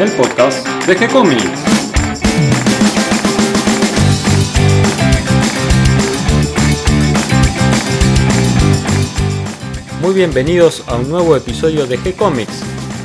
el 0.00 0.10
podcast 0.12 0.66
de 0.86 0.96
G-Comics. 0.96 1.44
Muy 10.00 10.14
bienvenidos 10.14 10.82
a 10.88 10.96
un 10.96 11.08
nuevo 11.08 11.36
episodio 11.36 11.86
de 11.86 11.98
G-Comics, 11.98 12.62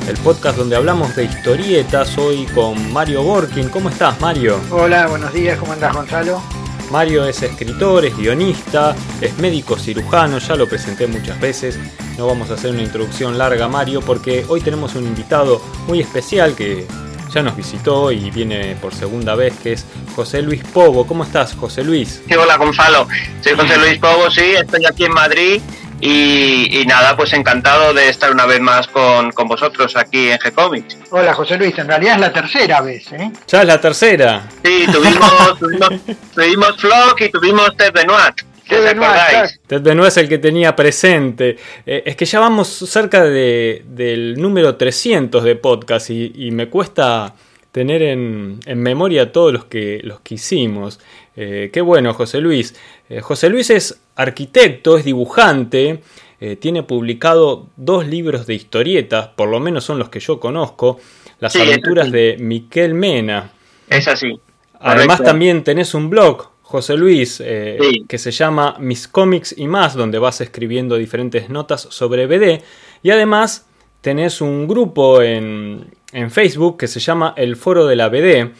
el 0.08 0.16
podcast 0.18 0.58
donde 0.58 0.74
hablamos 0.74 1.14
de 1.14 1.24
historietas, 1.24 2.18
hoy 2.18 2.46
con 2.46 2.92
Mario 2.92 3.22
Borkin. 3.22 3.68
¿Cómo 3.68 3.88
estás, 3.88 4.20
Mario? 4.20 4.58
Hola, 4.70 5.06
buenos 5.06 5.32
días, 5.32 5.58
¿cómo 5.58 5.72
andas, 5.72 5.94
Gonzalo? 5.94 6.59
Mario 6.90 7.24
es 7.24 7.42
escritor, 7.42 8.04
es 8.04 8.16
guionista, 8.16 8.96
es 9.20 9.36
médico 9.38 9.76
cirujano, 9.76 10.38
ya 10.38 10.56
lo 10.56 10.68
presenté 10.68 11.06
muchas 11.06 11.40
veces. 11.40 11.78
No 12.18 12.26
vamos 12.26 12.50
a 12.50 12.54
hacer 12.54 12.72
una 12.72 12.82
introducción 12.82 13.38
larga, 13.38 13.68
Mario, 13.68 14.00
porque 14.00 14.44
hoy 14.48 14.60
tenemos 14.60 14.94
un 14.96 15.06
invitado 15.06 15.62
muy 15.86 16.00
especial 16.00 16.54
que 16.54 16.86
ya 17.32 17.42
nos 17.42 17.56
visitó 17.56 18.10
y 18.10 18.30
viene 18.30 18.76
por 18.80 18.92
segunda 18.92 19.36
vez, 19.36 19.54
que 19.62 19.74
es 19.74 19.86
José 20.16 20.42
Luis 20.42 20.62
Pobo. 20.64 21.06
¿Cómo 21.06 21.22
estás, 21.22 21.54
José 21.54 21.84
Luis? 21.84 22.22
Sí, 22.26 22.34
hola, 22.34 22.56
Gonzalo. 22.56 23.06
Soy 23.40 23.54
José 23.54 23.78
Luis 23.78 23.98
Pobo, 23.98 24.30
sí, 24.30 24.54
estoy 24.58 24.84
aquí 24.84 25.04
en 25.04 25.12
Madrid 25.12 25.62
y, 26.00 26.84
nada, 26.86 27.16
pues 27.16 27.32
encantado 27.32 27.92
de 27.92 28.08
estar 28.08 28.32
una 28.32 28.46
vez 28.46 28.60
más 28.60 28.88
con, 28.88 29.30
vosotros 29.46 29.96
aquí 29.96 30.30
en 30.30 30.38
G-Comics. 30.38 30.96
Hola 31.10 31.34
José 31.34 31.56
Luis, 31.56 31.76
en 31.78 31.88
realidad 31.88 32.14
es 32.14 32.20
la 32.20 32.32
tercera 32.32 32.80
vez, 32.80 33.12
¿eh? 33.12 33.30
Ya 33.46 33.60
es 33.60 33.66
la 33.66 33.80
tercera. 33.80 34.48
Sí, 34.64 34.86
tuvimos, 34.90 35.58
tuvimos, 36.34 36.76
Flock 36.78 37.20
y 37.20 37.30
tuvimos 37.30 37.76
Ted 37.76 37.92
Benoit. 37.92 38.42
Ted 38.68 38.84
Benoit, 38.84 39.60
Ted 39.66 39.82
Benoit 39.82 40.08
es 40.08 40.16
el 40.16 40.28
que 40.28 40.38
tenía 40.38 40.74
presente. 40.76 41.56
Eh, 41.84 42.02
es 42.06 42.16
que 42.16 42.24
ya 42.24 42.38
vamos 42.40 42.68
cerca 42.68 43.24
de, 43.24 43.82
del 43.86 44.40
número 44.40 44.76
300 44.76 45.42
de 45.42 45.56
podcast 45.56 46.10
y, 46.10 46.50
me 46.52 46.68
cuesta 46.68 47.34
tener 47.72 48.02
en, 48.02 48.60
en, 48.66 48.80
memoria 48.80 49.32
todos 49.32 49.52
los 49.52 49.64
que, 49.64 50.00
los 50.04 50.20
que 50.20 50.36
hicimos. 50.36 51.00
Eh, 51.36 51.70
qué 51.72 51.80
bueno, 51.80 52.14
José 52.14 52.40
Luis. 52.40 52.74
Eh, 53.10 53.20
José 53.20 53.48
Luis 53.48 53.70
es 53.70 54.00
arquitecto, 54.14 54.96
es 54.96 55.04
dibujante, 55.04 56.00
eh, 56.40 56.54
tiene 56.54 56.84
publicado 56.84 57.66
dos 57.76 58.06
libros 58.06 58.46
de 58.46 58.54
historietas, 58.54 59.26
por 59.34 59.48
lo 59.48 59.58
menos 59.58 59.82
son 59.82 59.98
los 59.98 60.08
que 60.08 60.20
yo 60.20 60.38
conozco, 60.38 60.98
Las 61.40 61.56
aventuras 61.56 62.12
de 62.12 62.36
Miquel 62.38 62.94
Mena. 62.94 63.50
Es 63.88 64.06
así. 64.06 64.38
Además 64.78 65.22
también 65.22 65.64
tenés 65.64 65.92
un 65.94 66.08
blog, 66.08 66.50
José 66.62 66.96
Luis, 66.96 67.38
que 67.38 68.18
se 68.18 68.30
llama 68.30 68.76
Mis 68.78 69.08
cómics 69.08 69.54
y 69.58 69.66
más, 69.66 69.94
donde 69.94 70.18
vas 70.18 70.40
escribiendo 70.40 70.96
diferentes 70.96 71.48
notas 71.48 71.88
sobre 71.90 72.26
BD. 72.26 72.62
Y 73.02 73.10
además 73.10 73.66
tenés 74.02 74.40
un 74.40 74.68
grupo 74.68 75.22
en, 75.22 75.86
en 76.12 76.30
Facebook 76.30 76.76
que 76.78 76.88
se 76.88 77.00
llama 77.00 77.34
El 77.36 77.56
Foro 77.56 77.86
de 77.86 77.96
la 77.96 78.08
BD, 78.08 78.52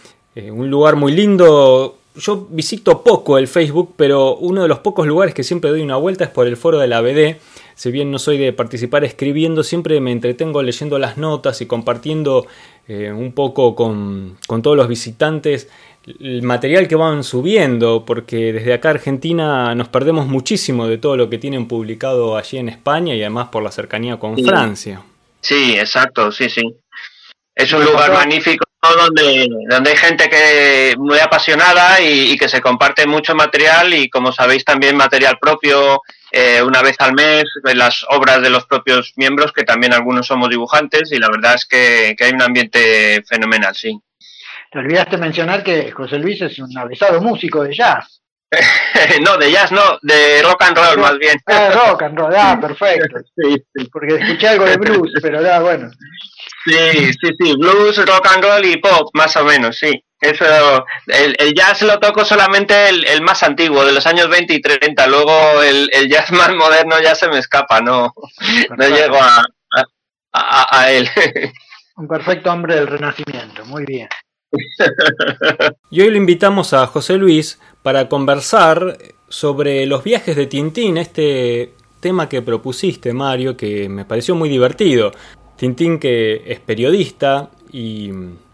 un 0.51 0.71
lugar 0.71 0.97
muy 0.97 1.13
lindo 1.13 2.00
yo 2.17 2.47
visito 2.51 3.03
poco 3.03 3.39
el 3.39 3.49
Facebook, 3.49 3.95
pero 3.97 4.37
uno 4.37 4.63
de 4.63 4.69
los 4.69 4.81
pocos 4.81 5.07
lugares 5.07 5.35
que 5.35 5.45
siempre 5.45 5.71
doy 5.71 5.83
una 5.83 5.97
vuelta 5.97 6.25
es 6.25 6.31
por 6.31 6.47
el 6.47 6.57
foro 6.57 6.79
de 6.79 6.89
la 6.89 7.01
BD. 7.01 7.37
Si 7.75 7.91
bien 7.91 8.11
no 8.11 8.19
soy 8.19 8.37
de 8.39 8.53
participar 8.53 9.05
escribiendo, 9.05 9.63
siempre 9.63 10.01
me 10.01 10.13
entretengo 10.13 10.63
leyendo 10.63 10.99
las 10.99 11.17
notas 11.17 11.61
y 11.61 11.67
compartiendo 11.67 12.47
eh, 12.89 13.13
un 13.13 13.33
poco 13.33 13.75
con, 13.75 14.37
con 14.47 14.63
todos 14.63 14.77
los 14.77 14.89
visitantes 14.89 15.69
el 16.07 16.43
material 16.43 16.89
que 16.89 16.97
van 16.97 17.23
subiendo, 17.23 18.05
porque 18.07 18.53
desde 18.53 18.73
acá 18.73 18.91
Argentina 18.91 19.75
nos 19.75 19.89
perdemos 19.89 20.27
muchísimo 20.27 20.87
de 20.87 20.99
todo 20.99 21.17
lo 21.17 21.29
que 21.29 21.39
tienen 21.39 21.69
publicado 21.69 22.37
allí 22.37 22.59
en 22.59 22.69
España 22.69 23.15
y 23.15 23.21
además 23.21 23.49
por 23.49 23.63
la 23.63 23.71
cercanía 23.71 24.19
con 24.19 24.37
Francia. 24.39 25.03
Sí, 25.41 25.75
exacto, 25.79 26.33
sí, 26.33 26.49
sí. 26.49 26.63
Es 27.55 27.73
un 27.73 27.85
lugar 27.85 28.13
magnífico 28.13 28.65
donde, 28.89 29.49
donde 29.69 29.91
hay 29.91 29.97
gente 29.97 30.29
que 30.31 30.95
muy 30.97 31.19
apasionada 31.19 32.01
y, 32.01 32.37
que 32.39 32.49
se 32.49 32.61
comparte 32.61 33.07
mucho 33.07 33.35
material 33.35 33.93
y 33.93 34.09
como 34.09 34.33
sabéis 34.33 34.65
también 34.65 34.97
material 34.97 35.39
propio 35.39 36.01
eh, 36.33 36.63
una 36.63 36.81
vez 36.81 36.97
al 37.01 37.13
mes, 37.13 37.45
las 37.75 38.07
obras 38.09 38.41
de 38.41 38.51
los 38.51 38.65
propios 38.67 39.13
miembros, 39.17 39.53
que 39.53 39.65
también 39.65 39.93
algunos 39.93 40.27
somos 40.27 40.49
dibujantes 40.49 41.13
y 41.13 41.19
la 41.19 41.29
verdad 41.29 41.55
es 41.55 41.67
que, 41.67 42.17
hay 42.19 42.33
un 42.33 42.43
ambiente 42.43 43.23
fenomenal, 43.29 43.75
sí. 43.75 44.01
Te 44.71 44.79
olvidaste 44.79 45.19
mencionar 45.19 45.63
que 45.63 45.91
José 45.91 46.19
Luis 46.19 46.41
es 46.41 46.59
un 46.61 46.77
avesado 46.79 47.21
músico 47.21 47.65
de 47.65 47.75
jazz. 47.75 48.20
no, 49.25 49.37
de 49.37 49.53
jazz 49.53 49.71
no, 49.71 49.99
de 50.03 50.43
rock 50.43 50.63
and 50.63 50.77
roll 50.77 50.99
más 50.99 51.19
bien. 51.19 51.39
Ah, 51.47 51.71
rock 51.89 52.03
and 52.03 52.19
roll, 52.19 52.35
ah, 52.37 52.59
perfecto. 52.61 53.21
Porque 53.93 54.17
escuché 54.17 54.49
algo 54.49 54.65
de 54.65 54.77
blues, 54.77 55.13
pero 55.23 55.43
ya, 55.43 55.61
bueno. 55.61 55.91
Sí, 56.65 57.13
sí, 57.13 57.31
sí, 57.39 57.55
blues, 57.57 57.97
rock 58.05 58.27
and 58.35 58.45
roll 58.45 58.65
y 58.65 58.77
pop, 58.79 59.11
más 59.15 59.37
o 59.37 59.45
menos, 59.45 59.79
sí. 59.79 60.05
Eso, 60.21 60.45
el, 61.07 61.55
jazz 61.55 61.81
lo 61.81 61.99
toco 61.99 62.27
solamente 62.27 62.91
el, 62.91 63.23
más 63.23 63.43
antiguo, 63.43 63.87
de 63.87 63.93
los 63.93 64.07
años 64.07 64.29
20 64.29 64.53
y 64.53 64.61
30. 64.61 65.07
Luego 65.07 65.63
el, 65.63 65.89
jazz 66.11 66.31
más 66.33 66.55
moderno 66.55 67.01
ya 67.01 67.15
se 67.15 67.29
me 67.29 67.39
escapa, 67.39 67.81
no, 67.81 68.13
no 68.77 68.89
llego 68.89 69.17
a, 69.17 69.47
a, 70.33 70.91
él. 70.91 71.09
Un 71.97 72.07
perfecto 72.07 72.53
hombre 72.53 72.75
del 72.75 72.87
Renacimiento, 72.87 73.65
muy 73.65 73.87
bien. 73.87 74.09
Y 75.91 76.01
hoy 76.03 76.11
lo 76.11 76.17
invitamos 76.17 76.75
a 76.75 76.87
José 76.87 77.17
Luis 77.17 77.59
para 77.83 78.09
conversar 78.09 78.99
sobre 79.29 79.87
los 79.87 80.05
viajes 80.05 80.37
de 80.37 80.47
Tintín, 80.47 80.97
este 80.97 81.73
tema 82.01 82.29
que 82.29 82.43
propusiste, 82.43 83.13
Mario, 83.13 83.57
que 83.57 83.89
me 83.89 84.05
pareció 84.05 84.35
muy 84.35 84.49
divertido. 84.49 85.13
Tintín 85.57 85.99
que 85.99 86.43
es 86.47 86.61
periodista 86.61 87.51
y 87.73 88.11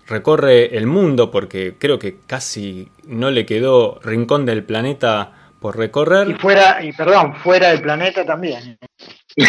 recorre 0.07 0.77
el 0.77 0.87
mundo 0.87 1.31
porque 1.31 1.75
creo 1.79 1.99
que 1.99 2.19
casi 2.27 2.89
no 3.07 3.31
le 3.31 3.47
quedó 3.47 4.01
rincón 4.03 4.45
del 4.45 4.65
planeta 4.65 5.33
por 5.61 5.77
recorrer. 5.77 6.31
Y 6.31 6.35
fuera, 6.35 6.85
y 6.85 6.93
perdón, 6.93 7.35
fuera 7.37 7.71
del 7.71 7.81
planeta 7.81 8.25
también. 8.25 8.79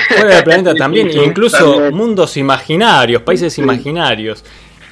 Fuera 0.08 0.36
del 0.36 0.44
planeta 0.44 0.76
también, 0.76 1.10
e 1.14 1.24
incluso 1.24 1.92
mundos 1.92 2.38
imaginarios, 2.38 3.22
países 3.22 3.58
imaginarios. 3.58 4.44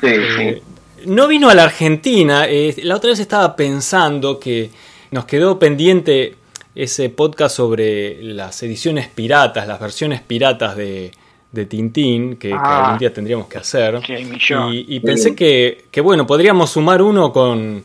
Eh, 0.01 0.61
no 1.07 1.27
vino 1.27 1.49
a 1.49 1.55
la 1.55 1.63
Argentina, 1.63 2.45
eh, 2.47 2.75
la 2.83 2.95
otra 2.95 3.09
vez 3.11 3.19
estaba 3.19 3.55
pensando 3.55 4.39
que 4.39 4.69
nos 5.11 5.25
quedó 5.25 5.57
pendiente 5.59 6.35
ese 6.73 7.09
podcast 7.09 7.55
sobre 7.55 8.21
las 8.21 8.61
ediciones 8.63 9.07
piratas, 9.07 9.67
las 9.67 9.79
versiones 9.79 10.21
piratas 10.21 10.75
de, 10.75 11.11
de 11.51 11.65
Tintín, 11.65 12.35
que, 12.35 12.53
ah. 12.53 12.85
algún 12.85 12.99
día 12.99 13.13
tendríamos 13.13 13.47
que 13.47 13.57
hacer. 13.57 13.99
Y, 14.71 14.99
pensé 14.99 15.35
que, 15.35 15.85
que, 15.89 16.01
bueno, 16.01 16.27
podríamos 16.27 16.71
sumar 16.71 17.01
uno 17.01 17.31
con 17.31 17.83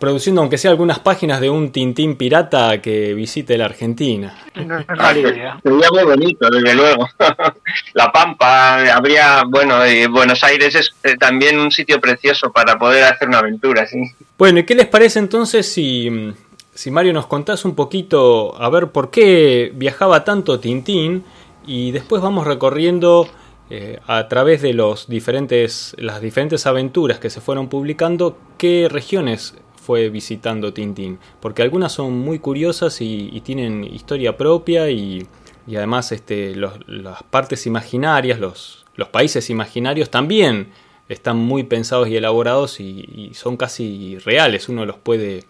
produciendo 0.00 0.40
aunque 0.40 0.58
sea 0.58 0.72
algunas 0.72 0.98
páginas 0.98 1.40
de 1.40 1.50
un 1.50 1.70
Tintín 1.70 2.16
pirata 2.16 2.80
que 2.80 3.14
visite 3.14 3.56
la 3.56 3.66
Argentina. 3.66 4.36
Sería 4.54 5.60
muy 5.62 6.04
bonito, 6.04 6.50
desde 6.50 6.74
luego. 6.74 7.08
la 7.94 8.10
Pampa, 8.10 8.92
habría, 8.92 9.44
bueno, 9.46 9.76
Buenos 10.10 10.42
Aires 10.42 10.74
es 10.74 10.92
eh, 11.04 11.16
también 11.16 11.58
un 11.58 11.70
sitio 11.70 12.00
precioso 12.00 12.50
para 12.50 12.78
poder 12.78 13.04
hacer 13.04 13.28
una 13.28 13.38
aventura, 13.38 13.86
sí. 13.86 14.02
Bueno, 14.36 14.58
¿y 14.58 14.64
qué 14.64 14.74
les 14.74 14.88
parece 14.88 15.20
entonces 15.20 15.70
si, 15.70 16.32
si 16.74 16.90
Mario 16.90 17.12
nos 17.12 17.26
contás 17.26 17.64
un 17.64 17.76
poquito 17.76 18.60
a 18.60 18.68
ver 18.70 18.88
por 18.88 19.10
qué 19.10 19.70
viajaba 19.74 20.24
tanto 20.24 20.58
Tintín? 20.58 21.24
y 21.66 21.92
después 21.92 22.22
vamos 22.22 22.46
recorriendo 22.46 23.28
eh, 23.70 24.00
a 24.06 24.28
través 24.28 24.62
de 24.62 24.72
los 24.74 25.08
diferentes, 25.08 25.94
las 25.98 26.20
diferentes 26.20 26.66
aventuras 26.66 27.18
que 27.18 27.30
se 27.30 27.40
fueron 27.40 27.68
publicando 27.68 28.36
qué 28.58 28.88
regiones 28.90 29.54
fue 29.90 30.08
visitando 30.08 30.72
Tintín, 30.72 31.18
porque 31.40 31.62
algunas 31.62 31.90
son 31.90 32.16
muy 32.16 32.38
curiosas 32.38 33.00
y, 33.00 33.40
tienen 33.40 33.82
historia 33.82 34.36
propia 34.36 34.88
y, 34.88 35.26
además 35.66 36.12
este, 36.12 36.54
las 36.54 37.24
partes 37.24 37.66
imaginarias, 37.66 38.38
los, 38.38 38.86
los 38.94 39.08
países 39.08 39.50
imaginarios 39.50 40.08
también 40.08 40.68
están 41.08 41.38
muy 41.38 41.64
pensados 41.64 42.06
y 42.06 42.16
elaborados 42.16 42.78
y, 42.78 43.32
son 43.34 43.56
casi 43.56 44.16
reales, 44.18 44.68
uno 44.68 44.86
los 44.86 44.98
puede 44.98 45.42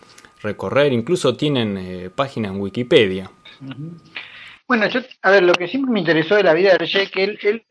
recorrer, 0.43 0.95
incluso 0.95 1.37
tienen 1.37 1.77
eh, 1.77 2.09
página 2.09 2.49
en 2.49 2.63
Wikipedia. 2.63 3.31
Bueno, 4.67 4.89
yo, 4.89 5.01
a 5.21 5.31
ver, 5.33 5.43
lo 5.43 5.53
que 5.53 5.69
siempre 5.69 5.93
me 5.93 6.01
interesó 6.01 6.35
de 6.37 6.45
la 6.45 6.55
vida 6.55 6.71
de 6.71 6.77
Hergé, 6.77 7.11
que 7.11 7.25
él, 7.25 7.67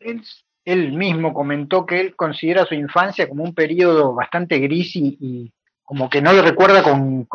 él, 0.64 0.92
mismo 0.92 1.34
comentó 1.34 1.84
que 1.84 1.98
él 1.98 2.14
considera 2.14 2.64
su 2.64 2.74
infancia 2.74 3.28
como 3.28 3.42
un 3.42 3.54
periodo 3.54 4.14
bastante 4.14 4.60
gris 4.60 4.94
y, 4.94 5.50
como 5.90 6.08
que 6.08 6.22
no 6.22 6.32
lo 6.32 6.40
recuerda 6.40 6.84
con, 6.84 7.26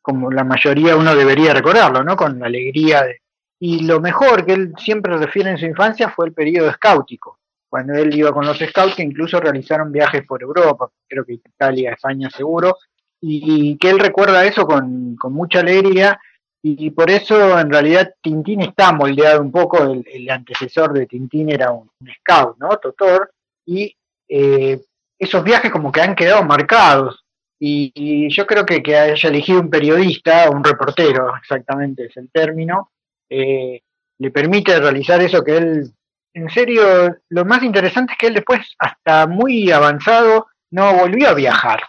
como 0.00 0.30
la 0.30 0.44
mayoría 0.44 0.94
uno 0.94 1.16
debería 1.16 1.52
recordarlo, 1.52 2.04
¿no? 2.04 2.14
Con 2.16 2.38
la 2.38 2.46
alegría. 2.46 3.02
De, 3.02 3.22
y 3.58 3.82
lo 3.82 4.00
mejor 4.00 4.46
que 4.46 4.52
él 4.52 4.72
siempre 4.78 5.16
refiere 5.16 5.50
en 5.50 5.58
su 5.58 5.64
infancia 5.64 6.10
fue 6.10 6.26
el 6.26 6.32
periodo 6.32 6.70
escáutico, 6.70 7.40
cuando 7.68 7.94
él 7.94 8.14
iba 8.14 8.32
con 8.32 8.46
los 8.46 8.56
scouts 8.56 8.94
que 8.94 9.02
incluso 9.02 9.40
realizaron 9.40 9.90
viajes 9.90 10.24
por 10.24 10.40
Europa, 10.40 10.92
creo 11.08 11.24
que 11.24 11.32
Italia, 11.32 11.94
España 11.94 12.30
seguro, 12.30 12.76
y, 13.20 13.76
que 13.78 13.90
él 13.90 13.98
recuerda 13.98 14.44
eso 14.44 14.64
con, 14.64 15.16
con 15.16 15.32
mucha 15.32 15.58
alegría 15.58 16.20
y 16.62 16.90
por 16.90 17.10
eso 17.10 17.58
en 17.58 17.68
realidad 17.68 18.14
Tintín 18.22 18.60
está 18.60 18.92
moldeado 18.92 19.40
un 19.40 19.50
poco, 19.50 19.82
el, 19.82 20.30
antecesor 20.30 20.92
de 20.92 21.06
Tintín 21.06 21.50
era 21.50 21.72
un, 21.72 21.90
scout, 22.20 22.58
¿no? 22.58 22.68
Totor, 22.76 23.32
y 23.66 23.92
eh, 24.28 24.80
esos 25.18 25.42
viajes 25.42 25.72
como 25.72 25.90
que 25.90 26.00
han 26.00 26.14
quedado 26.14 26.44
marcados. 26.44 27.24
Y, 27.62 28.28
yo 28.30 28.46
creo 28.46 28.64
que 28.64 28.82
que 28.82 28.96
haya 28.96 29.28
elegido 29.28 29.60
un 29.60 29.68
periodista, 29.68 30.48
un 30.50 30.64
reportero, 30.64 31.36
exactamente 31.36 32.06
es 32.06 32.16
el 32.16 32.30
término, 32.30 32.90
eh, 33.28 33.82
le 34.18 34.30
permite 34.30 34.80
realizar 34.80 35.20
eso 35.20 35.44
que 35.44 35.58
él, 35.58 35.92
en 36.32 36.48
serio, 36.48 37.16
lo 37.28 37.44
más 37.44 37.62
interesante 37.62 38.12
es 38.12 38.18
que 38.18 38.26
él 38.28 38.34
después, 38.34 38.60
hasta 38.78 39.26
muy 39.26 39.70
avanzado, 39.70 40.46
no 40.70 40.94
volvió 40.94 41.28
a 41.28 41.34
viajar. 41.34 41.80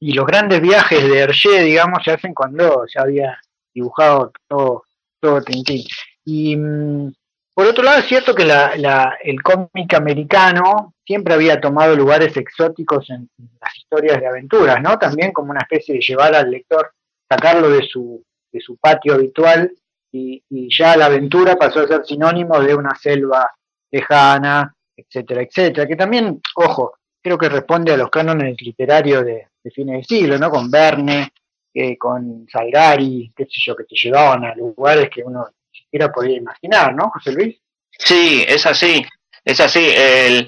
Y 0.00 0.12
los 0.12 0.26
grandes 0.26 0.60
viajes 0.60 1.02
de 1.02 1.18
Hergé, 1.18 1.62
digamos, 1.62 2.02
se 2.04 2.12
hacen 2.12 2.32
cuando 2.32 2.86
ya 2.86 3.02
había 3.02 3.38
dibujado 3.74 4.32
todo, 4.48 4.84
todo 5.20 5.42
Tintín. 5.42 5.84
Y 6.24 6.56
mm, 6.56 7.12
por 7.58 7.66
otro 7.66 7.82
lado, 7.82 7.98
es 7.98 8.06
cierto 8.06 8.36
que 8.36 8.44
el 8.44 9.42
cómic 9.42 9.92
americano 9.94 10.94
siempre 11.04 11.34
había 11.34 11.60
tomado 11.60 11.96
lugares 11.96 12.36
exóticos 12.36 13.10
en 13.10 13.28
las 13.60 13.76
historias 13.76 14.20
de 14.20 14.28
aventuras, 14.28 14.80
¿no? 14.80 14.96
También 14.96 15.32
como 15.32 15.50
una 15.50 15.62
especie 15.62 15.96
de 15.96 16.00
llevar 16.00 16.36
al 16.36 16.52
lector, 16.52 16.92
sacarlo 17.28 17.68
de 17.68 17.82
su, 17.82 18.24
de 18.52 18.60
su 18.60 18.76
patio 18.76 19.14
habitual 19.14 19.72
y, 20.12 20.40
ya 20.70 20.96
la 20.96 21.06
aventura 21.06 21.56
pasó 21.56 21.80
a 21.80 21.88
ser 21.88 22.06
sinónimo 22.06 22.60
de 22.60 22.76
una 22.76 22.94
selva 22.94 23.50
lejana, 23.90 24.72
etcétera, 24.96 25.42
etcétera, 25.42 25.88
que 25.88 25.96
también, 25.96 26.40
ojo, 26.54 26.92
creo 27.20 27.36
que 27.36 27.48
responde 27.48 27.92
a 27.92 27.96
los 27.96 28.08
cánones 28.08 28.56
literarios 28.62 29.24
de, 29.24 29.48
de 29.64 29.70
fines 29.72 29.96
de 29.96 30.04
siglo, 30.04 30.38
¿no? 30.38 30.48
Con 30.48 30.70
Verne, 30.70 31.32
eh, 31.74 31.98
con 31.98 32.46
Salgari, 32.48 33.32
qué 33.34 33.46
sé 33.46 33.60
yo, 33.66 33.74
que 33.74 33.82
te 33.82 33.96
llevaban 33.96 34.44
a 34.44 34.54
lugares 34.54 35.10
que 35.10 35.24
uno 35.24 35.44
siquiera 35.88 36.12
podía 36.12 36.36
imaginar, 36.36 36.94
¿no, 36.94 37.10
José 37.10 37.32
Luis? 37.32 37.56
Sí, 37.98 38.44
es 38.46 38.66
así, 38.66 39.04
es 39.44 39.60
así. 39.60 39.90
El, 39.94 40.46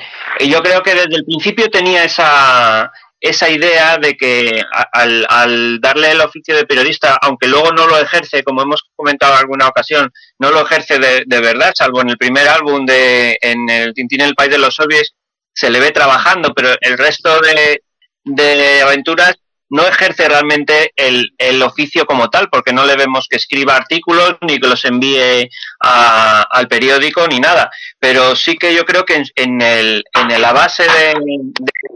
yo 0.48 0.62
creo 0.62 0.82
que 0.82 0.94
desde 0.94 1.16
el 1.16 1.24
principio 1.24 1.68
tenía 1.70 2.04
esa, 2.04 2.92
esa 3.20 3.48
idea 3.50 3.96
de 3.98 4.16
que 4.16 4.62
al, 4.92 5.26
al, 5.28 5.80
darle 5.80 6.12
el 6.12 6.20
oficio 6.20 6.54
de 6.54 6.66
periodista, 6.66 7.18
aunque 7.20 7.48
luego 7.48 7.72
no 7.72 7.86
lo 7.86 7.98
ejerce, 7.98 8.44
como 8.44 8.62
hemos 8.62 8.84
comentado 8.94 9.34
en 9.34 9.40
alguna 9.40 9.68
ocasión, 9.68 10.12
no 10.38 10.50
lo 10.50 10.62
ejerce 10.62 10.98
de, 10.98 11.24
de 11.26 11.40
verdad, 11.40 11.72
salvo 11.74 12.02
en 12.02 12.10
el 12.10 12.18
primer 12.18 12.48
álbum 12.48 12.84
de 12.86 13.38
en 13.40 13.68
el 13.68 13.94
Tintín 13.94 14.20
el 14.20 14.34
País 14.34 14.50
de 14.50 14.58
los 14.58 14.74
Soviets, 14.74 15.14
se 15.52 15.70
le 15.70 15.80
ve 15.80 15.90
trabajando, 15.90 16.52
pero 16.54 16.70
el 16.80 16.96
resto 16.96 17.40
de, 17.40 17.82
de 18.24 18.82
aventuras 18.82 19.36
no 19.70 19.86
ejerce 19.86 20.28
realmente 20.28 20.92
el, 20.96 21.32
el, 21.38 21.62
oficio 21.62 22.06
como 22.06 22.30
tal, 22.30 22.48
porque 22.50 22.72
no 22.72 22.84
le 22.86 22.96
vemos 22.96 23.26
que 23.28 23.36
escriba 23.36 23.76
artículos 23.76 24.36
ni 24.40 24.58
que 24.58 24.68
los 24.68 24.84
envíe 24.84 25.48
a, 25.80 26.42
al 26.42 26.68
periódico 26.68 27.26
ni 27.28 27.40
nada. 27.40 27.70
Pero 27.98 28.34
sí 28.36 28.56
que 28.56 28.74
yo 28.74 28.84
creo 28.84 29.04
que 29.04 29.14
en, 29.14 29.24
en, 29.36 29.60
el, 29.60 30.04
en 30.14 30.40
la 30.40 30.52
base 30.52 30.84
de, 30.84 31.14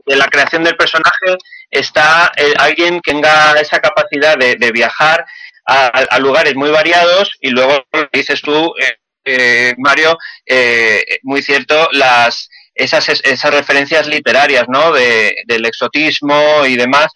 de, 0.07 0.17
la 0.17 0.29
creación 0.29 0.63
del 0.63 0.77
personaje 0.77 1.37
está 1.71 2.33
eh, 2.37 2.55
alguien 2.59 3.01
que 3.01 3.15
tenga 3.15 3.53
esa 3.61 3.79
capacidad 3.81 4.37
de, 4.37 4.73
viajar 4.73 5.25
a, 5.67 6.19
lugares 6.19 6.55
muy 6.57 6.71
variados 6.71 7.31
y 7.41 7.51
luego 7.51 7.85
dices 8.13 8.43
tú, 8.43 8.75
eh, 8.81 8.97
eh, 9.25 9.75
Mario, 9.79 10.19
eh, 10.45 11.03
muy 11.23 11.43
cierto, 11.43 11.89
las 11.93 12.51
esas, 12.75 13.09
esas 13.09 13.55
referencias 13.55 14.07
literarias, 14.07 14.67
¿no? 14.69 14.93
De, 14.93 15.35
del 15.47 15.65
exotismo 15.65 16.67
y 16.67 16.77
demás, 16.77 17.07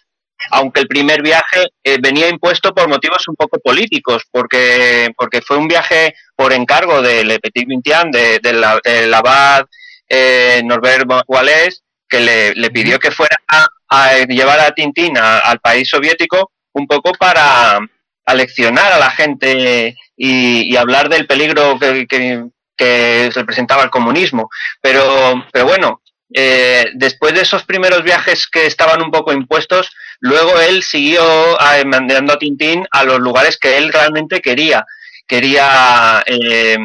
aunque 0.51 0.81
el 0.81 0.87
primer 0.87 1.21
viaje 1.21 1.67
eh, 1.83 1.97
venía 2.01 2.29
impuesto 2.29 2.73
por 2.73 2.87
motivos 2.87 3.27
un 3.27 3.35
poco 3.35 3.59
políticos, 3.59 4.23
porque, 4.31 5.11
porque 5.17 5.41
fue 5.41 5.57
un 5.57 5.67
viaje 5.67 6.15
por 6.35 6.53
encargo 6.53 7.01
de 7.01 7.23
Le 7.23 7.39
Petit 7.39 7.67
Vintian, 7.67 8.11
de, 8.11 8.39
de 8.39 8.53
la, 8.53 8.79
del 8.83 9.13
abad 9.13 9.65
eh, 10.07 10.61
Norbert 10.63 11.05
Wallès, 11.27 11.83
que 12.07 12.19
le, 12.19 12.53
le, 12.55 12.71
pidió 12.71 12.99
que 12.99 13.11
fuera 13.11 13.37
a, 13.47 13.67
a 13.89 14.17
llevar 14.25 14.59
a 14.59 14.71
Tintín 14.71 15.17
a, 15.17 15.39
al 15.39 15.59
país 15.59 15.87
soviético 15.87 16.51
un 16.73 16.87
poco 16.87 17.11
para 17.13 17.79
aleccionar 18.25 18.91
a 18.91 18.99
la 18.99 19.11
gente 19.11 19.95
y, 20.15 20.73
y 20.73 20.77
hablar 20.77 21.09
del 21.09 21.27
peligro 21.27 21.77
que, 21.79 22.07
que, 22.07 22.45
que 22.75 23.29
representaba 23.33 23.83
el 23.83 23.89
comunismo. 23.89 24.49
Pero, 24.81 25.45
pero 25.51 25.65
bueno, 25.65 26.01
eh, 26.33 26.91
después 26.93 27.33
de 27.33 27.41
esos 27.41 27.63
primeros 27.63 28.03
viajes 28.03 28.47
que 28.47 28.65
estaban 28.65 29.01
un 29.01 29.11
poco 29.11 29.33
impuestos, 29.33 29.91
luego 30.19 30.59
él 30.59 30.83
siguió 30.83 31.21
a, 31.59 31.83
mandando 31.85 32.33
a 32.33 32.39
Tintín 32.39 32.85
a 32.91 33.03
los 33.03 33.19
lugares 33.19 33.57
que 33.57 33.77
él 33.77 33.91
realmente 33.91 34.41
quería, 34.41 34.85
quería 35.27 36.23
eh, 36.25 36.77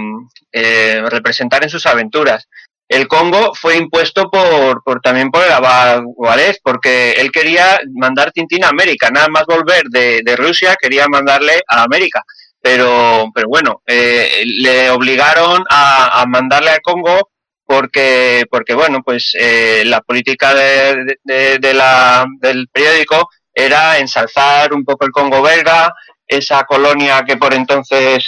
eh, 0.52 1.02
representar 1.08 1.62
en 1.62 1.70
sus 1.70 1.86
aventuras. 1.86 2.48
El 2.88 3.08
Congo 3.08 3.54
fue 3.54 3.76
impuesto 3.76 4.30
por, 4.30 4.82
por 4.84 5.00
también 5.00 5.30
por 5.30 5.42
el 5.42 5.50
abad 5.50 6.02
Juárez, 6.16 6.60
porque 6.62 7.12
él 7.12 7.32
quería 7.32 7.80
mandar 7.94 8.30
Tintín 8.30 8.62
a 8.64 8.68
América, 8.68 9.10
nada 9.10 9.28
más 9.28 9.44
volver 9.46 9.84
de, 9.84 10.36
Rusia, 10.36 10.76
quería 10.80 11.06
mandarle 11.08 11.62
a 11.66 11.82
América 11.82 12.22
pero, 12.64 13.30
pero 13.34 13.46
bueno, 13.50 13.82
eh, 13.86 14.42
le 14.46 14.88
obligaron 14.88 15.62
a, 15.68 16.24
mandarle 16.26 16.70
al 16.70 16.80
Congo 16.80 17.28
porque, 17.66 18.44
porque 18.50 18.74
bueno, 18.74 19.02
pues 19.02 19.34
eh, 19.38 19.82
la 19.86 20.00
política 20.00 20.54
de, 20.54 21.16
de, 21.24 21.74
la, 21.74 22.26
del 22.40 22.68
periódico 22.68 23.28
era 23.52 23.98
ensalzar 23.98 24.72
un 24.72 24.84
poco 24.84 25.04
el 25.04 25.12
Congo 25.12 25.42
belga, 25.42 25.92
esa 26.26 26.64
colonia 26.64 27.24
que 27.26 27.36
por 27.36 27.54
entonces 27.54 28.24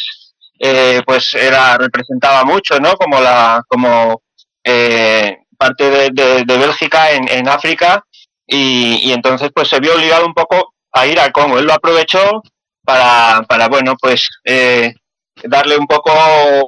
eh, 0.58 1.02
pues 1.06 1.34
era 1.34 1.76
representaba 1.76 2.44
mucho, 2.44 2.78
¿no? 2.80 2.94
Como 2.94 3.20
la 3.20 3.62
como 3.68 4.22
eh, 4.64 5.38
parte 5.58 5.90
de, 5.90 6.44
de, 6.44 6.58
Bélgica 6.58 7.12
en, 7.12 7.28
en 7.28 7.48
África 7.48 8.04
y, 8.46 9.08
y 9.08 9.12
entonces 9.12 9.50
pues 9.54 9.68
se 9.68 9.80
vio 9.80 9.94
obligado 9.94 10.26
un 10.26 10.34
poco 10.34 10.74
a 10.92 11.06
ir 11.06 11.18
al 11.20 11.32
Congo. 11.32 11.58
Él 11.58 11.66
lo 11.66 11.74
aprovechó 11.74 12.42
para, 12.84 13.42
para 13.42 13.68
bueno, 13.68 13.96
pues 14.00 14.28
eh, 14.44 14.94
darle 15.42 15.76
un 15.76 15.86
poco 15.86 16.10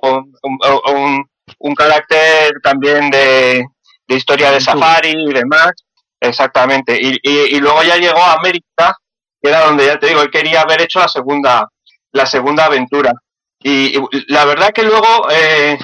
un, 0.03 1.25
un 1.59 1.75
carácter 1.75 2.55
también 2.63 3.11
de, 3.11 3.65
de, 4.07 4.15
historia 4.17 4.51
de 4.51 4.61
safari 4.61 5.11
y 5.11 5.33
demás. 5.33 5.73
Exactamente. 6.21 6.99
Y, 7.01 7.19
y, 7.23 7.57
y, 7.57 7.61
luego 7.61 7.83
ya 7.83 7.97
llegó 7.97 8.19
a 8.19 8.35
América, 8.35 8.97
que 9.41 9.49
era 9.49 9.61
donde 9.61 9.87
ya 9.87 9.99
te 9.99 10.09
digo, 10.09 10.23
él 10.23 10.31
quería 10.31 10.63
haber 10.63 10.83
hecho 10.83 10.99
la 10.99 11.09
segunda, 11.09 11.69
la 12.13 12.27
segunda 12.27 12.65
aventura. 12.65 13.13
Y, 13.61 13.97
y 13.97 14.03
la 14.29 14.45
verdad 14.45 14.71
que 14.71 14.83
luego, 14.83 15.29
eh, 15.31 15.79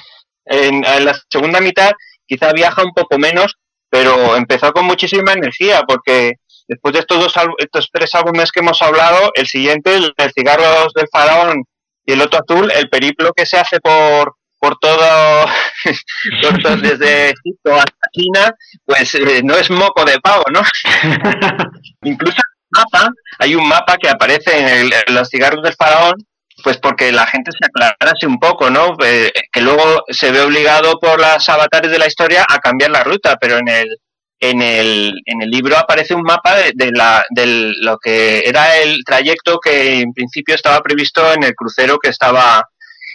en, 0.46 0.84
en 0.84 1.04
la 1.04 1.16
segunda 1.28 1.60
mitad, 1.60 1.92
quizá 2.26 2.52
viaja 2.52 2.82
un 2.82 2.92
poco 2.92 3.18
menos, 3.18 3.56
pero 3.88 4.36
empezó 4.36 4.72
con 4.72 4.86
muchísima 4.86 5.32
energía, 5.32 5.82
porque 5.86 6.34
después 6.66 6.94
de 6.94 7.00
estos 7.00 7.18
dos 7.18 7.34
estos 7.58 7.88
tres 7.92 8.14
álbumes 8.14 8.50
que 8.50 8.60
hemos 8.60 8.80
hablado, 8.82 9.30
el 9.34 9.46
siguiente, 9.46 9.94
el, 9.94 10.12
el 10.16 10.32
Cigarros 10.32 10.92
del 10.94 11.08
Faraón 11.12 11.64
y 12.04 12.12
el 12.12 12.22
otro 12.22 12.40
azul, 12.40 12.70
el 12.72 12.88
periplo 12.88 13.32
que 13.32 13.46
se 13.46 13.56
hace 13.56 13.80
por 13.80 14.34
por 14.64 14.78
todo, 14.78 15.46
por, 16.62 16.80
desde 16.80 17.30
Egipto 17.30 17.74
hasta 17.74 18.08
China, 18.12 18.54
pues 18.86 19.14
eh, 19.14 19.42
no 19.44 19.54
es 19.56 19.70
moco 19.70 20.06
de 20.06 20.18
pavo, 20.20 20.44
¿no? 20.50 20.62
Incluso 22.02 22.38
mapa, 22.70 23.10
hay 23.38 23.54
un 23.54 23.68
mapa 23.68 23.98
que 23.98 24.08
aparece 24.08 24.58
en, 24.58 24.68
el, 24.68 24.92
en, 25.06 25.14
los 25.14 25.28
cigarros 25.28 25.62
del 25.62 25.74
faraón, 25.74 26.14
pues 26.62 26.78
porque 26.78 27.12
la 27.12 27.26
gente 27.26 27.50
se 27.52 27.66
aclarase 27.66 28.26
un 28.26 28.38
poco, 28.38 28.70
¿no? 28.70 28.96
Eh, 29.04 29.30
que 29.52 29.60
luego 29.60 30.02
se 30.08 30.32
ve 30.32 30.40
obligado 30.40 30.98
por 30.98 31.20
las 31.20 31.46
avatares 31.50 31.90
de 31.90 31.98
la 31.98 32.06
historia 32.06 32.46
a 32.48 32.58
cambiar 32.58 32.90
la 32.90 33.04
ruta, 33.04 33.36
pero 33.38 33.58
en 33.58 33.68
el, 33.68 33.98
en 34.40 34.62
el, 34.62 35.14
en 35.26 35.42
el 35.42 35.50
libro 35.50 35.76
aparece 35.76 36.14
un 36.14 36.22
mapa 36.22 36.56
de, 36.56 36.72
de, 36.74 36.90
la, 36.90 37.22
de 37.28 37.74
lo 37.82 37.98
que 37.98 38.40
era 38.46 38.78
el 38.78 39.04
trayecto 39.04 39.58
que 39.58 40.00
en 40.00 40.14
principio 40.14 40.54
estaba 40.54 40.80
previsto 40.80 41.34
en 41.34 41.44
el 41.44 41.54
crucero 41.54 41.98
que 41.98 42.08
estaba, 42.08 42.66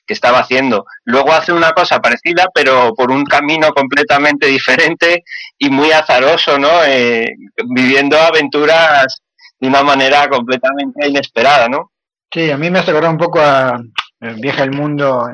que 0.09 0.13
estaba 0.13 0.39
haciendo. 0.39 0.87
Luego 1.05 1.31
hace 1.31 1.53
una 1.53 1.71
cosa 1.71 1.99
parecida, 1.99 2.47
pero 2.51 2.95
por 2.95 3.11
un 3.11 3.23
camino 3.25 3.71
completamente 3.73 4.47
diferente 4.47 5.23
y 5.59 5.69
muy 5.69 5.91
azaroso, 5.91 6.57
¿no? 6.57 6.83
Eh, 6.83 7.27
viviendo 7.67 8.17
aventuras 8.17 9.21
de 9.59 9.67
una 9.67 9.83
manera 9.83 10.27
completamente 10.27 11.07
inesperada, 11.07 11.69
¿no? 11.69 11.91
Sí, 12.33 12.49
a 12.49 12.57
mí 12.57 12.71
me 12.71 12.79
hace 12.79 12.89
acordar 12.89 13.11
un 13.11 13.19
poco 13.19 13.39
a 13.39 13.79
Viaje 14.19 14.63
al 14.63 14.71
Mundo 14.71 15.27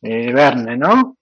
de 0.00 0.32
Verne, 0.32 0.78
¿no? 0.78 1.18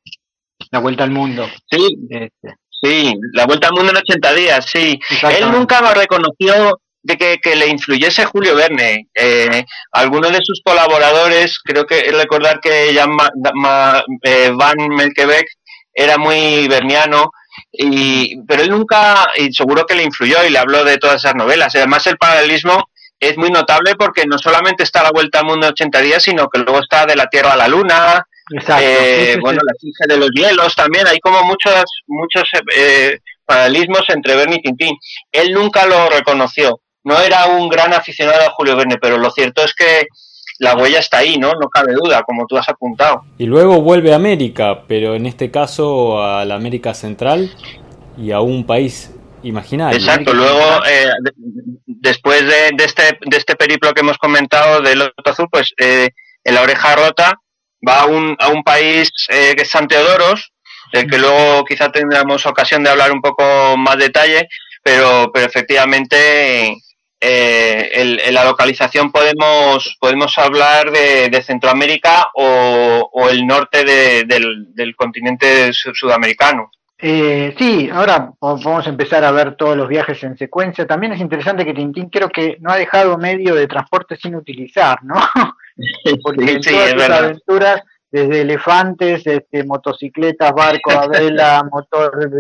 La 0.70 0.78
Vuelta 0.78 1.02
al 1.02 1.10
Mundo. 1.10 1.44
Sí. 1.68 2.06
Este. 2.08 2.54
Sí, 2.80 3.14
la 3.32 3.46
vuelta 3.46 3.68
al 3.68 3.72
mundo 3.72 3.90
en 3.90 3.96
80 3.96 4.34
días, 4.34 4.66
sí. 4.66 5.00
Él 5.36 5.50
nunca 5.50 5.80
me 5.80 5.94
reconoció 5.94 6.78
de 7.06 7.16
que, 7.16 7.38
que 7.38 7.54
le 7.54 7.68
influyese 7.68 8.25
Julio 8.25 8.56
Verne. 8.56 9.08
Eh, 9.14 9.64
algunos 9.92 10.32
de 10.32 10.40
sus 10.42 10.60
colaboradores, 10.64 11.60
creo 11.64 11.86
que 11.86 12.10
recordar 12.10 12.58
que 12.60 12.92
Jan 12.94 13.10
Ma, 13.10 13.30
Ma, 13.54 14.04
eh, 14.22 14.50
Van 14.52 14.76
Melkebeck 14.88 15.46
era 15.94 16.18
muy 16.18 16.66
verniano, 16.68 17.30
y, 17.72 18.42
pero 18.42 18.62
él 18.62 18.70
nunca, 18.70 19.28
y 19.36 19.52
seguro 19.52 19.86
que 19.86 19.94
le 19.94 20.02
influyó 20.02 20.44
y 20.44 20.50
le 20.50 20.58
habló 20.58 20.84
de 20.84 20.98
todas 20.98 21.16
esas 21.16 21.36
novelas. 21.36 21.75
Además, 21.76 22.06
el 22.08 22.18
paralelismo 22.18 22.90
es 23.20 23.38
muy 23.38 23.50
notable 23.50 23.94
porque 23.94 24.26
no 24.26 24.36
solamente 24.36 24.82
está 24.82 25.02
la 25.02 25.12
vuelta 25.12 25.38
al 25.38 25.46
mundo 25.46 25.66
en 25.66 25.72
80 25.72 26.00
días, 26.00 26.22
sino 26.22 26.48
que 26.48 26.58
luego 26.58 26.80
está 26.80 27.06
de 27.06 27.16
la 27.16 27.28
Tierra 27.28 27.52
a 27.52 27.56
la 27.56 27.68
Luna. 27.68 28.26
Eh, 28.52 29.26
sí, 29.26 29.32
sí, 29.34 29.40
bueno, 29.40 29.60
la 29.64 29.72
fija 29.80 30.04
de 30.08 30.18
los 30.18 30.30
hielos 30.32 30.75
también, 30.75 31.06
hay 31.06 31.18
como 31.20 31.42
muchos, 31.44 31.84
muchos, 32.06 32.48
eh, 32.76 33.18
paralelismos 33.44 34.02
entre 34.08 34.36
Verne 34.36 34.56
y 34.56 34.62
Tintín. 34.62 34.96
Él 35.32 35.52
nunca 35.52 35.86
lo 35.86 36.10
reconoció. 36.10 36.80
No 37.06 37.20
era 37.20 37.46
un 37.46 37.68
gran 37.68 37.94
aficionado 37.94 38.40
a 38.40 38.50
Julio 38.50 38.75
Verne, 38.75 38.96
pero 39.00 39.16
lo 39.16 39.30
cierto 39.30 39.62
es 39.62 39.72
que 39.75 40.08
la 40.58 40.75
huella 40.75 40.98
está 40.98 41.18
ahí, 41.18 41.38
¿no? 41.38 41.52
No 41.52 41.68
cabe 41.68 41.94
duda, 41.94 42.25
como 42.25 42.48
tú 42.48 42.58
has 42.58 42.68
apuntado. 42.68 43.22
Y 43.38 43.46
luego 43.46 43.80
vuelve 43.80 44.12
a 44.12 44.16
América, 44.16 44.82
pero 44.88 45.14
en 45.14 45.25
este 45.26 45.52
caso 45.52 46.20
a 46.20 46.44
la 46.44 46.56
América 46.56 46.94
Central 46.94 47.48
y 48.18 48.32
a 48.32 48.40
un 48.40 48.66
país 48.66 49.14
imaginario. 49.44 49.96
Exacto, 49.96 50.34
luego 50.34 50.84
eh, 50.84 51.08
después 51.86 52.44
de, 52.44 52.75
este, 52.84 53.16
de 53.25 53.36
este 53.36 53.54
periplo 53.54 53.94
que 53.94 54.00
hemos 54.00 54.18
comentado 54.18 54.82
del 54.82 54.98
Loto 54.98 55.30
Azul, 55.30 55.46
pues 55.48 55.75
eh, 55.78 56.08
en 56.42 56.54
la 56.56 56.62
oreja 56.62 56.96
rota 56.96 57.38
va 57.86 58.00
a 58.00 58.06
un, 58.06 58.34
a 58.40 58.48
un 58.48 58.64
país 58.64 59.12
eh, 59.28 59.54
que 59.54 59.62
es 59.62 59.70
San 59.70 59.86
Teodoros, 59.86 60.50
del 60.92 61.08
que 61.08 61.18
luego 61.18 61.64
quizá 61.64 61.92
tendremos 61.92 62.46
ocasión 62.46 62.82
de 62.82 62.90
hablar 62.90 63.12
un 63.12 63.22
poco 63.22 63.76
más 63.76 63.96
detalle, 63.96 64.48
pero, 64.82 65.30
pero 65.32 65.46
efectivamente 65.46 66.76
eh, 67.28 67.90
en, 67.92 68.35
la 68.35 68.45
localización 68.45 69.11
podemos, 69.11 69.97
podemos 69.99 70.38
hablar 70.38 70.92
de, 70.92 71.42
Centroamérica 71.42 72.28
o, 72.35 73.28
el 73.28 73.45
norte 73.45 73.85
del, 73.85 74.95
continente 74.95 75.73
sudamericano. 75.73 76.71
Eh, 76.99 77.52
sí, 77.59 77.90
ahora 77.92 78.33
vamos 78.40 78.87
a 78.87 78.90
empezar 78.90 79.25
a 79.25 79.33
ver 79.33 79.56
todos 79.56 79.76
los 79.76 79.88
viajes 79.88 80.23
en 80.23 80.38
secuencia. 80.38 80.87
También 80.87 81.14
es 81.14 81.21
interesante 81.21 81.64
que 81.64 81.75
Tintín 81.75 82.11
creo 82.11 82.28
que 82.28 82.59
no 82.61 82.71
ha 82.71 82.76
dejado 82.76 83.18
medio 83.18 83.56
de 83.56 83.66
transporte 83.66 84.16
sin 84.16 84.37
utilizar, 84.37 85.02
¿no? 85.02 85.16
Porque 86.23 86.52
en 86.52 86.61
todas 86.61 86.90
sus 86.90 87.02
aventuras 87.02 87.83
desde 88.10 88.42
elefantes, 88.42 89.26
este, 89.26 89.64
motocicletas, 89.64 90.52
barcos 90.52 90.94
a 90.94 91.06
vela, 91.08 91.62
motor, 91.70 92.30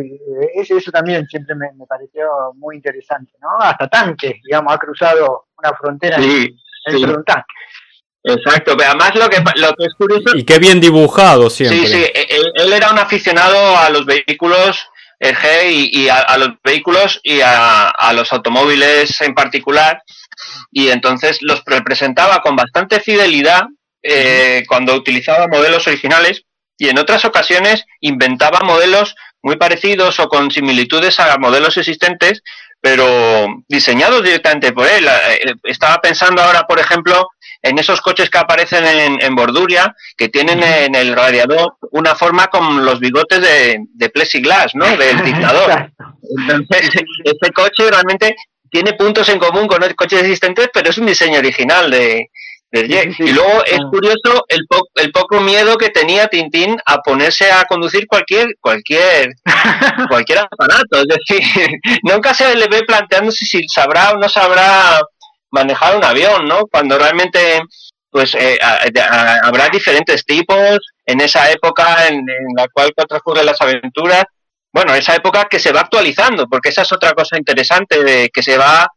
eso, 0.54 0.76
eso 0.76 0.90
también 0.90 1.26
siempre 1.26 1.54
me, 1.54 1.68
pareció 1.88 2.26
muy 2.54 2.76
interesante, 2.76 3.32
¿no? 3.40 3.48
Hasta 3.60 3.88
tanques, 3.88 4.36
digamos, 4.44 4.72
ha 4.72 4.78
cruzado 4.78 5.46
una 5.58 5.72
frontera 5.76 6.18
sí, 6.18 6.54
un 6.92 7.24
tanque. 7.24 7.44
Exacto, 8.22 8.76
pero 8.76 8.90
además 8.90 9.14
lo 9.14 9.28
que, 9.28 9.38
lo 9.60 9.72
que 9.74 9.84
es 9.84 9.94
curioso... 9.96 10.36
Y 10.36 10.44
qué 10.44 10.58
bien 10.58 10.80
dibujado 10.80 11.48
siempre. 11.48 11.86
Sí, 11.86 11.94
sí, 11.94 12.06
él, 12.56 12.72
era 12.72 12.90
un 12.90 12.98
aficionado 12.98 13.76
a 13.76 13.88
los 13.90 14.04
vehículos 14.04 14.84
G 15.20 15.90
y, 15.92 16.08
a, 16.08 16.36
los 16.36 16.50
vehículos 16.62 17.20
y 17.22 17.40
a, 17.40 17.88
a, 17.88 18.12
los 18.12 18.32
automóviles 18.32 19.20
en 19.20 19.32
particular, 19.32 20.02
y 20.72 20.88
entonces 20.88 21.38
los 21.40 21.62
representaba 21.64 22.40
con 22.40 22.56
bastante 22.56 22.98
fidelidad 22.98 23.66
eh, 24.08 24.64
cuando 24.68 24.94
utilizaba 24.94 25.48
modelos 25.48 25.86
originales 25.86 26.44
y 26.78 26.88
en 26.88 26.98
otras 26.98 27.24
ocasiones 27.24 27.84
inventaba 28.00 28.60
modelos 28.60 29.14
muy 29.42 29.56
parecidos 29.56 30.20
o 30.20 30.28
con 30.28 30.50
similitudes 30.50 31.18
a 31.20 31.36
modelos 31.38 31.76
existentes, 31.76 32.42
pero 32.80 33.46
diseñados 33.68 34.22
directamente 34.22 34.72
por 34.72 34.86
él. 34.86 35.06
Eh, 35.06 35.54
estaba 35.64 36.00
pensando 36.00 36.42
ahora, 36.42 36.62
por 36.66 36.78
ejemplo, 36.78 37.30
en 37.62 37.78
esos 37.78 38.00
coches 38.00 38.30
que 38.30 38.38
aparecen 38.38 38.84
en, 39.20 39.34
Borduria, 39.34 39.94
que 40.16 40.28
tienen 40.28 40.62
en 40.62 40.94
el 40.94 41.16
radiador 41.16 41.76
una 41.90 42.14
forma 42.14 42.46
con 42.46 42.84
los 42.84 43.00
bigotes 43.00 43.40
de, 43.40 43.80
de 43.92 44.08
plexiglass, 44.10 44.74
¿no? 44.74 44.84
Del 44.96 45.22
dictador. 45.24 45.90
Entonces, 46.38 46.90
este 47.24 47.52
coche 47.52 47.90
realmente 47.90 48.36
tiene 48.70 48.92
puntos 48.92 49.28
en 49.30 49.38
común 49.38 49.66
con 49.66 49.82
coches 49.94 50.20
existentes, 50.20 50.68
pero 50.72 50.90
es 50.90 50.98
un 50.98 51.06
diseño 51.06 51.38
original 51.38 51.90
de, 51.90 52.30
y 52.72 53.32
luego 53.32 53.64
es 53.64 53.78
ah. 53.80 53.88
curioso 53.90 54.44
el, 54.48 54.60
el 54.96 55.12
poco 55.12 55.40
miedo 55.40 55.76
que 55.76 55.90
tenía 55.90 56.26
Tintín 56.26 56.76
a 56.84 56.98
ponerse 56.98 57.50
a 57.50 57.64
conducir 57.64 58.06
cualquier 58.06 58.48
cualquier 58.60 59.30
cualquier 60.08 60.40
aparato. 60.40 60.98
Es 60.98 61.06
decir, 61.06 61.70
nunca 62.02 62.34
se 62.34 62.54
le 62.56 62.66
ve 62.66 62.82
planteándose 62.82 63.44
si 63.44 63.68
sabrá 63.68 64.12
o 64.12 64.18
no 64.18 64.28
sabrá 64.28 65.00
manejar 65.50 65.96
un 65.96 66.04
avión, 66.04 66.46
¿no? 66.46 66.66
Cuando 66.66 66.98
realmente 66.98 67.60
pues 68.10 68.34
eh, 68.34 68.58
habrá 69.42 69.68
diferentes 69.68 70.24
tipos 70.24 70.78
en 71.04 71.20
esa 71.20 71.50
época 71.50 72.08
en, 72.08 72.24
la 72.56 72.66
cual 72.68 72.90
transcurren 73.08 73.46
las 73.46 73.60
aventuras. 73.60 74.24
Bueno, 74.72 74.94
esa 74.94 75.14
época 75.14 75.46
que 75.50 75.58
se 75.58 75.72
va 75.72 75.80
actualizando, 75.80 76.46
porque 76.46 76.70
esa 76.70 76.82
es 76.82 76.92
otra 76.92 77.12
cosa 77.12 77.38
interesante, 77.38 78.02
de 78.02 78.28
que 78.32 78.42
se 78.42 78.58
va 78.58 78.88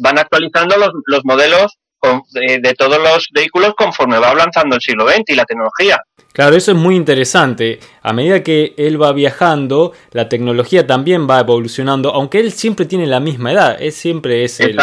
van 0.00 0.18
actualizando 0.18 0.76
los, 0.76 0.90
los 1.06 1.24
modelos 1.24 1.77
de, 2.32 2.74
todos 2.74 2.98
los 2.98 3.28
vehículos 3.32 3.74
conforme 3.76 4.18
va 4.18 4.30
avanzando 4.30 4.76
el 4.76 4.80
siglo 4.80 5.08
XX 5.08 5.22
y 5.28 5.34
la 5.34 5.44
tecnología. 5.44 6.00
Claro, 6.32 6.54
eso 6.54 6.70
es 6.70 6.76
muy 6.76 6.94
interesante. 6.94 7.80
A 8.02 8.12
medida 8.12 8.42
que 8.42 8.74
él 8.76 9.00
va 9.02 9.12
viajando, 9.12 9.92
la 10.12 10.28
tecnología 10.28 10.86
también 10.86 11.28
va 11.28 11.40
evolucionando, 11.40 12.10
aunque 12.10 12.38
él 12.38 12.52
siempre 12.52 12.86
tiene 12.86 13.06
la 13.06 13.18
misma 13.18 13.52
edad. 13.52 13.76
Él 13.80 13.90
siempre 13.90 14.44
es 14.44 14.60
el, 14.60 14.78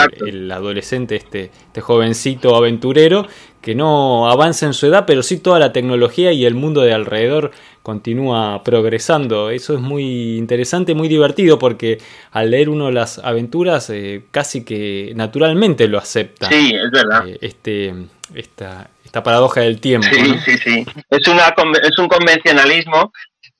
adolescente, 0.51 1.15
este, 1.15 1.51
este 1.67 1.81
jovencito 1.81 2.55
aventurero 2.55 3.27
que 3.65 3.73
no 3.73 4.29
avanza 4.29 4.67
en 4.67 4.75
su 4.75 4.85
edad, 4.85 5.05
pero 5.07 5.23
sí 5.23 5.39
toda 5.39 5.57
la 5.57 5.73
tecnología 5.73 6.31
y 6.31 6.45
el 6.45 6.53
mundo 6.53 6.81
de 6.81 6.93
alrededor 6.93 7.49
continúa 7.81 8.61
progresando. 8.63 9.49
Eso 9.49 9.73
es 9.73 9.79
muy 9.81 10.37
interesante, 10.37 10.93
muy 10.93 11.07
divertido, 11.07 11.57
porque 11.57 11.97
al 12.31 12.51
leer 12.51 12.69
uno 12.69 12.91
las 12.91 13.17
aventuras 13.17 13.89
eh, 13.89 14.25
casi 14.29 14.63
que 14.63 15.13
naturalmente 15.15 15.87
lo 15.87 15.97
acepta. 15.97 16.47
Sí, 16.47 16.75
es 16.75 16.91
verdad. 16.91 17.27
Eh, 17.27 17.39
este, 17.41 17.95
esta, 18.35 18.91
esta 19.03 19.23
paradoja 19.23 19.61
del 19.61 19.81
tiempo. 19.81 20.09
Sí, 20.11 20.35
sí, 20.45 20.57
sí. 20.59 20.85
Es, 21.09 21.27
una, 21.27 21.55
es 21.81 21.97
un 21.97 22.07
convencionalismo 22.07 23.11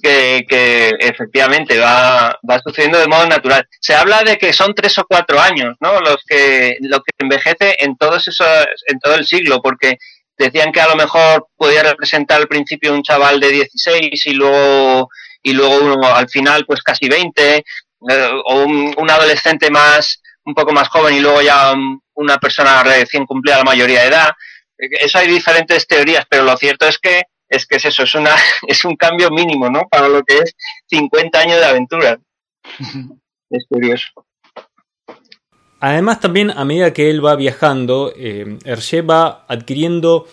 que, 0.06 0.96
efectivamente 1.00 1.78
va, 1.80 2.38
va 2.50 2.60
sucediendo 2.60 3.00
de 3.00 3.08
modo 3.08 3.26
natural. 3.28 3.68
Se 3.80 3.94
habla 3.94 4.24
de 4.24 4.38
que 4.38 4.54
son 4.54 4.74
tres 4.74 4.98
o 4.98 5.06
cuatro 5.08 5.40
años, 5.40 5.76
¿no? 5.80 6.00
Los 6.02 6.24
que, 6.28 6.78
lo 6.82 7.00
que 7.00 7.12
envejece 7.18 7.76
en 7.80 7.96
todos 7.98 8.28
esos, 8.28 8.48
en 8.88 9.00
todo 9.00 9.16
el 9.16 9.26
siglo, 9.26 9.62
porque 9.62 9.98
decían 10.38 10.72
que 10.72 10.82
a 10.82 10.88
lo 10.88 10.96
mejor 10.96 11.48
podía 11.56 11.84
representar 11.84 12.42
al 12.42 12.48
principio 12.48 12.94
un 12.94 13.04
chaval 13.04 13.40
de 13.40 13.50
16 13.50 14.26
y 14.26 14.34
luego, 14.34 15.10
y 15.42 15.54
luego 15.54 15.78
uno 15.78 16.16
al 16.16 16.30
final 16.30 16.66
pues 16.66 16.82
casi 16.82 17.08
20, 17.08 17.58
eh, 17.58 17.64
o 18.46 18.64
un, 18.64 19.10
adolescente 19.10 19.70
más, 19.72 20.22
un 20.44 20.54
poco 20.54 20.74
más 20.74 20.90
joven 20.90 21.16
y 21.16 21.20
luego 21.20 21.42
ya 21.42 21.74
una 22.14 22.38
persona 22.38 22.84
recién 22.84 23.26
cumplida 23.26 23.58
la 23.58 23.64
mayoría 23.64 24.02
de 24.02 24.08
edad. 24.08 24.30
Eso 24.78 25.20
hay 25.20 25.28
diferentes 25.28 25.88
teorías, 25.88 26.26
pero 26.30 26.44
lo 26.44 26.58
cierto 26.58 26.86
es 26.86 27.00
que 27.00 27.24
es 27.50 27.66
que 27.66 27.78
es 27.78 27.86
eso, 27.86 28.04
es 28.04 28.16
una 28.16 28.32
es 28.68 28.86
un 28.86 28.96
cambio 28.96 29.30
mínimo, 29.30 29.70
¿no? 29.70 29.88
Para 29.90 30.08
lo 30.08 30.24
que 30.24 30.38
es 30.40 30.56
50 30.88 31.40
años 31.40 31.58
de 31.58 31.66
aventura. 31.66 32.20
es 33.50 33.66
curioso. 33.68 34.08
Además 35.80 36.20
también 36.20 36.52
a 36.52 36.66
medida 36.66 36.94
que 36.94 37.10
él 37.10 37.24
va 37.24 37.36
viajando, 37.36 38.12
eh, 38.16 38.58
Hergé 38.64 39.02
va 39.02 39.46
adquiriendo 39.48 40.28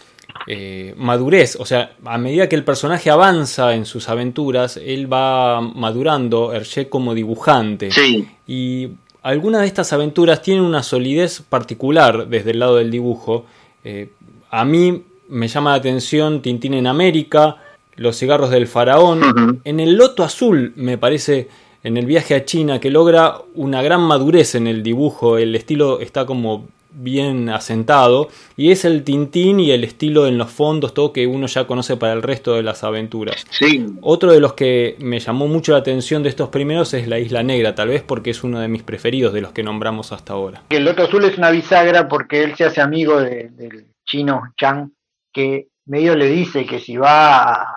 eh, 0.47 0.95
madurez, 0.97 1.57
o 1.57 1.67
sea, 1.67 1.95
a 2.05 2.17
medida 2.17 2.49
que 2.49 2.57
el 2.57 2.65
personaje 2.65 3.11
avanza 3.11 3.75
en 3.75 3.85
sus 3.85 4.09
aventuras, 4.09 4.79
él 4.79 5.13
va 5.13 5.61
madurando, 5.61 6.53
Hergé 6.53 6.89
como 6.89 7.15
dibujante. 7.15 7.91
Sí. 7.91 8.29
Y 8.47 8.93
algunas 9.23 9.61
de 9.61 9.67
estas 9.67 9.93
aventuras 9.93 10.43
tienen 10.43 10.65
una 10.65 10.83
solidez 10.83 11.43
particular 11.43 12.29
desde 12.29 12.53
el 12.53 12.59
lado 12.59 12.77
del 12.77 12.91
dibujo. 12.91 13.47
Eh, 13.85 14.11
a 14.51 14.65
mí 14.65 15.05
me 15.33 15.49
llama 15.49 15.71
la 15.71 15.77
atención 15.77 16.43
Tintín 16.43 16.75
en 16.75 16.87
América, 16.87 17.57
Los 17.97 18.19
cigarros 18.19 18.51
del 18.51 18.67
faraón. 18.67 19.61
En 19.65 19.81
el 19.81 19.97
Loto 19.97 20.23
Azul 20.23 20.73
me 20.77 20.99
parece 20.99 21.49
en 21.83 21.97
el 21.97 22.07
viaje 22.07 22.35
a 22.35 22.45
China 22.45 22.81
que 22.81 22.91
logra 22.91 23.37
una 23.55 23.83
gran 23.83 24.03
madurez 24.03 24.55
en 24.55 24.67
el 24.67 24.83
dibujo, 24.83 25.39
el 25.39 25.55
estilo 25.57 26.01
está 26.01 26.27
como 26.27 26.69
bien 26.95 27.49
asentado 27.49 28.29
y 28.57 28.71
es 28.71 28.85
el 28.85 29.03
Tintín 29.05 29.59
y 29.59 29.71
el 29.71 29.85
estilo 29.85 30.27
en 30.27 30.37
los 30.37 30.51
fondos, 30.51 30.93
todo 30.93 31.15
que 31.15 31.27
uno 31.27 31.47
ya 31.47 31.67
conoce 31.67 31.97
para 31.97 32.13
el 32.13 32.23
resto 32.23 32.55
de 32.55 32.63
las 32.63 32.85
aventuras. 32.85 33.47
Sí. 33.51 33.87
Otro 34.03 34.33
de 34.33 34.41
los 34.41 34.53
que 34.53 34.97
me 34.99 35.19
llamó 35.19 35.49
mucho 35.49 35.73
la 35.73 35.79
atención 35.79 36.23
de 36.23 36.29
estos 36.29 36.51
primeros 36.51 36.93
es 36.93 37.09
la 37.09 37.19
Isla 37.19 37.43
Negra, 37.43 37.75
tal 37.75 37.89
vez 37.89 38.03
porque 38.03 38.31
es 38.31 38.45
uno 38.45 38.61
de 38.61 38.69
mis 38.69 38.83
preferidos 38.83 39.33
de 39.33 39.41
los 39.41 39.53
que 39.53 39.63
nombramos 39.63 40.13
hasta 40.13 40.35
ahora. 40.35 40.63
El 40.69 40.85
Loto 40.85 41.05
Azul 41.05 41.25
es 41.25 41.39
una 41.39 41.51
bisagra 41.51 42.07
porque 42.07 42.45
él 42.45 42.55
se 42.55 42.65
hace 42.65 42.83
amigo 42.83 43.19
del 43.19 43.87
chino 44.05 44.43
Chang 44.59 44.91
que 45.33 45.69
medio 45.87 46.15
le 46.15 46.27
dice 46.27 46.67
que 46.67 46.79
si 46.79 46.97
va, 46.97 47.53
a, 47.53 47.77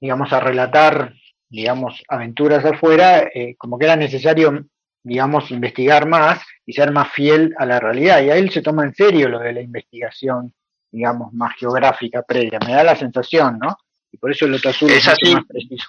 digamos, 0.00 0.32
a 0.32 0.40
relatar, 0.40 1.14
digamos, 1.48 2.02
aventuras 2.08 2.64
afuera, 2.64 3.28
eh, 3.34 3.54
como 3.56 3.78
que 3.78 3.84
era 3.84 3.96
necesario, 3.96 4.64
digamos, 5.02 5.50
investigar 5.50 6.06
más 6.06 6.40
y 6.66 6.72
ser 6.72 6.92
más 6.92 7.12
fiel 7.12 7.54
a 7.58 7.66
la 7.66 7.80
realidad. 7.80 8.22
Y 8.22 8.30
a 8.30 8.36
él 8.36 8.50
se 8.50 8.62
toma 8.62 8.84
en 8.84 8.94
serio 8.94 9.28
lo 9.28 9.38
de 9.38 9.52
la 9.52 9.60
investigación, 9.60 10.52
digamos, 10.90 11.32
más 11.32 11.54
geográfica 11.56 12.22
previa. 12.22 12.58
Me 12.66 12.72
da 12.72 12.84
la 12.84 12.96
sensación, 12.96 13.58
¿no? 13.58 13.76
Y 14.10 14.16
por 14.16 14.30
eso 14.30 14.46
el 14.46 14.54
otro 14.54 14.70
azul 14.70 14.90
es, 14.90 15.08
así, 15.08 15.34
más 15.34 15.44
preciso. 15.44 15.88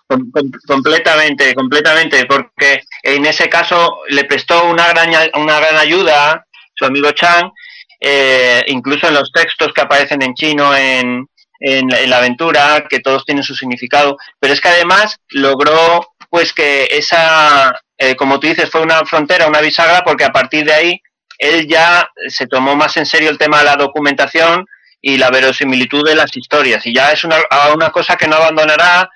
completamente, 0.67 1.53
completamente, 1.53 2.25
porque 2.25 2.81
en 3.03 3.25
ese 3.25 3.47
caso 3.47 3.99
le 4.09 4.23
prestó 4.23 4.67
una 4.67 4.87
gran, 4.89 5.09
una 5.35 5.59
gran 5.59 5.77
ayuda 5.77 6.45
su 6.75 6.85
amigo 6.85 7.11
Chang, 7.11 7.51
eh, 7.99 8.63
incluso 8.67 9.07
en 9.07 9.15
los 9.15 9.31
textos 9.31 9.73
que 9.73 9.81
aparecen 9.81 10.21
en 10.21 10.33
chino 10.33 10.75
en, 10.75 11.27
en, 11.59 12.09
la 12.09 12.17
aventura, 12.17 12.85
que 12.89 12.99
todos 12.99 13.25
tienen 13.25 13.43
su 13.43 13.55
significado, 13.55 14.17
pero 14.39 14.53
es 14.53 14.61
que 14.61 14.69
además 14.69 15.17
logró 15.29 16.07
pues 16.29 16.53
que 16.53 16.87
esa, 16.91 17.79
eh, 17.97 18.15
como 18.15 18.39
tú 18.39 18.47
dices, 18.47 18.69
fue 18.69 18.81
una 18.81 19.05
frontera, 19.05 19.47
una 19.47 19.61
bisagra, 19.61 20.03
porque 20.03 20.25
a 20.25 20.31
partir 20.31 20.65
de 20.65 20.73
ahí 20.73 21.01
él 21.37 21.67
ya 21.67 22.09
se 22.27 22.47
tomó 22.47 22.75
más 22.75 22.97
en 22.97 23.05
serio 23.05 23.29
el 23.29 23.37
tema 23.37 23.59
de 23.59 23.65
la 23.65 23.75
documentación 23.75 24.65
y 25.01 25.17
la 25.17 25.29
verosimilitud 25.29 26.03
de 26.05 26.15
las 26.15 26.35
historias. 26.35 26.85
Y 26.85 26.93
ya 26.93 27.11
es 27.11 27.23
una, 27.23 27.37
una 27.73 27.91
cosa 27.91 28.15
que 28.15 28.27
no 28.27 28.37
abandonará 28.37 29.09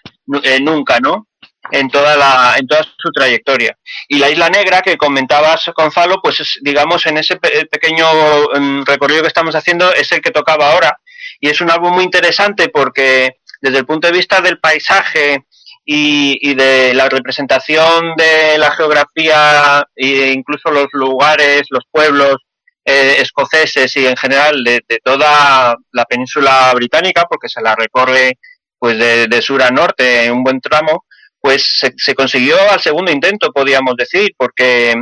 eh, 0.43 0.59
nunca, 0.61 0.99
¿no? 0.99 1.27
En 1.71 1.89
toda, 1.89 2.15
la, 2.15 2.55
en 2.57 2.67
toda 2.67 2.83
su 2.83 3.11
trayectoria. 3.11 3.77
Y 4.07 4.17
la 4.17 4.29
Isla 4.29 4.49
Negra 4.49 4.81
que 4.81 4.97
comentabas, 4.97 5.69
Gonzalo, 5.75 6.19
pues 6.21 6.39
es, 6.39 6.59
digamos, 6.61 7.05
en 7.05 7.17
ese 7.17 7.37
pequeño 7.37 8.07
mm, 8.55 8.83
recorrido 8.85 9.21
que 9.21 9.27
estamos 9.27 9.55
haciendo 9.55 9.93
es 9.93 10.11
el 10.11 10.21
que 10.21 10.31
tocaba 10.31 10.71
ahora. 10.71 10.99
Y 11.39 11.49
es 11.49 11.61
un 11.61 11.69
álbum 11.69 11.93
muy 11.93 12.03
interesante 12.03 12.69
porque 12.69 13.37
desde 13.61 13.79
el 13.79 13.85
punto 13.85 14.07
de 14.07 14.13
vista 14.13 14.41
del 14.41 14.59
paisaje 14.59 15.45
y, 15.85 16.53
de 16.53 16.93
la 16.93 17.09
representación 17.09 18.15
de 18.15 18.57
la 18.57 18.71
geografía 18.71 19.83
e 19.95 20.31
incluso 20.31 20.69
los 20.69 20.87
lugares, 20.93 21.63
los 21.69 21.83
pueblos 21.89 22.37
eh, 22.85 23.15
escoceses 23.19 23.95
y 23.97 24.05
en 24.05 24.15
general 24.15 24.63
de, 24.63 24.81
toda 25.03 25.75
la 25.91 26.05
península 26.05 26.71
británica, 26.75 27.25
porque 27.29 27.49
se 27.49 27.61
la 27.61 27.75
recorre 27.75 28.37
pues 28.77 28.97
de, 28.97 29.41
sur 29.41 29.61
a 29.63 29.71
norte 29.71 30.25
en 30.25 30.33
un 30.33 30.43
buen 30.43 30.61
tramo, 30.61 31.05
pues 31.41 31.81
se, 31.95 32.15
consiguió 32.15 32.55
al 32.69 32.79
segundo 32.79 33.11
intento, 33.11 33.51
podríamos 33.51 33.95
decir, 33.95 34.31
porque 34.37 34.95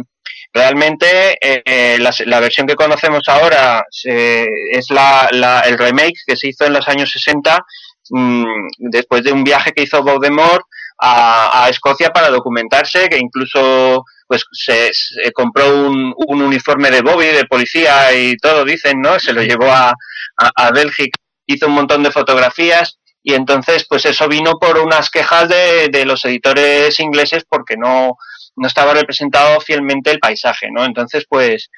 realmente 0.53 1.38
eh, 1.41 1.98
la, 2.00 2.39
versión 2.39 2.67
que 2.67 2.75
conocemos 2.75 3.22
ahora 3.27 3.84
es 4.03 4.89
la, 4.89 5.62
el 5.65 5.77
remake 5.77 6.20
que 6.25 6.36
se 6.36 6.50
hizo 6.50 6.65
en 6.65 6.74
los 6.74 6.88
años 6.88 7.12
60 7.12 7.65
Mm, 8.10 8.67
después 8.77 9.24
de 9.24 9.32
un 9.32 9.44
viaje 9.44 9.72
que 9.74 9.84
hizo 9.84 10.03
Voldemort 10.03 10.63
a, 11.00 11.65
a 11.65 11.70
Escocia 11.70 12.12
para 12.12 12.29
documentarse, 12.29 13.08
que 13.10 13.17
incluso 13.17 14.03
pues 14.27 14.46
se, 14.51 14.91
compró 15.34 15.88
un, 15.88 16.13
un, 16.15 16.41
uniforme 16.41 16.91
de 16.91 17.01
Bobby, 17.01 17.27
de 17.27 17.46
policía 17.46 18.13
y 18.13 18.36
todo, 18.38 18.65
dicen, 18.65 19.01
¿no? 19.01 19.20
Se 19.20 19.34
lo 19.34 19.41
llevó 19.41 19.72
a, 19.72 19.94
a, 20.38 20.72
Bélgica, 20.72 21.17
hizo 21.46 21.67
un 21.67 21.74
montón 21.74 22.03
de 22.03 22.12
fotografías 22.12 22.98
y 23.28 23.34
entonces 23.34 23.86
pues 23.90 24.06
eso 24.06 24.30
vino 24.30 24.58
por 24.58 24.78
unas 24.78 25.10
quejas 25.10 25.50
de, 25.50 25.90
de 25.90 26.06
los 26.06 26.24
editores 26.24 26.98
ingleses 27.02 27.44
porque 27.50 27.76
no, 27.76 28.16
no 28.56 28.68
estaba 28.68 28.94
representado 28.94 29.60
fielmente 29.60 30.12
el 30.12 30.20
paisaje, 30.20 30.70
¿no? 30.72 30.86
Entonces 30.86 31.26
pues 31.28 31.70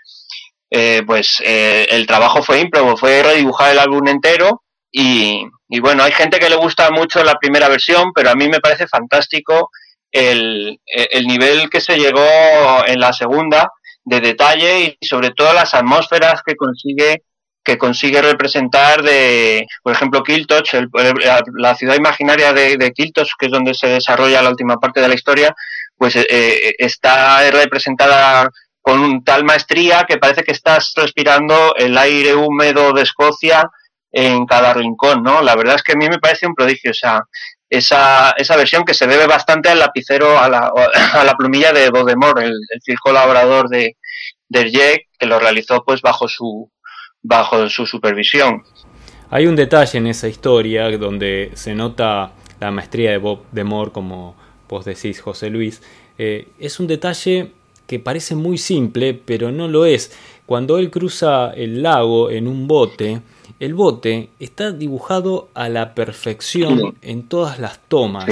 eh, 0.70 1.02
pues 1.08 1.42
eh, 1.44 1.88
el 1.90 2.06
trabajo 2.06 2.44
fue 2.44 2.60
ímprobo, 2.60 2.96
fue 2.96 3.24
redibujar 3.24 3.72
el 3.72 3.80
álbum 3.80 4.08
entero 4.08 4.62
y, 4.92 5.44
y 5.68 5.80
bueno, 5.80 6.04
hay 6.04 6.12
gente 6.12 6.38
que 6.38 6.52
le 6.52 6.56
gusta 6.56 6.92
mucho 6.92 7.24
la 7.24 7.40
primera 7.40 7.68
versión, 7.68 8.12
pero 8.14 8.30
a 8.30 8.36
mí 8.36 8.48
me 8.48 8.60
parece 8.60 8.86
fantástico 8.86 9.72
el, 10.12 10.80
el 10.86 11.26
nivel 11.26 11.68
que 11.72 11.82
se 11.82 11.98
llegó 11.98 12.28
en 12.86 13.00
la 13.00 13.12
segunda 13.12 13.72
de 14.04 14.22
detalle 14.22 14.98
y 15.00 15.08
sobre 15.08 15.32
todo 15.32 15.52
las 15.54 15.74
atmósferas 15.74 16.44
que 16.46 16.56
consigue 16.56 17.24
que 17.64 17.78
consigue 17.78 18.22
representar 18.22 19.02
de, 19.04 19.66
por 19.84 19.94
ejemplo, 19.94 20.24
Kiltoch, 20.24 20.70
la 21.56 21.76
ciudad 21.76 21.96
imaginaria 21.96 22.54
de, 22.54 22.92
Kiltoch, 22.92 23.30
que 23.38 23.48
es 23.48 23.52
donde 23.52 23.74
se 23.74 23.88
desarrolla 23.88 24.42
la 24.42 24.50
última 24.50 24.78
parte 24.78 25.02
de 25.02 25.08
la 25.08 25.16
historia, 25.16 25.54
pues 25.98 26.16
eh, 26.16 26.26
eh, 26.30 26.74
está 26.78 27.50
representada 27.52 28.50
con 28.82 29.24
tal 29.24 29.44
maestría 29.44 30.06
que 30.08 30.18
parece 30.18 30.44
que 30.44 30.54
estás 30.54 30.94
respirando 30.96 31.76
el 31.76 31.98
aire 31.98 32.34
húmedo 32.34 32.94
de 32.94 33.04
Escocia 33.04 33.70
en 34.12 34.46
cada 34.46 34.74
rincón, 34.74 35.22
¿no? 35.22 35.42
La 35.42 35.56
verdad 35.56 35.76
es 35.76 35.84
que 35.84 35.92
a 35.92 35.96
mí 35.96 36.08
me 36.08 36.18
parece 36.18 36.48
un 36.48 36.56
prodigio 36.56 36.92
esa, 36.92 37.22
esa, 37.70 38.32
esa 38.32 38.56
versión 38.56 38.84
que 38.86 38.94
se 38.94 39.06
debe 39.06 39.28
bastante 39.28 39.70
al 39.70 39.80
lapicero, 39.80 40.40
a 40.40 40.50
la, 40.50 40.72
a 41.14 41.24
la 41.24 41.34
plumilla 41.36 41.72
de 41.74 41.90
Bodemor, 41.90 42.42
el, 42.42 42.54
el 42.86 43.00
colaborador 43.00 43.70
de, 43.70 43.98
de 44.48 44.72
Jack, 44.72 45.02
que 45.20 45.28
lo 45.28 45.40
realizó 45.40 45.84
pues 45.86 46.02
bajo 46.02 46.28
su, 46.28 46.72
bajo 47.22 47.68
su 47.70 47.86
supervisión. 47.86 48.64
Hay 49.30 49.48
un 49.48 49.56
detalle 49.56 50.00
en 50.00 50.08
esa 50.08 50.28
historia 50.28 50.90
donde 50.98 51.52
se 51.54 51.76
nota 51.76 52.32
la 52.60 52.72
maestría 52.72 53.12
de 53.12 53.18
Bob 53.18 53.42
Demore, 53.52 53.92
como 53.92 54.36
vos 54.68 54.86
decís, 54.86 55.22
José 55.22 55.50
Luis. 55.50 55.82
Eh, 56.18 56.48
es 56.60 56.80
un 56.80 56.88
detalle 56.88 57.52
que 57.86 58.00
parece 58.00 58.36
muy 58.36 58.58
simple, 58.58 59.14
pero 59.14 59.52
no 59.52 59.68
lo 59.68 59.86
es. 59.86 60.12
Cuando 60.46 60.78
él 60.78 60.90
cruza 60.90 61.52
el 61.52 61.84
lago 61.84 62.30
en 62.30 62.48
un 62.48 62.68
bote, 62.68 63.22
el 63.60 63.74
bote 63.74 64.30
está 64.40 64.72
dibujado 64.72 65.50
a 65.54 65.70
la 65.70 65.94
perfección 65.94 66.96
en 67.02 67.24
todas 67.24 67.60
las 67.60 67.80
tomas, 67.88 68.28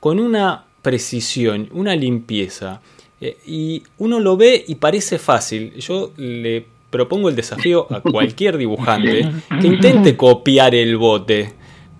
con 0.00 0.18
una 0.18 0.64
precisión, 0.82 1.68
una 1.72 1.94
limpieza. 1.96 2.80
Eh, 3.20 3.38
y 3.46 3.82
uno 3.98 4.18
lo 4.18 4.36
ve 4.36 4.64
y 4.66 4.74
parece 4.74 5.18
fácil. 5.18 5.74
Yo 5.76 6.12
le 6.16 6.66
propongo 6.92 7.28
el 7.28 7.34
desafío 7.34 7.88
a 7.90 8.00
cualquier 8.12 8.56
dibujante 8.56 9.28
que 9.60 9.66
intente 9.66 10.16
copiar 10.16 10.76
el 10.76 10.96
bote, 10.96 11.52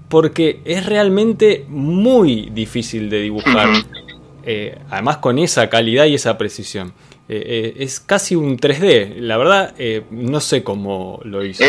porque 0.08 0.60
es 0.64 0.86
realmente 0.86 1.64
muy 1.68 2.50
difícil 2.50 3.10
de 3.10 3.22
dibujar, 3.22 3.70
eh, 4.44 4.78
además 4.90 5.16
con 5.16 5.40
esa 5.40 5.68
calidad 5.68 6.04
y 6.04 6.14
esa 6.14 6.38
precisión. 6.38 6.92
Eh, 7.28 7.42
eh, 7.46 7.74
es 7.78 7.98
casi 7.98 8.34
un 8.34 8.58
3D. 8.58 9.14
La 9.20 9.38
verdad, 9.38 9.74
eh, 9.78 10.02
no 10.10 10.38
sé 10.40 10.62
cómo 10.62 11.20
lo 11.24 11.42
hizo. 11.44 11.64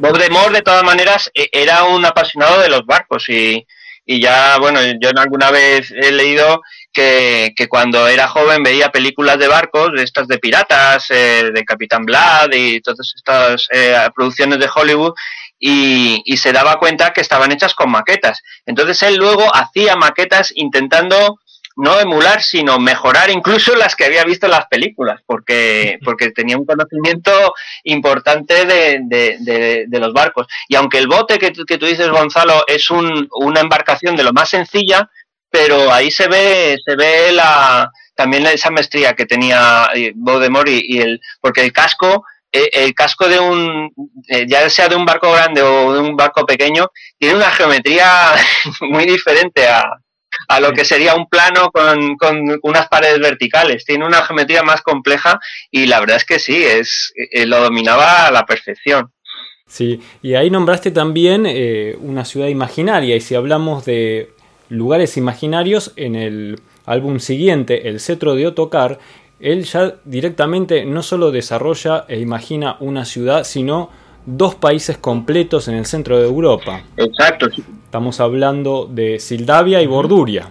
Bob 0.00 0.16
de 0.16 0.30
Moore, 0.30 0.54
de 0.54 0.62
todas 0.62 0.84
maneras, 0.84 1.30
era 1.34 1.84
un 1.84 2.04
apasionado 2.04 2.60
de 2.60 2.68
los 2.68 2.86
barcos 2.86 3.28
y, 3.28 3.66
ya, 4.06 4.58
bueno, 4.58 4.78
yo 5.00 5.10
alguna 5.16 5.50
vez 5.50 5.90
he 5.90 6.12
leído 6.12 6.62
que, 6.92 7.54
cuando 7.68 8.06
era 8.08 8.28
joven 8.28 8.62
veía 8.62 8.90
películas 8.90 9.38
de 9.38 9.48
barcos, 9.48 9.92
de 9.92 10.02
estas 10.02 10.28
de 10.28 10.38
piratas, 10.38 11.08
de 11.08 11.64
Capitán 11.66 12.04
Blood 12.04 12.52
y 12.52 12.80
todas 12.80 13.12
estas 13.16 13.68
producciones 14.14 14.58
de 14.58 14.68
Hollywood, 14.74 15.14
y, 15.58 16.22
y, 16.24 16.38
se 16.38 16.52
daba 16.52 16.80
cuenta 16.80 17.12
que 17.12 17.20
estaban 17.20 17.52
hechas 17.52 17.74
con 17.74 17.88
maquetas. 17.88 18.42
Entonces 18.66 19.00
él 19.04 19.14
luego 19.16 19.44
hacía 19.54 19.94
maquetas 19.94 20.52
intentando 20.56 21.38
no 21.76 21.98
emular, 21.98 22.42
sino 22.42 22.78
mejorar 22.78 23.30
incluso 23.30 23.74
las 23.74 23.96
que 23.96 24.04
había 24.04 24.24
visto 24.24 24.46
en 24.46 24.52
las 24.52 24.66
películas, 24.66 25.20
porque, 25.26 25.98
porque 26.04 26.30
tenía 26.30 26.56
un 26.56 26.66
conocimiento 26.66 27.54
importante 27.84 28.66
de, 28.66 29.00
de, 29.02 29.86
de, 29.88 29.98
los 30.00 30.12
barcos. 30.12 30.46
Y 30.68 30.76
aunque 30.76 30.98
el 30.98 31.08
bote 31.08 31.38
que, 31.38 31.52
que 31.52 31.78
tú 31.78 31.86
dices, 31.86 32.08
Gonzalo, 32.10 32.64
es 32.66 32.90
un, 32.90 33.28
una 33.32 33.60
embarcación 33.60 34.16
de 34.16 34.24
lo 34.24 34.32
más 34.32 34.50
sencilla, 34.50 35.08
pero 35.52 35.92
ahí 35.92 36.10
se 36.10 36.26
ve, 36.26 36.78
se 36.84 36.96
ve 36.96 37.30
la, 37.30 37.92
también 38.14 38.46
esa 38.46 38.70
maestría 38.70 39.12
que 39.12 39.26
tenía 39.26 39.88
Baudemont 40.14 40.68
y, 40.68 40.96
y 40.96 41.00
el, 41.00 41.20
porque 41.40 41.62
el 41.62 41.72
casco, 41.72 42.24
eh, 42.50 42.70
el 42.72 42.94
casco 42.94 43.28
de 43.28 43.38
un, 43.38 43.92
eh, 44.28 44.46
ya 44.48 44.68
sea 44.70 44.88
de 44.88 44.96
un 44.96 45.04
barco 45.04 45.30
grande 45.30 45.62
o 45.62 45.92
de 45.92 46.00
un 46.00 46.16
barco 46.16 46.46
pequeño, 46.46 46.86
tiene 47.18 47.36
una 47.36 47.50
geometría 47.50 48.32
muy 48.80 49.04
diferente 49.04 49.68
a, 49.68 49.84
a 50.48 50.60
lo 50.60 50.72
que 50.72 50.86
sería 50.86 51.14
un 51.14 51.28
plano 51.28 51.70
con, 51.70 52.16
con, 52.16 52.58
unas 52.62 52.88
paredes 52.88 53.20
verticales. 53.20 53.84
Tiene 53.84 54.06
una 54.06 54.22
geometría 54.24 54.62
más 54.62 54.80
compleja 54.80 55.38
y 55.70 55.84
la 55.86 56.00
verdad 56.00 56.16
es 56.16 56.24
que 56.24 56.38
sí, 56.38 56.64
es, 56.64 57.12
eh, 57.30 57.44
lo 57.44 57.60
dominaba 57.60 58.26
a 58.26 58.30
la 58.30 58.46
perfección. 58.46 59.12
Sí, 59.66 60.00
y 60.22 60.34
ahí 60.34 60.50
nombraste 60.50 60.90
también 60.90 61.46
eh, 61.46 61.96
una 61.98 62.24
ciudad 62.24 62.48
imaginaria 62.48 63.16
y 63.16 63.20
si 63.20 63.34
hablamos 63.34 63.84
de 63.86 64.30
lugares 64.72 65.16
imaginarios 65.16 65.92
en 65.96 66.16
el 66.16 66.60
álbum 66.86 67.20
siguiente, 67.20 67.88
El 67.88 68.00
Cetro 68.00 68.34
de 68.34 68.46
Otocar, 68.46 68.98
él 69.38 69.64
ya 69.64 69.94
directamente 70.04 70.84
no 70.84 71.02
solo 71.02 71.30
desarrolla 71.30 72.06
e 72.08 72.18
imagina 72.18 72.76
una 72.80 73.04
ciudad, 73.04 73.44
sino 73.44 73.90
dos 74.24 74.54
países 74.54 74.96
completos 74.98 75.68
en 75.68 75.74
el 75.74 75.84
centro 75.84 76.18
de 76.18 76.26
Europa. 76.26 76.82
Exacto. 76.96 77.48
Estamos 77.84 78.20
hablando 78.20 78.88
de 78.90 79.18
Sildavia 79.18 79.82
y 79.82 79.86
Borduria. 79.86 80.50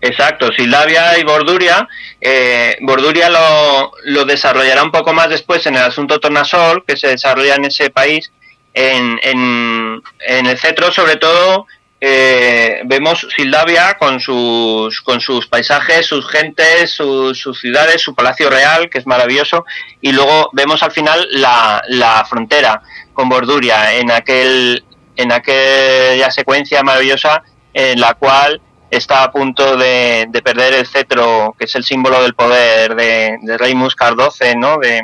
Exacto, 0.00 0.50
Sildavia 0.50 1.18
y 1.18 1.24
Borduria. 1.24 1.86
Eh, 2.20 2.76
Borduria 2.80 3.28
lo, 3.28 3.92
lo, 4.04 4.24
desarrollará 4.24 4.82
un 4.82 4.90
poco 4.90 5.12
más 5.12 5.28
después 5.28 5.66
en 5.66 5.76
el 5.76 5.82
asunto 5.82 6.18
Tornasol, 6.18 6.84
que 6.86 6.96
se 6.96 7.08
desarrolla 7.08 7.54
en 7.54 7.66
ese 7.66 7.90
país. 7.90 8.32
En, 8.72 9.18
en, 9.22 10.00
en 10.26 10.46
el 10.46 10.56
cetro, 10.56 10.90
sobre 10.90 11.16
todo, 11.16 11.66
eh, 12.02 12.80
vemos 12.86 13.26
Sildavia 13.36 13.98
con 13.98 14.20
sus, 14.20 15.02
con 15.02 15.20
sus 15.20 15.46
paisajes, 15.46 16.06
sus 16.06 16.26
gentes, 16.28 16.90
sus, 16.92 17.38
ciudades, 17.60 18.00
su 18.00 18.14
palacio 18.14 18.48
real, 18.48 18.88
que 18.88 18.98
es 18.98 19.06
maravilloso, 19.06 19.66
y 20.00 20.12
luego 20.12 20.48
vemos 20.52 20.82
al 20.82 20.92
final 20.92 21.28
la, 21.32 21.82
la 21.88 22.24
frontera 22.24 22.82
con 23.12 23.28
Borduria, 23.28 23.94
en, 23.98 24.10
aquel, 24.10 24.82
en 25.14 25.30
aquella 25.30 26.30
secuencia 26.30 26.82
maravillosa 26.82 27.42
en 27.74 28.00
la 28.00 28.14
cual 28.14 28.62
está 28.90 29.22
a 29.22 29.30
punto 29.30 29.76
de, 29.76 30.26
de 30.30 30.42
perder 30.42 30.72
el 30.72 30.86
cetro, 30.86 31.54
que 31.58 31.66
es 31.66 31.74
el 31.74 31.84
símbolo 31.84 32.22
del 32.22 32.34
poder 32.34 32.94
de, 32.94 33.36
de 33.42 33.58
Rey 33.58 33.74
Muscar 33.74 34.14
XII, 34.14 34.56
¿no? 34.56 34.78
de, 34.78 35.02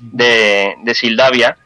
de, 0.00 0.74
de 0.82 0.94
Sildavia 0.94 1.56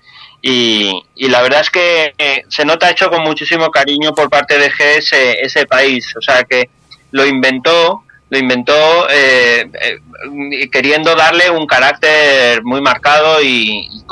y, 0.44 1.04
y, 1.14 1.28
la 1.28 1.40
verdad 1.40 1.60
es 1.60 1.70
que 1.70 2.14
eh, 2.18 2.42
se 2.48 2.64
nota 2.64 2.90
hecho 2.90 3.08
con 3.08 3.22
muchísimo 3.22 3.70
cariño 3.70 4.12
por 4.12 4.28
parte 4.28 4.58
de 4.58 4.70
GS 4.70 5.12
ese 5.40 5.66
país. 5.66 6.16
O 6.16 6.20
sea 6.20 6.42
que 6.42 6.68
lo 7.12 7.24
inventó, 7.24 8.02
lo 8.28 8.38
inventó 8.38 9.08
eh, 9.08 9.70
eh, 9.80 10.70
queriendo 10.70 11.14
darle 11.14 11.50
un 11.50 11.66
carácter 11.66 12.64
muy 12.64 12.80
marcado 12.80 13.42
y, 13.42 14.02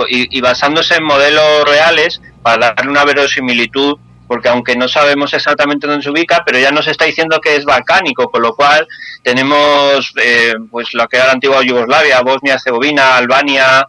basándose 0.41 0.97
en 0.97 1.05
modelos 1.05 1.65
reales 1.67 2.21
para 2.43 2.75
darle 2.75 2.91
una 2.91 3.05
verosimilitud, 3.05 3.99
porque 4.29 4.49
aunque 4.49 4.77
no 4.77 4.89
sabemos 4.89 5.35
exactamente 5.35 5.87
dónde 5.87 6.05
se 6.05 6.11
ubica, 6.11 6.43
pero 6.47 6.59
ya 6.59 6.71
nos 6.71 6.87
está 6.87 7.07
diciendo 7.07 7.41
que 7.41 7.57
es 7.57 7.65
balcánico, 7.65 8.31
con 8.31 8.43
lo 8.43 8.55
cual 8.55 8.87
tenemos 9.23 10.13
eh, 10.23 10.55
pues 10.71 10.95
lo 10.95 11.09
que 11.09 11.17
era 11.17 11.27
la 11.27 11.33
antigua 11.33 11.65
Yugoslavia, 11.65 12.21
Bosnia, 12.21 12.55
Herzegovina, 12.55 13.17
Albania, 13.17 13.87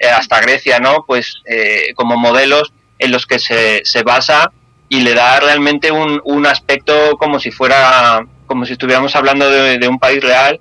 hasta 0.00 0.40
Grecia, 0.40 0.78
¿no? 0.78 1.04
Pues 1.06 1.42
como 1.94 2.16
modelos 2.16 2.72
en 2.98 3.10
los 3.10 3.26
que 3.26 3.38
se, 3.38 3.82
se 3.84 4.02
basa 4.02 4.50
y 4.88 5.00
le 5.00 5.14
da 5.14 5.40
realmente 5.40 5.90
un, 5.90 6.20
un 6.24 6.46
aspecto 6.46 7.16
como 7.16 7.40
si 7.40 7.50
fuera 7.50 8.20
como 8.46 8.66
si 8.66 8.72
estuviéramos 8.72 9.14
hablando 9.14 9.48
de, 9.48 9.86
un 9.86 10.00
país 10.00 10.20
real 10.20 10.58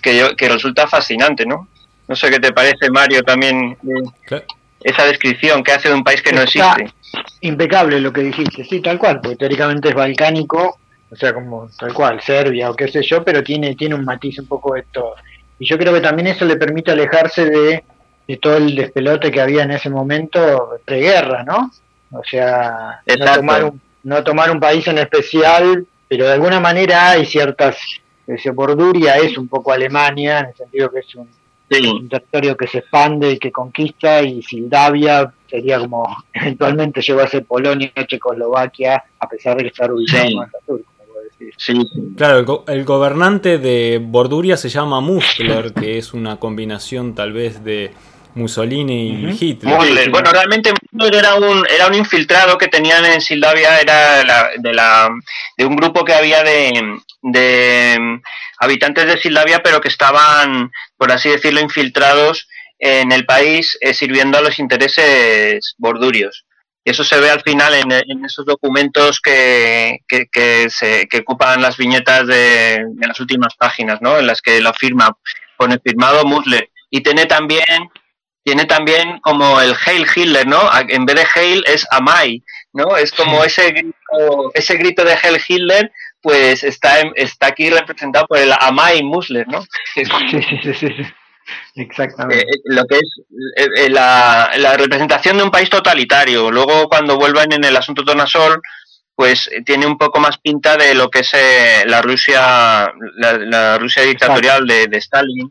que, 0.00 0.30
que 0.36 0.48
resulta 0.48 0.86
fascinante, 0.86 1.44
¿no? 1.44 1.66
No 2.06 2.14
sé 2.14 2.30
qué 2.30 2.38
te 2.38 2.52
parece, 2.52 2.88
Mario, 2.88 3.24
también 3.24 3.76
esa 4.80 5.04
descripción 5.06 5.64
que 5.64 5.72
hace 5.72 5.88
de 5.88 5.94
un 5.96 6.04
país 6.04 6.22
que 6.22 6.32
no 6.32 6.42
existe. 6.42 6.92
Impecable 7.40 8.00
lo 8.00 8.12
que 8.12 8.22
dijiste, 8.22 8.64
sí, 8.64 8.80
tal 8.80 8.96
cual, 8.96 9.20
porque 9.20 9.36
teóricamente 9.36 9.88
es 9.88 9.94
balcánico, 9.94 10.78
o 11.10 11.16
sea, 11.16 11.34
como 11.34 11.68
tal 11.76 11.92
cual, 11.92 12.20
Serbia 12.22 12.70
o 12.70 12.76
qué 12.76 12.86
sé 12.86 13.02
yo, 13.02 13.24
pero 13.24 13.42
tiene, 13.42 13.74
tiene 13.74 13.96
un 13.96 14.04
matiz 14.04 14.38
un 14.38 14.46
poco 14.46 14.74
de 14.74 14.84
todo. 14.92 15.16
Y 15.58 15.66
yo 15.66 15.76
creo 15.76 15.92
que 15.92 16.00
también 16.00 16.28
eso 16.28 16.44
le 16.44 16.56
permite 16.56 16.92
alejarse 16.92 17.44
de, 17.44 17.84
de 18.26 18.36
todo 18.36 18.56
el 18.56 18.74
despelote 18.74 19.30
que 19.30 19.40
había 19.40 19.62
en 19.64 19.72
ese 19.72 19.90
momento 19.90 20.78
preguerra, 20.84 21.42
¿no? 21.42 21.70
O 22.12 22.22
sea, 22.24 23.00
no 23.18 23.34
tomar, 23.34 23.64
un, 23.64 23.80
no 24.04 24.22
tomar 24.22 24.50
un 24.50 24.60
país 24.60 24.86
en 24.86 24.98
especial 24.98 25.86
pero 26.12 26.26
de 26.26 26.32
alguna 26.34 26.60
manera 26.60 27.12
hay 27.12 27.24
ciertas, 27.24 27.78
Borduria 28.52 29.16
es 29.16 29.38
un 29.38 29.48
poco 29.48 29.72
Alemania, 29.72 30.40
en 30.40 30.46
el 30.48 30.54
sentido 30.54 30.90
que 30.90 30.98
es 30.98 31.14
un, 31.14 31.26
territorio 32.10 32.54
que 32.54 32.66
se 32.66 32.80
expande 32.80 33.30
y 33.30 33.38
que 33.38 33.50
conquista, 33.50 34.20
y 34.20 34.42
Sildavia 34.42 35.32
sería 35.48 35.78
como, 35.78 36.06
eventualmente 36.34 37.00
llegó 37.00 37.22
a 37.22 37.28
ser 37.28 37.46
Polonia, 37.46 37.90
Checoslovaquia, 38.06 39.02
a 39.20 39.26
pesar 39.26 39.56
de 39.56 39.68
está 39.68 39.90
ubicado 39.90 40.50
sur. 40.66 40.82
Sí. 41.56 41.80
Claro, 42.14 42.64
el, 42.66 42.84
gobernante 42.84 43.56
de 43.56 43.98
Borduria 43.98 44.58
se 44.58 44.68
llama 44.68 45.00
Muskler, 45.00 45.72
que 45.72 45.96
es 45.96 46.12
una 46.12 46.36
combinación 46.36 47.14
tal 47.14 47.32
vez 47.32 47.64
de 47.64 47.90
Mussolini 48.34 49.08
y 49.08 49.38
Hitler. 49.38 50.10
Bueno, 50.10 50.30
realmente 50.32 50.72
era 51.12 51.34
un, 51.34 51.66
era 51.68 51.86
un 51.86 51.94
infiltrado 51.94 52.56
que 52.58 52.68
tenían 52.68 53.04
en 53.04 53.20
Sildavia, 53.20 53.80
era 53.80 54.50
de, 54.56 54.72
la, 54.72 55.10
de 55.56 55.64
un 55.66 55.76
grupo 55.76 56.04
que 56.04 56.14
había 56.14 56.42
de, 56.42 56.98
de 57.22 58.20
habitantes 58.58 59.06
de 59.06 59.18
Sildavia, 59.18 59.62
pero 59.62 59.80
que 59.80 59.88
estaban, 59.88 60.70
por 60.96 61.12
así 61.12 61.28
decirlo, 61.28 61.60
infiltrados 61.60 62.48
en 62.78 63.12
el 63.12 63.26
país 63.26 63.78
eh, 63.80 63.94
sirviendo 63.94 64.38
a 64.38 64.42
los 64.42 64.58
intereses 64.58 65.74
bordurios. 65.78 66.44
Y 66.84 66.90
eso 66.90 67.04
se 67.04 67.20
ve 67.20 67.30
al 67.30 67.42
final 67.42 67.74
en, 67.74 68.24
esos 68.24 68.44
documentos 68.44 69.20
que, 69.20 70.00
que, 70.08 70.68
se, 70.68 71.06
que 71.06 71.18
ocupan 71.18 71.62
las 71.62 71.76
viñetas 71.76 72.26
de, 72.26 72.84
de, 72.88 73.06
las 73.06 73.20
últimas 73.20 73.54
páginas, 73.54 74.02
¿no? 74.02 74.18
En 74.18 74.26
las 74.26 74.42
que 74.42 74.60
lo 74.60 74.72
firma, 74.74 75.16
pone 75.56 75.78
firmado 75.78 76.24
Musler. 76.24 76.70
Y 76.90 77.00
tiene 77.02 77.26
también 77.26 77.88
tiene 78.44 78.64
también 78.64 79.20
como 79.20 79.60
el 79.60 79.74
Hail 79.86 80.06
Hitler, 80.14 80.46
¿no? 80.46 80.60
En 80.88 81.06
vez 81.06 81.16
de 81.16 81.26
Hail 81.34 81.64
es 81.66 81.86
Amai, 81.90 82.42
¿no? 82.72 82.96
Es 82.96 83.12
como 83.12 83.44
ese 83.44 83.70
grito, 83.70 84.50
ese 84.54 84.76
grito 84.76 85.04
de 85.04 85.16
Hail 85.22 85.40
Hitler, 85.46 85.92
pues 86.20 86.64
está, 86.64 87.00
está 87.14 87.48
aquí 87.48 87.70
representado 87.70 88.26
por 88.26 88.38
el 88.38 88.52
Amai 88.52 89.02
Musler, 89.02 89.46
¿no? 89.48 89.62
Sí, 89.94 90.04
sí, 90.04 90.74
sí, 90.74 90.88
Exactamente. 91.74 92.44
Eh, 92.44 92.48
eh, 92.48 92.60
lo 92.64 92.84
que 92.86 92.96
es 92.96 93.20
eh, 93.56 93.90
la, 93.90 94.50
representación 94.76 95.36
de 95.36 95.44
un 95.44 95.50
país 95.50 95.70
totalitario. 95.70 96.50
Luego, 96.50 96.88
cuando 96.88 97.16
vuelvan 97.16 97.52
en 97.52 97.64
el 97.64 97.76
asunto 97.76 98.04
Tornasol, 98.04 98.60
pues 99.14 99.50
tiene 99.64 99.86
un 99.86 99.98
poco 99.98 100.20
más 100.20 100.38
pinta 100.38 100.76
de 100.76 100.94
lo 100.94 101.10
que 101.10 101.20
es 101.20 101.32
la 101.86 102.00
Rusia 102.00 102.92
la, 103.16 103.78
Rusia 103.78 104.02
dictatorial 104.04 104.66
de, 104.66 104.88
Stalin, 104.92 105.50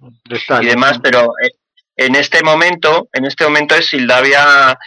y 0.61 0.65
demás, 0.65 0.99
pero 1.01 1.31
en 2.05 2.15
este 2.15 2.43
momento, 2.43 3.07
en 3.13 3.25
este 3.25 3.43
momento 3.43 3.75
es 3.75 3.87
Sildavia, 3.87 4.77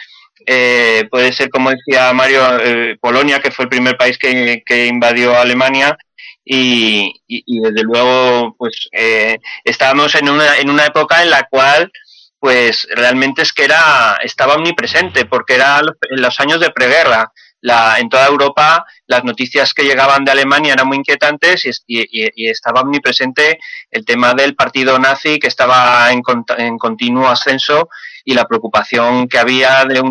eh, 0.45 1.07
puede 1.09 1.33
ser 1.33 1.49
como 1.49 1.71
decía 1.71 2.13
Mario, 2.13 2.59
eh, 2.59 2.97
Polonia, 2.99 3.39
que 3.39 3.51
fue 3.51 3.63
el 3.63 3.69
primer 3.69 3.97
país 3.97 4.17
que, 4.17 4.85
invadió 4.87 5.37
Alemania, 5.37 5.97
y, 6.47 7.11
desde 7.27 7.81
luego, 7.81 8.55
pues 8.57 8.87
eh, 8.91 9.39
estábamos 9.63 10.13
en 10.13 10.29
una, 10.29 10.57
en 10.57 10.69
una 10.69 10.85
época 10.85 11.23
en 11.23 11.31
la 11.31 11.43
cual 11.49 11.91
pues 12.39 12.87
realmente 12.91 13.41
es 13.41 13.51
que 13.53 13.63
era 13.63 14.19
estaba 14.21 14.53
omnipresente 14.53 15.25
porque 15.25 15.55
era 15.55 15.79
en 15.79 16.21
los 16.21 16.39
años 16.39 16.59
de 16.59 16.69
preguerra 16.69 17.31
la, 17.65 17.97
en 17.97 18.09
toda 18.09 18.27
Europa 18.27 18.85
las 19.07 19.23
noticias 19.23 19.73
que 19.73 19.83
llegaban 19.83 20.23
de 20.23 20.31
Alemania 20.31 20.73
eran 20.73 20.87
muy 20.87 20.97
inquietantes 20.97 21.83
y, 21.87 22.47
estaba 22.47 22.81
omnipresente 22.81 23.59
el 23.89 24.05
tema 24.05 24.33
del 24.35 24.55
partido 24.55 24.99
nazi 24.99 25.39
que 25.39 25.47
estaba 25.47 26.11
en, 26.11 26.21
en 26.57 26.77
continuo 26.77 27.27
ascenso 27.27 27.89
y 28.23 28.35
la 28.35 28.45
preocupación 28.45 29.27
que 29.27 29.39
había 29.39 29.83
de 29.85 30.03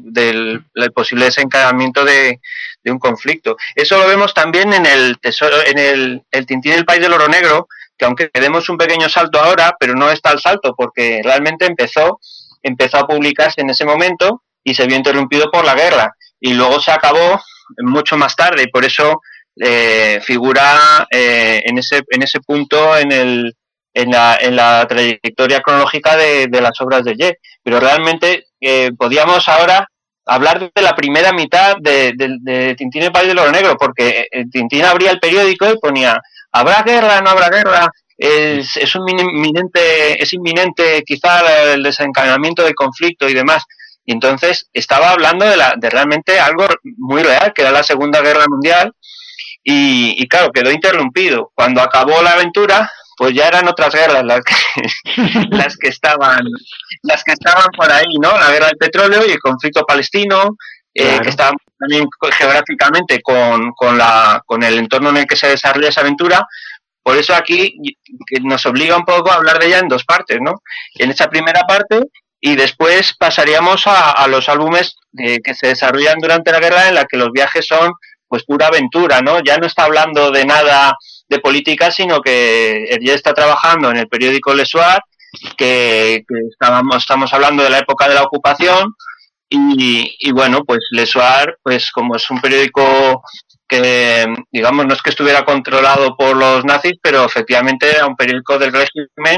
del, 0.00 0.92
posible 0.92 1.26
desencadenamiento 1.26 2.04
de, 2.04 2.40
un 2.86 2.98
conflicto. 2.98 3.58
Eso 3.74 3.98
lo 3.98 4.08
vemos 4.08 4.32
también 4.32 4.72
en 4.72 4.86
el 4.86 5.18
tesoro, 5.18 5.56
en 5.66 5.78
el 6.30 6.46
Tintín 6.46 6.72
del 6.72 6.86
País 6.86 7.02
del 7.02 7.12
Oro 7.12 7.28
Negro, 7.28 7.68
que 7.98 8.06
aunque 8.06 8.30
demos 8.32 8.70
un 8.70 8.78
pequeño 8.78 9.10
salto 9.10 9.38
ahora, 9.38 9.76
pero 9.78 9.94
no 9.94 10.10
está 10.10 10.32
el 10.32 10.40
salto, 10.40 10.74
porque 10.74 11.20
realmente 11.22 11.66
empezó, 11.66 12.18
empezó 12.62 12.96
a 12.96 13.06
publicarse 13.06 13.60
en 13.60 13.68
ese 13.68 13.84
momento 13.84 14.42
y 14.64 14.74
se 14.74 14.86
vio 14.86 14.96
interrumpido 14.96 15.50
por 15.50 15.66
la 15.66 15.74
guerra 15.74 16.14
y 16.40 16.54
luego 16.54 16.80
se 16.80 16.90
acabó 16.90 17.40
mucho 17.78 18.16
más 18.16 18.34
tarde 18.34 18.64
y 18.64 18.70
por 18.70 18.84
eso 18.84 19.20
eh, 19.60 20.20
figura 20.22 21.06
eh, 21.10 21.62
en, 21.64 21.78
ese, 21.78 22.02
en 22.08 22.22
ese 22.22 22.40
punto 22.40 22.96
en, 22.96 23.10
el, 23.10 23.56
en, 23.92 24.10
la, 24.10 24.38
en 24.40 24.54
la 24.54 24.86
trayectoria 24.86 25.60
cronológica 25.60 26.16
de, 26.16 26.46
de 26.46 26.60
las 26.60 26.80
obras 26.80 27.04
de 27.04 27.16
Ye. 27.16 27.38
Pero 27.62 27.80
realmente 27.80 28.46
eh, 28.60 28.92
podíamos 28.96 29.48
ahora 29.48 29.88
hablar 30.26 30.70
de 30.72 30.82
la 30.82 30.94
primera 30.94 31.32
mitad 31.32 31.76
de, 31.80 32.12
de, 32.16 32.74
Tintín 32.76 33.02
el 33.02 33.12
País 33.12 33.32
de 33.32 33.40
Oro 33.40 33.50
Negro, 33.50 33.76
porque 33.78 34.26
Tintín 34.52 34.84
abría 34.84 35.10
el 35.10 35.20
periódico 35.20 35.66
y 35.68 35.78
ponía, 35.78 36.20
¿habrá 36.52 36.82
guerra? 36.82 37.20
¿No 37.20 37.30
habrá 37.30 37.48
guerra? 37.48 37.90
Es, 38.16 38.76
es, 38.76 38.94
un 38.94 39.08
inminente, 39.08 40.22
es 40.22 40.32
inminente 40.34 41.02
quizá 41.06 41.72
el 41.72 41.82
desencadenamiento 41.82 42.62
del 42.62 42.74
conflicto 42.74 43.28
y 43.28 43.34
demás. 43.34 43.64
Y 44.08 44.12
entonces 44.12 44.70
estaba 44.72 45.10
hablando 45.10 45.44
de, 45.44 45.54
la, 45.58 45.74
de 45.76 45.90
realmente 45.90 46.40
algo 46.40 46.66
muy 46.96 47.22
real, 47.22 47.52
que 47.54 47.60
era 47.60 47.70
la 47.70 47.82
Segunda 47.82 48.22
Guerra 48.22 48.46
Mundial, 48.48 48.90
y, 49.62 50.26
claro, 50.28 50.50
quedó 50.50 50.70
interrumpido. 50.70 51.52
Cuando 51.54 51.82
acabó 51.82 52.22
la 52.22 52.32
aventura, 52.32 52.90
pues 53.18 53.34
ya 53.34 53.48
eran 53.48 53.68
otras 53.68 53.94
guerras 53.94 54.24
las 54.24 54.40
que, 54.42 54.54
las 55.50 55.76
que 55.76 55.88
estaban 55.88 56.40
las 57.02 57.22
que 57.22 57.32
estaban 57.32 57.66
por 57.76 57.92
ahí, 57.92 58.16
¿no? 58.18 58.30
La 58.38 58.50
guerra 58.50 58.68
del 58.68 58.78
petróleo 58.78 59.26
y 59.26 59.32
el 59.32 59.40
conflicto 59.40 59.84
palestino, 59.84 60.56
eh, 60.94 61.18
que 61.22 61.28
estaban 61.28 61.56
también 61.78 62.08
geográficamente 62.32 63.20
con, 63.20 63.72
con, 63.72 63.98
la, 63.98 64.42
con 64.46 64.62
el 64.62 64.78
entorno 64.78 65.10
en 65.10 65.18
el 65.18 65.26
que 65.26 65.36
se 65.36 65.48
desarrolla 65.48 65.90
esa 65.90 66.00
aventura. 66.00 66.46
Por 67.02 67.18
eso 67.18 67.34
aquí 67.34 67.74
nos 68.40 68.64
obliga 68.64 68.96
un 68.96 69.04
poco 69.04 69.30
a 69.30 69.34
hablar 69.34 69.58
de 69.58 69.66
ella 69.66 69.80
en 69.80 69.88
dos 69.88 70.04
partes, 70.06 70.38
¿no? 70.40 70.62
En 70.94 71.10
esa 71.10 71.28
primera 71.28 71.60
parte 71.68 72.00
y 72.40 72.56
después 72.56 73.14
pasaríamos 73.18 73.82
a, 73.86 74.26
los 74.28 74.48
álbumes 74.48 74.96
que 75.12 75.54
se 75.54 75.68
desarrollan 75.68 76.18
durante 76.20 76.52
la 76.52 76.60
guerra 76.60 76.88
en 76.88 76.94
la 76.94 77.04
que 77.04 77.16
los 77.16 77.30
viajes 77.32 77.66
son 77.66 77.92
pues 78.28 78.44
pura 78.44 78.66
aventura, 78.66 79.20
¿no? 79.20 79.40
Ya 79.42 79.56
no 79.56 79.66
está 79.66 79.84
hablando 79.84 80.30
de 80.30 80.44
nada 80.44 80.94
de 81.28 81.38
política, 81.40 81.90
sino 81.90 82.20
que 82.20 82.98
ya 83.00 83.14
está 83.14 83.32
trabajando 83.32 83.90
en 83.90 83.96
el 83.96 84.08
periódico 84.08 84.54
Le 84.54 84.66
Soir, 84.66 85.00
que, 85.56 86.24
estábamos, 86.50 86.98
estamos 86.98 87.32
hablando 87.32 87.62
de 87.62 87.70
la 87.70 87.78
época 87.78 88.08
de 88.08 88.14
la 88.14 88.22
ocupación, 88.22 88.94
y, 89.48 90.14
y 90.18 90.30
bueno, 90.32 90.60
pues 90.66 90.80
Le 90.90 91.06
Soir, 91.06 91.56
pues 91.62 91.90
como 91.90 92.16
es 92.16 92.30
un 92.30 92.40
periódico 92.40 93.22
que, 93.66 94.26
digamos, 94.52 94.86
no 94.86 94.94
es 94.94 95.02
que 95.02 95.10
estuviera 95.10 95.44
controlado 95.44 96.16
por 96.16 96.36
los 96.36 96.64
nazis, 96.64 96.94
pero 97.02 97.24
efectivamente 97.24 97.90
era 97.90 98.06
un 98.06 98.16
periódico 98.16 98.58
del 98.58 98.72
régimen 98.72 99.36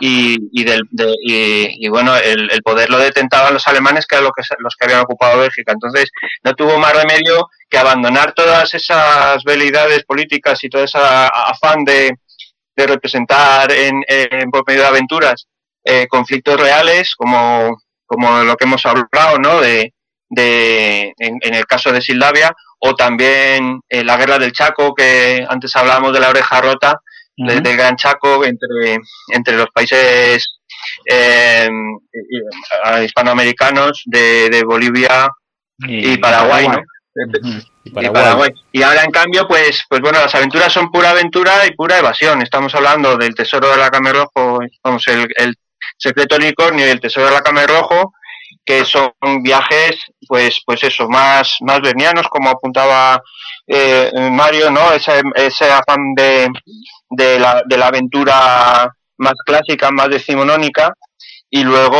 y, 0.00 0.38
y, 0.52 0.64
del, 0.64 0.82
y, 1.22 1.88
bueno, 1.88 2.16
el, 2.16 2.48
poder 2.62 2.90
lo 2.90 2.98
detentaban 2.98 3.54
los 3.54 3.66
alemanes, 3.66 4.06
que 4.06 4.16
eran 4.16 4.24
los 4.24 4.32
que, 4.34 4.42
los 4.58 4.74
que 4.76 4.84
habían 4.84 5.00
ocupado 5.00 5.40
Bélgica. 5.40 5.72
Entonces, 5.72 6.10
no 6.44 6.54
tuvo 6.54 6.78
más 6.78 6.94
remedio 6.94 7.48
que 7.68 7.78
abandonar 7.78 8.32
todas 8.32 8.72
esas 8.74 9.42
veleidades 9.44 10.04
políticas 10.04 10.62
y 10.64 10.68
todo 10.68 10.84
ese 10.84 10.98
afán 10.98 11.84
de, 11.84 12.12
de 12.76 12.86
representar 12.86 13.70
en, 13.72 14.02
en, 14.06 14.50
por 14.50 14.64
medio 14.66 14.82
de 14.82 14.88
aventuras 14.88 15.46
eh, 15.84 16.06
conflictos 16.08 16.60
reales, 16.60 17.14
como, 17.16 17.82
como 18.06 18.42
lo 18.42 18.56
que 18.56 18.64
hemos 18.64 18.84
hablado, 18.86 19.38
¿no? 19.38 19.60
De, 19.60 19.94
de, 20.28 21.14
en, 21.18 21.54
el 21.54 21.66
caso 21.66 21.92
de 21.92 22.00
Sildavia, 22.00 22.54
o 22.78 22.94
también 22.94 23.80
eh, 23.88 24.04
la 24.04 24.16
guerra 24.16 24.38
del 24.38 24.52
Chaco, 24.52 24.94
que 24.94 25.44
antes 25.48 25.74
hablábamos 25.74 26.12
de 26.12 26.20
la 26.20 26.28
oreja 26.28 26.60
rota, 26.60 27.00
del 27.38 27.76
Gran 27.76 27.96
Chaco 27.96 28.44
entre, 28.44 28.98
entre 29.28 29.56
los 29.56 29.68
países 29.72 30.58
eh, 31.10 31.68
hispanoamericanos 33.04 34.02
de, 34.06 34.62
Bolivia 34.66 35.28
y, 35.78 36.16
Paraguay, 36.18 36.66
y, 37.84 38.08
Paraguay. 38.10 38.50
y 38.72 38.82
ahora 38.82 39.04
en 39.04 39.10
cambio, 39.10 39.46
pues, 39.46 39.84
pues 39.88 40.00
bueno, 40.00 40.20
las 40.20 40.34
aventuras 40.34 40.72
son 40.72 40.90
pura 40.90 41.10
aventura 41.10 41.64
y 41.66 41.74
pura 41.74 41.98
evasión. 41.98 42.42
Estamos 42.42 42.74
hablando 42.74 43.16
del 43.16 43.34
tesoro 43.34 43.70
de 43.70 43.76
la 43.76 43.88
Rojo, 43.88 44.58
vamos, 44.82 45.06
el, 45.08 45.28
el 45.36 45.54
secreto 45.96 46.36
unicornio 46.36 46.86
y 46.86 46.90
el 46.90 47.00
tesoro 47.00 47.26
de 47.26 47.32
la 47.32 47.66
Rojo, 47.66 48.12
que 48.64 48.84
son 48.84 49.12
viajes, 49.42 49.96
pues, 50.26 50.60
pues 50.66 50.82
eso, 50.84 51.08
más, 51.08 51.56
más 51.60 51.80
vernianos, 51.80 52.28
como 52.28 52.50
apuntaba 52.50 53.20
eh, 53.66 54.10
Mario, 54.30 54.70
¿no? 54.70 54.92
Ese, 54.92 55.22
ese 55.36 55.70
afán 55.70 56.14
de, 56.14 56.48
de, 57.10 57.38
la, 57.38 57.62
de 57.66 57.76
la 57.78 57.88
aventura 57.88 58.94
más 59.18 59.34
clásica, 59.44 59.90
más 59.90 60.08
decimonónica, 60.08 60.92
y 61.50 61.64
luego, 61.64 61.96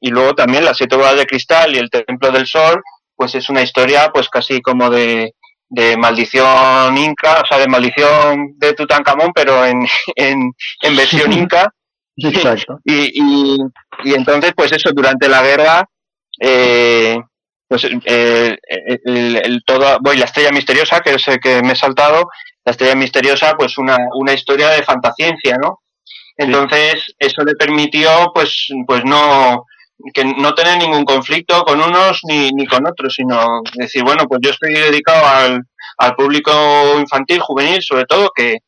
y 0.00 0.10
luego 0.10 0.34
también 0.34 0.64
las 0.64 0.76
siete 0.76 0.96
bodas 0.96 1.16
de 1.16 1.26
cristal 1.26 1.74
y 1.74 1.78
el 1.78 1.90
templo 1.90 2.30
del 2.30 2.46
sol, 2.46 2.82
pues 3.14 3.34
es 3.34 3.48
una 3.48 3.62
historia, 3.62 4.10
pues 4.12 4.28
casi 4.28 4.60
como 4.60 4.90
de, 4.90 5.34
de 5.68 5.96
maldición 5.96 6.96
inca, 6.98 7.42
o 7.42 7.46
sea, 7.46 7.58
de 7.58 7.68
maldición 7.68 8.54
de 8.56 8.74
Tutankamón, 8.74 9.32
pero 9.34 9.64
en, 9.64 9.86
en, 10.16 10.52
en 10.82 10.96
versión 10.96 11.32
inca. 11.32 11.70
Exacto. 12.16 12.78
Y, 12.84 13.10
y, 13.12 13.58
y, 14.04 14.14
entonces, 14.14 14.52
pues 14.56 14.72
eso, 14.72 14.90
durante 14.92 15.28
la 15.28 15.42
guerra, 15.42 15.84
eh, 16.40 17.18
pues 17.68 17.86
eh, 18.04 18.56
el, 19.04 19.36
el, 19.36 19.62
todo, 19.64 19.98
voy, 20.00 20.16
la 20.16 20.26
estrella 20.26 20.50
misteriosa, 20.50 21.00
que 21.00 21.14
es 21.14 21.28
el 21.28 21.40
que 21.40 21.62
me 21.62 21.72
he 21.72 21.76
saltado, 21.76 22.28
la 22.64 22.72
estrella 22.72 22.94
misteriosa, 22.94 23.54
pues 23.56 23.78
una, 23.78 23.96
una 24.14 24.32
historia 24.32 24.68
de 24.70 24.82
fantasciencia, 24.82 25.56
¿no? 25.60 25.80
Entonces, 26.36 27.14
eso 27.18 27.42
le 27.42 27.54
permitió, 27.54 28.10
pues, 28.34 28.68
pues 28.86 29.04
no, 29.04 29.64
que 30.12 30.24
no 30.24 30.54
tener 30.54 30.78
ningún 30.78 31.04
conflicto 31.04 31.62
con 31.62 31.80
unos 31.80 32.20
ni, 32.24 32.50
ni 32.50 32.66
con 32.66 32.86
otros, 32.86 33.14
sino 33.14 33.60
decir, 33.74 34.02
bueno, 34.02 34.24
pues 34.28 34.40
yo 34.42 34.50
estoy 34.50 34.74
dedicado 34.74 35.24
al, 35.26 35.62
al 35.98 36.14
público 36.16 36.52
infantil, 36.98 37.40
juvenil, 37.40 37.82
sobre 37.82 38.04
todo, 38.06 38.30
que, 38.34 38.58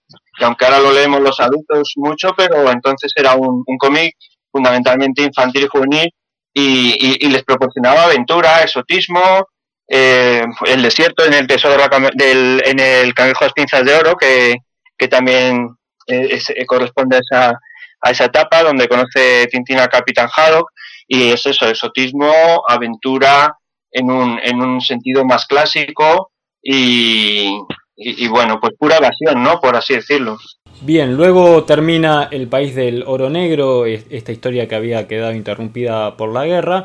aunque 0.41 0.65
ahora 0.65 0.81
lo 0.81 0.93
leemos 0.93 1.21
los 1.21 1.41
adultos 1.41 1.93
mucho, 1.97 2.31
pero 2.37 2.71
entonces 2.71 3.13
era 3.17 3.35
un, 3.35 3.65
un 3.67 3.79
cómic 3.79 4.15
fundamentalmente 4.53 5.23
infantil 5.23 5.65
y 5.65 5.69
juvenil 5.69 6.11
y, 6.59 7.27
y, 7.27 7.29
les 7.29 7.45
proporcionaba 7.45 8.05
aventura, 8.05 8.63
exotismo, 8.63 9.47
eh, 9.87 10.43
el 10.65 10.83
desierto 10.83 11.27
en 11.27 11.35
el 11.35 11.47
tesoro 11.47 11.85
del, 12.15 12.63
en 12.65 12.81
el 12.81 13.13
cangrejo 13.13 13.45
de 13.45 13.47
las 13.47 13.53
pinzas 13.53 13.85
de 13.85 13.95
oro, 13.95 14.17
que, 14.17 14.57
que 14.97 15.07
también 15.07 15.77
eh, 16.07 16.41
eh, 16.49 16.65
corresponde 16.65 17.17
a 17.17 17.21
esa, 17.21 17.61
a 18.01 18.11
esa 18.11 18.25
etapa 18.25 18.63
donde 18.63 18.89
conoce 18.89 19.47
Tintín 19.51 19.77
Capitán 19.93 20.31
Haddock 20.35 20.71
y 21.07 21.31
es 21.31 21.45
eso, 21.45 21.69
exotismo, 21.69 22.65
aventura 22.67 23.55
en 23.93 24.11
un, 24.11 24.41
en 24.43 24.63
un 24.63 24.81
sentido 24.81 25.27
más 25.27 25.45
clásico 25.45 26.33
y, 26.63 27.55
y, 27.97 28.29
bueno, 28.29 28.61
pues 28.61 28.75
pura 28.79 28.99
evasión, 28.99 29.43
¿no? 29.43 29.59
Por 29.61 29.75
así 29.75 29.95
decirlo. 29.95 30.37
Bien, 30.83 31.17
luego 31.17 31.65
termina 31.65 32.29
El 32.31 32.49
País 32.49 32.75
del 32.75 33.05
Oro 33.07 33.31
Negro, 33.31 33.87
esta 33.87 34.33
historia 34.33 34.69
que 34.69 34.75
había 34.75 35.09
quedado 35.09 35.33
interrumpida 35.33 36.17
por 36.17 36.33
la 36.33 36.45
guerra. 36.45 36.85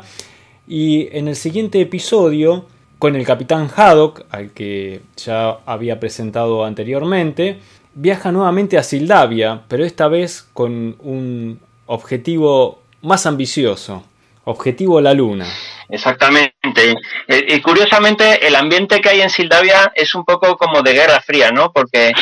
Y 0.66 1.14
en 1.16 1.28
el 1.28 1.36
siguiente 1.36 1.80
episodio, 1.80 2.64
con 2.98 3.14
el 3.14 3.26
capitán 3.26 3.68
Haddock, 3.74 4.24
al 4.30 4.52
que 4.52 5.02
ya 5.16 5.58
había 5.66 6.00
presentado 6.00 6.64
anteriormente, 6.64 7.58
viaja 7.94 8.32
nuevamente 8.32 8.78
a 8.78 8.82
Sildavia, 8.82 9.62
pero 9.68 9.84
esta 9.84 10.08
vez 10.08 10.48
con 10.54 10.96
un 11.00 11.60
objetivo 11.86 12.80
más 13.02 13.26
ambicioso. 13.26 14.04
Objetivo 14.44 15.00
la 15.00 15.12
luna. 15.12 15.46
Exactamente. 15.92 16.94
Eh, 17.28 17.44
y, 17.48 17.60
curiosamente, 17.60 18.46
el 18.46 18.56
ambiente 18.56 19.00
que 19.02 19.10
hay 19.10 19.20
en 19.20 19.28
Sildavia 19.28 19.92
es 19.94 20.14
un 20.14 20.24
poco 20.24 20.56
como 20.56 20.80
de 20.80 20.94
Guerra 20.94 21.20
Fría, 21.20 21.50
¿no? 21.50 21.70
Porque 21.70 22.12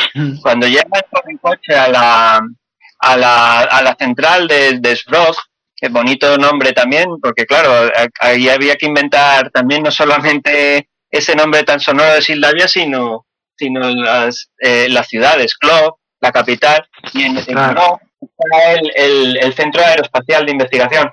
cuando 0.41 0.67
llega 0.67 0.83
el 1.25 1.39
coche 1.39 1.73
a 1.73 1.87
la, 1.87 2.41
a 2.99 3.17
la, 3.17 3.59
a 3.61 3.81
la 3.81 3.95
central 3.95 4.49
de, 4.49 4.79
de 4.79 4.99
que 5.77 5.87
bonito 5.87 6.37
nombre 6.37 6.73
también, 6.73 7.07
porque 7.21 7.45
claro, 7.45 7.89
ahí 8.19 8.49
había 8.49 8.75
que 8.75 8.87
inventar 8.87 9.49
también 9.51 9.83
no 9.83 9.89
solamente 9.89 10.89
ese 11.09 11.33
nombre 11.33 11.63
tan 11.63 11.79
sonoro 11.79 12.13
de 12.13 12.21
Sildavia, 12.21 12.67
sino, 12.67 13.25
sino 13.57 13.89
las, 13.89 14.51
eh, 14.59 14.87
las 14.89 15.07
ciudades, 15.07 15.55
Club, 15.55 15.95
la 16.19 16.31
capital, 16.33 16.85
y 17.13 17.23
en, 17.23 17.35
claro. 17.35 18.01
el, 18.75 18.91
el, 18.95 19.37
el 19.37 19.53
Centro 19.53 19.81
Aeroespacial 19.81 20.45
de 20.45 20.51
Investigación. 20.51 21.09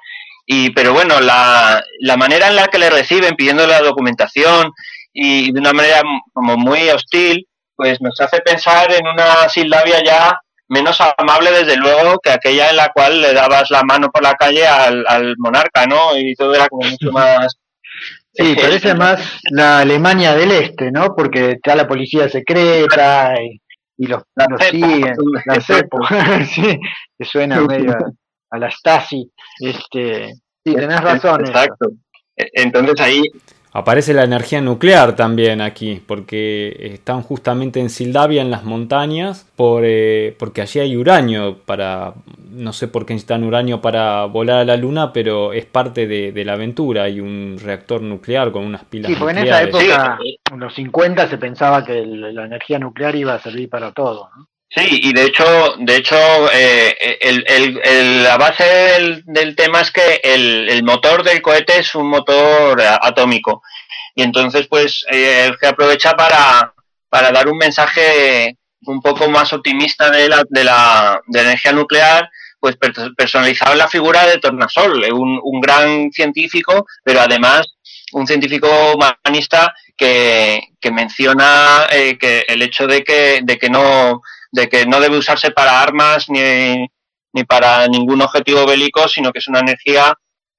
Y, 0.51 0.71
pero 0.71 0.95
bueno, 0.95 1.21
la, 1.21 1.85
la 2.01 2.17
manera 2.17 2.49
en 2.49 2.57
la 2.57 2.69
que 2.69 2.79
le 2.79 2.89
reciben 2.89 3.37
pidiendo 3.37 3.67
la 3.67 3.83
documentación 3.83 4.73
y 5.13 5.53
de 5.53 5.61
una 5.61 5.75
manera 5.75 6.01
como 6.33 6.57
muy 6.57 6.89
hostil, 6.89 7.47
pues 7.77 8.01
nos 8.01 8.19
hace 8.19 8.41
pensar 8.41 8.91
en 8.91 9.07
una 9.07 9.47
Sildavia 9.51 10.03
ya 10.03 10.41
menos 10.69 10.99
amable 11.19 11.51
desde 11.51 11.77
luego 11.77 12.19
que 12.23 12.31
aquella 12.31 12.71
en 12.71 12.77
la 12.77 12.91
cual 12.95 13.21
le 13.21 13.35
dabas 13.35 13.71
la 13.71 13.83
mano 13.83 14.11
por 14.11 14.23
la 14.23 14.37
calle 14.37 14.67
al, 14.67 15.05
al 15.07 15.35
monarca, 15.37 15.85
¿no? 15.85 16.17
Y 16.17 16.35
todo 16.35 16.55
era 16.55 16.67
como 16.69 16.89
mucho 16.89 17.13
más... 17.13 17.55
Sí, 18.33 18.55
parece 18.55 18.95
más 18.95 19.41
la 19.51 19.81
Alemania 19.81 20.33
del 20.37 20.53
Este, 20.53 20.93
¿no? 20.93 21.17
Porque 21.17 21.53
está 21.53 21.75
la 21.75 21.89
policía 21.89 22.29
secreta 22.29 23.35
y, 23.43 23.61
y 23.97 24.07
los, 24.07 24.23
los 24.49 24.63
siguen, 24.63 25.13
la 25.45 25.61
CEPO, 25.61 25.99
sí, 26.55 26.79
que 27.19 27.25
suena 27.25 27.61
medio 27.69 27.97
a 28.51 28.59
la 28.59 28.71
Stasi. 28.71 29.29
Este, 29.61 30.35
sí, 30.65 30.75
tenés 30.75 31.01
razón. 31.01 31.47
Exacto. 31.47 31.91
E, 32.37 32.47
entonces 32.55 33.01
ahí... 33.01 33.23
Aparece 33.71 34.15
la 34.15 34.25
energía 34.25 34.63
nuclear 34.63 35.15
también 35.15 35.61
aquí, 35.61 36.03
porque 36.05 36.75
están 36.95 37.23
justamente 37.23 37.81
en 37.81 37.91
Sildavia, 37.91 38.41
en 38.41 38.51
las 38.51 38.65
montañas, 38.65 39.47
por, 39.57 39.83
eh, 39.85 40.35
porque 40.39 40.63
allí 40.63 40.81
hay 40.81 40.97
uranio 40.97 41.59
para, 41.59 42.15
no 42.51 42.73
sé 42.73 42.89
por 42.89 43.05
qué 43.05 43.13
necesitan 43.13 43.45
uranio 43.45 43.81
para 43.83 44.25
volar 44.25 44.61
a 44.61 44.65
la 44.65 44.77
luna, 44.77 45.13
pero 45.13 45.53
es 45.53 45.67
parte 45.67 46.07
de, 46.07 46.33
de 46.33 46.45
la 46.47 46.55
aventura. 46.55 47.05
Hay 47.05 47.21
un 47.21 47.57
reactor 47.63 48.01
nuclear 48.01 48.51
con 48.53 48.65
unas 48.65 48.85
pilas. 48.85 49.13
Sí, 49.13 49.17
porque 49.19 49.39
en 49.39 49.47
esa 49.47 49.63
época, 49.63 50.19
en 50.51 50.59
los 50.59 50.75
50, 50.75 51.29
se 51.29 51.37
pensaba 51.37 51.85
que 51.85 52.05
la 52.07 52.47
energía 52.47 52.79
nuclear 52.79 53.15
iba 53.15 53.35
a 53.35 53.43
servir 53.43 53.69
para 53.69 53.93
todo. 53.93 54.31
¿no? 54.35 54.48
Sí, 54.71 55.01
y 55.03 55.13
de 55.15 55.25
hecho, 55.25 55.77
de 55.79 55.97
hecho, 55.97 56.17
eh, 56.53 57.19
el, 57.23 57.45
el, 57.49 58.23
la 58.23 58.37
base 58.37 58.65
del, 59.27 59.57
tema 59.57 59.81
es 59.81 59.91
que 59.91 60.21
el, 60.23 60.83
motor 60.85 61.23
del 61.23 61.41
cohete 61.41 61.79
es 61.79 61.95
un 61.95 62.09
motor 62.09 62.81
atómico. 63.01 63.63
Y 64.15 64.23
entonces, 64.23 64.67
pues, 64.69 65.07
eh, 65.11 65.51
que 65.59 65.67
aprovecha 65.67 66.13
para, 66.13 66.75
para 67.09 67.33
dar 67.33 67.49
un 67.49 67.57
mensaje 67.57 68.59
un 68.83 69.01
poco 69.01 69.29
más 69.31 69.53
optimista 69.55 70.11
de 70.11 70.29
la, 70.29 70.45
de 70.49 70.65
la, 70.65 71.21
de 71.27 71.39
la 71.39 71.49
energía 71.49 71.73
nuclear, 71.73 72.29
pues 72.61 72.77
personalizado 73.17 73.73
en 73.73 73.79
la 73.79 73.89
figura 73.89 74.27
de 74.27 74.39
Tornasol, 74.39 75.05
un, 75.13 75.41
un 75.43 75.61
gran 75.61 76.11
científico, 76.11 76.87
pero 77.05 77.21
además 77.21 77.67
un 78.13 78.27
científico 78.27 78.69
humanista 78.95 79.75
que, 79.97 80.61
que 80.81 80.91
menciona 80.91 81.87
eh, 81.91 82.19
que 82.19 82.45
el 82.49 82.63
hecho 82.63 82.87
de 82.87 83.05
que, 83.05 83.41
de 83.43 83.59
que 83.59 83.71
no 83.71 84.23
de 84.51 84.69
que 84.69 84.87
no 84.87 85.01
debe 85.01 85.19
usarse 85.19 85.51
para 85.51 85.81
armas 85.81 86.29
ni, 86.29 86.87
ni 87.33 87.45
para 87.45 87.87
ningún 87.89 88.23
objetivo 88.23 88.67
bélico, 88.67 89.09
sino 89.09 89.33
que 89.33 89.39
es 89.39 89.49
una 89.49 89.61
energía 89.61 90.15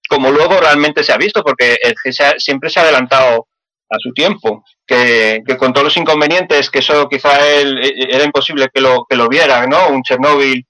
como 0.10 0.32
luego 0.32 0.60
realmente 0.60 1.04
se 1.04 1.14
ha 1.14 1.18
visto, 1.18 1.44
porque 1.44 1.78
el 1.84 1.94
G 1.94 2.40
siempre 2.40 2.70
se 2.70 2.80
ha 2.80 2.84
adelantado 2.84 3.48
a 3.92 3.96
su 4.00 4.12
tiempo, 4.12 4.64
que, 4.86 5.42
que, 5.46 5.56
con 5.56 5.72
todos 5.72 5.86
los 5.86 5.98
inconvenientes, 5.98 6.70
que 6.70 6.80
eso 6.80 7.08
quizá 7.08 7.48
él, 7.48 7.80
era 8.10 8.24
imposible 8.24 8.70
que 8.74 8.82
lo, 8.82 9.06
que 9.08 9.16
lo 9.16 9.30
viera, 9.30 9.66
¿no? 9.68 9.90
Un 9.90 10.02
Chernóbil 10.04 10.66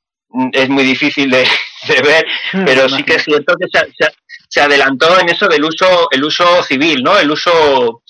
es 0.51 0.69
muy 0.69 0.83
difícil 0.83 1.31
de, 1.31 1.47
de 1.87 2.01
ver, 2.01 2.25
hmm, 2.53 2.65
pero 2.65 2.89
sí 2.89 3.03
que 3.03 3.15
es 3.15 3.23
cierto 3.23 3.55
que 3.57 3.67
se, 3.71 3.85
se, 3.97 4.11
se, 4.47 4.61
adelantó 4.61 5.19
en 5.19 5.29
eso 5.29 5.47
del 5.47 5.63
uso, 5.63 6.09
el 6.11 6.23
uso 6.23 6.61
civil, 6.63 7.01
¿no? 7.01 7.17
El 7.17 7.31
uso 7.31 8.03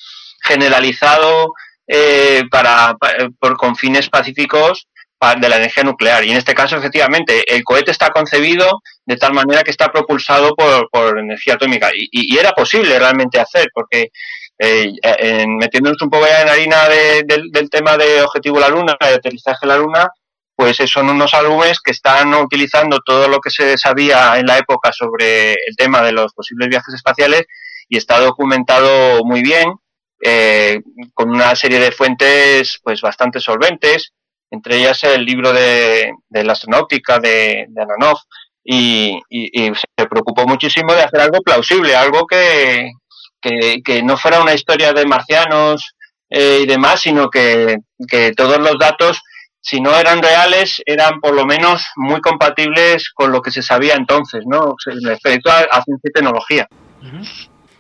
generalizado 0.43 1.53
eh, 1.87 2.43
para, 2.49 2.95
para, 2.99 3.29
por, 3.39 3.55
con 3.57 3.75
fines 3.75 4.09
pacíficos 4.09 4.87
de 5.39 5.49
la 5.49 5.57
energía 5.57 5.83
nuclear. 5.83 6.23
Y 6.23 6.31
en 6.31 6.37
este 6.37 6.55
caso, 6.55 6.77
efectivamente, 6.77 7.43
el 7.53 7.63
cohete 7.63 7.91
está 7.91 8.09
concebido 8.09 8.81
de 9.05 9.17
tal 9.17 9.33
manera 9.33 9.63
que 9.63 9.71
está 9.71 9.91
propulsado 9.91 10.55
por, 10.55 11.19
energía 11.19 11.55
atómica. 11.55 11.89
Y, 11.93 12.37
era 12.37 12.51
posible 12.51 12.97
realmente 12.97 13.39
hacer, 13.39 13.67
porque 13.73 14.11
eh, 14.57 14.93
en, 15.01 15.57
metiéndonos 15.57 16.01
un 16.01 16.09
poco 16.09 16.25
en 16.25 16.47
harina 16.47 16.87
de, 16.87 17.23
del 17.51 17.69
tema 17.69 17.97
de 17.97 18.21
objetivo 18.21 18.59
la 18.59 18.69
Luna, 18.69 18.95
de 18.99 19.15
aterrizaje 19.15 19.67
la 19.67 19.77
Luna, 19.77 20.07
pues 20.55 20.77
son 20.87 21.09
unos 21.09 21.33
álbumes 21.33 21.79
que 21.79 21.91
están 21.91 22.33
utilizando 22.33 22.99
todo 23.05 23.27
lo 23.29 23.39
que 23.39 23.49
se 23.49 23.77
sabía 23.77 24.37
en 24.37 24.45
la 24.45 24.57
época 24.57 24.91
sobre 24.91 25.53
el 25.53 25.75
tema 25.77 26.01
de 26.01 26.11
los 26.11 26.33
posibles 26.33 26.67
viajes 26.67 26.93
espaciales 26.93 27.43
y 27.87 27.97
está 27.97 28.19
documentado 28.19 29.23
muy 29.23 29.41
bien, 29.41 29.73
eh, 30.21 30.81
con 31.13 31.29
una 31.29 31.55
serie 31.55 31.79
de 31.79 31.93
fuentes 31.93 32.77
pues 32.83 32.99
bastante 32.99 33.39
solventes 33.39 34.11
entre 34.51 34.77
ellas 34.77 35.03
el 35.03 35.25
libro 35.25 35.53
de, 35.53 36.11
la 36.29 36.53
astronáutica 36.53 37.19
de, 37.19 37.65
de 37.69 37.85
y, 38.63 39.19
se 39.27 40.07
preocupó 40.07 40.45
muchísimo 40.45 40.93
de 40.93 41.03
hacer 41.03 41.21
algo 41.21 41.41
plausible, 41.41 41.95
algo 41.95 42.25
que, 42.27 42.91
que, 43.41 44.03
no 44.03 44.17
fuera 44.17 44.41
una 44.41 44.53
historia 44.53 44.93
de 44.93 45.05
marcianos 45.05 45.95
eh, 46.29 46.59
y 46.63 46.65
demás, 46.65 47.01
sino 47.01 47.29
que, 47.29 47.77
que 48.07 48.31
todos 48.33 48.59
los 48.59 48.77
datos 48.77 49.21
si 49.61 49.81
no 49.81 49.95
eran 49.95 50.21
reales, 50.21 50.81
eran 50.85 51.19
por 51.19 51.33
lo 51.33 51.45
menos 51.45 51.83
muy 51.95 52.21
compatibles 52.21 53.09
con 53.13 53.31
lo 53.31 53.41
que 53.41 53.51
se 53.51 53.61
sabía 53.61 53.95
entonces, 53.95 54.43
¿no? 54.45 54.75
Respecto 55.03 55.51
a, 55.51 55.83
ciencia 55.83 56.09
y 56.09 56.11
tecnología. 56.11 56.67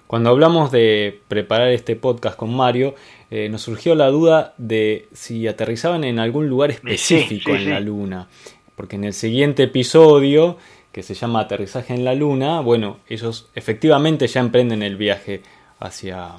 Cuando 0.07 0.29
hablamos 0.29 0.71
de 0.71 1.21
preparar 1.27 1.69
este 1.69 1.95
podcast 1.95 2.35
con 2.35 2.55
Mario, 2.55 2.95
eh, 3.31 3.49
nos 3.49 3.61
surgió 3.61 3.95
la 3.95 4.07
duda 4.07 4.53
de 4.57 5.07
si 5.13 5.47
aterrizaban 5.47 6.03
en 6.03 6.19
algún 6.19 6.47
lugar 6.47 6.71
específico 6.71 7.51
en 7.51 7.69
la 7.69 7.79
Luna. 7.79 8.27
Porque 8.75 8.95
en 8.95 9.03
el 9.03 9.13
siguiente 9.13 9.63
episodio, 9.63 10.57
que 10.91 11.03
se 11.03 11.13
llama 11.13 11.41
Aterrizaje 11.41 11.93
en 11.93 12.05
la 12.05 12.15
Luna, 12.15 12.61
bueno, 12.61 12.99
ellos 13.07 13.49
efectivamente 13.53 14.27
ya 14.27 14.39
emprenden 14.39 14.81
el 14.81 14.95
viaje 14.95 15.41
hacia 15.79 16.29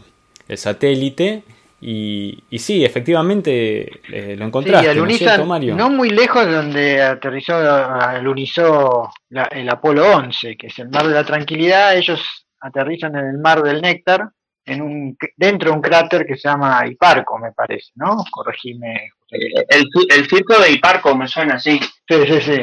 el 0.48 0.59
satélite 0.59 1.44
y, 1.81 2.42
y 2.50 2.59
sí, 2.59 2.85
efectivamente 2.85 4.00
eh, 4.12 4.37
lo 4.37 4.44
encontraste, 4.44 4.94
¿no, 4.94 5.76
¿no, 5.76 5.90
muy 5.90 6.11
lejos 6.11 6.44
de 6.44 6.53
donde 6.53 7.03
aterrizó, 7.03 7.55
alunizó 7.57 9.11
el 9.50 9.68
Apolo 9.68 10.16
11, 10.16 10.57
que 10.59 10.66
es 10.66 10.79
el 10.79 10.90
Mar 10.90 11.09
de 11.09 11.14
la 11.14 11.24
Tranquilidad. 11.24 11.96
Ellos 11.96 12.46
aterrizan 12.61 13.16
en 13.16 13.26
el 13.29 13.38
Mar 13.38 13.62
del 13.62 13.81
Néctar, 13.81 14.29
en 14.70 14.83
un, 14.83 15.18
dentro 15.37 15.70
de 15.70 15.76
un 15.76 15.83
cráter 15.83 16.26
que 16.26 16.37
se 16.37 16.48
llama 16.48 16.87
Hiparco, 16.87 17.38
me 17.38 17.52
parece, 17.52 17.90
¿no? 17.96 18.24
Corregime. 18.30 19.11
El, 19.28 19.88
el 20.09 20.28
circo 20.28 20.59
de 20.59 20.72
Hiparco 20.72 21.14
me 21.14 21.28
suena 21.28 21.54
así. 21.54 21.78
Sí, 22.09 22.26
sí, 22.26 22.40
sí. 22.40 22.61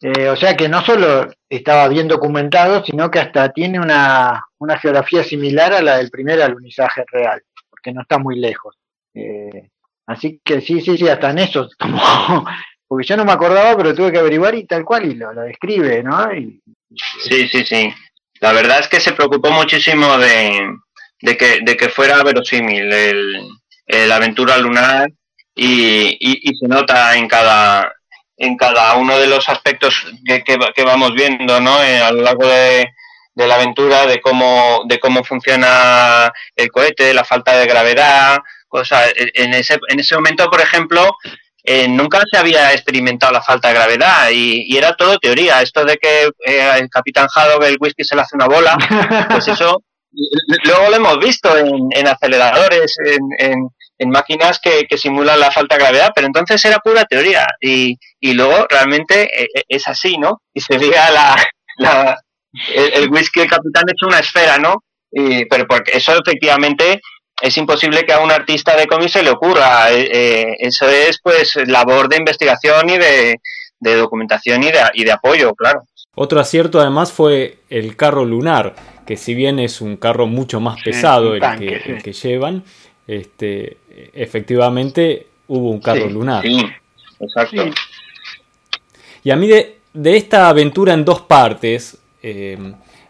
Eh, 0.00 0.28
o 0.28 0.36
sea 0.36 0.56
que 0.56 0.68
no 0.68 0.84
solo 0.84 1.28
estaba 1.48 1.88
bien 1.88 2.08
documentado, 2.08 2.84
sino 2.84 3.10
que 3.10 3.20
hasta 3.20 3.52
tiene 3.52 3.80
una, 3.80 4.44
una 4.58 4.78
geografía 4.78 5.24
similar 5.24 5.72
a 5.72 5.80
la 5.80 5.96
del 5.96 6.10
primer 6.10 6.42
alunizaje 6.42 7.04
real 7.10 7.42
que 7.84 7.92
no 7.92 8.02
está 8.02 8.18
muy 8.18 8.40
lejos. 8.40 8.74
Eh, 9.14 9.70
así 10.06 10.40
que 10.42 10.60
sí, 10.60 10.80
sí, 10.80 10.96
sí, 10.96 11.08
hasta 11.08 11.30
en 11.30 11.38
eso, 11.38 11.68
porque 12.88 13.06
yo 13.06 13.16
no 13.16 13.24
me 13.24 13.32
acordaba, 13.32 13.76
pero 13.76 13.94
tuve 13.94 14.10
que 14.10 14.18
averiguar 14.18 14.56
y 14.56 14.66
tal 14.66 14.84
cual, 14.84 15.04
y 15.04 15.14
lo, 15.14 15.32
describe, 15.34 16.02
¿no? 16.02 16.28
sí, 17.20 17.48
sí, 17.48 17.64
sí. 17.64 17.94
La 18.40 18.52
verdad 18.52 18.80
es 18.80 18.88
que 18.88 19.00
se 19.00 19.12
preocupó 19.12 19.50
muchísimo 19.50 20.18
de, 20.18 20.76
de, 21.24 21.36
que, 21.36 21.60
de 21.62 21.76
que 21.76 21.88
fuera 21.88 22.22
verosímil 22.22 22.92
el, 22.92 23.48
la 23.86 24.16
aventura 24.16 24.58
lunar 24.58 25.08
y, 25.54 26.16
y, 26.20 26.56
se 26.56 26.68
nota 26.68 27.16
en 27.16 27.28
cada 27.28 27.92
en 28.36 28.56
cada 28.56 28.96
uno 28.96 29.18
de 29.18 29.28
los 29.28 29.48
aspectos 29.48 30.06
que, 30.26 30.42
que, 30.42 30.84
vamos 30.84 31.14
viendo 31.14 31.60
¿no? 31.60 31.82
Eh, 31.82 32.00
a 32.00 32.10
lo 32.10 32.22
largo 32.22 32.46
de, 32.48 32.88
de 33.32 33.46
la 33.46 33.54
aventura, 33.54 34.06
de 34.06 34.20
cómo, 34.20 34.82
de 34.86 34.98
cómo 34.98 35.22
funciona 35.22 36.32
el 36.56 36.70
cohete, 36.72 37.14
la 37.14 37.24
falta 37.24 37.56
de 37.56 37.66
gravedad, 37.66 38.38
cosas. 38.66 39.12
En 39.16 39.54
ese, 39.54 39.78
en 39.88 40.00
ese 40.00 40.16
momento, 40.16 40.50
por 40.50 40.60
ejemplo, 40.60 41.16
eh, 41.62 41.86
nunca 41.86 42.20
se 42.28 42.36
había 42.36 42.72
experimentado 42.72 43.32
la 43.32 43.42
falta 43.42 43.68
de 43.68 43.74
gravedad 43.74 44.30
y, 44.32 44.76
era 44.76 44.96
todo 44.96 45.18
teoría. 45.18 45.62
Esto 45.62 45.84
de 45.84 45.96
que 45.96 46.28
eh, 46.44 46.70
el 46.80 46.90
capitán 46.90 47.28
Haddock 47.32 47.62
el 47.62 47.78
whisky 47.78 48.02
se 48.02 48.16
le 48.16 48.22
hace 48.22 48.34
una 48.34 48.46
bola, 48.48 48.76
pues 49.30 49.46
eso 49.46 49.80
luego 50.64 50.90
lo 50.90 50.96
hemos 50.96 51.18
visto 51.18 51.56
en, 51.56 52.06
aceleradores, 52.06 52.96
en, 53.38 53.68
en, 53.98 54.10
máquinas 54.10 54.60
que, 54.62 54.86
que, 54.88 54.98
simulan 54.98 55.40
la 55.40 55.50
falta 55.50 55.76
de 55.76 55.82
gravedad, 55.82 56.12
pero 56.14 56.26
entonces 56.26 56.64
era 56.64 56.78
pura 56.78 57.04
teoría 57.04 57.46
y, 57.60 57.96
y 58.20 58.34
luego 58.34 58.66
realmente 58.68 59.42
eh, 59.42 59.48
es 59.68 59.88
así, 59.88 60.18
¿no? 60.18 60.42
Y 60.52 60.60
se 60.60 60.78
veía 60.78 61.10
la, 61.10 61.36
la, 61.78 62.16
el, 62.74 63.10
whisky 63.10 63.40
del 63.40 63.48
capitán 63.48 63.84
hecho 63.88 64.06
una 64.06 64.20
esfera, 64.20 64.58
¿no? 64.58 64.84
pero 65.48 65.64
porque 65.68 65.96
eso 65.96 66.12
efectivamente 66.12 67.00
es 67.40 67.56
imposible 67.56 68.04
que 68.04 68.12
a 68.12 68.20
un 68.20 68.30
artista 68.30 68.76
de 68.76 68.86
cómic 68.86 69.08
se 69.08 69.22
le 69.22 69.30
ocurra. 69.30 69.92
Eh, 69.92 70.08
eh, 70.12 70.56
eso 70.58 70.88
es 70.88 71.18
pues 71.22 71.56
labor 71.66 72.08
de 72.08 72.16
investigación 72.16 72.90
y 72.90 72.98
de, 72.98 73.40
documentación 73.80 74.62
y 74.62 74.70
de, 74.70 74.80
y 74.94 75.04
de, 75.04 75.12
apoyo, 75.12 75.52
claro. 75.54 75.82
Otro 76.14 76.40
acierto 76.40 76.80
además 76.80 77.12
fue 77.12 77.58
el 77.68 77.96
carro 77.96 78.24
lunar, 78.24 78.74
que 79.06 79.16
si 79.16 79.34
bien 79.34 79.58
es 79.58 79.80
un 79.80 79.96
carro 79.96 80.26
mucho 80.26 80.60
más 80.60 80.82
pesado 80.82 81.34
el, 81.34 81.40
que, 82.02 82.12
llevan, 82.12 82.64
este, 83.06 83.76
efectivamente 84.12 85.26
hubo 85.48 85.70
un 85.70 85.80
carro 85.80 86.08
lunar. 86.08 86.42
Sí, 86.42 86.60
exacto. 87.20 87.64
Y 89.22 89.30
a 89.30 89.36
mí 89.36 89.46
de, 89.48 89.78
de 89.92 90.16
esta 90.16 90.48
aventura 90.48 90.92
en 90.92 91.04
dos 91.04 91.22
partes, 91.22 91.98
eh, 92.22 92.58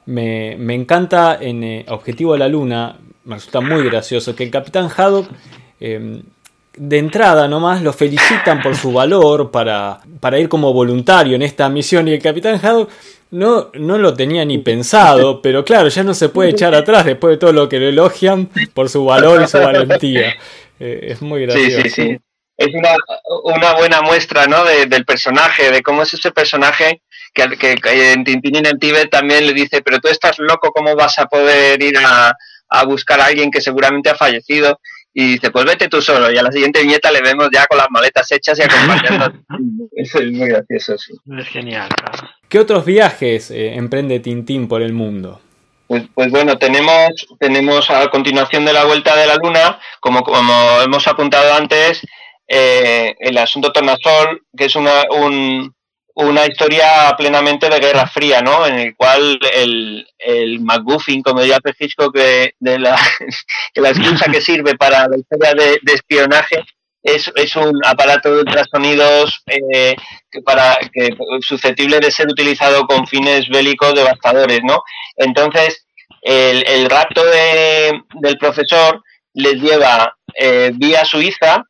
me, 0.06 0.74
encanta 0.74 1.38
en 1.40 1.64
eh, 1.64 1.86
Objetivo 1.88 2.32
de 2.32 2.38
la 2.38 2.48
Luna, 2.48 2.98
me 3.24 3.36
resulta 3.36 3.60
muy 3.60 3.84
gracioso 3.84 4.36
que 4.36 4.44
el 4.44 4.50
Capitán 4.50 4.88
Haddock 4.94 5.28
eh, 5.80 6.22
de 6.76 6.98
entrada 6.98 7.48
nomás 7.48 7.82
lo 7.82 7.92
felicitan 7.92 8.62
por 8.62 8.76
su 8.76 8.92
valor 8.92 9.50
para, 9.50 10.00
para, 10.20 10.38
ir 10.38 10.48
como 10.48 10.72
voluntario 10.72 11.36
en 11.36 11.42
esta 11.42 11.68
misión 11.68 12.08
y 12.08 12.14
el 12.14 12.22
Capitán 12.22 12.60
Haddock 12.62 12.90
no, 13.30 13.70
no 13.74 13.98
lo 13.98 14.14
tenía 14.14 14.44
ni 14.44 14.58
pensado, 14.58 15.42
pero 15.42 15.64
claro, 15.64 15.88
ya 15.88 16.04
no 16.04 16.14
se 16.14 16.28
puede 16.28 16.50
echar 16.50 16.74
atrás 16.74 17.04
después 17.04 17.32
de 17.32 17.38
todo 17.38 17.52
lo 17.52 17.68
que 17.68 17.80
lo 17.80 17.88
elogian 17.88 18.48
por 18.74 18.88
su 18.88 19.04
valor 19.04 19.42
y 19.42 19.48
su 19.48 19.58
valentía. 19.58 20.34
es 20.78 21.20
muy 21.20 21.42
gracioso. 21.42 22.02
Es 22.56 22.68
una, 22.72 22.94
una 23.42 23.74
buena 23.74 24.02
muestra 24.02 24.46
¿no? 24.46 24.64
del 24.64 25.04
personaje, 25.04 25.72
de 25.72 25.82
cómo 25.82 26.02
es 26.02 26.14
ese 26.14 26.30
personaje 26.30 27.02
que, 27.34 27.48
que 27.80 28.12
en 28.12 28.24
Tintín 28.24 28.56
en 28.56 28.66
el 28.66 28.78
Tíbet 28.78 29.10
también 29.10 29.46
le 29.46 29.52
dice, 29.52 29.82
pero 29.82 29.98
tú 29.98 30.08
estás 30.08 30.38
loco, 30.38 30.70
¿cómo 30.70 30.94
vas 30.94 31.18
a 31.18 31.26
poder 31.26 31.82
ir 31.82 31.96
a, 31.98 32.36
buscar 32.86 33.20
a 33.20 33.26
alguien 33.26 33.50
que 33.50 33.60
seguramente 33.60 34.10
ha 34.10 34.14
fallecido? 34.14 34.80
Y 35.16 35.34
dice, 35.34 35.50
pues 35.52 35.64
vete 35.64 35.88
tú 35.88 36.02
solo. 36.02 36.30
Y 36.30 36.36
a 36.36 36.42
la 36.42 36.50
siguiente 36.50 36.82
viñeta 36.82 37.12
le 37.12 37.22
vemos 37.22 37.48
ya 37.52 37.66
con 37.66 37.78
las 37.78 37.86
maletas 37.88 38.30
hechas 38.32 38.58
y 38.58 38.62
acompañando. 38.62 39.32
Eso 39.92 40.18
es 40.20 40.32
muy 40.32 40.48
gracioso, 40.48 40.98
sí. 40.98 41.12
Es 41.38 41.46
genial. 41.48 41.88
¿Qué 42.48 42.58
otros 42.58 42.84
viajes 42.84 43.50
eh, 43.52 43.74
emprende 43.74 44.18
Tintín 44.18 44.66
por 44.66 44.82
el 44.82 44.92
mundo? 44.92 45.40
Pues, 45.86 46.04
pues, 46.14 46.30
bueno, 46.30 46.58
tenemos, 46.58 47.26
tenemos 47.38 47.90
a 47.90 48.08
continuación 48.08 48.64
de 48.64 48.72
la 48.72 48.84
vuelta 48.84 49.14
de 49.16 49.26
la 49.26 49.36
luna, 49.36 49.78
como, 50.00 50.22
como 50.22 50.80
hemos 50.82 51.06
apuntado 51.06 51.54
antes, 51.54 52.00
eh, 52.48 53.14
el 53.20 53.38
asunto 53.38 53.70
Tornasol, 53.70 54.42
que 54.56 54.64
es 54.64 54.76
una, 54.76 55.04
un, 55.10 55.74
una 56.14 56.46
historia 56.46 57.14
plenamente 57.18 57.68
de 57.68 57.80
Guerra 57.80 58.06
Fría, 58.06 58.40
¿no? 58.40 58.66
En 58.66 58.78
el 58.78 58.96
cual 58.96 59.38
el, 59.52 60.06
el 60.18 60.60
McGuffin, 60.60 61.22
como 61.22 61.40
diría 61.40 61.58
Hitchcock, 61.78 62.14
de, 62.14 62.54
de 62.58 62.78
la, 62.78 62.96
la 63.74 63.88
excusa 63.90 64.30
que 64.30 64.40
sirve 64.40 64.76
para 64.76 65.08
la 65.08 65.16
historia 65.16 65.52
de, 65.54 65.92
espionaje 65.92 66.64
es, 67.02 67.30
es, 67.34 67.56
un 67.56 67.80
aparato 67.84 68.32
de 68.32 68.42
ultrasonidos 68.42 69.42
eh, 69.46 69.96
que 70.30 70.40
para, 70.42 70.78
que, 70.92 71.10
susceptible 71.40 71.98
de 72.00 72.10
ser 72.10 72.28
utilizado 72.28 72.86
con 72.86 73.06
fines 73.06 73.48
bélicos 73.48 73.94
devastadores, 73.94 74.60
¿no? 74.62 74.82
Entonces, 75.16 75.84
el, 76.22 76.64
el 76.66 76.88
rapto 76.88 77.24
de, 77.24 78.00
del 78.20 78.38
profesor 78.38 79.02
les 79.34 79.54
lleva 79.54 80.16
eh, 80.34 80.70
vía 80.74 81.04
Suiza, 81.04 81.64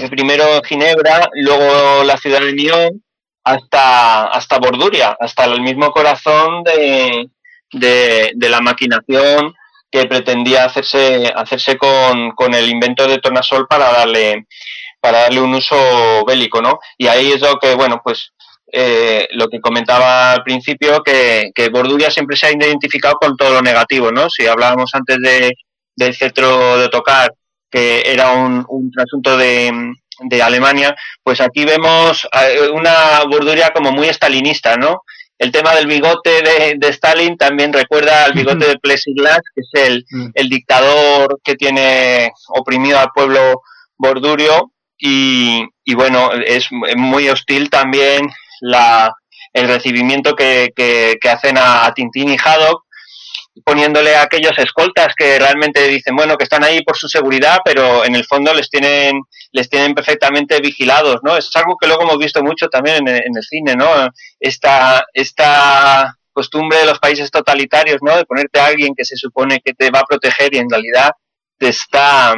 eh, 0.00 0.08
primero 0.08 0.60
Ginebra, 0.64 1.30
luego 1.34 2.02
la 2.02 2.16
ciudad 2.18 2.40
de 2.40 2.52
Lyon, 2.52 3.02
hasta, 3.48 4.24
hasta 4.24 4.58
Borduria, 4.58 5.16
hasta 5.18 5.44
el 5.46 5.62
mismo 5.62 5.90
corazón 5.90 6.62
de, 6.64 7.30
de, 7.72 8.48
la 8.48 8.60
maquinación 8.60 9.54
que 9.90 10.04
pretendía 10.04 10.66
hacerse, 10.66 11.32
hacerse 11.34 11.78
con, 11.78 12.32
con, 12.32 12.52
el 12.52 12.68
invento 12.68 13.06
de 13.06 13.18
Tornasol 13.18 13.66
para 13.66 13.90
darle, 13.90 14.46
para 15.00 15.22
darle 15.22 15.40
un 15.40 15.54
uso 15.54 16.24
bélico, 16.26 16.60
¿no? 16.60 16.78
Y 16.98 17.06
ahí 17.06 17.32
es 17.32 17.40
lo 17.40 17.58
que, 17.58 17.74
bueno, 17.74 18.02
pues 18.04 18.32
eh, 18.70 19.26
lo 19.32 19.48
que 19.48 19.60
comentaba 19.60 20.32
al 20.32 20.42
principio, 20.42 21.02
que, 21.02 21.50
que, 21.54 21.70
Borduria 21.70 22.10
siempre 22.10 22.36
se 22.36 22.48
ha 22.48 22.52
identificado 22.52 23.14
con 23.14 23.34
todo 23.34 23.54
lo 23.54 23.62
negativo, 23.62 24.12
¿no? 24.12 24.28
Si 24.28 24.46
hablábamos 24.46 24.90
antes 24.92 25.16
de, 25.22 25.52
del 25.96 26.14
centro 26.14 26.76
de 26.76 26.88
tocar, 26.90 27.32
que 27.70 28.02
era 28.04 28.32
un, 28.32 28.64
un 28.68 28.90
asunto 28.98 29.38
de, 29.38 29.94
de 30.20 30.42
Alemania, 30.42 30.96
pues 31.22 31.40
aquí 31.40 31.64
vemos 31.64 32.26
eh, 32.32 32.68
una 32.72 33.22
borduria 33.28 33.70
como 33.70 33.92
muy 33.92 34.08
estalinista, 34.08 34.76
¿no? 34.76 35.02
El 35.38 35.52
tema 35.52 35.74
del 35.74 35.86
bigote 35.86 36.42
de, 36.76 36.88
Stalin 36.88 37.36
también 37.36 37.72
recuerda 37.72 38.24
al 38.24 38.32
bigote 38.32 38.66
de 38.66 38.78
Plexiglas, 38.82 39.40
que 39.54 39.60
es 39.60 39.86
el, 39.86 40.04
mm. 40.10 40.30
el 40.34 40.48
dictador 40.48 41.38
que 41.44 41.54
tiene 41.54 42.32
oprimido 42.48 42.98
al 42.98 43.10
pueblo 43.14 43.62
bordurio 43.96 44.72
y, 44.98 45.64
y 45.84 45.94
bueno, 45.94 46.32
es 46.32 46.68
muy 46.72 47.28
hostil 47.28 47.70
también 47.70 48.28
la, 48.60 49.12
el 49.52 49.68
recibimiento 49.68 50.34
que, 50.34 50.70
que, 50.74 51.28
hacen 51.28 51.56
a, 51.58 51.92
Tintín 51.94 52.30
y 52.30 52.36
Haddock 52.36 52.84
poniéndole 53.64 54.14
a 54.14 54.22
aquellos 54.22 54.58
escoltas 54.58 55.14
que 55.16 55.38
realmente 55.38 55.86
dicen, 55.88 56.16
bueno, 56.16 56.36
que 56.36 56.44
están 56.44 56.64
ahí 56.64 56.82
por 56.82 56.96
su 56.96 57.08
seguridad, 57.08 57.58
pero 57.64 58.04
en 58.04 58.14
el 58.14 58.24
fondo 58.24 58.52
les 58.54 58.68
tienen, 58.70 59.20
les 59.52 59.68
tienen 59.68 59.94
perfectamente 59.94 60.60
vigilados, 60.60 61.20
¿no? 61.22 61.36
Es 61.36 61.54
algo 61.56 61.76
que 61.80 61.86
luego 61.86 62.02
hemos 62.02 62.18
visto 62.18 62.42
mucho 62.42 62.68
también 62.68 63.06
en, 63.08 63.36
el 63.36 63.42
cine, 63.42 63.76
¿no? 63.76 64.10
Esta, 64.40 65.04
esta 65.12 66.14
costumbre 66.32 66.78
de 66.78 66.86
los 66.86 66.98
países 66.98 67.30
totalitarios, 67.30 67.98
¿no? 68.00 68.16
De 68.16 68.24
ponerte 68.24 68.60
a 68.60 68.66
alguien 68.66 68.94
que 68.96 69.04
se 69.04 69.16
supone 69.16 69.60
que 69.64 69.74
te 69.74 69.90
va 69.90 70.00
a 70.00 70.06
proteger 70.08 70.54
y 70.54 70.58
en 70.58 70.70
realidad 70.70 71.10
te 71.58 71.68
está, 71.68 72.34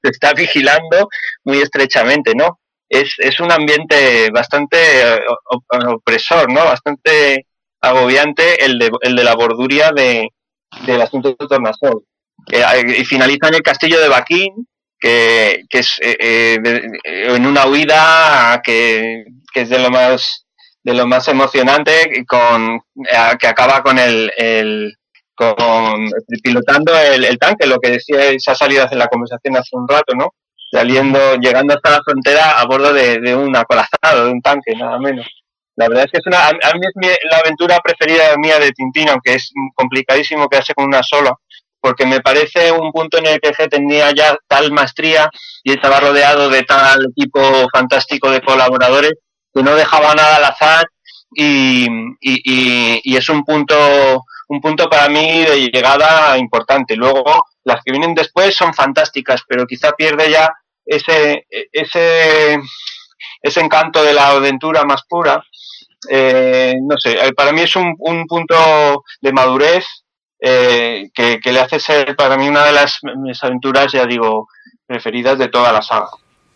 te 0.00 0.10
está 0.10 0.32
vigilando 0.32 1.08
muy 1.44 1.58
estrechamente, 1.58 2.34
¿no? 2.34 2.60
Es, 2.88 3.14
es 3.18 3.40
un 3.40 3.52
ambiente 3.52 4.30
bastante 4.32 4.76
eh, 4.76 5.20
opresor, 5.88 6.52
¿no? 6.52 6.64
Bastante 6.64 7.46
agobiante 7.80 8.64
el 8.64 8.78
de, 8.78 8.90
el 9.00 9.16
de 9.16 9.24
la 9.24 9.34
borduria 9.34 9.90
de, 9.92 10.28
del 10.86 11.00
asunto 11.00 11.30
de 11.30 11.46
Tornasol. 11.46 12.04
Eh, 12.50 12.62
y 12.98 13.04
finaliza 13.04 13.48
en 13.48 13.54
el 13.54 13.62
castillo 13.62 14.00
de 14.00 14.08
Baquín, 14.08 14.66
que, 14.98 15.64
que 15.68 15.78
es 15.78 15.96
eh, 16.00 16.16
eh, 16.20 17.34
en 17.34 17.46
una 17.46 17.66
huida 17.66 18.60
que, 18.64 19.24
es 19.54 19.68
de 19.68 19.78
lo 19.78 19.90
más 19.90 20.46
de 20.82 20.94
lo 20.94 21.06
más 21.06 21.28
emocionante 21.28 22.24
con 22.26 22.80
que 23.38 23.46
acaba 23.46 23.82
con 23.82 23.98
el, 23.98 24.30
con 25.34 26.10
pilotando 26.42 26.98
el, 26.98 27.38
tanque 27.38 27.66
lo 27.66 27.78
que 27.78 27.90
decía 27.90 28.30
esa 28.30 28.54
salida 28.54 28.88
en 28.90 28.98
la 28.98 29.08
conversación 29.08 29.56
hace 29.56 29.76
un 29.76 29.86
rato 29.86 30.14
no 30.14 30.34
saliendo 30.70 31.36
llegando 31.36 31.74
hasta 31.74 31.90
la 31.90 32.02
frontera 32.02 32.58
a 32.58 32.64
bordo 32.64 32.94
de, 32.94 33.34
un 33.34 33.54
acorazado 33.54 34.24
de 34.24 34.32
un 34.32 34.40
tanque 34.40 34.74
nada 34.74 34.98
menos 34.98 35.26
la 35.80 35.88
verdad 35.88 36.04
es 36.04 36.12
que 36.12 36.18
es 36.18 36.26
una, 36.26 36.48
a 36.48 36.74
mí 36.74 36.80
es 36.84 37.18
la 37.30 37.38
aventura 37.38 37.80
preferida 37.80 38.36
mía 38.36 38.58
de 38.58 38.70
Tintín, 38.72 39.08
aunque 39.08 39.34
es 39.36 39.50
complicadísimo 39.74 40.46
quedarse 40.46 40.74
con 40.74 40.84
una 40.84 41.02
sola, 41.02 41.32
porque 41.80 42.04
me 42.04 42.20
parece 42.20 42.70
un 42.70 42.92
punto 42.92 43.16
en 43.16 43.26
el 43.26 43.40
que 43.40 43.54
G 43.54 43.66
tenía 43.70 44.10
ya 44.10 44.36
tal 44.46 44.72
maestría 44.72 45.30
y 45.64 45.72
estaba 45.72 45.98
rodeado 45.98 46.50
de 46.50 46.64
tal 46.64 47.06
equipo 47.16 47.40
fantástico 47.72 48.30
de 48.30 48.42
colaboradores 48.42 49.12
que 49.54 49.62
no 49.62 49.74
dejaba 49.74 50.14
nada 50.14 50.36
al 50.36 50.44
azar 50.44 50.84
y, 51.34 51.86
y, 52.20 53.00
y, 53.02 53.16
es 53.16 53.28
un 53.30 53.42
punto 53.44 54.22
un 54.48 54.60
punto 54.60 54.90
para 54.90 55.08
mí 55.08 55.44
de 55.44 55.70
llegada 55.70 56.36
importante. 56.36 56.94
Luego 56.94 57.24
las 57.64 57.82
que 57.82 57.92
vienen 57.92 58.14
después 58.14 58.54
son 58.54 58.74
fantásticas, 58.74 59.42
pero 59.48 59.64
quizá 59.66 59.92
pierde 59.92 60.30
ya 60.30 60.52
ese 60.84 61.46
ese 61.72 62.58
ese 63.42 63.60
encanto 63.60 64.02
de 64.02 64.12
la 64.12 64.28
aventura 64.28 64.84
más 64.84 65.02
pura 65.08 65.42
eh, 66.08 66.76
no 66.80 66.96
sé, 66.98 67.12
eh, 67.12 67.32
para 67.34 67.52
mí 67.52 67.60
es 67.60 67.76
un, 67.76 67.96
punto 68.26 69.04
de 69.20 69.32
madurez 69.32 69.84
eh, 70.40 71.10
que, 71.14 71.40
le 71.44 71.60
hace 71.60 71.78
ser 71.78 72.16
para 72.16 72.36
mí 72.36 72.48
una 72.48 72.64
de 72.64 72.72
las 72.72 72.98
mis 73.18 73.42
aventuras, 73.42 73.92
ya 73.92 74.06
digo, 74.06 74.48
preferidas 74.86 75.38
de 75.38 75.48
toda 75.48 75.72
la 75.72 75.82
saga. 75.82 76.08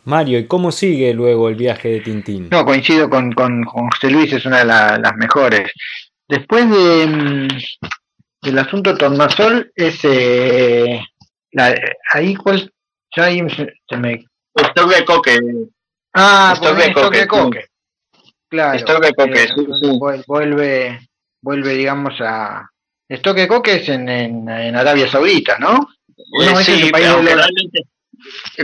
Mario, 0.04 0.38
¿y 0.38 0.46
cómo 0.46 0.70
sigue 0.70 1.14
luego 1.14 1.48
el 1.48 1.54
viaje 1.54 1.88
de 1.88 2.00
Tintín? 2.00 2.48
No, 2.50 2.64
coincido 2.64 3.08
con, 3.08 3.32
con, 3.32 3.64
José 3.64 4.10
Luis, 4.10 4.32
es 4.32 4.44
una 4.44 4.58
de 4.58 4.64
las 4.64 5.16
mejores. 5.16 5.70
Después 6.28 6.68
de, 6.70 7.06
mm, 7.06 7.48
del 8.42 8.58
asunto 8.58 8.96
Tornasol, 8.96 9.72
es 9.74 10.04
ahí 12.12 12.34
cuál, 12.34 12.72
ya 13.16 13.24
ahí 13.24 13.40
se 13.48 13.96
me... 13.96 14.24
de 17.14 17.26
Coque. 17.26 17.66
Ah, 18.60 18.76
pues 18.76 18.84
Coque. 19.16 19.46
Claro. 19.46 20.22
Vuelve, 20.26 21.00
vuelve, 21.40 21.74
digamos, 21.74 22.14
a. 22.20 22.68
Estoque 23.08 23.46
Coque 23.46 23.76
es 23.76 23.88
en, 23.88 24.08
en, 24.08 24.76
Arabia 24.76 25.08
Saudita, 25.08 25.58
¿no? 25.58 25.88
sí, 26.62 26.90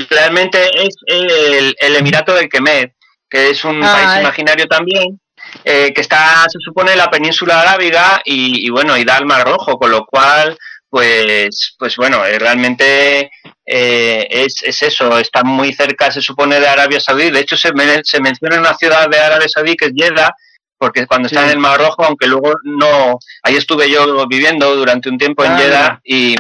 realmente, 0.09 0.59
es 0.75 0.95
el, 1.07 1.75
el, 1.79 1.97
Emirato 1.97 2.35
del 2.35 2.49
Kemet, 2.49 2.95
que 3.29 3.51
es 3.51 3.65
un 3.65 3.83
ah, 3.85 3.93
país 3.93 4.21
imaginario 4.21 4.67
también, 4.67 5.21
eh, 5.65 5.93
que 5.95 6.01
está, 6.01 6.47
se 6.49 6.59
supone, 6.59 6.93
en 6.93 6.99
la 6.99 7.11
península 7.11 7.61
arábiga 7.61 8.23
y, 8.25 8.67
y, 8.67 8.71
bueno, 8.71 8.97
y 8.97 9.05
da 9.05 9.17
al 9.17 9.27
Mar 9.27 9.47
Rojo, 9.47 9.79
con 9.79 9.91
lo 9.91 10.07
cual 10.07 10.57
pues, 10.91 11.77
pues 11.79 11.97
bueno, 11.97 12.27
eh, 12.27 12.39
realmente 12.39 13.31
eh, 13.65 14.27
es, 14.29 14.63
es, 14.65 14.83
eso, 14.83 15.19
está 15.19 15.45
muy 15.45 15.73
cerca, 15.73 16.11
se 16.11 16.21
supone, 16.21 16.59
de 16.59 16.67
Arabia 16.67 16.99
Saudí. 16.99 17.31
De 17.31 17.41
hecho, 17.41 17.57
se, 17.57 17.71
se 18.03 18.21
menciona 18.21 18.59
una 18.59 18.75
ciudad 18.75 19.09
de 19.09 19.21
Arabia 19.21 19.49
Saudí 19.49 19.77
que 19.77 19.87
es 19.87 19.93
Jeddah, 19.95 20.35
porque 20.77 21.07
cuando 21.07 21.29
está 21.29 21.45
en 21.45 21.51
el 21.51 21.59
Mar 21.59 21.79
Rojo, 21.79 22.05
aunque 22.05 22.27
luego 22.27 22.55
no, 22.65 23.19
ahí 23.43 23.55
estuve 23.55 23.89
yo 23.89 24.27
viviendo 24.27 24.75
durante 24.75 25.09
un 25.09 25.19
tiempo 25.19 25.45
en 25.45 25.53
ah, 25.53 25.59
Jeddah 25.59 26.01
y 26.03 26.35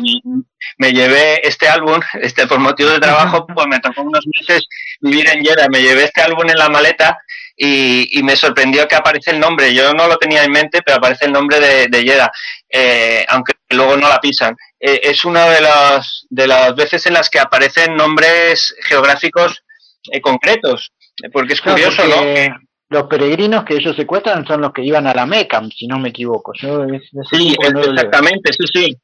me 0.78 0.92
llevé 0.92 1.46
este 1.46 1.68
álbum, 1.68 2.00
este 2.20 2.46
por 2.46 2.58
motivo 2.58 2.90
de 2.90 3.00
trabajo, 3.00 3.46
pues 3.54 3.66
me 3.68 3.78
tocó 3.78 4.02
unos 4.02 4.26
meses 4.38 4.66
vivir 5.00 5.28
en 5.28 5.44
Jeddah, 5.44 5.68
me 5.68 5.82
llevé 5.82 6.04
este 6.04 6.22
álbum 6.22 6.48
en 6.48 6.58
la 6.58 6.68
maleta 6.68 7.18
y, 7.54 8.18
y, 8.18 8.22
me 8.22 8.34
sorprendió 8.34 8.88
que 8.88 8.96
aparece 8.96 9.32
el 9.32 9.38
nombre. 9.38 9.74
Yo 9.74 9.92
no 9.92 10.08
lo 10.08 10.16
tenía 10.16 10.42
en 10.42 10.50
mente, 10.50 10.80
pero 10.82 10.96
aparece 10.96 11.26
el 11.26 11.32
nombre 11.32 11.60
de, 11.60 11.88
de 11.88 12.02
Jeddah, 12.02 12.32
eh, 12.70 13.24
aunque 13.28 13.54
luego 13.70 13.96
no 13.96 14.08
la 14.08 14.20
pisan. 14.20 14.56
Eh, 14.78 15.00
es 15.02 15.24
una 15.24 15.48
de 15.48 15.60
las, 15.60 16.26
de 16.30 16.46
las 16.46 16.74
veces 16.74 17.04
en 17.06 17.14
las 17.14 17.28
que 17.28 17.40
aparecen 17.40 17.96
nombres 17.96 18.74
geográficos 18.82 19.62
eh, 20.10 20.20
concretos, 20.20 20.92
porque 21.32 21.54
es 21.54 21.60
curioso, 21.60 22.02
¿no? 22.06 22.56
Los 22.92 23.04
peregrinos 23.04 23.64
que 23.64 23.74
ellos 23.74 23.94
secuestran 23.94 24.44
son 24.44 24.62
los 24.62 24.72
que 24.72 24.82
iban 24.82 25.06
a 25.06 25.14
la 25.14 25.24
Meca, 25.24 25.62
si 25.76 25.86
no 25.86 26.00
me 26.00 26.08
equivoco. 26.08 26.52
sí, 26.54 27.56
exactamente, 27.56 28.52
sí, 28.52 28.64
sí. 28.72 28.96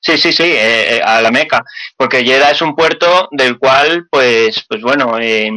Sí, 0.00 0.16
sí, 0.16 0.32
sí, 0.32 0.54
a 1.02 1.20
la 1.20 1.30
Meca, 1.32 1.64
porque 1.96 2.24
Jeddah 2.24 2.52
es 2.52 2.62
un 2.62 2.76
puerto 2.76 3.28
del 3.32 3.58
cual, 3.58 4.06
pues, 4.08 4.64
pues 4.68 4.80
bueno, 4.80 5.18
eh, 5.20 5.50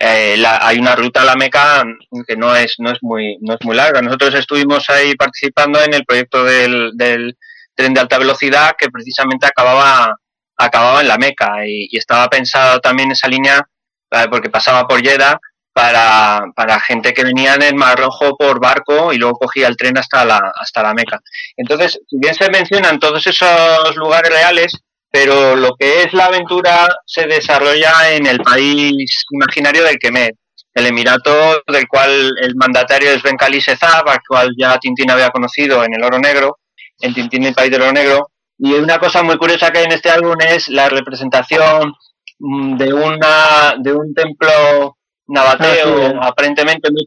eh, 0.00 0.42
hay 0.46 0.78
una 0.78 0.94
ruta 0.94 1.22
a 1.22 1.24
la 1.24 1.34
Meca 1.34 1.84
que 2.26 2.36
no 2.36 2.54
es, 2.54 2.76
no 2.78 2.90
es 2.90 2.98
muy, 3.02 3.36
no 3.40 3.54
es 3.54 3.60
muy 3.64 3.74
larga. 3.74 4.00
Nosotros 4.00 4.34
estuvimos 4.34 4.88
ahí 4.90 5.14
participando 5.16 5.82
en 5.82 5.92
el 5.92 6.04
proyecto 6.04 6.44
del, 6.44 6.92
del 6.94 7.36
tren 7.74 7.94
de 7.94 8.00
alta 8.00 8.18
velocidad 8.18 8.76
que 8.78 8.90
precisamente 8.90 9.46
acababa, 9.46 10.14
acababa 10.56 11.00
en 11.00 11.08
la 11.08 11.18
Meca 11.18 11.66
y, 11.66 11.96
estaba 11.96 12.28
pensado 12.28 12.80
también 12.80 13.10
esa 13.10 13.28
línea 13.28 13.66
eh, 14.12 14.26
porque 14.30 14.50
pasaba 14.50 14.86
por 14.86 15.02
Jeddah 15.02 15.38
para, 15.72 16.44
para 16.54 16.80
gente 16.80 17.12
que 17.12 17.24
venía 17.24 17.54
en 17.54 17.62
el 17.62 17.74
Mar 17.74 17.98
Rojo 17.98 18.36
por 18.36 18.60
barco 18.60 19.12
y 19.12 19.16
luego 19.16 19.38
cogía 19.38 19.68
el 19.68 19.76
tren 19.76 19.98
hasta 19.98 20.24
la, 20.24 20.40
hasta 20.54 20.82
la 20.82 20.94
Meca. 20.94 21.20
Entonces, 21.56 22.00
bien 22.10 22.34
se 22.34 22.50
mencionan 22.50 23.00
todos 23.00 23.26
esos 23.26 23.96
lugares 23.96 24.30
reales, 24.30 24.72
pero 25.10 25.56
lo 25.56 25.74
que 25.76 26.02
es 26.02 26.12
la 26.12 26.26
aventura 26.26 26.86
se 27.06 27.26
desarrolla 27.26 28.12
en 28.12 28.26
el 28.26 28.38
país 28.40 29.24
imaginario 29.30 29.84
del 29.84 29.98
Kemet, 29.98 30.36
el 30.74 30.86
Emirato 30.86 31.62
del 31.66 31.88
cual 31.88 32.34
el 32.40 32.54
mandatario 32.56 33.10
es 33.10 33.22
Ben 33.22 33.36
Khali 33.36 33.60
al 33.80 34.18
cual 34.26 34.50
ya 34.56 34.78
Tintín 34.78 35.10
había 35.10 35.30
conocido 35.30 35.82
en 35.82 35.94
El 35.94 36.04
Oro 36.04 36.18
Negro, 36.18 36.58
en 37.00 37.14
Tintín 37.14 37.44
el 37.44 37.54
País 37.54 37.70
del 37.70 37.82
Oro 37.82 37.92
Negro. 37.92 38.30
Y 38.58 38.74
una 38.74 38.98
cosa 38.98 39.22
muy 39.22 39.38
curiosa 39.38 39.70
que 39.70 39.78
hay 39.78 39.84
en 39.86 39.92
este 39.92 40.10
álbum 40.10 40.36
es 40.40 40.68
la 40.68 40.88
representación 40.88 41.94
mm, 42.38 42.76
de 42.76 42.92
una 42.92 43.74
de 43.78 43.92
un 43.92 44.12
templo 44.14 44.96
nabateo 45.28 46.18
ah, 46.20 46.28
aparentemente 46.28 46.90
muy, 46.90 47.04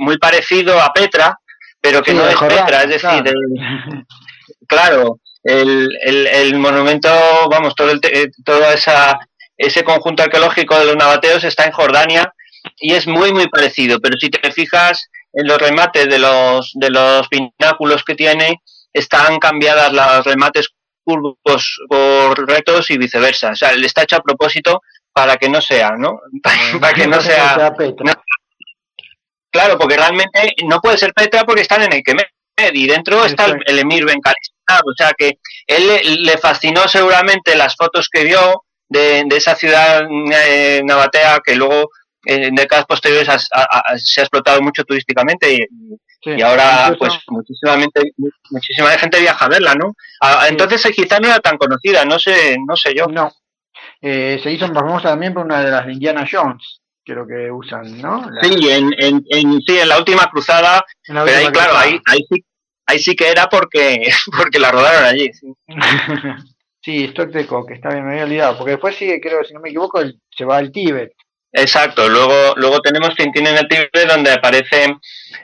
muy, 0.00 0.18
parecido 0.18 0.80
a 0.80 0.92
Petra, 0.92 1.38
pero 1.80 2.02
que 2.02 2.14
no 2.14 2.26
es 2.26 2.36
Petra, 2.36 2.84
es 2.84 2.88
decir, 2.88 3.34
claro 4.66 5.18
el, 5.18 5.25
el, 5.46 6.26
el 6.26 6.58
monumento, 6.58 7.08
vamos, 7.50 7.74
todo, 7.74 7.90
el, 7.90 8.00
eh, 8.02 8.30
todo 8.44 8.68
esa, 8.70 9.18
ese 9.56 9.84
conjunto 9.84 10.22
arqueológico 10.22 10.78
de 10.78 10.86
los 10.86 10.96
nabateos 10.96 11.44
está 11.44 11.64
en 11.64 11.72
Jordania 11.72 12.32
y 12.78 12.94
es 12.94 13.06
muy, 13.06 13.32
muy 13.32 13.48
parecido. 13.48 14.00
Pero 14.00 14.16
si 14.18 14.28
te 14.28 14.50
fijas 14.52 15.08
en 15.32 15.46
los 15.46 15.58
remates 15.58 16.08
de 16.08 16.18
los, 16.18 16.72
de 16.74 16.90
los 16.90 17.28
pináculos 17.28 18.04
que 18.04 18.14
tiene, 18.14 18.60
están 18.92 19.38
cambiadas 19.38 19.92
los 19.92 20.24
remates 20.24 20.70
curvos 21.04 21.78
por 21.88 22.48
rectos 22.48 22.90
y 22.90 22.98
viceversa. 22.98 23.50
O 23.50 23.56
sea, 23.56 23.72
le 23.72 23.86
está 23.86 24.02
hecho 24.02 24.16
a 24.16 24.22
propósito 24.22 24.82
para 25.12 25.36
que 25.36 25.48
no 25.48 25.60
sea, 25.60 25.92
¿no? 25.96 26.20
Para, 26.80 26.92
que 26.92 27.06
no 27.06 27.20
sea. 27.20 27.72
claro, 29.50 29.78
porque 29.78 29.96
realmente 29.96 30.54
no 30.64 30.80
puede 30.80 30.98
ser 30.98 31.14
Petra 31.14 31.44
porque 31.44 31.62
están 31.62 31.82
en 31.82 31.92
el 31.92 32.02
Kemet 32.02 32.28
y 32.72 32.86
dentro 32.86 33.24
está 33.24 33.46
el, 33.46 33.78
emir 33.78 34.04
Ben 34.04 34.20
o 34.84 34.92
sea 34.96 35.12
que 35.16 35.38
él 35.66 36.22
le, 36.22 36.38
fascinó 36.38 36.86
seguramente 36.88 37.56
las 37.56 37.74
fotos 37.76 38.08
que 38.10 38.24
vio 38.24 38.64
de, 38.88 39.24
esa 39.30 39.54
ciudad 39.54 40.06
eh, 40.32 40.82
nabatea 40.84 41.40
que 41.44 41.56
luego 41.56 41.90
en 42.24 42.54
décadas 42.54 42.86
posteriores 42.86 43.28
se 43.96 44.20
ha 44.20 44.24
explotado 44.24 44.60
mucho 44.60 44.84
turísticamente 44.84 45.54
y, 46.24 46.42
ahora 46.42 46.92
pues 46.98 47.20
muchísima, 47.28 47.76
muchísima 48.50 48.90
gente 48.98 49.20
viaja 49.20 49.44
a 49.44 49.48
verla, 49.48 49.74
¿no? 49.74 49.94
entonces 50.48 50.84
eh, 50.86 50.92
quizá 50.92 51.20
no 51.20 51.28
era 51.28 51.38
tan 51.38 51.56
conocida, 51.56 52.04
no 52.04 52.18
sé, 52.18 52.56
no 52.66 52.74
sé 52.74 52.94
yo. 52.96 53.06
No. 53.06 53.30
Eh, 54.00 54.40
se 54.42 54.50
hizo 54.50 54.66
famosa 54.72 55.10
también 55.10 55.32
por 55.32 55.44
una 55.44 55.62
de 55.62 55.70
las 55.70 55.86
Indiana 55.86 56.26
Jones 56.30 56.80
creo 57.06 57.24
que 57.24 57.50
usan, 57.52 58.02
¿no? 58.02 58.28
Sí, 58.42 58.68
en, 58.68 58.90
en, 58.98 59.62
sí, 59.62 59.78
en 59.78 59.88
la 59.88 59.98
última 59.98 60.28
cruzada, 60.28 60.84
pero 61.06 61.20
ahí, 61.20 61.46
claro, 61.52 61.76
ahí, 61.76 62.00
ahí 62.04 62.18
sí 62.28 62.44
ahí 62.86 62.98
sí 62.98 63.14
que 63.14 63.28
era 63.28 63.48
porque, 63.48 64.08
porque 64.36 64.58
la 64.58 64.70
rodaron 64.70 65.04
allí. 65.04 65.30
Sí, 65.32 65.52
sí 66.82 67.04
Stock 67.04 67.30
de 67.30 67.46
Coque, 67.46 67.74
está 67.74 67.90
bien, 67.90 68.04
me 68.04 68.12
había 68.12 68.24
olvidado, 68.24 68.56
porque 68.56 68.72
después 68.72 68.96
sigue, 68.96 69.20
creo, 69.20 69.44
si 69.44 69.54
no 69.54 69.60
me 69.60 69.68
equivoco, 69.68 70.00
se 70.30 70.44
va 70.44 70.58
al 70.58 70.72
Tíbet. 70.72 71.12
Exacto, 71.52 72.08
luego, 72.08 72.54
luego 72.56 72.80
tenemos 72.80 73.14
Tintín 73.14 73.46
en 73.46 73.56
el 73.56 73.68
Tíbet 73.68 73.90
donde 74.08 74.32
aparece, 74.32 74.94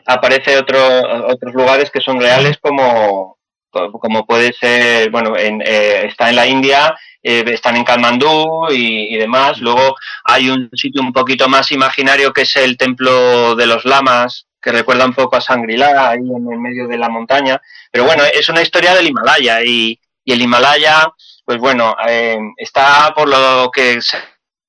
aparece 0.07 0.59
otro, 0.59 0.79
otros 1.29 1.55
lugares 1.55 1.91
que 1.91 2.03
son 2.03 2.21
reales 2.21 2.59
como, 2.61 3.39
como 3.71 4.27
puede 4.27 4.53
ser, 4.53 5.11
bueno, 5.11 5.37
en, 5.39 5.63
eh, 5.63 6.07
está 6.07 6.29
en 6.29 6.37
la 6.37 6.47
India, 6.47 6.95
eh, 7.23 7.45
están 7.47 7.77
en 7.77 7.85
Kalmandú 7.85 8.67
y, 8.71 9.17
demás. 9.17 9.59
Luego 9.61 9.97
hay 10.25 10.51
un 10.51 10.69
sitio 10.75 11.01
un 11.01 11.13
poquito 11.13 11.49
más 11.49 11.73
imaginario 11.73 12.33
que 12.33 12.43
es 12.43 12.57
el 12.57 12.77
templo 12.77 13.55
de 13.57 13.67
los 13.67 13.85
lamas, 13.85 14.47
que 14.63 14.73
recuerda 14.73 15.05
un 15.05 15.15
poco 15.15 15.37
a 15.37 15.41
Shangri-La, 15.41 16.11
ahí 16.11 16.21
en 16.21 16.53
el 16.53 16.59
medio 16.59 16.87
de 16.87 16.97
la 16.97 17.09
montaña. 17.09 17.61
Pero 17.91 18.05
bueno, 18.05 18.23
es 18.33 18.49
una 18.49 18.63
historia 18.63 18.95
del 18.95 19.09
Himalaya 19.09 19.63
y, 19.63 19.99
y 20.25 20.33
el 20.33 20.41
Himalaya, 20.41 21.09
pues 21.45 21.59
bueno, 21.59 21.97
eh, 22.07 22.39
está 22.57 23.13
por 23.15 23.29
lo 23.29 23.71
que 23.71 24.01
se 24.01 24.19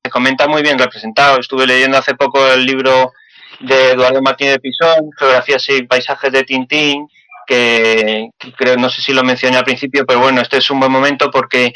comenta 0.09 0.47
muy 0.47 0.61
bien 0.61 0.79
representado. 0.79 1.39
Estuve 1.39 1.67
leyendo 1.67 1.97
hace 1.97 2.15
poco 2.15 2.45
el 2.47 2.65
libro 2.65 3.13
de 3.59 3.91
Eduardo 3.91 4.21
Martínez 4.21 4.53
de 4.53 4.59
Pisón, 4.59 5.11
Geografías 5.17 5.69
y 5.69 5.83
Paisajes 5.83 6.31
de 6.31 6.43
Tintín, 6.43 7.07
que, 7.45 8.29
creo, 8.55 8.77
no 8.77 8.89
sé 8.89 9.01
si 9.01 9.13
lo 9.13 9.23
mencioné 9.23 9.57
al 9.57 9.63
principio, 9.63 10.05
pero 10.05 10.19
bueno, 10.19 10.41
este 10.41 10.57
es 10.57 10.69
un 10.71 10.79
buen 10.79 10.91
momento 10.91 11.29
porque 11.29 11.73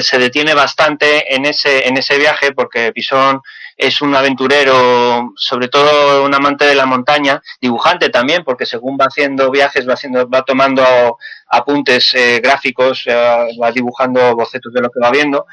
se 0.00 0.18
detiene 0.18 0.54
bastante 0.54 1.34
en 1.34 1.44
ese, 1.44 1.86
en 1.86 1.96
ese 1.96 2.18
viaje, 2.18 2.52
porque 2.52 2.92
Pisón 2.92 3.40
es 3.82 4.00
un 4.00 4.14
aventurero, 4.14 5.32
sobre 5.36 5.68
todo 5.68 6.24
un 6.24 6.34
amante 6.34 6.64
de 6.64 6.74
la 6.74 6.86
montaña, 6.86 7.42
dibujante 7.60 8.10
también, 8.10 8.44
porque 8.44 8.64
según 8.64 8.96
va 9.00 9.06
haciendo 9.06 9.50
viajes, 9.50 9.88
va 9.88 9.94
haciendo, 9.94 10.28
va 10.28 10.42
tomando 10.42 11.18
apuntes 11.48 12.14
eh, 12.14 12.40
gráficos, 12.40 13.02
eh, 13.06 13.48
va 13.60 13.72
dibujando 13.72 14.34
bocetos 14.36 14.72
de 14.72 14.80
lo 14.80 14.90
que 14.90 15.00
va 15.00 15.10
viendo. 15.10 15.46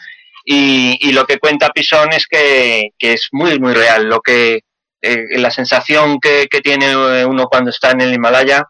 Y, 0.45 1.11
lo 1.11 1.25
que 1.25 1.38
cuenta 1.38 1.69
Pisón 1.69 2.13
es 2.13 2.25
que, 2.27 2.89
es 2.97 3.30
muy, 3.32 3.59
muy 3.59 3.73
real. 3.73 4.05
Lo 4.05 4.21
que, 4.21 4.61
eh, 5.01 5.25
la 5.38 5.51
sensación 5.51 6.19
que, 6.19 6.47
que, 6.49 6.61
tiene 6.61 6.95
uno 7.25 7.47
cuando 7.47 7.69
está 7.69 7.91
en 7.91 8.01
el 8.01 8.13
Himalaya 8.13 8.65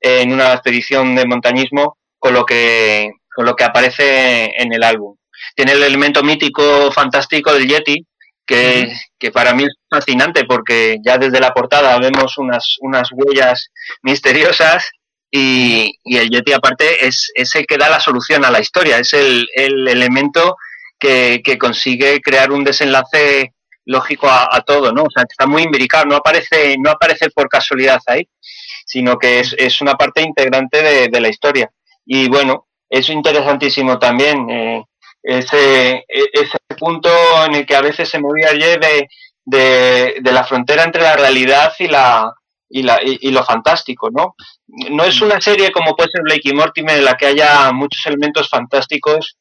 en 0.00 0.32
una 0.32 0.52
expedición 0.52 1.14
de 1.14 1.26
montañismo 1.26 1.96
con 2.18 2.34
lo 2.34 2.44
que, 2.44 3.12
con 3.34 3.44
lo 3.44 3.54
que 3.54 3.64
aparece 3.64 4.50
en 4.56 4.72
el 4.72 4.82
álbum. 4.82 5.16
Tiene 5.54 5.72
el 5.72 5.82
elemento 5.82 6.22
mítico 6.22 6.90
fantástico 6.92 7.52
del 7.52 7.68
Yeti, 7.68 8.06
que, 8.46 8.92
que, 9.18 9.30
para 9.30 9.54
mí 9.54 9.64
es 9.64 9.74
fascinante 9.88 10.44
porque 10.44 10.98
ya 11.04 11.18
desde 11.18 11.40
la 11.40 11.52
portada 11.52 11.98
vemos 11.98 12.38
unas, 12.38 12.76
unas 12.80 13.08
huellas 13.12 13.70
misteriosas 14.02 14.90
y, 15.30 15.94
y 16.04 16.16
el 16.16 16.30
Yeti 16.30 16.52
aparte 16.52 17.06
es, 17.06 17.30
es, 17.34 17.54
el 17.54 17.66
que 17.66 17.78
da 17.78 17.88
la 17.88 18.00
solución 18.00 18.44
a 18.44 18.50
la 18.50 18.60
historia, 18.60 18.98
es 18.98 19.12
el, 19.14 19.48
el 19.54 19.88
elemento 19.88 20.56
que, 20.98 21.40
que, 21.42 21.56
consigue 21.56 22.20
crear 22.20 22.52
un 22.52 22.64
desenlace 22.64 23.54
lógico 23.84 24.28
a, 24.28 24.62
todo, 24.66 24.92
¿no? 24.92 25.02
O 25.04 25.10
sea, 25.10 25.24
está 25.28 25.46
muy 25.46 25.62
imbricado, 25.62 26.04
no 26.04 26.16
aparece, 26.16 26.76
no 26.78 26.90
aparece 26.90 27.30
por 27.30 27.48
casualidad 27.48 28.00
ahí 28.06 28.28
sino 28.92 29.18
que 29.18 29.40
es, 29.40 29.54
es 29.58 29.80
una 29.80 29.94
parte 29.94 30.22
integrante 30.22 31.08
de, 31.08 31.20
la 31.20 31.28
historia. 31.28 31.70
Y 32.04 32.28
bueno, 32.28 32.66
es 32.88 33.08
interesantísimo 33.08 33.98
también 33.98 34.50
eh, 34.50 34.84
ese, 35.22 36.04
e, 36.08 36.24
ese 36.32 36.58
punto 36.78 37.10
en 37.46 37.54
el 37.54 37.66
que 37.66 37.76
a 37.76 37.82
veces 37.82 38.08
se 38.08 38.18
movía 38.18 38.50
ayer 38.50 38.80
de, 38.80 39.08
de, 40.20 40.32
la 40.32 40.44
frontera 40.44 40.84
entre 40.84 41.02
la 41.02 41.16
realidad 41.16 41.72
y 41.78 41.88
la, 41.88 42.32
y, 42.68 42.82
la, 42.82 43.00
y, 43.02 43.30
lo 43.30 43.44
fantástico, 43.44 44.10
¿no? 44.10 44.34
No 44.90 45.04
es 45.04 45.20
una 45.20 45.40
serie 45.40 45.70
como 45.72 45.94
puede 45.94 46.10
ser 46.10 46.22
Blake 46.22 46.48
y 46.48 46.54
Mortimer 46.54 46.98
en 46.98 47.04
la 47.04 47.16
que 47.16 47.26
haya 47.26 47.70
muchos 47.72 48.04
elementos 48.06 48.48
fantásticos 48.48 49.36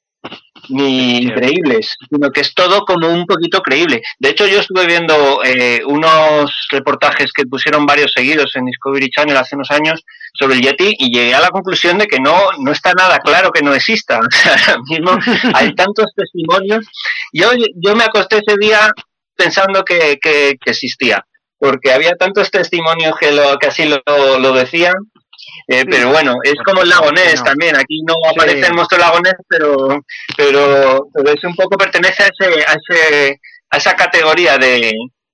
ni 0.69 1.17
increíbles, 1.23 1.95
sino 2.09 2.31
que 2.31 2.41
es 2.41 2.53
todo 2.53 2.81
como 2.81 3.07
un 3.09 3.25
poquito 3.25 3.61
creíble. 3.61 4.01
De 4.19 4.29
hecho, 4.29 4.47
yo 4.47 4.59
estuve 4.59 4.85
viendo 4.85 5.41
eh, 5.43 5.81
unos 5.85 6.67
reportajes 6.71 7.31
que 7.33 7.45
pusieron 7.45 7.85
varios 7.85 8.11
seguidos 8.13 8.55
en 8.55 8.65
Discovery 8.65 9.09
Channel 9.09 9.37
hace 9.37 9.55
unos 9.55 9.71
años 9.71 10.03
sobre 10.33 10.55
el 10.55 10.61
Yeti 10.61 10.95
y 10.97 11.13
llegué 11.13 11.35
a 11.35 11.41
la 11.41 11.49
conclusión 11.49 11.97
de 11.97 12.07
que 12.07 12.19
no, 12.19 12.51
no 12.59 12.71
está 12.71 12.93
nada 12.93 13.19
claro 13.19 13.51
que 13.51 13.61
no 13.61 13.73
exista. 13.73 14.19
ahora 14.45 14.81
mismo 14.89 15.19
hay 15.53 15.73
tantos 15.75 16.07
testimonios. 16.15 16.85
Yo, 17.33 17.51
yo 17.75 17.95
me 17.95 18.03
acosté 18.03 18.41
ese 18.45 18.57
día 18.57 18.91
pensando 19.35 19.83
que, 19.83 20.19
que, 20.21 20.57
existía, 20.65 21.25
porque 21.57 21.91
había 21.91 22.15
tantos 22.15 22.51
testimonios 22.51 23.15
que, 23.19 23.31
lo, 23.31 23.57
que 23.57 23.67
así 23.67 23.85
lo, 23.85 24.01
lo 24.39 24.53
decían 24.53 24.93
eh, 25.67 25.85
pero 25.89 26.11
bueno, 26.11 26.35
es 26.43 26.55
como 26.65 26.81
el 26.81 26.89
lagonés 26.89 27.43
también. 27.43 27.75
Aquí 27.75 28.01
no 28.05 28.15
aparece 28.29 28.67
el 28.67 28.73
monstruo 28.73 28.99
lagonés, 28.99 29.35
pero, 29.47 30.03
pero, 30.35 31.07
es 31.33 31.43
un 31.43 31.55
poco 31.55 31.77
pertenece 31.77 32.23
a, 32.23 32.27
ese, 32.27 32.65
a, 32.65 32.73
ese, 32.73 33.39
a 33.69 33.77
esa 33.77 33.95
categoría 33.95 34.57
de, 34.57 34.91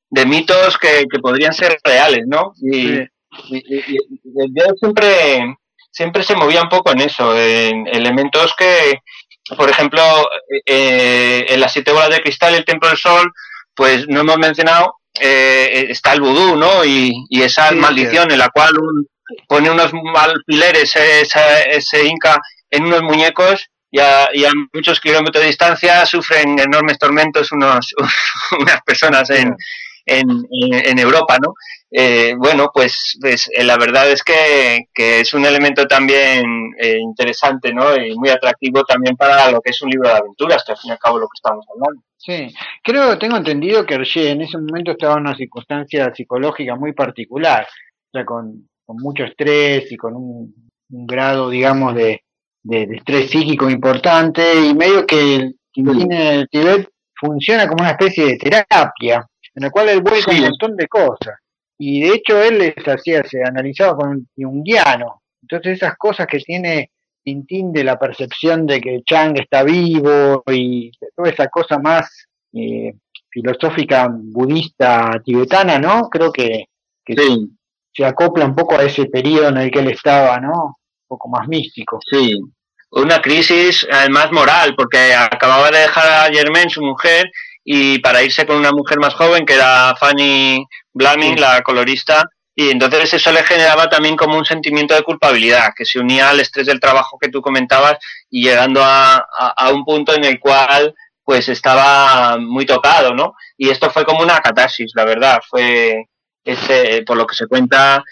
de 0.10 0.26
mitos 0.26 0.78
que, 0.78 1.06
que, 1.12 1.20
podrían 1.20 1.54
ser 1.54 1.80
reales, 1.84 2.26
¿no? 2.28 2.54
Y, 2.62 3.00
yo 3.50 4.66
siempre, 4.80 5.56
siempre 5.92 6.24
se 6.24 6.36
movía 6.36 6.64
un 6.64 6.70
poco 6.70 6.92
en 6.92 7.02
eso, 7.02 7.38
en 7.38 7.88
elementos 7.88 8.54
que, 8.58 9.00
por 9.56 9.70
ejemplo, 9.70 10.02
eh, 10.66 11.46
en 11.50 11.60
las 11.60 11.74
siete 11.74 11.92
bolas 11.92 12.10
de 12.10 12.22
cristal 12.22 12.54
y 12.54 12.58
el 12.58 12.66
templo 12.66 12.90
del 12.90 12.98
sol, 12.98 13.32
pues 13.76 14.08
no 14.08 14.22
hemos 14.22 14.38
mencionado, 14.38 14.96
eh, 15.20 15.88
está 15.90 16.14
el 16.14 16.22
vudú, 16.22 16.56
¿no? 16.56 16.84
Y, 16.86 17.26
y 17.30 17.42
esa 17.42 17.72
maldición 17.72 18.32
en 18.32 18.40
la 18.40 18.50
cual 18.50 18.78
un, 18.80 19.08
pone 19.48 19.70
unos 19.70 19.92
alfileres 20.16 20.96
ese, 20.96 21.70
ese 21.70 22.06
Inca 22.06 22.40
en 22.70 22.86
unos 22.86 23.02
muñecos 23.04 23.70
y 23.90 24.00
a, 24.00 24.30
y 24.34 24.46
a, 24.46 24.52
muchos 24.74 25.00
kilómetros 25.00 25.42
de 25.42 25.48
distancia 25.48 26.06
sufren 26.06 26.60
enormes 26.60 27.00
tormentos 27.00 27.52
unos, 27.52 27.94
unas 28.60 28.82
personas 28.84 29.30
en, 29.30 29.56
en, 30.06 30.28
en 30.52 31.00
Europa, 31.00 31.38
¿no? 31.42 31.54
Eh, 31.90 32.34
bueno, 32.38 32.70
pues, 32.74 33.18
pues 33.22 33.50
eh, 33.54 33.64
la 33.64 33.78
verdad 33.78 34.10
es 34.12 34.22
que, 34.22 34.88
que, 34.94 35.22
es 35.22 35.34
un 35.34 35.46
elemento 35.46 35.86
también 35.88 36.74
eh, 36.80 36.98
interesante, 37.00 37.74
¿no? 37.74 37.96
Y 37.96 38.14
muy 38.16 38.30
atractivo 38.30 38.84
también 38.84 39.16
para 39.16 39.52
lo 39.52 39.62
que 39.62 39.70
es 39.70 39.82
un 39.82 39.90
libro 39.90 40.10
de 40.10 40.18
aventuras, 40.18 40.64
que 40.66 40.74
al 40.74 40.78
fin 40.78 40.90
y 40.90 40.92
al 40.92 41.00
cabo 41.00 41.18
lo 41.18 41.28
que 41.28 41.38
estamos 41.38 41.66
hablando. 41.74 42.02
Sí, 42.18 42.54
creo, 42.84 43.18
tengo 43.18 43.38
entendido 43.38 43.86
que 43.86 43.94
Hergé 43.94 44.32
en 44.32 44.42
ese 44.42 44.58
momento 44.58 44.92
estaba 44.92 45.14
en 45.14 45.22
una 45.22 45.38
circunstancia 45.38 46.14
psicológica 46.14 46.76
muy 46.76 46.92
particular, 46.92 47.66
o 47.66 48.10
sea, 48.12 48.26
con, 48.26 48.68
con 48.88 48.98
mucho 48.98 49.26
estrés 49.26 49.92
y 49.92 49.98
con 49.98 50.16
un, 50.16 50.54
grado, 50.90 51.50
digamos, 51.50 51.94
de, 51.94 52.24
de, 52.64 52.84
estrés 52.96 53.30
psíquico 53.30 53.70
importante 53.70 54.42
y 54.66 54.74
medio 54.74 55.06
que 55.06 55.36
el 55.36 56.48
Tibet 56.50 56.90
funciona 57.20 57.68
como 57.68 57.84
una 57.84 57.92
especie 57.92 58.26
de 58.26 58.38
terapia 58.38 59.28
en 59.54 59.64
la 59.64 59.70
cual 59.70 59.90
él 59.90 60.02
vuelve 60.02 60.36
un 60.36 60.42
montón 60.42 60.78
de 60.78 60.88
cosas. 60.88 61.36
Y 61.78 62.02
de 62.02 62.16
hecho 62.16 62.42
él 62.42 62.60
les 62.60 62.88
hacía, 62.88 63.24
se 63.24 63.44
analizaba 63.44 63.98
con 63.98 64.28
un 64.38 64.64
guiano. 64.64 65.22
Entonces 65.42 65.78
esas 65.78 65.98
cosas 65.98 66.26
que 66.26 66.40
tiene 66.40 66.92
Tintín 67.24 67.74
de 67.74 67.84
la 67.84 68.00
percepción 68.00 68.66
de 68.66 68.80
que 68.80 69.02
Chang 69.06 69.38
está 69.38 69.64
vivo 69.64 70.44
y 70.48 70.92
toda 71.14 71.30
esa 71.30 71.48
cosa 71.50 71.78
más 71.78 72.28
eh, 72.54 72.94
filosófica 73.30 74.08
budista 74.10 75.22
tibetana, 75.26 75.78
¿no? 75.78 76.10
Creo 76.10 76.32
que, 76.32 76.68
que 77.04 77.16
sí 77.16 77.57
se 77.98 78.06
acopla 78.06 78.46
un 78.46 78.56
poco 78.56 78.78
a 78.78 78.84
ese 78.84 79.06
periodo 79.06 79.48
en 79.48 79.58
el 79.58 79.72
que 79.72 79.80
él 79.80 79.90
estaba, 79.90 80.40
¿no? 80.40 80.52
Un 80.52 81.08
poco 81.08 81.30
más 81.30 81.48
místico. 81.48 82.00
Sí, 82.08 82.40
una 82.92 83.20
crisis 83.22 83.88
además 83.92 84.32
moral, 84.32 84.76
porque 84.76 85.16
acababa 85.16 85.72
de 85.72 85.80
dejar 85.80 86.08
a 86.08 86.32
Germaine, 86.32 86.70
su 86.70 86.82
mujer, 86.82 87.26
y 87.64 87.98
para 88.00 88.22
irse 88.22 88.46
con 88.46 88.58
una 88.58 88.72
mujer 88.72 89.00
más 89.00 89.16
joven, 89.16 89.48
que 89.48 89.56
era 89.56 89.96
Fanny 90.00 90.64
Blaming, 90.94 91.42
la 91.42 91.64
colorista, 91.64 92.24
y 92.54 92.70
entonces 92.70 93.16
eso 93.16 93.32
le 93.32 93.44
generaba 93.44 93.90
también 93.90 94.16
como 94.16 94.38
un 94.38 94.46
sentimiento 94.46 94.94
de 94.94 95.02
culpabilidad, 95.02 95.72
que 95.76 95.86
se 95.86 96.00
unía 96.00 96.30
al 96.30 96.40
estrés 96.40 96.68
del 96.68 96.80
trabajo 96.80 97.18
que 97.20 97.30
tú 97.30 97.42
comentabas 97.42 97.98
y 98.30 98.44
llegando 98.44 98.84
a, 98.84 99.26
a 99.58 99.72
un 99.72 99.84
punto 99.84 100.16
en 100.16 100.24
el 100.24 100.40
cual 100.40 100.94
pues 101.24 101.50
estaba 101.50 102.38
muy 102.38 102.66
tocado, 102.66 103.14
¿no? 103.14 103.34
Y 103.58 103.70
esto 103.70 103.90
fue 103.90 104.06
como 104.06 104.22
una 104.22 104.40
catarsis, 104.40 104.92
la 104.96 105.04
verdad, 105.04 105.40
fue, 105.50 106.06
este, 106.48 107.04
por 107.04 107.18
lo 107.18 107.28
que 107.28 107.36
se 107.36 107.46
cuenta, 107.46 108.04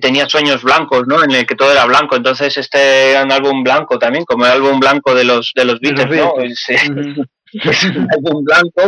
tenía 0.00 0.28
sueños 0.28 0.62
blancos, 0.62 1.06
¿no? 1.08 1.24
En 1.24 1.32
el 1.32 1.44
que 1.44 1.56
todo 1.56 1.72
era 1.72 1.84
blanco. 1.86 2.14
Entonces 2.14 2.56
este 2.56 3.10
era 3.10 3.24
un 3.24 3.32
álbum 3.32 3.64
blanco 3.64 3.98
también, 3.98 4.24
como 4.24 4.46
el 4.46 4.52
álbum 4.52 4.78
blanco 4.78 5.14
de 5.14 5.24
los 5.24 5.52
de 5.54 5.64
los 5.64 5.80
Beatles, 5.80 6.08
¿no? 6.16 6.34
Es, 7.52 7.82
un 7.82 8.06
álbum 8.16 8.44
blanco 8.44 8.82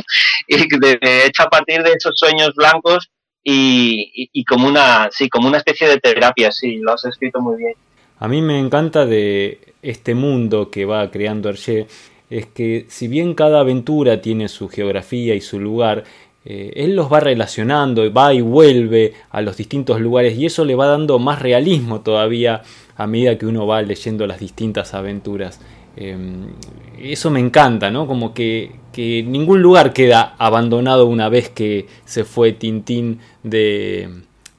y 0.47 0.69
de, 0.79 1.27
hecho 1.27 1.43
a 1.43 1.51
partir 1.51 1.83
de 1.83 1.95
esos 1.95 2.13
sueños 2.15 2.55
blancos 2.55 3.11
y, 3.43 4.29
y, 4.33 4.45
como 4.45 4.69
una 4.69 5.09
sí 5.11 5.29
como 5.29 5.49
una 5.49 5.59
especie 5.59 5.89
de 5.89 5.99
terapia, 5.99 6.53
sí, 6.53 6.77
lo 6.77 6.93
has 6.93 7.05
escrito 7.05 7.41
muy 7.41 7.57
bien. 7.57 7.75
A 8.21 8.29
mí 8.29 8.41
me 8.41 8.61
encanta 8.61 9.05
de 9.05 9.75
este 9.83 10.15
mundo 10.15 10.71
que 10.71 10.85
va 10.85 11.11
creando 11.11 11.49
Hergé 11.49 11.89
es 12.33 12.47
que 12.47 12.87
si 12.89 13.09
bien 13.09 13.35
cada 13.35 13.61
aventura 13.61 14.23
tiene 14.23 14.49
su 14.49 14.69
geografía 14.69 15.35
y 15.35 15.43
su 15.43 15.61
lugar, 15.61 16.05
eh, 16.45 16.73
él 16.77 16.97
los 16.97 17.13
va 17.13 17.21
relacionando, 17.21 18.13
va 18.13 18.35
y 18.35 18.41
vuelve 18.41 19.15
a 19.31 19.41
los 19.43 19.57
distintos 19.57 20.01
lugares 20.01 20.37
y 20.37 20.47
eso 20.47 20.65
le 20.65 20.75
va 20.75 20.87
dando 20.87 21.19
más 21.19 21.41
realismo 21.41 22.01
todavía 22.01 22.63
a 22.97 23.07
medida 23.07 23.39
que 23.39 23.47
uno 23.47 23.67
va 23.67 23.83
leyendo 23.83 24.27
las 24.27 24.41
distintas 24.41 24.95
aventuras. 24.95 25.61
Em, 25.97 26.47
eso 26.99 27.31
me 27.31 27.41
encanta, 27.41 27.91
¿no? 27.91 28.07
Como 28.07 28.33
que, 28.35 28.73
ningún 28.97 29.63
lugar 29.63 29.93
queda 29.93 30.35
abandonado 30.39 31.07
una 31.07 31.29
vez 31.29 31.49
que 31.49 31.87
se 32.05 32.25
fue 32.25 32.53
Tintín 32.53 33.21
de, 33.43 34.09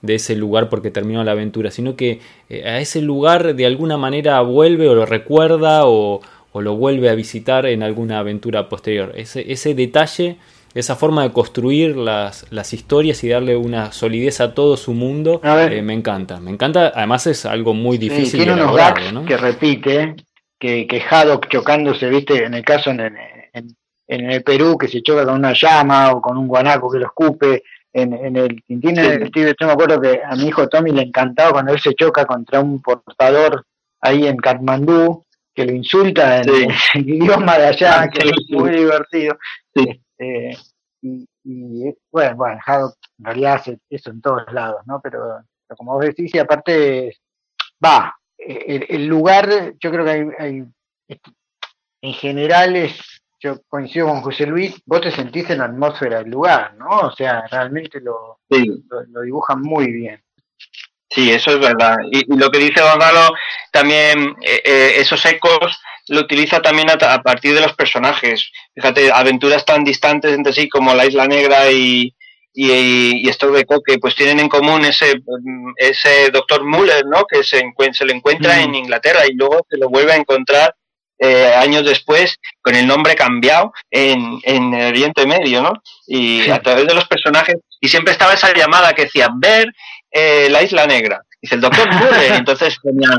ese 0.08 0.36
lugar 0.36 0.70
porque 0.70 0.92
terminó 0.92 1.24
la 1.24 1.32
aventura, 1.32 1.72
sino 1.72 1.96
que 1.96 2.20
eh, 2.50 2.64
a 2.66 2.80
ese 2.80 3.02
lugar 3.02 3.56
de 3.56 3.66
alguna 3.66 3.98
manera 3.98 4.42
vuelve 4.42 4.90
o 4.90 4.96
lo 4.96 5.06
recuerda 5.06 5.86
o, 5.86 6.22
lo 6.54 6.76
vuelve 6.76 7.10
a 7.10 7.16
visitar 7.16 7.66
en 7.66 7.82
alguna 7.84 8.20
aventura 8.20 8.70
posterior. 8.70 9.14
Ese, 9.16 9.52
ese 9.52 9.74
detalle 9.74 10.38
esa 10.74 10.96
forma 10.96 11.24
de 11.24 11.32
construir 11.32 11.96
las, 11.96 12.46
las, 12.52 12.74
historias 12.74 13.24
y 13.24 13.30
darle 13.30 13.56
una 13.56 13.92
solidez 13.92 14.42
a 14.42 14.54
todo 14.54 14.76
su 14.76 14.94
mundo, 14.94 15.40
eh, 15.44 15.82
me 15.82 15.94
encanta. 15.94 16.40
Me 16.40 16.52
encanta, 16.52 16.92
además 16.96 17.28
es 17.28 17.46
algo 17.46 17.74
muy 17.74 17.98
difícil 17.98 18.40
tiene 18.44 18.54
unos 18.54 18.76
gags 18.76 19.14
que 19.28 19.38
repite, 19.38 20.16
que, 20.60 20.88
que 20.88 21.02
Haddock 21.02 21.48
chocándose, 21.48 22.10
viste, 22.10 22.44
en 22.46 22.56
el 22.56 22.64
caso 22.64 22.90
en, 22.90 23.02
en, 23.02 23.76
en, 24.08 24.32
el 24.32 24.44
Perú, 24.44 24.78
que 24.78 24.88
se 24.88 25.02
choca 25.02 25.26
con 25.26 25.36
una 25.36 25.54
llama 25.54 26.12
o 26.12 26.22
con 26.22 26.38
un 26.38 26.48
guanaco 26.48 26.90
que 26.92 27.00
lo 27.00 27.06
escupe. 27.06 27.64
En, 27.96 28.12
en 28.12 28.36
el 28.36 28.64
Tintín, 28.64 28.96
yo 28.96 29.68
me 29.68 29.74
acuerdo 29.74 30.02
que 30.02 30.20
a 30.28 30.36
mi 30.36 30.48
hijo 30.48 30.68
Tommy 30.68 30.92
le 30.92 31.04
encantaba 31.04 31.52
cuando 31.52 31.74
él 31.74 31.80
se 31.80 31.94
choca 31.94 32.26
contra 32.26 32.60
un 32.60 32.82
portador 32.82 33.68
ahí 34.02 34.26
en 34.26 34.38
Katmandú, 34.38 35.24
que 35.54 35.66
lo 35.66 35.74
insulta 35.74 36.42
en, 36.42 36.50
el 36.50 36.72
idioma 37.08 37.58
de 37.60 37.68
allá, 37.68 38.10
que 38.10 38.28
es 38.28 38.34
muy 38.50 38.72
divertido. 38.72 39.38
Eh, 40.18 40.56
y, 41.02 41.28
bueno, 42.12 42.36
bueno, 42.38 42.60
en 42.68 43.26
realidad 43.26 43.56
hace 43.56 43.80
eso 43.90 44.10
en 44.10 44.22
todos 44.22 44.44
lados, 44.54 44.82
¿no? 44.86 45.02
Pero, 45.02 45.44
como 45.76 45.94
vos 45.94 46.06
decís, 46.06 46.34
y 46.34 46.40
aparte, 46.40 47.18
va, 47.84 48.16
el, 48.38 49.06
lugar, 49.08 49.74
yo 49.80 49.92
creo 49.92 50.06
que 50.06 50.36
hay, 50.40 50.64
en 52.02 52.14
general 52.14 52.76
es, 52.76 53.22
yo 53.40 53.62
coincido 53.68 54.08
con 54.08 54.22
José 54.22 54.46
Luis, 54.46 54.82
vos 54.86 55.02
te 55.02 55.12
sentís 55.12 55.50
en 55.50 55.60
la 55.60 55.66
atmósfera 55.66 56.20
del 56.20 56.32
lugar, 56.32 56.76
¿no? 56.76 56.88
O 56.88 57.12
sea, 57.12 57.46
realmente 57.48 58.00
lo, 58.00 58.40
lo, 58.50 59.22
dibujan 59.22 59.62
muy 59.62 59.92
bien. 59.92 60.24
Sí, 61.10 61.32
eso 61.32 61.52
es 61.52 61.60
verdad. 61.60 61.98
Y, 62.12 62.36
lo 62.38 62.50
que 62.50 62.60
dice 62.60 62.82
Gonzalo, 62.82 63.36
también 63.72 64.36
eh, 64.42 64.62
eh, 64.64 64.94
esos 64.98 65.24
ecos 65.26 65.80
lo 66.08 66.22
utiliza 66.22 66.62
también 66.62 66.90
a, 66.90 67.22
partir 67.22 67.54
de 67.54 67.62
los 67.62 67.74
personajes. 67.74 68.52
Fíjate, 68.76 69.12
aventuras 69.12 69.66
tan 69.66 69.84
distantes 69.84 70.34
entre 70.34 70.54
sí 70.54 70.68
como 70.70 70.94
la 70.94 71.06
Isla 71.06 71.28
Negra 71.28 71.72
y, 71.72 72.14
y, 72.54 72.72
y 72.72 73.32
de 73.32 73.66
Coque, 73.66 73.98
pues 74.00 74.16
tienen 74.16 74.40
en 74.40 74.50
común 74.50 74.86
ese, 74.86 75.22
ese 75.78 76.30
doctor 76.32 76.64
Muller, 76.66 77.06
¿no? 77.06 77.24
Que 77.26 77.44
se, 77.44 77.64
se 77.94 78.06
lo 78.06 78.14
encuentra 78.14 78.62
en 78.62 78.72
mm. 78.72 78.76
Inglaterra 78.76 79.22
y 79.28 79.34
luego 79.34 79.66
se 79.70 79.78
lo 79.78 79.90
vuelve 79.90 80.14
a 80.14 80.18
encontrar 80.18 80.76
eh, 81.20 81.54
años 81.56 81.86
después 81.86 82.38
con 82.62 82.76
el 82.76 82.86
nombre 82.86 83.16
cambiado 83.16 83.72
en, 83.90 84.40
en 84.44 84.74
el 84.74 84.88
Oriente 84.88 85.26
Medio, 85.26 85.62
¿no? 85.62 85.72
Y 86.06 86.50
a 86.50 86.62
través 86.62 86.86
de 86.86 86.96
los 86.96 87.08
personajes, 87.08 87.56
y 87.80 87.88
siempre 87.88 88.12
estaba 88.12 88.34
esa 88.34 88.54
llamada 88.54 88.94
que 88.94 89.04
decía, 89.04 89.30
ver 89.34 89.72
eh, 90.12 90.48
la 90.50 90.64
Isla 90.64 90.86
Negra. 90.86 91.22
Dice 91.44 91.56
el 91.56 91.62
doctor 91.62 91.94
Murray. 91.94 92.30
Entonces 92.38 92.78
tenía 92.82 93.10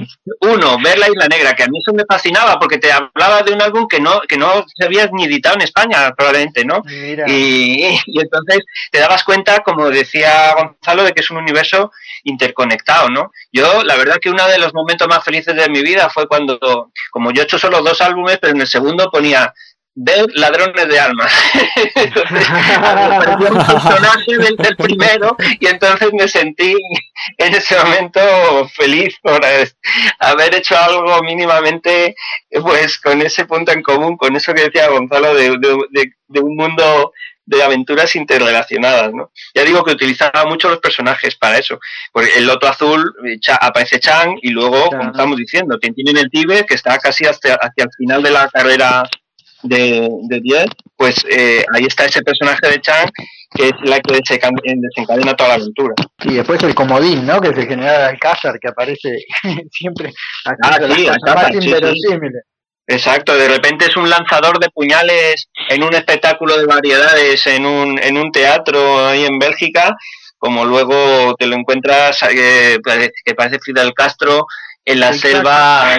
uno, 0.41 0.79
ver 0.83 0.99
la 0.99 1.11
Isla 1.11 1.29
Negra, 1.29 1.55
que 1.55 1.65
a 1.65 1.67
mí 1.67 1.79
eso 1.79 1.95
me 1.95 2.07
fascinaba 2.07 2.59
porque 2.59 2.79
te 2.79 2.91
hablaba 2.91 3.43
de 3.43 3.53
un 3.53 3.61
álbum 3.61 3.87
que 3.87 4.01
no, 4.01 4.23
que 4.23 4.39
no 4.39 4.65
se 4.67 4.87
había 4.87 5.07
ni 5.13 5.25
editado 5.25 5.57
en 5.57 5.63
España, 5.63 6.11
probablemente, 6.17 6.65
¿no? 6.65 6.83
Y, 6.89 7.85
y, 8.07 8.19
entonces 8.19 8.65
te 8.91 8.99
dabas 8.99 9.25
cuenta, 9.25 9.59
como 9.59 9.91
decía 9.91 10.55
Gonzalo, 10.55 11.05
de 11.05 11.13
que 11.13 11.21
es 11.21 11.31
un 11.31 11.37
universo 11.37 11.93
interconectado, 12.23 13.11
¿no? 13.11 13.31
Yo, 13.53 13.83
la 13.85 13.97
verdad 13.97 14.17
que 14.19 14.31
uno 14.31 14.49
de 14.49 14.59
los 14.59 14.73
momentos 14.73 15.07
más 15.07 15.23
felices 15.23 15.55
de 15.55 15.69
mi 15.69 15.83
vida 15.83 16.09
fue 16.09 16.27
cuando, 16.27 16.59
como 17.11 17.31
yo 17.31 17.43
he 17.43 17.45
hecho 17.45 17.59
solo 17.59 17.83
dos 17.83 18.01
álbumes, 18.01 18.39
pero 18.41 18.55
en 18.55 18.63
el 18.63 18.67
segundo 18.67 19.11
ponía 19.11 19.53
ver 19.95 20.27
ladrones 20.35 20.89
de 20.89 20.99
almas. 20.99 21.33
entonces, 21.95 22.49
un 23.51 23.67
personaje 23.67 24.39
del, 24.39 24.77
primero 24.77 25.37
y 25.61 25.67
entonces 25.67 26.11
me 26.13 26.29
sentí 26.29 26.75
en 27.39 27.55
ese 27.55 27.77
momento 27.79 28.21
feliz 28.75 29.17
por 29.23 29.41
haber 30.19 30.55
hecho 30.57 30.77
algo 30.77 31.23
mínimamente 31.23 32.17
pues 32.63 32.99
con 32.99 33.23
ese 33.23 33.45
punto 33.45 33.73
en 33.73 33.83
común, 33.83 34.17
con 34.17 34.35
eso 34.35 34.53
que 34.53 34.65
decía 34.65 34.89
Gonzalo 34.89 35.35
de, 35.35 35.57
de, 36.29 36.41
un 36.41 36.57
mundo 36.57 37.13
de 37.47 37.63
aventuras 37.63 38.17
interrelacionadas, 38.17 39.13
¿no? 39.13 39.31
Ya 39.55 39.65
digo 39.65 39.85
que 39.85 39.93
utilizaba 39.93 40.47
mucho 40.47 40.69
los 40.71 40.79
personajes 40.79 41.37
para 41.37 41.59
eso. 41.59 41.79
Porque 42.11 42.31
el 42.37 42.47
Loto 42.47 42.67
Azul 42.67 43.15
aparece 43.61 44.01
Chang 44.01 44.39
y 44.41 44.51
luego, 44.51 44.87
como 44.87 45.11
estamos 45.11 45.37
diciendo, 45.37 45.79
tiene 45.79 46.11
en 46.11 46.17
el 46.17 46.31
Tíbet, 46.31 46.67
que 46.67 46.75
está 46.75 46.99
casi 46.99 47.27
hasta, 47.27 47.55
hacia 47.55 47.85
el 47.85 47.91
final 47.99 48.23
de 48.23 48.31
la 48.31 48.49
carrera 48.49 49.05
de, 49.65 50.09
de 50.29 50.41
10, 50.41 50.67
pues 50.97 51.17
eh, 51.31 51.65
ahí 51.75 51.85
está 51.85 52.05
ese 52.05 52.23
personaje 52.23 52.69
de 52.69 52.81
Chang 52.81 53.11
que 53.55 53.69
es 53.69 53.73
la 53.85 54.01
que 54.01 54.15
desencadena 54.15 55.35
toda 55.35 55.51
la 55.51 55.55
aventura. 55.55 55.95
Y 56.25 56.35
después 56.35 56.63
el 56.65 56.75
comodín, 56.75 57.25
¿no? 57.25 57.41
Que 57.41 57.51
es 57.51 57.59
el 57.59 57.69
general 57.69 58.03
Alcázar, 58.03 58.59
que 58.59 58.69
aparece 58.69 59.25
siempre 59.71 60.13
ah, 60.45 60.79
sí, 60.95 61.07
Exacto, 62.87 63.35
de 63.35 63.49
repente 63.49 63.87
es 63.87 63.97
un 63.97 64.11
lanzador 64.11 64.59
de 64.59 64.69
puñales 64.69 65.49
en 65.71 65.83
un 65.83 65.95
espectáculo 65.95 66.59
de 66.59 66.67
variedades, 66.67 67.47
en 67.47 67.65
un, 67.65 67.99
en 67.99 68.19
un 68.19 68.31
teatro 68.31 69.07
ahí 69.07 69.25
en 69.25 69.39
Bélgica, 69.39 69.97
como 70.37 70.67
luego 70.67 71.35
te 71.39 71.47
lo 71.47 71.57
encuentras, 71.57 72.23
eh, 72.25 72.77
que 73.25 73.35
parece 73.35 73.59
Fidel 73.61 73.95
Castro 73.95 74.45
en 74.85 75.01
la 75.01 75.15
selva 75.15 75.97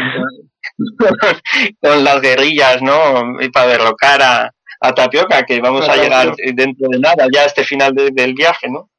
con 1.81 2.03
las 2.03 2.21
guerrillas, 2.21 2.81
¿no? 2.81 3.41
Y 3.41 3.49
para 3.49 3.67
derrocar 3.67 4.21
a, 4.21 4.51
Tapioca, 4.95 5.43
que 5.43 5.59
vamos 5.61 5.89
a 5.89 5.95
llegar 5.95 6.35
dentro 6.53 6.89
de 6.89 6.99
nada, 6.99 7.25
ya 7.33 7.41
a 7.41 7.45
este 7.45 7.63
final 7.63 7.95
del 7.95 8.33
viaje, 8.35 8.69
¿no? 8.69 8.91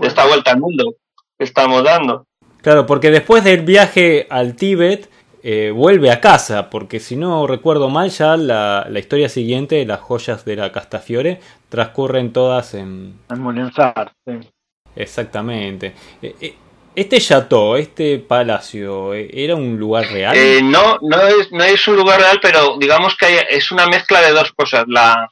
Esta 0.00 0.26
vuelta 0.26 0.52
al 0.52 0.60
mundo 0.60 0.94
que 1.38 1.44
estamos 1.44 1.84
dando. 1.84 2.26
Claro, 2.62 2.86
porque 2.86 3.10
después 3.10 3.44
del 3.44 3.62
viaje 3.62 4.26
al 4.30 4.56
Tíbet, 4.56 5.10
eh, 5.42 5.72
vuelve 5.74 6.12
a 6.12 6.20
casa, 6.20 6.70
porque 6.70 7.00
si 7.00 7.16
no 7.16 7.48
recuerdo 7.48 7.90
mal, 7.90 8.10
ya 8.10 8.36
la, 8.36 8.86
historia 8.94 9.28
siguiente, 9.28 9.84
las 9.84 10.00
joyas 10.00 10.44
de 10.44 10.56
la 10.56 10.70
Castafiore, 10.70 11.40
transcurren 11.68 12.32
todas 12.32 12.74
en... 12.74 13.18
En 13.28 13.72
sí. 13.72 14.48
Exactamente. 14.94 15.94
Eh, 16.22 16.36
eh, 16.40 16.54
este 16.94 17.20
chateau, 17.20 17.76
este 17.76 18.18
palacio, 18.18 19.14
¿era 19.14 19.54
un 19.54 19.78
lugar 19.78 20.06
real? 20.10 20.36
Eh, 20.36 20.60
no, 20.62 20.98
no 21.00 21.26
es, 21.26 21.50
no 21.50 21.64
es 21.64 21.86
un 21.88 21.96
lugar 21.96 22.20
real, 22.20 22.38
pero 22.42 22.76
digamos 22.78 23.16
que 23.16 23.46
es 23.48 23.70
una 23.70 23.86
mezcla 23.86 24.20
de 24.20 24.32
dos 24.32 24.52
cosas. 24.52 24.84
La, 24.86 25.30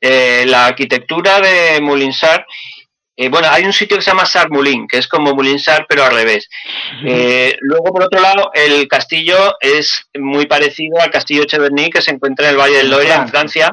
eh, 0.00 0.44
la 0.46 0.66
arquitectura 0.66 1.40
de 1.40 1.80
Moulinsart, 1.80 2.46
eh, 3.16 3.28
bueno, 3.30 3.48
hay 3.50 3.64
un 3.64 3.72
sitio 3.72 3.96
que 3.96 4.02
se 4.02 4.10
llama 4.10 4.26
Sarmoulin, 4.26 4.86
que 4.86 4.98
es 4.98 5.08
como 5.08 5.34
Moulinsart, 5.34 5.86
pero 5.88 6.04
al 6.04 6.12
revés. 6.12 6.48
luego, 7.02 7.92
por 7.92 8.04
otro 8.04 8.20
lado, 8.20 8.50
el 8.54 8.86
castillo 8.86 9.56
es 9.60 10.08
muy 10.16 10.46
parecido 10.46 11.00
al 11.00 11.10
castillo 11.10 11.44
Cheverny, 11.44 11.90
que 11.90 12.02
se 12.02 12.12
encuentra 12.12 12.46
en 12.46 12.52
el 12.52 12.60
Valle 12.60 12.76
del 12.76 12.90
Loire, 12.90 13.14
en 13.14 13.28
Francia, 13.28 13.72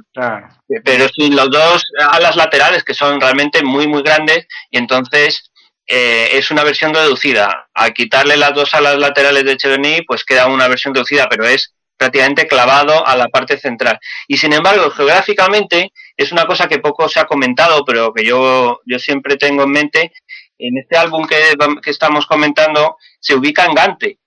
pero 0.83 1.07
sin 1.09 1.35
los 1.35 1.51
dos 1.51 1.83
alas 2.11 2.35
laterales, 2.37 2.83
que 2.83 2.93
son 2.95 3.19
realmente 3.21 3.61
muy, 3.61 3.87
muy 3.87 4.01
grandes, 4.01 4.47
y 4.71 4.77
entonces 4.77 5.51
eh, 5.87 6.29
es 6.33 6.49
una 6.51 6.63
versión 6.63 6.93
reducida. 6.93 7.69
Al 7.73 7.93
quitarle 7.93 8.37
las 8.37 8.53
dos 8.53 8.73
alas 8.73 8.97
laterales 8.97 9.45
de 9.45 9.57
Cheverny, 9.57 10.01
pues 10.01 10.23
queda 10.23 10.47
una 10.47 10.67
versión 10.67 10.93
reducida, 10.93 11.27
pero 11.29 11.45
es 11.45 11.73
prácticamente 11.97 12.47
clavado 12.47 13.05
a 13.07 13.15
la 13.15 13.27
parte 13.27 13.57
central. 13.57 13.99
Y 14.27 14.37
sin 14.37 14.53
embargo, 14.53 14.89
geográficamente 14.89 15.91
es 16.17 16.31
una 16.31 16.45
cosa 16.45 16.67
que 16.67 16.79
poco 16.79 17.07
se 17.07 17.19
ha 17.19 17.25
comentado, 17.25 17.85
pero 17.85 18.13
que 18.13 18.25
yo, 18.25 18.81
yo 18.85 18.99
siempre 18.99 19.37
tengo 19.37 19.63
en 19.63 19.71
mente. 19.71 20.11
En 20.57 20.77
este 20.77 20.97
álbum 20.97 21.27
que, 21.27 21.53
estamos 21.89 22.25
comentando 22.25 22.97
se 23.19 23.35
ubica 23.35 23.65
en 23.65 23.73
Gante, 23.73 24.19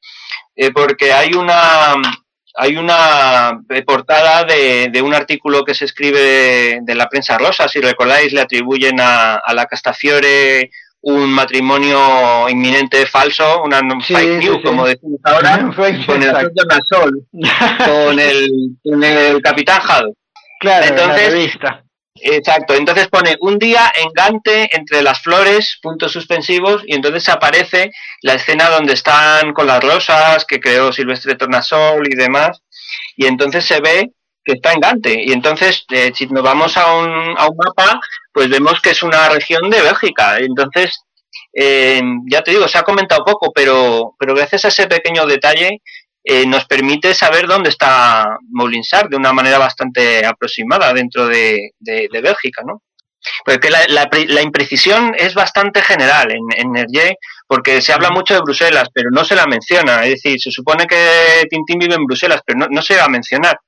eh, 0.54 0.70
porque 0.72 1.12
hay 1.12 1.32
una, 1.32 1.94
hay 2.54 2.76
una 2.76 3.60
portada 3.86 4.44
de, 4.44 5.02
un 5.02 5.14
artículo 5.14 5.64
que 5.64 5.74
se 5.74 5.86
escribe 5.86 6.80
de, 6.82 6.94
la 6.94 7.08
prensa 7.08 7.38
rosa, 7.38 7.66
si 7.66 7.80
recordáis, 7.80 8.32
le 8.32 8.42
atribuyen 8.42 9.00
a, 9.00 9.36
a 9.36 9.54
la 9.54 9.66
Castafiore 9.66 10.70
un 11.00 11.30
matrimonio 11.30 12.48
inminente 12.48 13.06
falso, 13.06 13.62
una 13.62 13.80
fake 14.00 14.42
news, 14.42 14.58
como 14.64 14.86
decimos 14.86 15.20
ahora, 15.24 15.70
con 16.06 16.22
el 16.22 16.30
actor 16.30 16.80
Sol, 16.90 17.26
con 17.32 18.18
el, 18.18 18.50
con 18.82 19.04
el 19.04 19.40
Capitán 19.42 19.80
Jado. 19.80 20.14
Claro, 20.60 20.86
entonces, 20.86 21.56
Exacto, 22.20 22.74
entonces 22.74 23.08
pone 23.08 23.36
un 23.40 23.58
día 23.58 23.92
en 23.94 24.08
Gante 24.12 24.68
entre 24.76 25.02
las 25.02 25.20
flores, 25.20 25.78
puntos 25.82 26.12
suspensivos, 26.12 26.82
y 26.86 26.94
entonces 26.94 27.28
aparece 27.28 27.90
la 28.22 28.34
escena 28.34 28.68
donde 28.68 28.94
están 28.94 29.52
con 29.52 29.66
las 29.66 29.82
rosas 29.82 30.44
que 30.44 30.60
creó 30.60 30.92
Silvestre 30.92 31.36
Tornasol 31.36 32.06
y 32.10 32.16
demás, 32.16 32.62
y 33.16 33.26
entonces 33.26 33.64
se 33.64 33.80
ve 33.80 34.10
que 34.48 34.54
está 34.54 34.72
en 34.72 34.80
Gante. 34.80 35.22
Y 35.24 35.32
entonces, 35.32 35.84
eh, 35.90 36.10
si 36.14 36.26
nos 36.28 36.42
vamos 36.42 36.76
a 36.78 36.94
un, 36.94 37.34
a 37.36 37.46
un 37.48 37.56
mapa, 37.56 38.00
pues 38.32 38.48
vemos 38.48 38.80
que 38.80 38.90
es 38.90 39.02
una 39.02 39.28
región 39.28 39.68
de 39.68 39.82
Bélgica. 39.82 40.38
Entonces, 40.38 41.04
eh, 41.52 42.00
ya 42.30 42.42
te 42.42 42.52
digo, 42.52 42.66
se 42.66 42.78
ha 42.78 42.82
comentado 42.82 43.24
poco, 43.26 43.52
pero, 43.54 44.14
pero 44.18 44.34
gracias 44.34 44.64
a 44.64 44.68
ese 44.68 44.86
pequeño 44.86 45.26
detalle 45.26 45.82
eh, 46.24 46.46
nos 46.46 46.64
permite 46.64 47.12
saber 47.14 47.46
dónde 47.46 47.68
está 47.68 48.38
Molinsar 48.50 49.08
de 49.10 49.16
una 49.16 49.34
manera 49.34 49.58
bastante 49.58 50.24
aproximada 50.24 50.94
dentro 50.94 51.26
de, 51.26 51.72
de, 51.78 52.08
Bélgica, 52.10 52.62
¿no? 52.66 52.82
Porque 53.44 53.68
la, 53.68 53.80
la, 53.86 54.42
imprecisión 54.42 55.14
es 55.18 55.34
bastante 55.34 55.82
general 55.82 56.30
en, 56.30 56.76
en 56.76 56.86
porque 57.46 57.82
se 57.82 57.92
habla 57.92 58.10
mucho 58.10 58.34
de 58.34 58.40
Bruselas, 58.40 58.88
pero 58.94 59.10
no 59.10 59.24
se 59.24 59.34
la 59.34 59.46
menciona. 59.46 60.04
Es 60.04 60.22
decir, 60.22 60.40
se 60.40 60.50
supone 60.50 60.86
que 60.86 61.44
Tintín 61.50 61.78
vive 61.78 61.94
en 61.94 62.06
Bruselas, 62.06 62.40
pero 62.46 62.60
no, 62.60 62.66
no 62.70 62.80
se 62.80 62.96
va 62.96 63.04
a 63.04 63.08
mencionar 63.08 63.58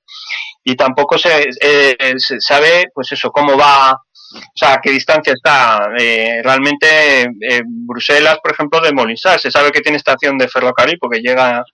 y 0.65 0.77
tampoco 0.77 1.17
eh, 1.17 2.15
se, 2.17 2.41
sabe, 2.41 2.87
pues 2.95 3.13
eso, 3.13 3.31
cómo 3.31 3.57
va, 3.57 3.93
o 3.93 4.39
sea, 4.55 4.75
a 4.75 4.81
qué 4.81 4.91
distancia 4.91 5.33
está. 5.33 5.91
Eh, 5.99 6.41
realmente 6.43 7.23
eh, 7.23 7.63
Bruselas, 7.65 8.39
por 8.43 8.53
ejemplo, 8.53 8.81
de 8.81 8.93
Molinsar, 8.93 9.41
se 9.41 9.51
sabe 9.51 9.71
que 9.71 9.81
tiene 9.81 9.97
estación 9.97 10.37
de 10.39 10.49
ferrocarril 10.49 10.99
porque 11.01 11.21
llega 11.21 11.65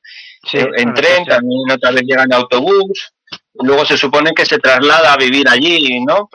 en 0.52 0.94
tren, 0.94 1.24
también 1.24 1.70
otra 1.72 1.90
vez 1.90 2.02
llega 2.02 2.22
en 2.22 2.32
autobús. 2.32 3.12
Luego 3.59 3.84
se 3.86 3.96
supone 3.96 4.32
que 4.32 4.44
se 4.44 4.59
traslada 4.59 5.14
a 5.14 5.16
vivir 5.16 5.48
allí, 5.48 6.04
¿no? 6.04 6.28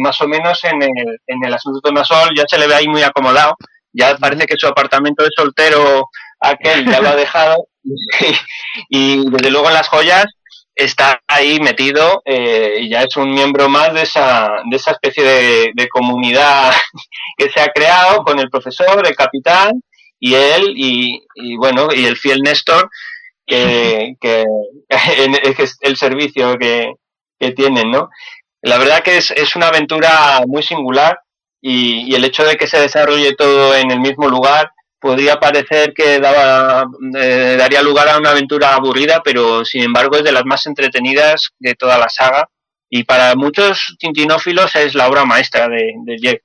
más 0.00 0.20
o 0.20 0.28
menos 0.28 0.62
en 0.64 0.82
el, 0.82 1.18
en 1.26 1.44
el 1.44 1.54
asunto 1.54 1.80
de 1.82 1.92
Masol 1.92 2.36
ya 2.36 2.44
se 2.46 2.58
le 2.58 2.68
ve 2.68 2.74
ahí 2.74 2.86
muy 2.86 3.02
acomodado. 3.02 3.56
Ya 3.92 4.16
parece 4.16 4.46
que 4.46 4.56
su 4.56 4.66
apartamento 4.66 5.24
de 5.24 5.30
soltero 5.34 6.08
aquel 6.40 6.84
ya 6.88 7.00
lo 7.00 7.08
ha 7.08 7.16
dejado. 7.16 7.66
y 8.88 9.28
desde 9.30 9.50
luego 9.50 9.68
en 9.68 9.74
las 9.74 9.88
joyas 9.88 10.26
está 10.74 11.20
ahí 11.28 11.60
metido 11.60 12.22
eh, 12.24 12.76
y 12.80 12.90
ya 12.90 13.02
es 13.02 13.16
un 13.16 13.32
miembro 13.32 13.68
más 13.68 13.92
de 13.92 14.02
esa, 14.02 14.62
de 14.70 14.76
esa 14.76 14.92
especie 14.92 15.24
de, 15.74 15.88
comunidad 15.88 16.72
que 17.36 17.50
se 17.50 17.60
ha 17.60 17.68
creado 17.68 18.22
con 18.24 18.38
el 18.38 18.48
profesor, 18.48 19.06
el 19.06 19.16
capitán 19.16 19.82
y 20.18 20.34
él 20.34 20.72
y, 20.76 21.20
bueno, 21.56 21.88
y 21.92 22.06
el 22.06 22.16
fiel 22.16 22.40
Néstor, 22.42 22.88
que, 23.46 24.14
que, 24.20 24.44
es 24.88 25.78
el 25.80 25.96
servicio 25.96 26.56
que, 26.58 26.94
que 27.38 27.50
tienen, 27.52 27.90
¿no? 27.90 28.08
La 28.62 28.78
verdad 28.78 29.02
que 29.02 29.16
es, 29.16 29.32
es 29.32 29.56
una 29.56 29.68
aventura 29.68 30.42
muy 30.46 30.62
singular 30.62 31.18
y, 31.60 32.10
y 32.10 32.14
el 32.14 32.24
hecho 32.24 32.44
de 32.44 32.56
que 32.56 32.68
se 32.68 32.80
desarrolle 32.80 33.34
todo 33.34 33.74
en 33.74 33.90
el 33.90 34.00
mismo 34.00 34.28
lugar 34.28 34.70
podría 35.02 35.40
parecer 35.40 35.92
que 35.92 36.20
daba, 36.20 36.86
eh, 37.18 37.56
daría 37.58 37.82
lugar 37.82 38.08
a 38.08 38.18
una 38.18 38.30
aventura 38.30 38.74
aburrida, 38.74 39.20
pero 39.22 39.64
sin 39.64 39.82
embargo 39.82 40.16
es 40.16 40.22
de 40.22 40.30
las 40.30 40.44
más 40.44 40.64
entretenidas 40.66 41.50
de 41.58 41.74
toda 41.74 41.98
la 41.98 42.08
saga. 42.08 42.48
Y 42.88 43.04
para 43.04 43.34
muchos 43.34 43.96
tintinófilos 43.98 44.76
es 44.76 44.94
la 44.94 45.08
obra 45.08 45.24
maestra 45.24 45.66
de, 45.68 45.92
de 46.04 46.18
Jeff. 46.18 46.40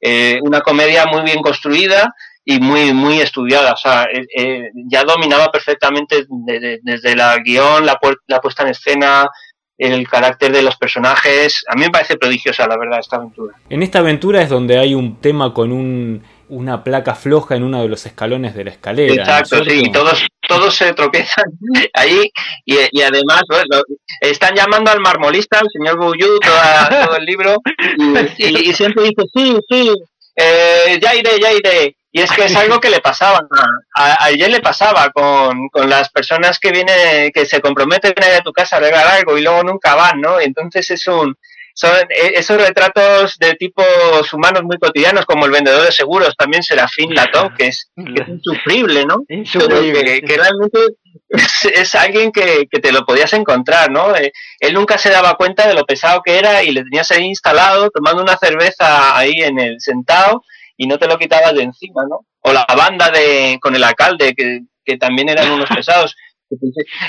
Eh, 0.00 0.40
una 0.42 0.60
comedia 0.60 1.06
muy 1.06 1.22
bien 1.22 1.40
construida 1.40 2.12
y 2.44 2.60
muy, 2.60 2.92
muy 2.92 3.20
estudiada. 3.20 3.72
O 3.72 3.76
sea, 3.76 4.06
eh, 4.12 4.70
ya 4.90 5.04
dominaba 5.04 5.50
perfectamente 5.50 6.26
desde 6.82 7.16
la 7.16 7.38
guion, 7.38 7.86
la, 7.86 7.98
la 8.26 8.40
puesta 8.40 8.64
en 8.64 8.70
escena, 8.70 9.28
el 9.78 10.08
carácter 10.08 10.52
de 10.52 10.62
los 10.62 10.76
personajes. 10.76 11.64
A 11.68 11.76
mí 11.76 11.82
me 11.82 11.90
parece 11.90 12.16
prodigiosa, 12.16 12.66
la 12.66 12.76
verdad, 12.76 13.00
esta 13.00 13.16
aventura. 13.16 13.54
En 13.70 13.82
esta 13.82 14.00
aventura 14.00 14.42
es 14.42 14.50
donde 14.50 14.78
hay 14.78 14.94
un 14.94 15.20
tema 15.20 15.54
con 15.54 15.72
un 15.72 16.22
una 16.52 16.84
placa 16.84 17.14
floja 17.14 17.56
en 17.56 17.62
uno 17.62 17.80
de 17.80 17.88
los 17.88 18.04
escalones 18.04 18.54
de 18.54 18.64
la 18.64 18.72
escalera. 18.72 19.14
Exacto, 19.14 19.64
sí, 19.64 19.90
todos, 19.90 20.26
todos 20.46 20.74
se 20.74 20.92
tropiezan 20.92 21.46
ahí 21.94 22.30
y, 22.66 23.00
además 23.00 23.42
están 24.20 24.54
llamando 24.54 24.90
al 24.90 25.00
marmolista, 25.00 25.60
al 25.60 25.68
señor 25.72 25.98
Bouillou, 25.98 26.38
todo 26.40 27.16
el 27.16 27.24
libro 27.24 27.56
y, 28.36 28.72
siempre 28.74 29.04
dice, 29.04 29.22
sí, 29.34 29.56
sí, 29.66 29.92
eh, 30.36 31.00
ya 31.00 31.14
iré, 31.14 31.40
ya 31.40 31.52
iré. 31.52 31.96
Y 32.14 32.20
es 32.20 32.30
que 32.30 32.44
es 32.44 32.54
algo 32.54 32.78
que 32.78 32.90
le 32.90 33.00
pasaba, 33.00 33.40
a, 33.96 34.24
ayer 34.24 34.50
le 34.50 34.60
pasaba 34.60 35.08
con, 35.08 35.70
con, 35.70 35.88
las 35.88 36.10
personas 36.10 36.58
que 36.58 36.70
vienen, 36.70 37.32
que 37.32 37.46
se 37.46 37.62
comprometen 37.62 38.12
a 38.22 38.28
ir 38.28 38.34
a 38.34 38.42
tu 38.42 38.52
casa 38.52 38.76
a 38.76 38.80
regalar 38.80 39.14
algo 39.14 39.38
y 39.38 39.42
luego 39.42 39.62
nunca 39.62 39.94
van, 39.94 40.20
¿no? 40.20 40.38
Entonces 40.38 40.90
es 40.90 41.06
un, 41.06 41.34
son 41.74 41.90
eh, 42.10 42.32
esos 42.34 42.60
retratos 42.60 43.36
de 43.38 43.54
tipos 43.54 44.32
humanos 44.32 44.62
muy 44.62 44.78
cotidianos, 44.78 45.24
como 45.26 45.46
el 45.46 45.52
vendedor 45.52 45.84
de 45.84 45.92
seguros, 45.92 46.34
también 46.36 46.62
Serafín 46.62 47.14
Latón, 47.14 47.54
que 47.56 47.68
es, 47.68 47.90
que 47.96 48.22
es 48.22 48.28
insufrible, 48.28 49.04
¿no? 49.06 49.22
Que, 49.28 50.22
que, 50.22 50.36
realmente 50.36 50.78
es, 51.28 51.94
alguien 51.94 52.32
que, 52.32 52.66
que, 52.70 52.80
te 52.80 52.92
lo 52.92 53.04
podías 53.04 53.32
encontrar, 53.32 53.90
¿no? 53.90 54.14
Eh, 54.16 54.32
él 54.60 54.74
nunca 54.74 54.98
se 54.98 55.10
daba 55.10 55.34
cuenta 55.34 55.66
de 55.66 55.74
lo 55.74 55.84
pesado 55.84 56.22
que 56.22 56.38
era 56.38 56.62
y 56.62 56.72
le 56.72 56.82
tenías 56.82 57.10
ahí 57.10 57.24
instalado, 57.24 57.90
tomando 57.90 58.22
una 58.22 58.36
cerveza 58.36 59.16
ahí 59.16 59.42
en 59.42 59.58
el 59.58 59.80
sentado 59.80 60.42
y 60.76 60.86
no 60.86 60.98
te 60.98 61.06
lo 61.06 61.18
quitabas 61.18 61.54
de 61.54 61.62
encima, 61.62 62.02
¿no? 62.08 62.26
O 62.40 62.52
la 62.52 62.66
banda 62.76 63.10
de 63.10 63.58
con 63.60 63.74
el 63.76 63.84
alcalde, 63.84 64.34
que, 64.34 64.60
que 64.84 64.96
también 64.98 65.28
eran 65.28 65.50
unos 65.50 65.68
pesados. 65.74 66.14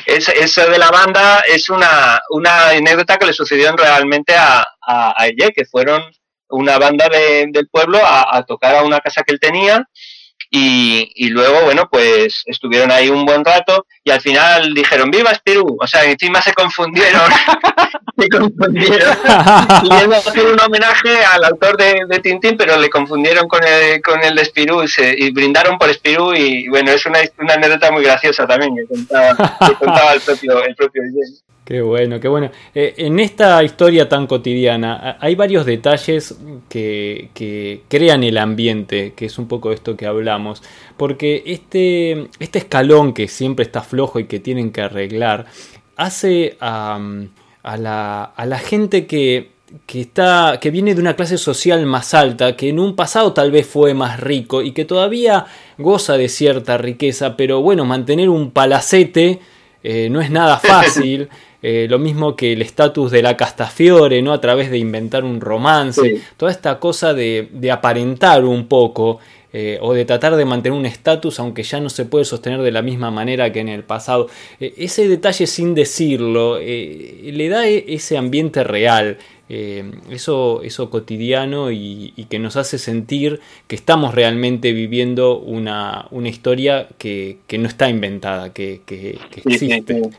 Eso 0.06 0.70
de 0.70 0.78
la 0.78 0.89
banda 0.89 1.44
es 1.48 1.70
una, 1.70 2.20
una 2.30 2.70
anécdota 2.70 3.18
que 3.18 3.26
le 3.26 3.34
sucedió 3.34 3.76
realmente 3.76 4.36
a, 4.36 4.66
a, 4.82 5.26
que 5.56 5.66
fueron 5.66 6.04
una 6.50 6.78
banda 6.78 7.10
de, 7.10 7.48
del 7.50 7.68
pueblo 7.70 8.00
a, 8.04 8.44
tocar 8.46 8.76
a 8.76 8.84
una 8.84 9.00
casa 9.00 9.24
que 9.24 9.34
él 9.34 9.39
tenía 9.39 9.88
y, 10.56 11.30
luego, 11.30 11.62
bueno, 11.64 11.89
pues 11.89 12.43
estuvieron 12.45 12.91
ahí 12.91 13.10
un 13.10 13.26
buen 13.26 13.43
rato 13.43 13.88
y 14.04 14.12
al 14.12 14.22
final 14.22 14.76
dijeron, 14.76 15.10
¡Viva 15.10 15.32
Espirú! 15.32 15.78
O 15.80 15.88
sea, 15.88 16.04
encima 16.04 16.43
se 16.43 16.54
confundieron, 16.54 17.22
se 18.20 18.30
confundieron, 18.30 19.18
a 19.26 20.18
hacer 20.18 20.45
un 20.45 20.60
homenaje 20.60 21.26
al 21.26 21.43
autor 21.45 21.76
de, 21.76 22.20
Tintín, 22.20 22.56
pero 22.56 22.78
le 22.78 22.91
confundieron 22.91 23.47
con 23.47 23.64
el, 23.64 23.99
con 24.04 24.24
el 24.24 24.36
de 24.36 24.43
Espirú 24.43 24.84
y, 24.84 24.88
se, 24.88 25.16
y 25.18 25.32
brindaron 25.32 25.80
por 25.80 25.89
Espirú 25.89 26.36
y 26.36 26.70
bueno, 26.70 26.91
es 26.91 27.04
una, 27.08 27.18
una 27.39 27.56
anécdota 27.56 27.91
muy 27.91 28.04
graciosa 28.04 28.45
también 28.45 28.76
que 28.76 28.86
contaba, 28.86 29.58
que 29.68 29.74
contaba 29.74 30.14
el 30.14 30.22
propio, 30.22 30.64
el 30.66 30.76
propio 30.76 31.01
Qué 31.66 31.82
bueno, 31.82 32.20
qué 32.20 32.28
bueno. 32.28 32.51
Eh, 32.76 32.93
en 32.97 33.20
esta 33.20 33.64
historia 33.64 34.09
tan 34.09 34.28
cotidiana 34.28 35.18
hay 35.22 35.36
varios 35.36 35.66
detalles 35.66 36.38
que, 36.68 37.30
que, 37.34 37.84
crean 37.88 38.24
el 38.24 38.38
ambiente, 38.38 39.14
que 39.16 39.26
es 39.26 39.38
un 39.38 39.47
poco 39.47 39.72
esto 39.72 39.95
que 39.95 40.05
hablamos, 40.05 40.61
porque 40.97 41.41
este, 41.45 42.28
este 42.39 42.59
escalón 42.59 43.14
que 43.14 43.30
siempre 43.30 43.64
está 43.64 43.82
flojo 43.82 44.20
y 44.20 44.26
que 44.26 44.41
tienen 44.41 44.72
que 44.72 44.82
arreglar, 44.82 45.45
hace 45.95 46.57
a, 46.59 46.99
a, 47.64 47.78
la, 47.78 48.24
a 48.24 48.45
la 48.45 48.59
gente 48.59 49.07
que, 49.07 49.51
que, 49.86 50.01
está, 50.01 50.59
que 50.59 50.70
viene 50.70 50.93
de 50.93 50.99
una 50.99 51.16
clase 51.16 51.38
social 51.38 51.86
más 51.86 52.14
alta, 52.14 52.57
que 52.57 52.70
en 52.70 52.80
un 52.80 52.93
pasado 52.97 53.32
tal 53.32 53.51
vez 53.51 53.68
fue 53.68 53.93
más 53.93 54.20
rico 54.20 54.61
y 54.61 54.74
que 54.74 54.84
todavía 54.84 55.45
goza 55.78 56.18
de 56.18 56.28
cierta 56.28 56.78
riqueza, 56.78 57.38
pero 57.38 57.61
bueno, 57.61 57.86
mantener 57.86 58.28
un 58.28 58.51
palacete 58.51 59.39
eh, 59.84 60.10
no 60.10 60.22
es 60.22 60.32
nada 60.32 60.58
fácil. 60.58 61.30
Eh, 61.66 61.88
lo 61.90 61.98
mismo 61.98 62.36
que 62.36 62.52
el 62.52 62.62
estatus 62.62 63.10
de 63.10 63.22
la 63.22 63.38
Castafiore, 63.38 64.22
¿no? 64.22 64.34
A 64.34 64.42
través 64.42 64.70
de 64.70 64.78
inventar 64.78 65.24
un 65.24 65.40
romance, 65.40 66.20
toda 66.36 66.52
esta 66.52 66.78
cosa 66.78 67.14
de, 67.14 67.48
aparentar 67.72 68.44
un 68.44 68.68
poco 68.68 69.20
eh, 69.54 69.78
o 69.82 69.94
de 69.94 70.04
tratar 70.04 70.36
de 70.36 70.44
mantener 70.44 70.78
un 70.78 70.86
estatus 70.86 71.40
aunque 71.40 71.64
ya 71.64 71.80
no 71.80 71.90
se 71.90 72.04
puede 72.04 72.26
sostener 72.26 72.62
de 72.64 72.72
la 72.72 72.82
misma 72.82 73.12
manera 73.12 73.54
que 73.54 73.62
en 73.62 73.70
el 73.70 73.86
pasado. 73.86 74.28
ese 74.60 75.08
detalle 75.08 75.48
sin 75.48 75.74
decirlo 75.74 76.60
le 76.60 77.48
da 77.48 77.66
e, 77.66 77.86
ese 77.88 78.18
ambiente 78.18 78.66
real, 78.66 79.18
eh, 79.50 79.91
eso, 80.10 80.62
eso 80.64 80.89
cotidiano 80.89 81.70
y, 81.72 82.12
que 82.30 82.39
nos 82.39 82.56
hace 82.56 82.78
sentir 82.78 83.41
que 83.68 83.76
estamos 83.76 84.16
realmente 84.16 84.72
viviendo 84.72 85.38
una, 85.38 86.08
una 86.12 86.30
historia 86.30 86.88
que, 86.98 87.39
que, 87.46 87.58
no 87.58 87.68
está 87.68 87.89
inventada, 87.89 88.54
que, 88.54 88.82
que, 88.86 89.20
existe. 89.46 90.02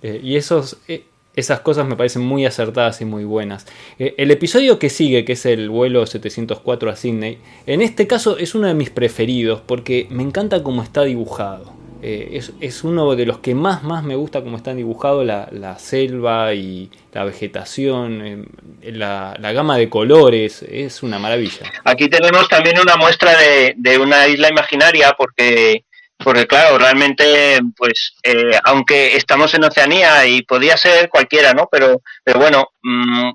Eh, 0.00 0.20
y 0.22 0.36
esos, 0.36 0.76
eh, 0.86 1.02
esas 1.34 1.58
cosas 1.58 1.88
me 1.88 1.96
parecen 1.96 2.22
muy 2.22 2.46
acertadas 2.46 3.00
y 3.00 3.04
muy 3.04 3.24
buenas. 3.24 3.66
el 3.98 4.30
episodio 4.30 4.78
que 4.78 4.90
sigue, 4.90 5.24
que 5.24 5.32
es 5.32 5.44
el 5.44 5.70
vuelo 5.70 6.06
704 6.06 6.88
a 6.88 6.94
Sydney, 6.94 7.38
en 7.66 7.82
este 7.82 8.06
caso 8.06 8.38
es 8.38 8.54
uno 8.54 8.68
de 8.68 8.74
mis 8.74 8.90
preferidos 8.90 9.60
porque 9.60 10.06
me 10.10 10.22
encanta 10.22 10.62
cómo 10.62 10.84
está 10.84 11.02
dibujado. 11.02 11.77
Eh, 12.00 12.40
es, 12.60 12.84
uno 12.84 13.16
de 13.16 13.26
los 13.26 13.38
que 13.38 13.54
más, 13.54 13.82
más 13.82 14.04
me 14.04 14.14
gusta 14.14 14.42
como 14.42 14.56
están 14.56 14.76
dibujados 14.76 15.26
la, 15.26 15.48
la 15.50 15.78
selva 15.78 16.54
y 16.54 16.90
la 17.12 17.24
vegetación, 17.24 18.48
eh, 18.82 18.92
la, 18.92 19.36
gama 19.52 19.76
de 19.76 19.88
colores, 19.88 20.62
es 20.62 21.02
una 21.02 21.18
maravilla. 21.18 21.66
Aquí 21.84 22.08
tenemos 22.08 22.48
también 22.48 22.78
una 22.78 22.96
muestra 22.96 23.36
de, 23.36 23.74
de 23.76 23.98
una 23.98 24.28
isla 24.28 24.48
imaginaria 24.48 25.14
porque, 25.18 25.84
porque 26.16 26.46
claro, 26.46 26.78
realmente, 26.78 27.60
pues, 27.76 28.14
eh, 28.22 28.58
aunque 28.64 29.16
estamos 29.16 29.52
en 29.54 29.64
Oceanía 29.64 30.24
y 30.26 30.42
podía 30.42 30.76
ser 30.76 31.08
cualquiera, 31.08 31.52
¿no? 31.52 31.68
Pero, 31.70 32.02
pero 32.22 32.38
bueno, 32.38 32.68
mmm, 32.82 33.30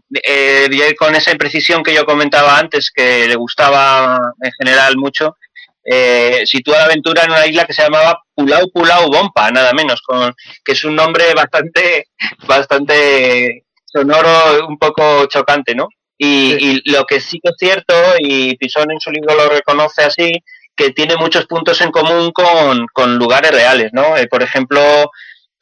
con 0.98 1.16
esa 1.16 1.32
imprecisión 1.32 1.84
que 1.84 1.94
yo 1.94 2.06
comentaba 2.06 2.58
antes, 2.58 2.92
que 2.96 3.28
le 3.28 3.36
gustaba 3.36 4.20
en 4.42 4.52
general 4.54 4.96
mucho, 4.96 5.36
eh, 5.84 6.44
sitúa 6.46 6.78
la 6.78 6.86
aventura 6.86 7.24
en 7.24 7.32
una 7.32 7.46
isla 7.46 7.66
que 7.66 7.74
se 7.74 7.84
llamaba 7.84 8.20
Pulau 8.34 8.70
Pulau 8.72 9.10
Bompa, 9.10 9.52
nada 9.52 9.74
menos, 9.74 10.02
con, 10.02 10.34
que 10.64 10.72
es 10.72 10.84
un 10.86 10.96
nombre 10.96 11.34
bastante, 11.34 12.08
bastante 12.48 13.66
sonoro, 13.86 14.68
un 14.68 14.78
poco 14.78 15.26
chocante, 15.28 15.76
¿no? 15.76 15.88
Y, 16.18 16.90
lo 16.90 17.04
que 17.06 17.20
sí 17.20 17.40
que 17.44 17.50
es 17.50 17.56
cierto, 17.60 17.94
y 18.20 18.56
Pisón 18.56 18.92
en 18.92 19.00
su 19.00 19.12
libro 19.12 19.36
lo 19.36 19.50
reconoce 19.50 20.04
así, 20.04 20.32
que 20.76 20.92
tiene 20.92 21.18
muchos 21.18 21.46
puntos 21.48 21.82
en 21.82 21.92
común 21.92 22.32
con, 22.32 22.88
con 22.94 23.18
lugares 23.18 23.52
reales, 23.52 23.92
¿no? 23.94 24.16
Eh, 24.16 24.28
por 24.28 24.42
ejemplo, 24.42 24.82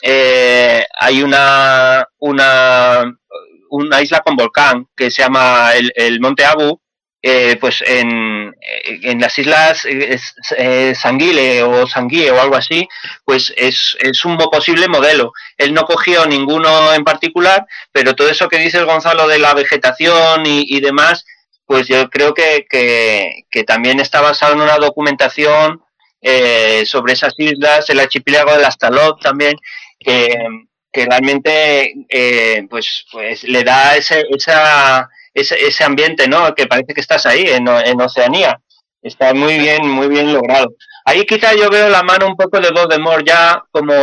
eh, 0.03 0.85
hay 0.99 1.23
una, 1.23 2.05
una, 2.19 3.11
una 3.69 4.01
isla 4.01 4.19
con 4.19 4.35
volcán 4.35 4.85
que 4.95 5.09
se 5.09 5.23
llama 5.23 5.71
el, 5.73 5.91
el 5.95 6.19
Monte 6.19 6.45
Abu, 6.45 6.79
eh, 7.23 7.55
pues 7.57 7.83
en, 7.85 8.55
en, 8.61 9.19
las 9.19 9.37
islas 9.37 9.85
eh, 9.85 10.95
Sanguile 10.95 11.61
o 11.61 11.85
Sanguille 11.85 12.31
o 12.31 12.41
algo 12.41 12.55
así, 12.55 12.87
pues 13.23 13.53
es, 13.55 13.95
es, 13.99 14.25
un 14.25 14.37
posible 14.37 14.87
modelo. 14.87 15.31
Él 15.57 15.73
no 15.73 15.83
cogió 15.83 16.25
ninguno 16.25 16.93
en 16.93 17.03
particular, 17.03 17.65
pero 17.91 18.15
todo 18.15 18.29
eso 18.29 18.47
que 18.47 18.57
dice 18.57 18.83
Gonzalo 18.83 19.27
de 19.27 19.37
la 19.37 19.53
vegetación 19.53 20.45
y, 20.47 20.65
y 20.67 20.79
demás, 20.79 21.25
pues 21.65 21.87
yo 21.87 22.09
creo 22.09 22.33
que, 22.33 22.65
que, 22.69 23.45
que, 23.51 23.63
también 23.63 23.99
está 23.99 24.19
basado 24.19 24.53
en 24.53 24.61
una 24.61 24.77
documentación 24.77 25.81
eh, 26.21 26.83
sobre 26.85 27.13
esas 27.13 27.33
islas, 27.37 27.89
el 27.89 27.99
archipiélago 27.99 28.53
de 28.53 28.61
las 28.61 28.77
Talot 28.77 29.21
también, 29.21 29.55
que, 29.99 30.35
que 30.91 31.05
realmente 31.05 31.93
eh, 32.09 32.65
pues, 32.69 33.05
pues 33.11 33.43
le 33.43 33.63
da 33.63 33.95
ese, 33.95 34.23
esa 34.31 35.07
ese, 35.33 35.65
ese 35.65 35.83
ambiente, 35.83 36.27
¿no? 36.27 36.53
Que 36.55 36.67
parece 36.67 36.93
que 36.93 37.01
estás 37.01 37.25
ahí, 37.25 37.43
en, 37.47 37.67
en 37.67 38.01
Oceanía. 38.01 38.59
Está 39.01 39.33
muy 39.33 39.57
bien, 39.57 39.87
muy 39.87 40.07
bien 40.07 40.31
logrado. 40.31 40.75
Ahí 41.05 41.25
quizá 41.25 41.55
yo 41.55 41.69
veo 41.69 41.89
la 41.89 42.03
mano 42.03 42.27
un 42.27 42.35
poco 42.35 42.59
de 42.59 42.69
Voldemort 42.69 43.25
ya 43.25 43.63
como, 43.71 43.93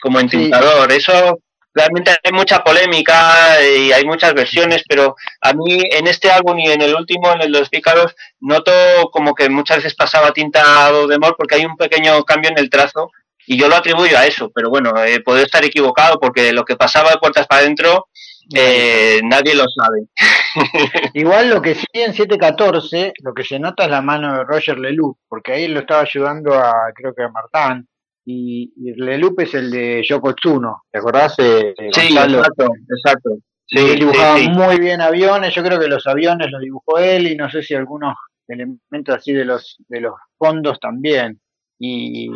como 0.00 0.20
entintador. 0.20 0.92
Eso 0.92 1.40
realmente 1.74 2.12
hay 2.22 2.32
mucha 2.32 2.62
polémica 2.62 3.58
y 3.62 3.90
hay 3.90 4.04
muchas 4.04 4.32
versiones, 4.32 4.84
pero 4.88 5.16
a 5.40 5.52
mí 5.52 5.80
en 5.90 6.06
este 6.06 6.30
álbum 6.30 6.58
y 6.60 6.70
en 6.70 6.80
el 6.80 6.94
último, 6.94 7.32
en 7.32 7.42
el 7.42 7.52
de 7.52 7.58
los 7.58 7.68
pícaros, 7.68 8.14
noto 8.38 8.70
como 9.10 9.34
que 9.34 9.48
muchas 9.48 9.78
veces 9.78 9.94
pasaba 9.94 10.32
tinta 10.32 10.86
a 10.86 10.92
Voldemort 10.92 11.36
porque 11.36 11.56
hay 11.56 11.66
un 11.66 11.76
pequeño 11.76 12.22
cambio 12.24 12.50
en 12.50 12.58
el 12.58 12.70
trazo 12.70 13.10
y 13.46 13.58
yo 13.58 13.68
lo 13.68 13.76
atribuyo 13.76 14.16
a 14.16 14.24
eso, 14.24 14.50
pero 14.54 14.70
bueno, 14.70 14.92
eh, 15.04 15.20
puedo 15.20 15.40
estar 15.40 15.64
equivocado 15.64 16.18
porque 16.20 16.52
lo 16.52 16.64
que 16.64 16.76
pasaba 16.76 17.10
de 17.10 17.18
puertas 17.18 17.46
para 17.46 17.62
adentro 17.62 18.06
eh, 18.54 19.20
nadie 19.22 19.54
lo 19.54 19.64
sabe. 19.68 20.06
Igual 21.14 21.50
lo 21.50 21.62
que 21.62 21.74
sí 21.74 21.86
en 21.92 22.14
714, 22.14 23.12
lo 23.22 23.32
que 23.32 23.44
se 23.44 23.58
nota 23.58 23.84
es 23.84 23.90
la 23.90 24.02
mano 24.02 24.36
de 24.36 24.44
Roger 24.44 24.78
Leloup, 24.78 25.18
porque 25.28 25.52
ahí 25.52 25.68
lo 25.68 25.80
estaba 25.80 26.02
ayudando 26.02 26.54
a, 26.54 26.92
creo 26.94 27.14
que 27.14 27.22
a 27.22 27.28
Martán, 27.28 27.86
y, 28.24 28.72
y 28.76 28.92
Leloup 28.94 29.38
es 29.40 29.54
el 29.54 29.70
de 29.70 30.02
Yoko 30.02 30.34
Tsuno, 30.34 30.84
¿te 30.90 30.98
acordás? 30.98 31.34
Eh, 31.38 31.74
sí, 31.92 32.16
exacto, 32.16 32.68
exacto. 32.96 33.30
Sí, 33.66 33.96
dibujaba 33.96 34.38
muy 34.38 34.78
bien 34.78 35.00
aviones, 35.00 35.54
yo 35.54 35.62
creo 35.62 35.78
que 35.80 35.88
los 35.88 36.06
aviones 36.06 36.50
los 36.50 36.60
dibujó 36.60 36.98
él 36.98 37.26
y 37.26 37.36
no 37.36 37.50
sé 37.50 37.62
si 37.62 37.74
algunos 37.74 38.14
elementos 38.46 39.16
así 39.16 39.32
de 39.32 39.44
los 39.44 39.78
de 39.88 40.00
los 40.00 40.14
fondos 40.38 40.78
también. 40.78 41.40
Y, 41.86 42.30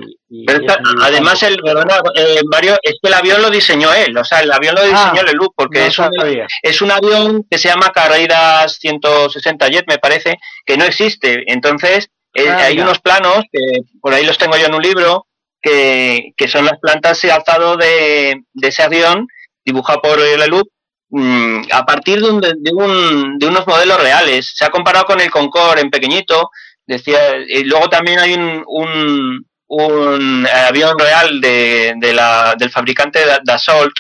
además, 1.01 1.43
el, 1.43 1.55
eh, 2.17 2.41
Mario, 2.51 2.77
es 2.83 2.97
que 3.01 3.09
el 3.09 3.15
avión 3.15 3.41
lo 3.41 3.51
diseñó 3.51 3.95
él, 3.95 4.17
o 4.17 4.25
sea, 4.25 4.41
el 4.41 4.53
avión 4.53 4.75
lo 4.75 4.83
diseñó 4.83 5.21
ah, 5.21 5.23
Leloup, 5.25 5.55
porque 5.57 5.87
es, 5.87 5.99
un, 5.99 6.11
es 6.63 6.83
un 6.83 6.91
avión 6.91 7.47
que 7.51 7.57
se 7.57 7.69
llama 7.69 7.91
Carreiras 7.91 8.77
160 8.79 9.69
Jet, 9.69 9.85
me 9.89 9.99
parece, 9.99 10.37
que 10.67 10.77
no 10.77 10.85
existe. 10.85 11.45
Entonces, 11.47 12.11
eh, 12.35 12.47
ah, 12.47 12.65
hay 12.67 12.79
unos 12.79 12.99
planos, 12.99 13.45
que 13.51 13.61
por 14.03 14.13
ahí 14.13 14.27
los 14.27 14.37
tengo 14.37 14.57
yo 14.59 14.67
en 14.67 14.75
un 14.75 14.83
libro, 14.83 15.27
que, 15.63 16.33
que 16.37 16.47
son 16.47 16.67
las 16.67 16.79
plantas 16.79 17.19
de 17.23 17.33
alzado 17.33 17.79
de, 17.79 18.43
de 18.53 18.69
ese 18.69 18.83
avión, 18.83 19.29
dibujado 19.65 20.03
por 20.03 20.19
Leloup, 20.19 20.69
mm, 21.09 21.61
a 21.73 21.87
partir 21.87 22.21
de, 22.21 22.31
un, 22.31 22.41
de, 22.43 22.55
un, 22.75 23.39
de 23.39 23.47
unos 23.47 23.67
modelos 23.67 23.99
reales. 23.99 24.53
Se 24.55 24.67
ha 24.67 24.71
comparado 24.71 25.07
con 25.07 25.21
el 25.21 25.31
Concorde 25.31 25.81
en 25.81 25.91
pequeñito, 25.91 26.51
decía 26.89 27.37
y 27.47 27.65
luego 27.65 27.89
también 27.89 28.19
hay 28.19 28.35
un, 28.35 28.65
un, 28.67 29.47
un 29.69 30.47
avión 30.47 30.99
real 30.99 31.41
de, 31.41 31.95
de 31.99 32.13
la, 32.13 32.55
del 32.59 32.71
fabricante 32.71 33.21
Dassault 33.45 33.93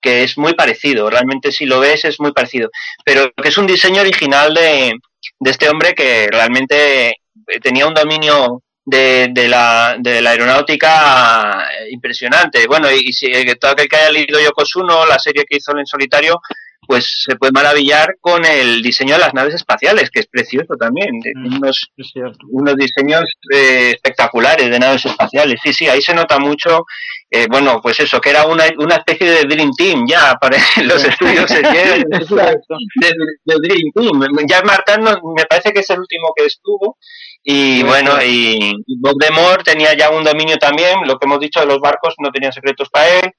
que 0.00 0.24
es 0.24 0.36
muy 0.36 0.54
parecido, 0.54 1.08
realmente 1.08 1.52
si 1.52 1.64
lo 1.64 1.78
ves 1.78 2.04
es 2.04 2.18
muy 2.18 2.32
parecido, 2.32 2.70
pero 3.04 3.30
que 3.40 3.48
es 3.48 3.56
un 3.56 3.68
diseño 3.68 4.00
original 4.00 4.52
de, 4.52 4.94
de 5.38 5.50
este 5.50 5.68
hombre 5.68 5.94
que 5.94 6.28
realmente 6.28 7.14
tenía 7.62 7.86
un 7.86 7.94
dominio 7.94 8.62
de, 8.84 9.28
de, 9.30 9.48
la, 9.48 9.96
de 9.98 10.20
la 10.20 10.30
aeronáutica 10.30 11.68
impresionante. 11.90 12.66
Bueno, 12.66 12.90
y, 12.90 13.12
si 13.12 13.30
todo 13.60 13.70
aquel 13.70 13.88
que 13.88 13.96
haya 13.96 14.10
leído 14.10 14.40
Yokosuno, 14.40 15.06
la 15.06 15.20
serie 15.20 15.44
que 15.48 15.58
hizo 15.58 15.76
en 15.78 15.86
solitario, 15.86 16.40
pues 16.92 17.24
se 17.26 17.36
puede 17.36 17.52
maravillar 17.52 18.16
con 18.20 18.44
el 18.44 18.82
diseño 18.82 19.14
de 19.14 19.20
las 19.20 19.32
naves 19.32 19.54
espaciales, 19.54 20.10
que 20.10 20.20
es 20.20 20.26
precioso 20.26 20.74
también. 20.78 21.08
Mm, 21.34 21.56
unos, 21.56 21.90
unos 22.50 22.76
diseños 22.76 23.24
eh, 23.50 23.92
espectaculares 23.94 24.68
de 24.68 24.78
naves 24.78 25.06
espaciales. 25.06 25.58
Sí, 25.64 25.72
sí, 25.72 25.88
ahí 25.88 26.02
se 26.02 26.12
nota 26.12 26.38
mucho, 26.38 26.84
eh, 27.30 27.46
bueno, 27.48 27.80
pues 27.82 27.98
eso, 28.00 28.20
que 28.20 28.28
era 28.28 28.44
una, 28.44 28.64
una 28.76 28.96
especie 28.96 29.30
de 29.30 29.44
Dream 29.44 29.70
Team 29.74 30.04
ya 30.06 30.34
para 30.40 30.58
los 30.84 31.02
estudios 31.02 31.48
de, 31.50 31.62
de, 31.62 33.54
Dream 33.58 33.90
Team. 33.94 34.46
Ya 34.46 34.60
Martán 34.60 35.02
me 35.02 35.46
parece 35.48 35.72
que 35.72 35.80
es 35.80 35.88
el 35.88 36.00
último 36.00 36.34
que 36.36 36.44
estuvo. 36.44 36.98
Y 37.42 37.82
bueno, 37.84 38.22
y 38.22 38.74
Bob 38.98 39.16
Demore 39.18 39.64
tenía 39.64 39.96
ya 39.96 40.10
un 40.10 40.24
dominio 40.24 40.58
también, 40.58 40.98
lo 41.06 41.18
que 41.18 41.24
hemos 41.24 41.40
dicho 41.40 41.60
de 41.60 41.66
los 41.66 41.78
barcos 41.78 42.14
no 42.18 42.30
tenían 42.30 42.52
secretos 42.52 42.90
para 42.90 43.08
él 43.18 43.32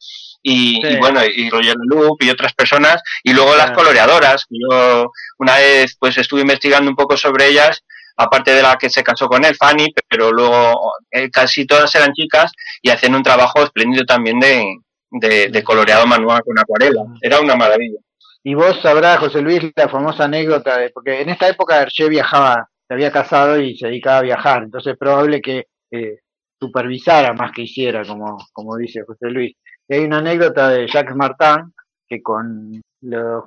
y, 0.43 0.97
bueno, 0.97 1.21
y 1.25 1.49
Roger 1.49 1.75
Loop 1.89 2.21
y 2.21 2.29
otras 2.29 2.53
personas, 2.53 3.01
y 3.23 3.33
luego 3.33 3.55
las 3.55 3.71
coloreadoras, 3.71 4.45
yo 4.49 5.09
una 5.39 5.55
vez 5.55 5.95
pues 5.97 6.17
estuve 6.17 6.41
investigando 6.41 6.89
un 6.89 6.97
poco 6.97 7.15
sobre 7.15 7.47
ellas, 7.47 7.81
aparte 8.17 8.53
de 8.53 8.61
la 8.61 8.75
que 8.75 8.89
se 8.89 9.03
casó 9.03 9.27
con 9.27 9.45
él, 9.45 9.55
Fanny, 9.55 9.93
pero 10.07 10.31
luego 10.31 10.93
eh, 11.09 11.29
casi 11.31 11.65
todas 11.65 11.95
eran 11.95 12.11
chicas 12.13 12.51
y 12.81 12.89
hacían 12.89 13.15
un 13.15 13.23
trabajo 13.23 13.63
espléndido 13.63 14.03
también 14.05 14.39
de, 14.39 14.65
de, 15.11 15.63
coloreado 15.63 16.05
manual 16.05 16.41
con 16.43 16.59
acuarela, 16.59 17.03
era 17.21 17.39
una 17.39 17.55
maravilla. 17.55 17.99
Y 18.43 18.55
vos 18.55 18.77
sabrás, 18.81 19.19
José 19.19 19.41
Luis, 19.41 19.61
la 19.75 19.87
famosa 19.87 20.25
anécdota, 20.25 20.77
de, 20.77 20.89
porque 20.89 21.21
en 21.21 21.29
esta 21.29 21.47
época 21.47 21.81
Hergé 21.81 22.09
viajaba, 22.09 22.67
se 22.85 22.93
había 22.93 23.11
casado 23.11 23.57
y 23.57 23.77
se 23.77 23.87
dedicaba 23.87 24.17
a 24.17 24.23
viajar, 24.23 24.63
entonces 24.63 24.93
es 24.93 24.99
probable 24.99 25.41
que 25.41 25.67
eh, 25.91 26.19
supervisara 26.59 27.33
más 27.33 27.51
que 27.53 27.61
hiciera, 27.61 28.03
como, 28.03 28.37
como 28.51 28.75
dice 28.75 29.03
José 29.07 29.29
Luis. 29.29 29.55
Y 29.87 29.95
hay 29.95 30.05
una 30.05 30.19
anécdota 30.19 30.69
de 30.69 30.87
Jacques 30.87 31.15
Martin 31.15 31.73
que 32.07 32.21
con 32.21 32.81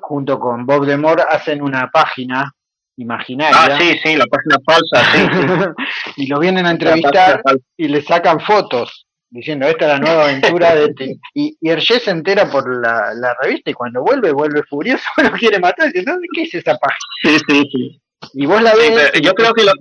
junto 0.00 0.38
con 0.38 0.66
Bob 0.66 0.84
Demore 0.84 1.22
hacen 1.28 1.62
una 1.62 1.90
página 1.90 2.52
imaginaria. 2.96 3.56
Ah, 3.58 3.78
sí, 3.78 3.98
sí, 4.02 4.16
la 4.16 4.26
página 4.26 4.56
falsa, 4.64 5.12
sí. 5.12 6.22
y 6.22 6.26
lo 6.26 6.38
vienen 6.38 6.66
a 6.66 6.72
entrevistar 6.72 7.42
y 7.76 7.88
le 7.88 8.02
sacan 8.02 8.40
fotos 8.40 9.06
diciendo 9.30 9.66
esta 9.66 9.86
es 9.86 9.92
la 9.92 9.98
nueva 9.98 10.24
aventura 10.24 10.74
de 10.74 10.84
este. 10.86 11.18
Y, 11.34 11.56
y 11.60 11.70
Hergé 11.70 12.00
se 12.00 12.10
entera 12.10 12.50
por 12.50 12.80
la, 12.80 13.12
la, 13.14 13.34
revista 13.42 13.70
y 13.70 13.74
cuando 13.74 14.02
vuelve, 14.02 14.32
vuelve 14.32 14.62
furioso, 14.62 15.04
lo 15.22 15.30
quiere 15.32 15.58
matar. 15.58 15.92
Dice, 15.92 16.04
¿qué 16.34 16.42
es 16.42 16.54
esa 16.54 16.76
página? 16.76 16.98
Sí, 17.22 17.38
sí, 17.48 17.62
sí. 17.72 18.00
Y 18.34 18.46
vos 18.46 18.62
la 18.62 18.74
ves. 18.74 19.12
yo 19.22 19.34
creo 19.34 19.52
que 19.52 19.64
lo, 19.64 19.72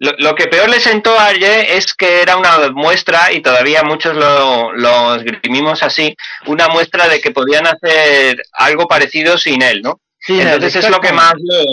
lo, 0.00 0.34
que 0.34 0.46
peor 0.46 0.70
le 0.70 0.80
sentó 0.80 1.18
a 1.18 1.26
Arje 1.26 1.76
es 1.76 1.94
que 1.94 2.22
era 2.22 2.38
una 2.38 2.70
muestra, 2.72 3.32
y 3.32 3.42
todavía 3.42 3.82
muchos 3.82 4.16
lo, 4.16 4.72
lo 4.72 5.16
esgrimimos 5.16 5.82
así, 5.82 6.16
una 6.46 6.68
muestra 6.68 7.06
de 7.06 7.20
que 7.20 7.32
podían 7.32 7.66
hacer 7.66 8.42
algo 8.54 8.88
parecido 8.88 9.36
sin 9.36 9.62
él, 9.62 9.82
¿no? 9.82 10.00
Sí, 10.18 10.40
Entonces 10.40 10.76
es 10.76 10.90
lo 10.90 11.00
que 11.00 11.12
más 11.12 11.34
le, 11.36 11.64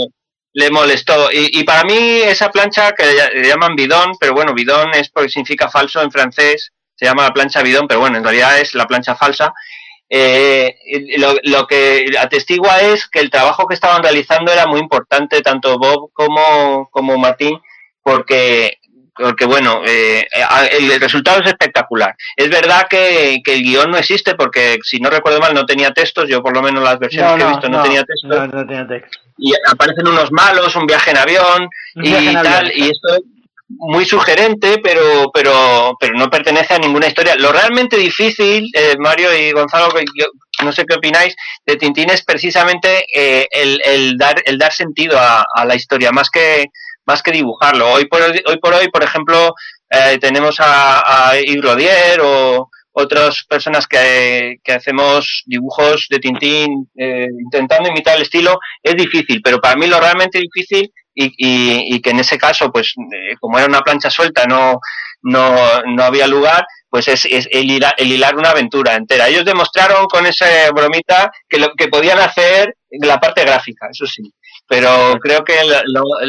le 0.53 0.69
molestó. 0.71 1.31
Y, 1.31 1.59
y, 1.59 1.63
para 1.63 1.85
mí 1.85 1.95
esa 1.95 2.51
plancha 2.51 2.91
que 2.91 3.05
le 3.33 3.47
llaman 3.47 3.77
bidón, 3.77 4.11
pero 4.19 4.33
bueno, 4.33 4.53
bidón 4.53 4.93
es 4.93 5.09
porque 5.09 5.29
significa 5.29 5.69
falso 5.69 6.01
en 6.01 6.11
francés, 6.11 6.73
se 6.95 7.05
llama 7.05 7.23
la 7.23 7.33
plancha 7.33 7.61
bidón, 7.61 7.87
pero 7.87 8.01
bueno, 8.01 8.17
en 8.17 8.23
realidad 8.25 8.59
es 8.59 8.73
la 8.73 8.87
plancha 8.87 9.15
falsa. 9.15 9.53
Eh, 10.09 10.75
lo, 11.17 11.35
lo, 11.43 11.67
que 11.67 12.13
atestigua 12.19 12.81
es 12.81 13.07
que 13.07 13.19
el 13.19 13.29
trabajo 13.29 13.67
que 13.67 13.73
estaban 13.73 14.03
realizando 14.03 14.51
era 14.51 14.65
muy 14.65 14.79
importante, 14.79 15.41
tanto 15.41 15.77
Bob 15.77 16.11
como, 16.13 16.89
como 16.91 17.17
Martín, 17.17 17.59
porque 18.07 18.77
porque 19.13 19.45
bueno, 19.45 19.81
eh, 19.83 20.27
el 20.79 21.01
resultado 21.01 21.41
es 21.41 21.47
espectacular. 21.47 22.15
Es 22.35 22.49
verdad 22.51 22.85
que, 22.87 23.39
que, 23.43 23.55
el 23.55 23.63
guion 23.63 23.89
no 23.89 23.97
existe 23.97 24.35
porque, 24.35 24.77
si 24.83 24.99
no 24.99 25.09
recuerdo 25.09 25.39
mal, 25.39 25.55
no 25.55 25.65
tenía 25.65 25.91
textos. 25.91 26.29
Yo, 26.29 26.43
por 26.43 26.53
lo 26.53 26.61
menos, 26.61 26.83
las 26.83 26.99
versiones 26.99 27.33
que 27.33 27.41
he 27.41 27.49
visto 27.49 27.67
no, 27.67 27.81
tenía 27.81 28.03
textos. 28.03 28.53
No, 28.53 28.67
tenía 28.67 28.87
texto. 28.87 29.19
Y 29.39 29.53
aparecen 29.71 30.07
unos 30.07 30.31
malos, 30.31 30.75
un 30.75 30.85
viaje 30.85 31.09
en 31.09 31.17
avión 31.17 31.67
y 31.95 32.33
tal. 32.35 32.71
Y 32.75 32.91
esto 32.91 33.15
es 33.15 33.21
muy 33.69 34.05
sugerente, 34.05 34.79
pero, 34.83 35.31
pero, 35.33 35.97
pero 35.99 36.13
no 36.13 36.29
pertenece 36.29 36.75
a 36.75 36.79
ninguna 36.79 37.07
historia. 37.07 37.35
Lo 37.37 37.51
realmente 37.51 37.97
difícil, 37.97 38.69
eh, 38.71 38.97
Mario 38.99 39.35
y 39.35 39.51
Gonzalo, 39.51 39.89
yo, 40.15 40.27
no 40.63 40.71
sé 40.71 40.85
qué 40.85 40.95
opináis, 40.95 41.35
de 41.65 41.75
Tintín 41.75 42.11
es 42.11 42.23
precisamente 42.23 43.03
eh, 43.13 43.47
el, 43.49 43.81
el, 43.83 44.17
dar, 44.17 44.43
el 44.45 44.59
dar 44.59 44.71
sentido 44.71 45.17
a, 45.19 45.43
a 45.55 45.65
la 45.65 45.75
historia, 45.75 46.11
más 46.11 46.29
que 46.29 46.67
más 47.07 47.23
que 47.23 47.31
dibujarlo. 47.31 47.93
Hoy 47.93 48.05
por 48.05 48.21
hoy, 48.21 48.57
por, 48.61 48.73
hoy, 48.73 48.89
por 48.89 49.03
ejemplo, 49.03 49.55
eh, 49.89 50.17
tenemos 50.19 50.59
a, 50.59 51.31
a 51.31 51.33
o 52.21 52.69
otras 52.91 53.45
personas 53.47 53.87
que, 53.87 54.57
hacemos 54.75 55.43
dibujos 55.45 56.07
de 56.09 56.19
Tintín 56.19 56.89
eh, 56.97 57.27
intentando 57.43 57.89
imitar 57.89 58.15
el 58.15 58.23
estilo, 58.23 58.59
es 58.81 58.95
difícil, 58.95 59.41
pero 59.43 59.59
para 59.59 59.75
mí 59.75 59.87
lo 59.87 59.99
realmente 59.99 60.39
difícil 60.39 60.91
y, 61.13 61.25
y, 61.37 61.95
y 61.95 62.01
que 62.01 62.09
en 62.09 62.19
ese 62.19 62.37
caso, 62.37 62.71
pues 62.71 62.93
eh, 62.97 63.35
como 63.39 63.57
era 63.57 63.67
una 63.67 63.81
plancha 63.81 64.09
suelta, 64.09 64.45
no, 64.45 64.79
no, 65.21 65.83
no 65.83 66.03
había 66.03 66.27
lugar, 66.27 66.65
pues 66.89 67.07
es, 67.07 67.25
es 67.25 67.47
el, 67.51 67.69
hilar, 67.69 67.93
el, 67.97 68.11
hilar, 68.11 68.35
una 68.35 68.49
aventura 68.49 68.95
entera. 68.95 69.27
Ellos 69.27 69.45
demostraron 69.45 70.07
con 70.07 70.25
esa 70.25 70.45
bromita 70.71 71.31
que 71.47 71.59
lo 71.59 71.73
que 71.77 71.87
podían 71.87 72.19
hacer 72.19 72.75
la 72.89 73.19
parte 73.19 73.43
gráfica, 73.43 73.87
eso 73.91 74.05
sí. 74.05 74.23
Pero 74.67 75.17
creo 75.21 75.43
que 75.43 75.59
el, 75.59 75.73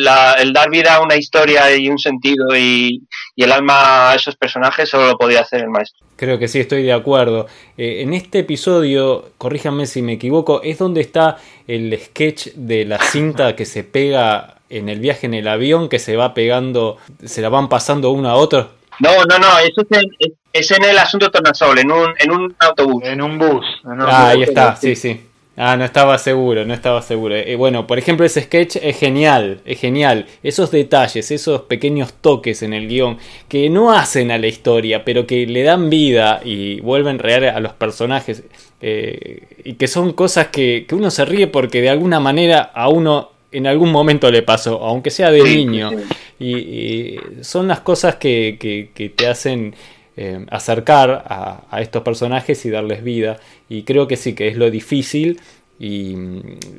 la, 0.03 0.35
el 0.35 0.53
dar 0.53 0.71
vida 0.71 0.95
a 0.95 1.03
una 1.03 1.17
historia 1.17 1.75
y 1.75 1.89
un 1.89 1.99
sentido 1.99 2.57
y, 2.57 3.03
y, 3.35 3.43
el 3.43 3.51
alma 3.51 4.11
a 4.11 4.15
esos 4.15 4.37
personajes 4.37 4.89
solo 4.89 5.09
lo 5.09 5.19
podía 5.19 5.41
hacer 5.41 5.63
el 5.63 5.71
maestro. 5.71 6.07
Creo 6.17 6.39
que 6.39 6.47
sí, 6.47 6.61
estoy 6.61 6.83
de 6.83 6.93
acuerdo. 6.93 7.47
Eh, 7.77 8.03
en 8.03 8.15
este 8.15 8.41
episodio, 8.41 9.31
corríjanme 9.39 9.87
si 9.87 10.03
me 10.03 10.13
equivoco, 10.13 10.63
es 10.63 10.79
donde 10.79 11.01
está 11.01 11.39
el 11.67 11.99
sketch 12.01 12.49
de 12.55 12.85
la 12.85 12.99
cinta 12.99 13.57
que 13.57 13.65
se 13.65 13.83
pega 13.83 14.59
en 14.71 14.89
el 14.89 15.01
viaje 15.01 15.27
en 15.27 15.35
el 15.35 15.49
avión, 15.49 15.89
que 15.89 15.99
se 15.99 16.17
va 16.17 16.35
pegando, 16.35 16.99
se 17.25 17.41
la 17.41 17.49
van 17.49 17.69
pasando 17.69 18.11
uno 18.11 18.29
a 18.29 18.35
otro. 18.35 18.71
No, 19.01 19.11
no, 19.25 19.39
no, 19.39 19.59
eso 19.59 19.83
es 19.89 19.99
en, 19.99 20.33
es 20.53 20.71
en 20.73 20.85
el 20.85 20.99
asunto 20.99 21.31
Tornasol, 21.31 21.79
en 21.79 21.91
un, 21.91 22.13
en 22.19 22.33
un 22.33 22.57
autobús. 22.59 23.03
En 23.05 23.23
un 23.23 23.39
bus. 23.39 23.65
En 23.85 23.93
un 23.93 24.03
ah, 24.03 24.31
ahí 24.31 24.43
está, 24.43 24.75
sí, 24.77 24.97
sí. 24.97 25.28
Ah, 25.61 25.77
no 25.77 25.85
estaba 25.85 26.17
seguro, 26.19 26.65
no 26.65 26.73
estaba 26.73 27.03
seguro. 27.03 27.35
Eh, 27.35 27.57
bueno, 27.57 27.85
por 27.89 27.99
ejemplo, 27.99 28.25
ese 28.25 28.43
sketch 28.43 28.77
es 28.77 28.97
genial, 28.97 29.61
es 29.65 29.81
genial. 29.81 30.27
Esos 30.45 30.71
detalles, 30.71 31.33
esos 31.33 31.63
pequeños 31.63 32.13
toques 32.21 32.63
en 32.63 32.73
el 32.73 32.87
guion 32.87 33.19
que 33.49 33.69
no 33.69 33.91
hacen 33.91 34.31
a 34.31 34.39
la 34.39 34.47
historia, 34.47 35.05
pero 35.05 35.27
que 35.27 35.49
le 35.49 35.65
dan 35.65 35.91
vida 35.91 36.41
y 36.45 36.81
vuelven 36.81 37.19
real 37.19 37.45
a 37.45 37.59
los 37.59 37.73
personajes. 37.73 38.45
Eh, 38.81 39.49
y 39.65 39.75
que 39.75 39.89
son 39.89 40.13
cosas 40.13 40.47
que, 40.47 40.87
que 40.89 40.95
uno 40.95 41.11
se 41.11 41.25
ríe 41.25 41.49
porque 41.49 41.83
de 41.83 41.89
alguna 41.89 42.21
manera 42.21 42.61
a 42.61 42.89
uno 42.89 43.33
en 43.51 43.67
algún 43.67 43.91
momento 43.91 44.31
le 44.31 44.43
pasó, 44.43 44.85
aunque 44.85 45.11
sea 45.11 45.33
de 45.33 45.43
niño. 45.43 45.91
Y, 46.39 46.57
y, 46.57 47.21
son 47.41 47.67
las 47.67 47.81
cosas 47.81 48.15
que, 48.15 48.59
que, 48.61 48.91
que 48.95 49.09
te 49.09 49.27
hacen 49.27 49.75
eh, 50.21 50.45
acercar 50.51 51.11
a, 51.29 51.63
a, 51.71 51.81
estos 51.81 52.03
personajes 52.03 52.67
y 52.67 52.71
darles 52.71 53.05
vida. 53.05 53.39
Y 53.69 53.85
creo 53.85 54.09
que 54.09 54.17
sí, 54.17 54.35
que 54.35 54.49
es 54.49 54.57
lo 54.57 54.69
difícil. 54.69 55.39
Y 55.79 56.17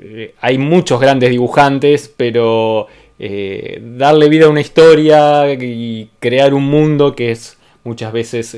eh, 0.02 0.34
hay 0.42 0.58
muchos 0.58 1.00
grandes 1.00 1.30
dibujantes, 1.30 2.14
pero 2.18 2.88
eh, 3.18 3.82
darle 3.82 4.28
vida 4.28 4.48
a 4.48 4.50
una 4.50 4.60
historia 4.60 5.54
y 5.54 6.10
crear 6.20 6.54
un 6.54 6.66
mundo 6.66 7.16
que 7.16 7.32
es 7.32 7.58
muchas 7.86 8.12
veces 8.12 8.58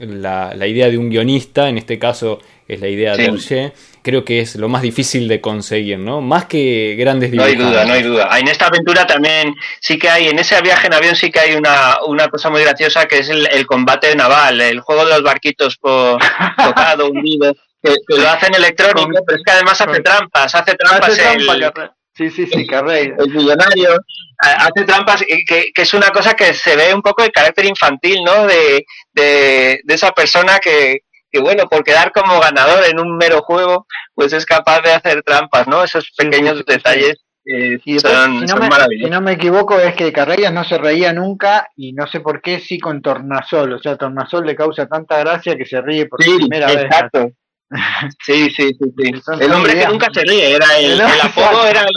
la, 0.00 0.52
la, 0.52 0.66
idea 0.66 0.90
de 0.90 0.98
un 0.98 1.08
guionista, 1.08 1.68
en 1.68 1.78
este 1.78 1.96
caso 2.00 2.40
es 2.66 2.80
la 2.80 2.88
idea 2.88 3.14
sí. 3.14 3.22
de 3.22 3.28
Hergé, 3.28 3.72
creo 4.02 4.24
que 4.24 4.40
es 4.40 4.56
lo 4.56 4.68
más 4.68 4.82
difícil 4.82 5.28
de 5.28 5.40
conseguir, 5.40 5.98
¿no? 5.98 6.20
Más 6.20 6.46
que 6.46 6.96
grandes 6.98 7.30
dibujantes. 7.30 7.58
No 7.58 7.64
hay 7.64 7.70
duda, 7.70 7.84
no 7.84 7.92
hay 7.92 8.02
duda. 8.02 8.38
En 8.38 8.48
esta 8.48 8.66
aventura 8.66 9.06
también 9.06 9.54
sí 9.80 9.98
que 9.98 10.08
hay, 10.08 10.28
en 10.28 10.38
ese 10.38 10.60
viaje 10.62 10.86
en 10.86 10.94
avión 10.94 11.16
sí 11.16 11.30
que 11.30 11.40
hay 11.40 11.54
una, 11.54 11.98
una 12.06 12.28
cosa 12.28 12.50
muy 12.50 12.62
graciosa 12.62 13.06
que 13.06 13.18
es 13.18 13.28
el, 13.28 13.46
el 13.50 13.66
combate 13.66 14.14
naval, 14.16 14.60
el 14.60 14.80
juego 14.80 15.04
de 15.04 15.10
los 15.10 15.22
barquitos 15.22 15.76
por 15.76 16.20
tocado, 16.64 17.10
hundido, 17.10 17.54
que, 17.82 17.94
que, 18.06 18.18
lo 18.18 18.28
hacen 18.28 18.54
electrónico, 18.54 19.22
pero 19.26 19.38
es 19.38 19.44
que 19.44 19.52
además 19.52 19.80
hace 19.80 20.00
trampas, 20.00 20.54
hace 20.54 20.74
trampas 20.74 21.10
hace 21.10 21.34
el, 21.34 21.46
trampa, 21.46 21.94
Sí, 22.12 22.28
sí, 22.28 22.46
sí, 22.46 22.66
Carrey. 22.66 23.14
El 23.18 23.30
millonario 23.30 23.96
hace 24.38 24.84
trampas, 24.84 25.22
que, 25.22 25.70
que, 25.72 25.82
es 25.82 25.94
una 25.94 26.10
cosa 26.10 26.34
que 26.34 26.52
se 26.52 26.76
ve 26.76 26.92
un 26.92 27.00
poco 27.00 27.24
el 27.24 27.32
carácter 27.32 27.64
infantil, 27.64 28.22
¿no? 28.24 28.46
De, 28.46 28.84
de, 29.12 29.80
de 29.82 29.94
esa 29.94 30.12
persona 30.12 30.58
que, 30.58 31.00
que 31.30 31.40
bueno, 31.40 31.64
por 31.68 31.84
quedar 31.84 32.12
como 32.12 32.40
ganador 32.40 32.84
en 32.84 32.98
un 32.98 33.16
mero 33.16 33.42
juego, 33.42 33.86
pues 34.14 34.32
es 34.32 34.44
capaz 34.46 34.80
de 34.82 34.92
hacer 34.92 35.22
trampas, 35.22 35.68
¿no? 35.68 35.84
Esos 35.84 36.10
pequeños 36.16 36.58
sí, 36.58 36.64
sí, 36.66 36.72
detalles 36.74 37.24
eh, 37.46 37.80
y 37.84 37.94
después, 37.94 38.14
son, 38.14 38.34
si, 38.34 38.40
no 38.40 38.48
son 38.48 38.60
me, 38.60 38.68
maravillosos. 38.68 39.08
si 39.08 39.10
no 39.10 39.20
me 39.20 39.32
equivoco, 39.32 39.78
es 39.78 39.94
que 39.94 40.12
Carreras 40.12 40.52
no 40.52 40.64
se 40.64 40.78
reía 40.78 41.12
nunca 41.12 41.68
y 41.74 41.92
no 41.92 42.06
sé 42.06 42.20
por 42.20 42.42
qué 42.42 42.60
sí 42.60 42.78
con 42.78 43.00
Tornasol. 43.00 43.72
O 43.72 43.78
sea, 43.78 43.96
Tornasol 43.96 44.46
le 44.46 44.54
causa 44.54 44.86
tanta 44.86 45.18
gracia 45.18 45.56
que 45.56 45.64
se 45.64 45.80
ríe 45.80 46.06
por 46.06 46.22
sí, 46.22 46.36
primera 46.36 46.72
exacto. 46.72 47.24
vez. 47.26 47.34
Sí, 48.26 48.50
sí, 48.50 48.72
sí, 48.76 48.92
sí. 48.98 49.22
El 49.38 49.52
hombre 49.52 49.74
que 49.74 49.86
nunca 49.86 50.08
se 50.12 50.22
ríe, 50.22 50.56
era 50.56 50.76
el, 50.76 50.92
el, 50.92 51.00
el 51.00 51.20
apodo 51.22 51.68
era 51.68 51.82
el, 51.82 51.88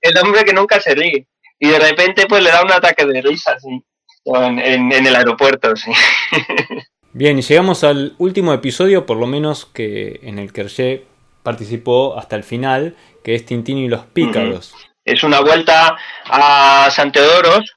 el, 0.00 0.18
hombre 0.18 0.42
que 0.44 0.52
nunca 0.52 0.80
se 0.80 0.92
ríe. 0.92 1.28
Y 1.60 1.68
de 1.68 1.78
repente 1.78 2.26
pues 2.28 2.42
le 2.42 2.50
da 2.50 2.64
un 2.64 2.72
ataque 2.72 3.06
de 3.06 3.22
risa, 3.22 3.56
sí. 3.60 3.80
En, 4.24 4.58
en, 4.58 4.92
en 4.92 5.06
el 5.06 5.14
aeropuerto, 5.14 5.76
sí. 5.76 5.92
Bien, 7.16 7.40
llegamos 7.40 7.84
al 7.84 8.16
último 8.18 8.52
episodio, 8.52 9.06
por 9.06 9.18
lo 9.18 9.28
menos 9.28 9.66
que 9.66 10.18
en 10.24 10.40
el 10.40 10.52
que 10.52 10.62
Hergé 10.62 11.06
participó 11.44 12.18
hasta 12.18 12.34
el 12.34 12.42
final, 12.42 12.96
que 13.22 13.36
es 13.36 13.46
Tintín 13.46 13.78
y 13.78 13.88
los 13.88 14.04
Pícaros. 14.06 14.74
Es 15.04 15.22
una 15.22 15.38
vuelta 15.38 15.96
a 16.24 16.88
San 16.90 17.12
Teodoros 17.12 17.76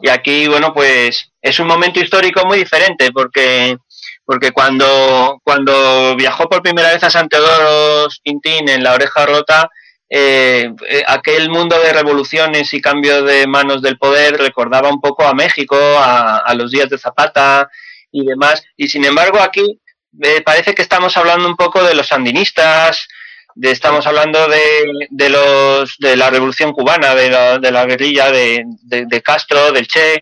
y 0.00 0.08
aquí, 0.08 0.48
bueno, 0.48 0.72
pues 0.72 1.30
es 1.42 1.60
un 1.60 1.66
momento 1.66 2.00
histórico 2.00 2.46
muy 2.46 2.56
diferente 2.56 3.12
porque 3.12 3.76
porque 4.24 4.52
cuando, 4.52 5.38
cuando 5.44 6.16
viajó 6.16 6.48
por 6.48 6.62
primera 6.62 6.88
vez 6.90 7.04
a 7.04 7.10
San 7.10 7.28
Teodoros 7.28 8.22
Tintín 8.24 8.70
en 8.70 8.82
la 8.82 8.94
oreja 8.94 9.26
rota, 9.26 9.68
eh, 10.08 10.72
eh, 10.88 11.02
aquel 11.06 11.50
mundo 11.50 11.78
de 11.78 11.92
revoluciones 11.92 12.72
y 12.72 12.80
cambio 12.80 13.22
de 13.22 13.46
manos 13.46 13.82
del 13.82 13.98
poder 13.98 14.38
recordaba 14.38 14.88
un 14.88 15.02
poco 15.02 15.26
a 15.26 15.34
México, 15.34 15.76
a, 15.76 16.38
a 16.38 16.54
los 16.54 16.70
días 16.70 16.88
de 16.88 16.96
Zapata, 16.96 17.68
y 18.10 18.24
demás. 18.24 18.62
Y 18.76 18.88
sin 18.88 19.04
embargo 19.04 19.40
aquí 19.40 19.80
eh, 20.22 20.40
parece 20.42 20.74
que 20.74 20.82
estamos 20.82 21.16
hablando 21.16 21.48
un 21.48 21.56
poco 21.56 21.82
de 21.82 21.94
los 21.94 22.08
sandinistas, 22.08 23.06
de, 23.54 23.70
estamos 23.70 24.06
hablando 24.06 24.46
de, 24.48 25.06
de, 25.10 25.30
los, 25.30 25.96
de 25.98 26.16
la 26.16 26.30
revolución 26.30 26.72
cubana, 26.72 27.14
de 27.14 27.30
la, 27.30 27.84
guerrilla 27.86 28.30
de, 28.30 28.64
de, 28.82 29.06
de 29.06 29.22
Castro, 29.22 29.72
del 29.72 29.86
Che, 29.86 30.20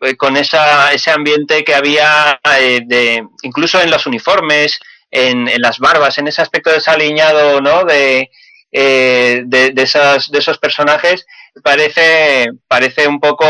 eh, 0.00 0.16
con 0.16 0.36
esa, 0.36 0.92
ese 0.92 1.10
ambiente 1.10 1.64
que 1.64 1.74
había 1.74 2.40
eh, 2.58 2.80
de, 2.86 3.26
incluso 3.42 3.80
en 3.80 3.90
los 3.90 4.06
uniformes, 4.06 4.78
en, 5.10 5.48
en, 5.48 5.60
las 5.60 5.78
barbas, 5.78 6.18
en 6.18 6.28
ese 6.28 6.40
aspecto 6.40 6.70
desaliñado 6.70 7.60
¿no? 7.60 7.84
de, 7.84 8.30
eh, 8.70 9.42
de, 9.44 9.70
de, 9.70 9.82
esas, 9.82 10.30
de 10.30 10.38
esos 10.38 10.58
personajes, 10.58 11.26
parece, 11.64 12.46
parece 12.68 13.08
un 13.08 13.18
poco 13.18 13.44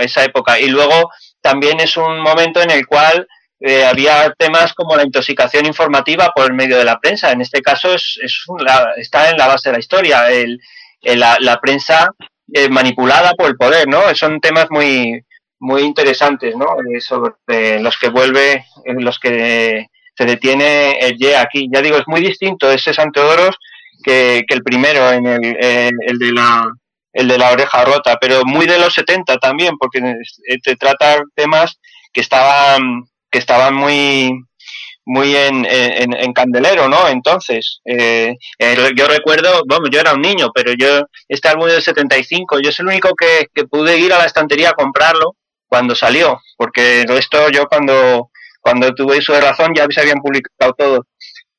esa 0.00 0.24
época. 0.24 0.58
Y 0.58 0.66
luego 0.66 1.10
también 1.44 1.78
es 1.78 1.98
un 1.98 2.20
momento 2.20 2.62
en 2.62 2.70
el 2.70 2.86
cual 2.86 3.28
eh, 3.60 3.84
había 3.84 4.32
temas 4.38 4.72
como 4.72 4.96
la 4.96 5.04
intoxicación 5.04 5.66
informativa 5.66 6.32
por 6.34 6.46
el 6.46 6.54
medio 6.54 6.78
de 6.78 6.86
la 6.86 6.98
prensa. 6.98 7.32
En 7.32 7.42
este 7.42 7.60
caso 7.60 7.92
es, 7.92 8.18
es 8.22 8.44
la, 8.60 8.94
está 8.96 9.28
en 9.28 9.36
la 9.36 9.46
base 9.46 9.68
de 9.68 9.74
la 9.74 9.78
historia, 9.78 10.30
el, 10.30 10.58
la, 11.02 11.36
la, 11.40 11.60
prensa 11.60 12.08
eh, 12.50 12.70
manipulada 12.70 13.34
por 13.34 13.50
el 13.50 13.56
poder, 13.56 13.86
¿no? 13.86 14.14
Son 14.14 14.40
temas 14.40 14.68
muy, 14.70 15.22
muy 15.58 15.82
interesantes, 15.82 16.56
¿no? 16.56 16.64
Eh, 16.90 17.00
sobre 17.02 17.78
los 17.78 17.98
que 17.98 18.08
vuelve, 18.08 18.64
los 18.86 19.18
que 19.18 19.86
se 20.16 20.24
detiene 20.24 20.98
el 20.98 21.18
Ye 21.18 21.36
aquí. 21.36 21.68
Ya 21.70 21.82
digo, 21.82 21.98
es 21.98 22.06
muy 22.06 22.22
distinto 22.22 22.72
ese 22.72 22.94
Santeodoros 22.94 23.58
que, 24.02 24.44
que 24.48 24.54
el 24.54 24.62
primero, 24.62 25.12
en 25.12 25.26
el, 25.26 25.56
el 25.60 26.18
de 26.18 26.32
la 26.32 26.72
el 27.14 27.28
de 27.28 27.38
la 27.38 27.52
oreja 27.52 27.84
rota, 27.84 28.18
pero 28.20 28.44
muy 28.44 28.66
de 28.66 28.78
los 28.78 28.92
70 28.92 29.38
también, 29.38 29.78
porque 29.78 30.00
te 30.62 30.76
trata 30.76 31.22
temas 31.34 31.78
que 32.12 32.20
estaban, 32.20 33.04
que 33.30 33.38
estaban 33.38 33.74
muy, 33.74 34.32
muy 35.06 35.36
en, 35.36 35.64
en, 35.64 36.12
en 36.12 36.32
candelero, 36.32 36.88
¿no? 36.88 37.08
Entonces, 37.08 37.80
eh, 37.84 38.34
yo 38.96 39.06
recuerdo, 39.06 39.62
bueno, 39.66 39.86
yo 39.90 40.00
era 40.00 40.14
un 40.14 40.22
niño, 40.22 40.50
pero 40.52 40.72
yo, 40.76 41.06
este 41.28 41.48
álbum 41.48 41.68
del 41.68 41.82
75, 41.82 42.60
yo 42.60 42.70
es 42.70 42.78
el 42.80 42.88
único 42.88 43.14
que, 43.14 43.46
que 43.54 43.64
pude 43.64 43.96
ir 43.98 44.12
a 44.12 44.18
la 44.18 44.26
estantería 44.26 44.70
a 44.70 44.74
comprarlo 44.74 45.36
cuando 45.68 45.94
salió, 45.94 46.40
porque 46.56 47.02
esto 47.02 47.48
yo 47.50 47.66
cuando, 47.66 48.30
cuando 48.60 48.92
tuve 48.94 49.20
su 49.22 49.32
razón 49.34 49.72
ya 49.74 49.86
se 49.88 50.00
habían 50.00 50.18
publicado 50.20 50.72
todo. 50.76 51.06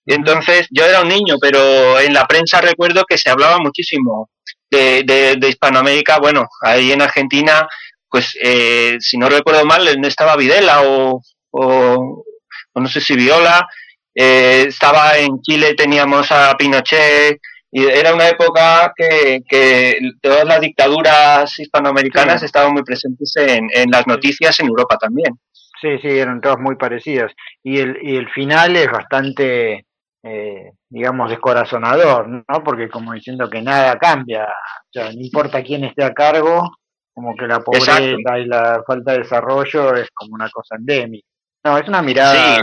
Y 0.05 0.13
entonces 0.13 0.67
yo 0.69 0.85
era 0.85 1.01
un 1.01 1.09
niño, 1.09 1.35
pero 1.39 1.99
en 1.99 2.13
la 2.13 2.27
prensa 2.27 2.61
recuerdo 2.61 3.05
que 3.07 3.17
se 3.17 3.29
hablaba 3.29 3.57
muchísimo 3.57 4.29
de, 4.69 5.03
de, 5.03 5.35
de 5.37 5.49
Hispanoamérica, 5.49 6.19
bueno, 6.19 6.47
ahí 6.61 6.91
en 6.91 7.01
Argentina, 7.01 7.67
pues 8.09 8.37
eh, 8.43 8.97
si 8.99 9.17
no 9.17 9.29
recuerdo 9.29 9.65
mal, 9.65 9.99
no 9.99 10.07
estaba 10.07 10.35
Videla 10.35 10.81
o, 10.83 11.21
o, 11.51 12.23
o 12.73 12.79
no 12.79 12.87
sé 12.87 13.01
si 13.01 13.15
Viola, 13.15 13.67
eh, 14.13 14.65
estaba 14.67 15.17
en 15.17 15.41
Chile, 15.41 15.73
teníamos 15.75 16.31
a 16.31 16.55
Pinochet, 16.57 17.39
y 17.77 17.83
era 17.83 18.13
una 18.13 18.29
época 18.29 18.93
que, 18.95 19.41
que 19.49 19.99
todas 20.21 20.45
las 20.45 20.61
dictaduras 20.61 21.59
hispanoamericanas 21.59 22.39
sí. 22.39 22.45
estaban 22.45 22.71
muy 22.71 22.83
presentes 22.83 23.33
en, 23.35 23.67
en, 23.73 23.91
las 23.91 24.07
noticias 24.07 24.57
en 24.61 24.67
Europa 24.67 24.97
también. 24.97 25.37
Sí, 25.81 25.89
sí, 26.01 26.07
eran 26.07 26.39
todas 26.39 26.57
muy 26.57 26.77
parecidas. 26.77 27.33
Y 27.63 27.79
el, 27.79 27.97
y 28.01 28.15
el 28.15 28.29
final 28.29 28.77
es 28.77 28.89
bastante 28.89 29.85
eh, 30.27 30.71
digamos, 30.89 31.29
descorazonador, 31.29 32.27
¿no? 32.27 32.63
Porque 32.63 32.89
como 32.89 33.13
diciendo 33.13 33.47
que 33.47 33.61
nada 33.61 33.95
cambia, 33.99 34.45
o 34.45 34.91
sea, 34.91 35.11
no 35.11 35.21
importa 35.21 35.61
quién 35.61 35.83
esté 35.83 36.03
a 36.03 36.15
cargo, 36.15 36.77
como 37.13 37.35
que 37.35 37.45
la 37.45 37.59
pobreza 37.59 38.01
y 38.01 38.45
la 38.45 38.83
falta 38.85 39.11
de 39.11 39.19
desarrollo 39.19 39.93
es 39.93 40.09
como 40.11 40.33
una 40.33 40.49
cosa 40.49 40.77
endémica. 40.77 41.27
No, 41.63 41.77
es 41.77 41.87
una 41.87 42.01
mirada... 42.01 42.59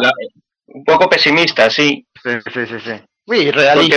un 0.66 0.84
poco 0.84 1.08
pesimista, 1.08 1.70
sí. 1.70 2.04
Sí, 2.20 2.30
sí, 2.52 2.66
sí. 2.66 2.80
sí. 2.80 2.92
Uy, 3.26 3.50
realista. 3.52 3.96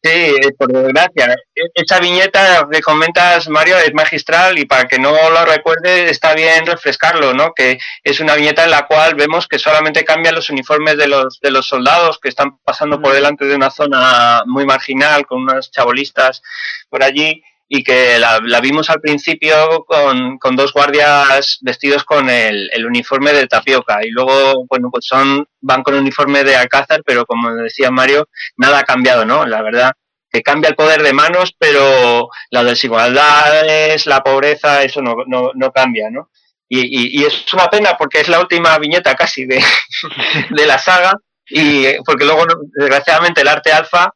Sí, 0.00 0.10
eh, 0.10 0.52
por 0.56 0.72
desgracia. 0.72 1.36
E, 1.54 1.62
esa 1.74 1.98
viñeta 1.98 2.68
que 2.70 2.80
comentas, 2.80 3.48
Mario, 3.48 3.76
es 3.78 3.92
magistral 3.92 4.58
y 4.58 4.64
para 4.64 4.86
que 4.86 4.98
no 4.98 5.12
lo 5.30 5.44
recuerde 5.44 6.08
está 6.10 6.34
bien 6.34 6.64
refrescarlo, 6.66 7.34
¿no? 7.34 7.52
Que 7.54 7.78
es 8.04 8.20
una 8.20 8.36
viñeta 8.36 8.64
en 8.64 8.70
la 8.70 8.86
cual 8.86 9.16
vemos 9.16 9.48
que 9.48 9.58
solamente 9.58 10.04
cambian 10.04 10.36
los 10.36 10.50
uniformes 10.50 10.96
de 10.96 11.08
los, 11.08 11.40
de 11.40 11.50
los 11.50 11.66
soldados 11.66 12.18
que 12.20 12.28
están 12.28 12.58
pasando 12.58 13.00
por 13.00 13.12
delante 13.12 13.44
de 13.46 13.56
una 13.56 13.70
zona 13.70 14.44
muy 14.46 14.64
marginal 14.64 15.26
con 15.26 15.42
unas 15.42 15.70
chabolistas 15.72 16.42
por 16.88 17.02
allí 17.02 17.42
y 17.68 17.84
que 17.84 18.18
la, 18.18 18.60
vimos 18.60 18.88
al 18.88 19.00
principio 19.00 19.84
con, 19.86 20.38
con, 20.38 20.56
dos 20.56 20.72
guardias 20.72 21.58
vestidos 21.60 22.02
con 22.04 22.30
el, 22.30 22.70
el, 22.72 22.86
uniforme 22.86 23.34
de 23.34 23.46
tapioca 23.46 23.98
y 24.04 24.10
luego, 24.10 24.64
bueno, 24.66 24.88
pues 24.90 25.06
son, 25.06 25.46
van 25.60 25.82
con 25.82 25.94
uniforme 25.94 26.44
de 26.44 26.56
alcázar, 26.56 27.02
pero 27.04 27.26
como 27.26 27.54
decía 27.54 27.90
Mario, 27.90 28.28
nada 28.56 28.78
ha 28.78 28.84
cambiado, 28.84 29.26
¿no? 29.26 29.44
La 29.44 29.60
verdad 29.60 29.92
que 30.30 30.42
cambia 30.42 30.68
el 30.68 30.76
poder 30.76 31.02
de 31.02 31.12
manos, 31.12 31.54
pero 31.58 32.28
las 32.50 32.64
desigualdades, 32.64 34.06
la 34.06 34.22
pobreza, 34.22 34.82
eso 34.82 35.02
no, 35.02 35.16
no, 35.26 35.50
no 35.54 35.70
cambia, 35.70 36.10
¿no? 36.10 36.30
Y, 36.70 37.20
y, 37.20 37.24
es 37.24 37.52
una 37.54 37.68
pena 37.68 37.96
porque 37.96 38.20
es 38.20 38.28
la 38.28 38.40
última 38.40 38.78
viñeta 38.78 39.14
casi 39.14 39.46
de, 39.46 39.62
de 40.50 40.66
la 40.66 40.78
saga 40.78 41.14
y 41.48 41.86
porque 42.04 42.26
luego, 42.26 42.44
desgraciadamente, 42.78 43.40
el 43.40 43.48
arte 43.48 43.72
alfa 43.72 44.12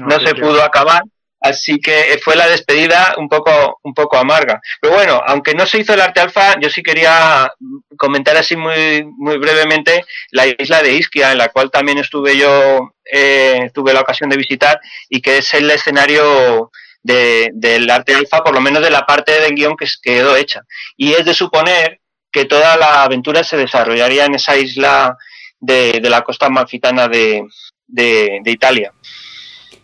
no 0.00 0.20
se 0.20 0.34
pudo 0.36 0.62
acabar 0.62 1.02
Así 1.40 1.78
que 1.78 2.18
fue 2.22 2.34
la 2.34 2.48
despedida 2.48 3.14
un 3.18 3.28
poco, 3.28 3.78
un 3.82 3.94
poco 3.94 4.16
amarga. 4.16 4.60
Pero 4.80 4.94
bueno, 4.94 5.20
aunque 5.26 5.54
no 5.54 5.66
se 5.66 5.78
hizo 5.78 5.94
el 5.94 6.00
arte 6.00 6.20
alfa, 6.20 6.58
yo 6.60 6.70
sí 6.70 6.82
quería 6.82 7.52
comentar 7.96 8.36
así 8.36 8.56
muy, 8.56 9.04
muy 9.16 9.38
brevemente 9.38 10.04
la 10.30 10.46
isla 10.46 10.82
de 10.82 10.94
Isquia, 10.94 11.32
en 11.32 11.38
la 11.38 11.48
cual 11.50 11.70
también 11.70 11.98
estuve 11.98 12.36
yo, 12.36 12.94
eh, 13.12 13.70
tuve 13.74 13.92
la 13.92 14.00
ocasión 14.00 14.30
de 14.30 14.36
visitar 14.36 14.80
y 15.08 15.20
que 15.20 15.38
es 15.38 15.54
el 15.54 15.70
escenario 15.70 16.70
del 17.02 17.90
arte 17.90 18.14
alfa, 18.14 18.42
por 18.42 18.52
lo 18.52 18.60
menos 18.60 18.82
de 18.82 18.90
la 18.90 19.06
parte 19.06 19.40
del 19.40 19.54
guion 19.54 19.76
que 19.76 19.86
quedó 20.02 20.36
hecha. 20.36 20.62
Y 20.96 21.12
es 21.12 21.24
de 21.24 21.34
suponer 21.34 22.00
que 22.32 22.46
toda 22.46 22.76
la 22.76 23.04
aventura 23.04 23.44
se 23.44 23.56
desarrollaría 23.56 24.24
en 24.24 24.34
esa 24.34 24.56
isla 24.56 25.16
de, 25.60 26.00
la 26.02 26.22
costa 26.22 26.48
malfitana 26.48 27.06
de, 27.06 27.44
de, 27.86 28.40
de 28.42 28.50
Italia. 28.50 28.92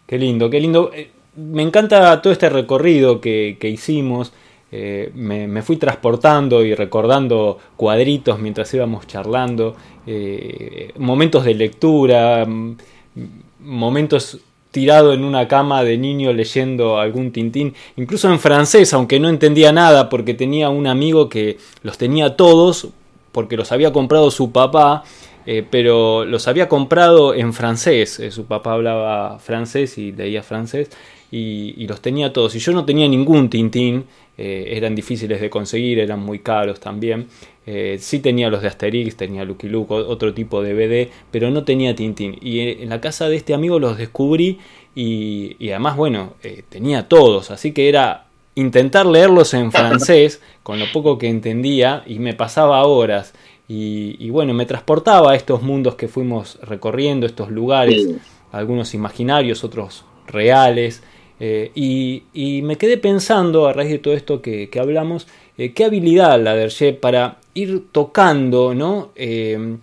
Qué 0.09 0.19
lindo, 0.19 0.51
qué 0.51 0.61
lindo. 0.61 0.91
Me 1.35 1.63
encanta 1.63 2.21
todo 2.21 2.33
este 2.33 2.49
recorrido 2.49 3.21
que, 3.21 3.57
hicimos. 3.63 4.33
Eh, 4.75 5.11
me, 5.15 5.63
fui 5.63 5.77
transportando 5.77 6.65
y 6.65 6.75
recordando 6.75 7.59
cuadritos 7.77 8.39
mientras 8.39 8.73
íbamos 8.73 9.07
charlando, 9.07 9.77
eh, 10.07 10.93
momentos 10.97 11.45
de 11.45 11.55
lectura, 11.55 12.47
momentos 13.61 14.39
tirado 14.71 15.13
en 15.13 15.25
una 15.25 15.47
cama 15.47 15.85
de 15.85 15.99
niño 15.99 16.33
leyendo 16.33 16.99
algún 16.99 17.31
tintín, 17.31 17.75
incluso 17.97 18.33
en 18.33 18.41
francés, 18.41 18.95
aunque 18.95 19.21
no 19.21 19.29
entendía 19.29 19.73
nada 19.73 20.09
porque 20.09 20.33
tenía 20.33 20.71
un 20.71 20.87
amigo 20.87 21.29
que 21.29 21.59
los 21.83 21.99
tenía 21.99 22.37
todos 22.37 22.89
porque 23.33 23.57
los 23.57 23.73
había 23.73 23.93
comprado 23.93 24.31
su 24.31 24.51
papá 24.51 25.05
eh, 25.47 25.67
pero 25.69 26.25
los 26.25 26.49
había 26.49 26.69
comprado 26.69 27.35
en 27.35 27.53
francés. 27.53 28.21
su 28.31 28.47
papá 28.47 28.75
hablaba 28.75 29.39
francés 29.39 29.99
y 29.99 30.13
leía 30.13 30.43
francés 30.43 30.91
y, 31.33 31.87
los 31.87 32.01
tenía 32.01 32.33
todos. 32.33 32.55
Y 32.55 32.59
yo 32.59 32.73
no 32.73 32.85
tenía 32.85 33.09
ningún 33.09 33.49
Tintín, 33.49 34.05
eh, 34.37 34.75
eran 34.77 34.95
difíciles 34.95 35.41
de 35.41 35.51
conseguir, 35.51 35.99
eran 35.99 36.21
muy 36.21 36.41
caros 36.41 36.79
también. 36.79 37.29
Eh, 37.67 37.97
sí 38.01 38.19
tenía 38.21 38.51
los 38.51 38.61
de 38.61 38.69
Asterix, 38.69 39.17
tenía 39.17 39.45
Lucky 39.45 39.69
Luke, 39.69 39.95
otro 39.95 40.35
tipo 40.35 40.63
de 40.63 40.75
BD, 40.75 41.11
pero 41.31 41.51
no 41.51 41.65
tenía 41.65 41.95
Tintín. 41.97 42.37
Y 42.41 42.61
en 42.83 42.89
la 42.91 43.01
casa 43.01 43.29
de 43.29 43.37
este 43.37 43.55
amigo 43.55 43.79
los 43.79 43.97
descubrí 43.97 44.59
y, 44.95 45.71
además, 45.71 45.97
bueno, 45.97 46.35
eh, 46.43 46.63
tenía 46.69 47.09
todos, 47.09 47.51
así 47.51 47.73
que 47.73 47.89
era 47.89 48.27
intentar 48.55 49.07
leerlos 49.07 49.55
en 49.55 49.73
francés, 49.73 50.43
con 50.63 50.79
lo 50.79 50.85
poco 50.93 51.17
que 51.17 51.29
entendía, 51.29 52.03
y 52.07 52.19
me 52.19 52.35
pasaba 52.35 52.85
horas. 52.85 53.33
Y, 53.73 54.17
y, 54.19 54.29
bueno, 54.29 54.53
me 54.53 54.67
transportaba 54.67 55.33
a 55.33 55.35
estos 55.35 55.63
mundos 55.63 55.95
que 55.95 56.07
fuimos 56.07 56.59
recorriendo, 56.61 57.25
estos 57.25 57.51
lugares, 57.51 58.07
algunos 58.51 58.93
imaginarios, 58.93 59.65
otros 59.65 60.05
reales. 60.27 61.03
Eh, 61.41 61.73
y, 61.75 62.61
me 62.63 62.77
quedé 62.77 62.99
pensando, 62.99 63.67
a 63.67 63.73
raíz 63.73 63.91
de 63.91 63.99
todo 63.99 64.15
esto 64.15 64.43
que, 64.43 64.69
hablamos, 64.79 65.27
eh, 65.57 65.73
qué 65.73 65.85
habilidad 65.85 66.39
la 66.39 66.55
de 66.55 66.65
Hergé 66.65 66.93
para 66.93 67.39
ir 67.55 67.87
tocando 67.93 68.75
¿no? 68.75 69.11
Eh, 69.17 69.79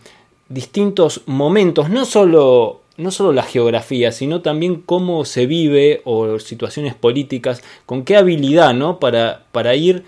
distintos 0.50 1.24
momentos, 1.26 1.90
no 1.90 2.06
solo, 2.06 2.82
no 2.98 3.10
solo 3.10 3.34
la 3.34 3.44
geografía, 3.44 4.12
sino 4.12 4.42
también 4.42 4.84
cómo 4.86 5.26
se 5.26 5.48
vive 5.48 6.02
o 6.06 6.38
situaciones 6.38 6.94
políticas, 6.94 7.64
con 7.86 8.06
qué 8.06 8.18
habilidad 8.18 8.74
¿no? 8.76 9.00
para, 9.00 9.46
para 9.52 9.76
ir 9.76 10.04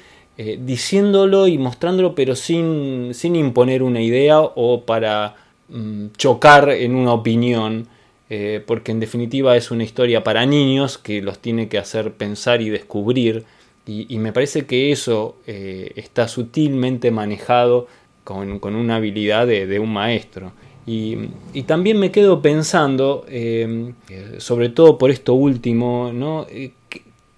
diciéndolo 0.59 1.47
y 1.47 1.57
mostrándolo, 1.57 2.15
pero 2.15 2.35
sin, 2.35 3.13
sin 3.13 3.35
imponer 3.35 3.83
una 3.83 4.01
idea 4.01 4.39
o 4.41 4.83
para 4.85 5.35
mm, 5.69 6.07
chocar 6.17 6.69
en 6.69 6.95
una 6.95 7.13
opinión. 7.13 7.87
Eh, 8.33 8.63
porque 8.65 8.93
en 8.93 9.01
definitiva 9.01 9.57
es 9.57 9.71
una 9.71 9.83
historia 9.83 10.23
para 10.23 10.45
niños 10.45 10.97
que 10.97 11.21
los 11.21 11.39
tiene 11.39 11.67
que 11.67 11.77
hacer 11.77 12.13
pensar 12.13 12.61
y 12.61 12.69
descubrir, 12.69 13.43
y, 13.85 14.17
me 14.19 14.31
parece 14.31 14.65
que 14.65 14.93
eso 14.93 15.35
eh, 15.47 15.91
está 15.97 16.29
sutilmente 16.29 17.11
manejado 17.11 17.87
con, 18.23 18.63
una 18.63 18.95
habilidad 18.95 19.47
de, 19.47 19.79
un 19.79 19.91
maestro. 19.91 20.53
Y, 20.87 21.17
también 21.63 21.99
me 21.99 22.09
quedo 22.09 22.41
pensando, 22.41 23.25
eh, 23.27 23.91
sobre 24.37 24.69
todo 24.69 24.97
por 24.97 25.11
esto 25.11 25.33
último, 25.33 26.11
¿no? 26.13 26.47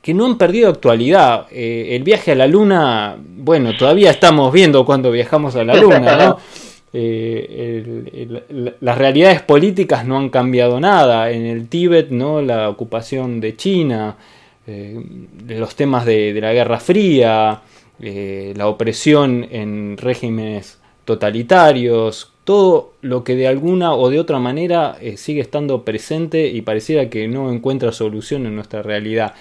Que, 0.03 0.13
no 0.13 0.25
han 0.27 0.37
perdido 0.37 0.69
actualidad. 0.69 1.47
el 1.51 2.03
viaje 2.03 2.33
a 2.33 2.35
la 2.35 2.45
luna, 2.45 3.17
bueno, 3.17 3.75
todavía 3.75 4.11
estamos 4.11 4.53
viendo 4.53 4.85
cuando 4.85 5.09
viajamos 5.09 5.55
a 5.55 5.63
la 5.63 5.75
luna, 5.75 6.17
¿no? 6.17 6.37
Eh, 6.95 8.41
las 8.79 8.97
realidades 8.99 9.41
políticas 9.41 10.05
no 10.05 10.17
han 10.17 10.29
cambiado 10.29 10.79
nada. 10.79 11.31
En 11.31 11.45
el 11.45 11.67
Tíbet, 11.67 12.11
¿no? 12.11 12.41
la 12.41 12.69
ocupación 12.69 13.41
de 13.41 13.57
China, 13.57 14.15
eh, 14.67 15.01
los 15.47 15.75
temas 15.75 16.05
de, 16.05 16.39
la 16.39 16.53
Guerra 16.53 16.79
Fría, 16.79 17.61
eh, 17.99 18.53
la 18.55 18.67
opresión 18.67 19.47
en 19.49 19.97
regímenes 19.97 20.79
totalitarios, 21.03 22.31
todo 22.43 22.93
lo 23.01 23.23
que 23.23 23.35
de 23.35 23.47
alguna 23.47 23.93
o 23.93 24.09
de 24.09 24.19
otra 24.19 24.37
manera 24.37 24.97
sigue 25.15 25.41
estando 25.41 25.83
presente 25.83 26.47
y 26.47 26.61
pareciera 26.61 27.09
que 27.09 27.27
no 27.27 27.51
encuentra 27.51 27.91
solución 27.91 28.45
en 28.45 28.55
nuestra 28.55 28.81
realidad. 28.81 29.33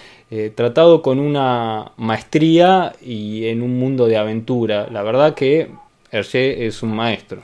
Tratado 0.55 1.01
con 1.01 1.19
una 1.19 1.91
maestría 1.97 2.93
y 3.01 3.47
en 3.47 3.61
un 3.61 3.77
mundo 3.77 4.07
de 4.07 4.17
aventura. 4.17 4.87
La 4.91 5.03
verdad 5.03 5.35
que 5.35 5.69
Hergé 6.11 6.65
es 6.67 6.83
un 6.83 6.95
maestro. 6.95 7.41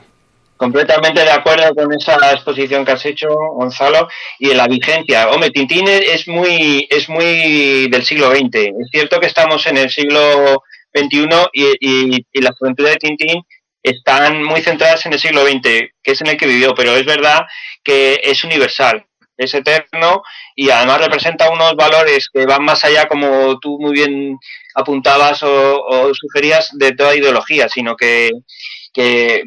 Completamente 0.56 1.22
de 1.22 1.30
acuerdo 1.30 1.74
con 1.74 1.90
esa 1.92 2.32
exposición 2.32 2.84
que 2.84 2.92
has 2.92 3.06
hecho, 3.06 3.28
Gonzalo, 3.28 4.08
y 4.38 4.50
en 4.50 4.58
la 4.58 4.68
vigencia. 4.68 5.30
Hombre, 5.30 5.50
Tintín 5.50 5.88
es 5.88 6.28
muy, 6.28 6.86
es 6.90 7.08
muy 7.08 7.88
del 7.88 8.04
siglo 8.04 8.30
XX. 8.30 8.54
Es 8.54 8.90
cierto 8.92 9.18
que 9.20 9.26
estamos 9.26 9.66
en 9.66 9.78
el 9.78 9.88
siglo 9.88 10.62
XXI 10.94 11.28
y, 11.54 12.26
y, 12.30 12.40
las 12.42 12.54
aventuras 12.60 12.92
de 12.92 12.98
Tintín 12.98 13.42
están 13.82 14.42
muy 14.42 14.60
centradas 14.60 15.06
en 15.06 15.14
el 15.14 15.18
siglo 15.18 15.46
XX, 15.46 15.62
que 16.02 16.12
es 16.12 16.20
en 16.20 16.26
el 16.26 16.36
que 16.36 16.46
vivió, 16.46 16.74
pero 16.74 16.94
es 16.94 17.06
verdad 17.06 17.46
que 17.82 18.20
es 18.22 18.44
universal, 18.44 19.06
es 19.40 19.54
eterno 19.54 20.22
y 20.54 20.68
además 20.70 21.00
representa 21.00 21.50
unos 21.50 21.74
valores 21.74 22.28
que 22.32 22.44
van 22.44 22.62
más 22.62 22.84
allá, 22.84 23.08
como 23.08 23.58
tú 23.58 23.78
muy 23.80 23.92
bien 23.92 24.38
apuntabas 24.74 25.42
o, 25.42 26.12
sugerías, 26.14 26.68
de 26.74 26.92
toda 26.92 27.16
ideología, 27.16 27.68
sino 27.68 27.96
que, 27.96 28.30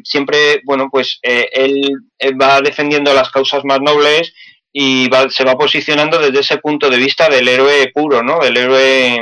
siempre, 0.02 0.60
bueno, 0.64 0.88
pues 0.90 1.20
eh, 1.22 1.48
él, 1.52 1.92
va 2.40 2.60
defendiendo 2.60 3.14
las 3.14 3.30
causas 3.30 3.64
más 3.64 3.80
nobles 3.80 4.32
y 4.72 5.08
se 5.30 5.44
va 5.44 5.56
posicionando 5.56 6.18
desde 6.18 6.40
ese 6.40 6.58
punto 6.58 6.90
de 6.90 6.96
vista 6.96 7.28
del 7.28 7.46
héroe 7.46 7.92
puro, 7.94 8.22
¿no? 8.22 8.40
Del 8.40 8.56
héroe 8.56 9.14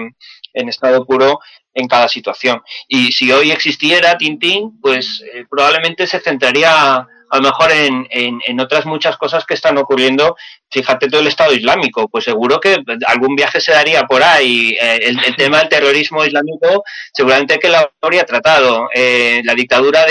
en, 0.54 0.68
estado 0.68 1.04
puro 1.04 1.40
en 1.74 1.86
cada 1.86 2.08
situación. 2.08 2.62
Y 2.88 3.12
si 3.12 3.30
hoy 3.30 3.50
existiera 3.50 4.16
Tintín, 4.16 4.80
pues 4.80 5.22
eh, 5.34 5.44
probablemente 5.50 6.06
se 6.06 6.20
centraría 6.20 7.06
a 7.32 7.38
lo 7.38 7.44
mejor 7.44 7.72
en, 7.72 8.06
en, 8.10 8.60
otras 8.60 8.84
muchas 8.84 9.16
cosas 9.16 9.46
que 9.46 9.54
están 9.54 9.78
ocurriendo. 9.78 10.36
Fíjate 10.70 11.08
todo 11.08 11.22
el 11.22 11.28
Estado 11.28 11.54
Islámico, 11.54 12.06
pues 12.08 12.24
seguro 12.24 12.60
que 12.60 12.76
algún 13.06 13.34
viaje 13.34 13.58
se 13.58 13.72
daría 13.72 14.02
por 14.02 14.22
ahí. 14.22 14.76
Eh, 14.78 14.98
el, 15.04 15.34
tema 15.36 15.60
del 15.60 15.70
terrorismo 15.70 16.22
islámico 16.26 16.84
seguramente 17.10 17.58
que 17.58 17.70
lo 17.70 17.78
habría 18.02 18.24
tratado. 18.24 18.90
Eh, 18.94 19.40
la 19.44 19.54
dictadura 19.54 20.04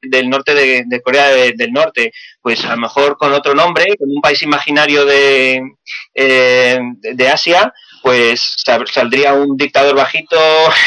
del 0.00 0.30
norte 0.30 0.54
de, 0.54 1.02
Corea 1.02 1.30
del 1.30 1.72
Norte, 1.72 2.12
pues 2.40 2.64
a 2.64 2.76
lo 2.76 2.82
mejor 2.82 3.16
con 3.16 3.32
otro 3.32 3.52
nombre, 3.52 3.96
con 3.98 4.08
un 4.08 4.20
país 4.20 4.40
imaginario 4.42 5.04
de, 5.04 5.60
eh, 6.14 6.78
de 7.00 7.28
Asia, 7.28 7.72
pues 8.02 8.56
saldría 8.92 9.34
un 9.34 9.56
dictador 9.56 9.94
bajito 9.94 10.38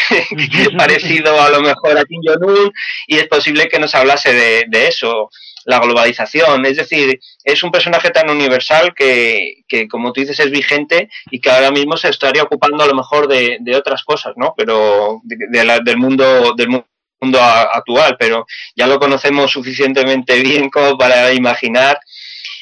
parecido 0.77 1.39
a 1.41 1.49
lo 1.49 1.61
mejor 1.61 1.97
a 1.97 2.05
Kim 2.05 2.21
Jong-un 2.25 2.71
y 3.07 3.17
es 3.17 3.27
posible 3.27 3.67
que 3.69 3.79
nos 3.79 3.93
hablase 3.95 4.33
de, 4.33 4.87
eso, 4.87 5.29
la 5.65 5.79
globalización. 5.79 6.65
Es 6.65 6.77
decir, 6.77 7.19
es 7.43 7.63
un 7.63 7.71
personaje 7.71 8.09
tan 8.09 8.29
universal 8.29 8.93
que, 8.95 9.63
que, 9.67 9.87
como 9.87 10.13
tú 10.13 10.21
dices, 10.21 10.39
es 10.39 10.51
vigente 10.51 11.09
y 11.31 11.39
que 11.39 11.49
ahora 11.49 11.71
mismo 11.71 11.97
se 11.97 12.09
estaría 12.09 12.43
ocupando 12.43 12.83
a 12.83 12.87
lo 12.87 12.95
mejor 12.95 13.27
de, 13.27 13.59
otras 13.75 14.03
cosas, 14.03 14.33
¿no? 14.35 14.53
Pero 14.55 15.21
del 15.23 15.97
mundo 15.97 16.53
del 16.55 16.67
mundo 16.69 17.39
actual, 17.41 18.15
pero 18.19 18.45
ya 18.75 18.87
lo 18.87 18.99
conocemos 18.99 19.51
suficientemente 19.51 20.39
bien 20.41 20.69
como 20.69 20.97
para 20.97 21.33
imaginar 21.33 21.97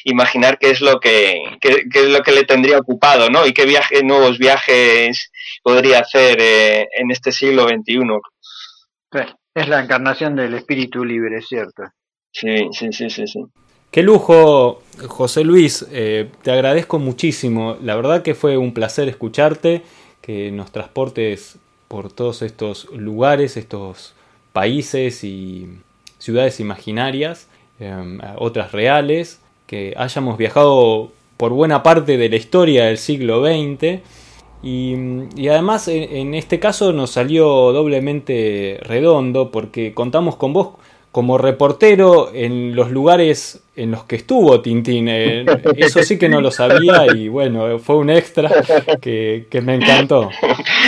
imaginar 0.04 0.58
qué 0.58 0.70
es 0.70 0.80
lo 0.80 0.98
que 0.98 1.42
es 1.60 2.08
lo 2.08 2.22
que 2.22 2.32
le 2.32 2.44
tendría 2.44 2.78
ocupado, 2.78 3.28
¿no? 3.28 3.46
Y 3.46 3.52
qué 3.52 3.66
viajes, 3.66 4.02
nuevos 4.02 4.38
viajes 4.38 5.30
podría 5.62 6.00
hacer 6.00 6.38
eh, 6.40 6.88
en 6.98 7.10
este 7.10 7.30
siglo 7.30 7.68
XXI. 7.68 7.98
es 9.54 9.68
la 9.68 9.80
encarnación 9.80 10.34
del 10.34 10.54
espíritu 10.54 11.04
libre, 11.04 11.42
¿cierto? 11.42 11.84
Sí, 12.32 12.68
sí, 12.72 12.92
sí, 12.92 13.10
sí, 13.10 13.26
sí. 13.26 13.44
Qué 13.90 14.02
lujo, 14.02 14.82
José 15.06 15.44
Luis. 15.44 15.86
Eh, 15.92 16.30
te 16.42 16.50
agradezco 16.50 16.98
muchísimo. 16.98 17.76
La 17.82 17.94
verdad 17.94 18.22
que 18.22 18.34
fue 18.34 18.56
un 18.56 18.72
placer 18.72 19.08
escucharte, 19.08 19.82
que 20.22 20.50
nos 20.50 20.72
transportes 20.72 21.58
por 21.88 22.10
todos 22.10 22.40
estos 22.40 22.88
lugares, 22.92 23.58
estos 23.58 24.14
países 24.54 25.24
y 25.24 25.68
ciudades 26.18 26.58
imaginarias, 26.58 27.48
eh, 27.80 28.18
otras 28.38 28.72
reales 28.72 29.40
que 29.66 29.94
hayamos 29.96 30.38
viajado 30.38 31.12
por 31.36 31.52
buena 31.52 31.82
parte 31.82 32.16
de 32.16 32.28
la 32.28 32.36
historia 32.36 32.86
del 32.86 32.96
siglo 32.96 33.44
XX. 33.44 34.00
Y, 34.62 34.94
además 35.48 35.88
en, 35.88 36.34
este 36.34 36.60
caso 36.60 36.92
nos 36.92 37.10
salió 37.10 37.72
doblemente 37.72 38.78
redondo 38.82 39.50
porque 39.50 39.92
contamos 39.92 40.36
con 40.36 40.52
vos 40.52 40.74
como 41.12 41.36
reportero 41.36 42.32
en 42.34 42.74
los 42.74 42.90
lugares 42.90 43.60
en 43.76 43.90
los 43.90 44.04
que 44.04 44.16
estuvo 44.16 44.60
Tintín. 44.62 45.08
Eh, 45.08 45.44
eso 45.76 46.02
sí 46.02 46.18
que 46.18 46.28
no 46.28 46.40
lo 46.40 46.50
sabía 46.50 47.06
y 47.14 47.28
bueno, 47.28 47.78
fue 47.78 47.96
un 47.96 48.08
extra 48.08 48.50
que, 49.00 49.46
me 49.62 49.76
encantó. 49.76 50.30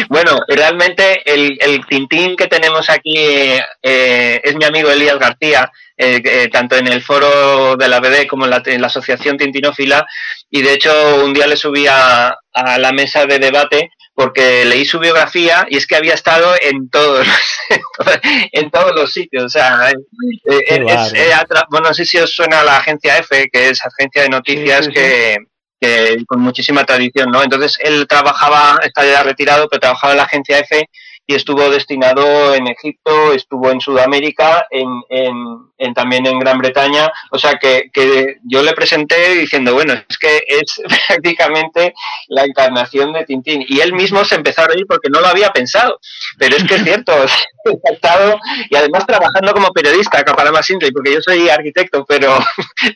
Bueno, 0.08 0.38
realmente 0.48 1.22
el, 1.24 1.80
Tintín 1.88 2.36
que 2.36 2.46
tenemos 2.46 2.88
aquí 2.90 3.16
eh, 3.16 4.40
es 4.42 4.54
mi 4.56 4.64
amigo 4.64 4.90
Elías 4.90 5.18
García, 5.18 5.70
eh, 5.96 6.48
tanto 6.52 6.76
en 6.76 6.88
el 6.88 7.02
foro 7.02 7.76
de 7.76 7.88
la 7.88 8.00
BD 8.00 8.26
como 8.26 8.44
en 8.44 8.50
la, 8.50 8.86
Asociación 8.86 9.36
Tintinófila 9.36 10.06
y 10.50 10.62
de 10.62 10.74
hecho 10.74 11.24
un 11.24 11.32
día 11.32 11.46
le 11.46 11.56
subí 11.56 11.86
a 11.86 12.36
la 12.78 12.92
mesa 12.92 13.26
de 13.26 13.38
debate 13.38 13.90
porque 14.14 14.64
leí 14.64 14.84
su 14.84 14.98
biografía 15.00 15.66
y 15.68 15.76
es 15.76 15.86
que 15.86 15.96
había 15.96 16.14
estado 16.14 16.54
en 16.60 16.88
todos 16.88 17.26
en 18.52 18.70
todos 18.70 18.94
los 18.94 19.12
sitios 19.12 19.44
o 19.44 19.48
sea 19.48 19.90
eh, 19.90 19.96
eh, 20.44 20.86
eh, 21.14 21.32
bueno 21.68 21.88
no 21.88 21.94
sé 21.94 22.04
si 22.04 22.18
os 22.18 22.32
suena 22.32 22.62
la 22.62 22.76
agencia 22.76 23.18
F 23.18 23.48
que 23.52 23.70
es 23.70 23.80
agencia 23.84 24.22
de 24.22 24.28
noticias 24.28 24.88
que, 24.88 25.36
que 25.80 26.16
con 26.26 26.40
muchísima 26.40 26.84
tradición 26.84 27.30
no 27.30 27.42
entonces 27.42 27.76
él 27.80 28.06
trabajaba 28.08 28.78
está 28.84 29.04
ya 29.04 29.22
retirado 29.24 29.68
pero 29.68 29.80
trabajaba 29.80 30.12
en 30.12 30.18
la 30.18 30.24
agencia 30.24 30.58
F 30.60 30.88
y 31.26 31.34
estuvo 31.34 31.70
destinado 31.70 32.54
en 32.54 32.68
Egipto, 32.68 33.32
estuvo 33.32 33.70
en 33.70 33.80
Sudamérica, 33.80 34.66
en, 34.70 34.88
en, 35.08 35.94
también 35.94 36.26
en 36.26 36.38
Gran 36.38 36.58
Bretaña. 36.58 37.10
O 37.30 37.38
sea 37.38 37.54
que, 37.54 37.90
que, 37.92 38.38
yo 38.44 38.62
le 38.62 38.74
presenté 38.74 39.34
diciendo, 39.34 39.72
bueno, 39.72 39.94
es 40.08 40.18
que 40.18 40.44
es 40.46 40.82
prácticamente 41.08 41.94
la 42.28 42.44
encarnación 42.44 43.12
de 43.12 43.24
Tintín. 43.24 43.64
Y 43.68 43.80
él 43.80 43.94
mismo 43.94 44.24
se 44.24 44.34
empezó 44.34 44.62
a 44.62 44.68
reír 44.68 44.86
porque 44.86 45.08
no 45.08 45.20
lo 45.20 45.28
había 45.28 45.50
pensado. 45.50 45.98
Pero 46.38 46.56
es 46.56 46.64
que 46.64 46.74
es 46.74 46.82
cierto, 46.84 47.12
he 47.64 47.92
estado 47.92 48.38
y 48.68 48.76
además 48.76 49.06
trabajando 49.06 49.52
como 49.52 49.72
periodista, 49.72 50.18
acá 50.18 50.34
para 50.34 50.52
más 50.52 50.66
simple, 50.66 50.92
porque 50.92 51.14
yo 51.14 51.22
soy 51.22 51.48
arquitecto, 51.48 52.04
pero, 52.04 52.38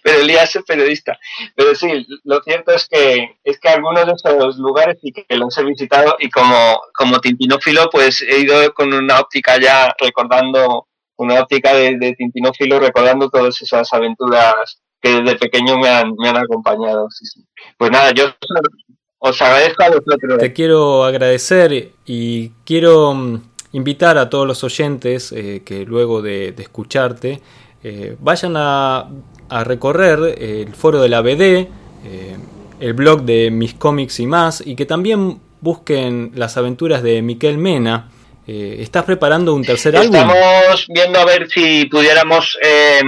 pero 0.02 0.20
Elías 0.20 0.54
es 0.54 0.64
periodista. 0.64 1.18
Pero 1.54 1.74
sí, 1.74 2.06
lo 2.24 2.42
cierto 2.42 2.72
es 2.72 2.86
que, 2.88 3.38
es 3.42 3.58
que 3.58 3.68
algunos 3.68 4.06
de 4.06 4.12
esos 4.12 4.58
lugares 4.58 4.98
y 5.02 5.12
que 5.12 5.24
los 5.30 5.56
he 5.56 5.64
visitado 5.64 6.16
y 6.18 6.28
como, 6.28 6.82
como 6.94 7.20
tintinófilo, 7.20 7.88
pues 7.90 8.17
he 8.22 8.40
ido 8.40 8.72
con 8.74 8.92
una 8.92 9.20
óptica 9.20 9.60
ya 9.60 9.94
recordando, 9.98 10.86
una 11.16 11.40
óptica 11.40 11.74
de, 11.74 12.14
tintinófilo 12.16 12.78
recordando 12.78 13.28
todas 13.28 13.60
esas 13.60 13.92
aventuras 13.92 14.80
que 15.00 15.20
desde 15.20 15.38
pequeño 15.38 15.78
me 15.78 15.88
han, 15.88 16.12
me 16.16 16.28
han 16.28 16.36
acompañado. 16.36 17.08
Pues 17.76 17.90
nada, 17.90 18.12
yo 18.12 18.24
os 19.18 19.42
agradezco 19.42 19.82
a 19.82 19.88
vosotros. 19.88 20.38
Te 20.38 20.52
quiero 20.52 21.04
agradecer 21.04 21.92
y 22.06 22.50
quiero 22.64 23.14
mm, 23.14 23.40
invitar 23.72 24.18
a 24.18 24.30
todos 24.30 24.46
los 24.46 24.62
oyentes 24.64 25.32
eh, 25.32 25.62
que 25.64 25.84
luego 25.84 26.22
de, 26.22 26.54
escucharte 26.58 27.40
eh, 27.82 28.16
vayan 28.20 28.54
a, 28.56 29.08
a, 29.48 29.64
recorrer 29.64 30.36
el 30.38 30.74
foro 30.74 31.00
de 31.00 31.08
la 31.08 31.20
BD, 31.20 31.40
eh, 31.40 32.36
el 32.80 32.92
blog 32.94 33.22
de 33.22 33.50
mis 33.50 33.74
cómics 33.74 34.20
y 34.20 34.26
más, 34.26 34.64
y 34.64 34.76
que 34.76 34.86
también 34.86 35.40
busquen 35.60 36.32
las 36.34 36.56
aventuras 36.56 37.02
de 37.02 37.22
Miquel 37.22 37.58
Mena. 37.58 38.10
Eh, 38.46 38.76
¿Estás 38.80 39.04
preparando 39.04 39.54
un 39.54 39.64
tercer 39.64 39.96
álbum? 39.96 40.16
Estamos 40.16 40.86
viendo 40.88 41.20
a 41.20 41.24
ver 41.24 41.50
si 41.50 41.84
pudiéramos 41.86 42.58
eh, 42.62 43.02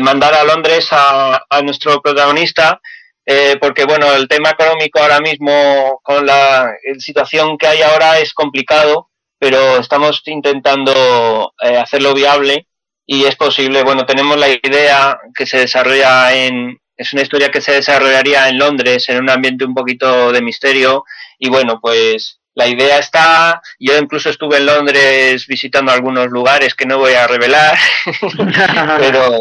mandar 0.00 0.34
a 0.34 0.44
Londres 0.44 0.88
a, 0.90 1.40
nuestro 1.62 2.00
protagonista, 2.02 2.80
eh, 3.24 3.56
porque 3.60 3.84
bueno, 3.84 4.12
el 4.12 4.26
tema 4.26 4.50
económico 4.50 4.98
ahora 4.98 5.20
mismo 5.20 6.00
con 6.02 6.26
la 6.26 6.72
situación 6.98 7.56
que 7.56 7.68
hay 7.68 7.82
ahora 7.82 8.18
es 8.18 8.32
complicado, 8.34 9.10
pero 9.38 9.78
estamos 9.78 10.22
intentando 10.26 11.52
hacerlo 11.58 12.14
viable 12.14 12.66
y 13.06 13.24
es 13.24 13.36
posible. 13.36 13.82
Bueno, 13.84 14.04
tenemos 14.06 14.36
la 14.36 14.48
idea 14.48 15.18
que 15.34 15.46
se 15.46 15.58
desarrolla 15.58 16.34
en, 16.34 16.80
es 16.96 17.12
una 17.12 17.22
historia 17.22 17.50
que 17.50 17.60
se 17.60 17.72
desarrollaría 17.72 18.48
en 18.48 18.58
Londres 18.58 19.08
en 19.08 19.18
un 19.18 19.30
ambiente 19.30 19.64
un 19.64 19.74
poquito 19.74 20.32
de 20.32 20.42
misterio 20.42 21.04
y 21.38 21.48
bueno, 21.48 21.80
pues 21.80 22.40
la 22.54 22.68
idea 22.68 22.98
está, 22.98 23.60
yo 23.80 23.98
incluso 23.98 24.30
estuve 24.30 24.58
en 24.58 24.66
Londres 24.66 25.46
visitando 25.46 25.90
algunos 25.90 26.28
lugares 26.28 26.74
que 26.74 26.86
no 26.86 26.98
voy 26.98 27.12
a 27.14 27.26
revelar, 27.26 27.76
pero, 28.98 29.38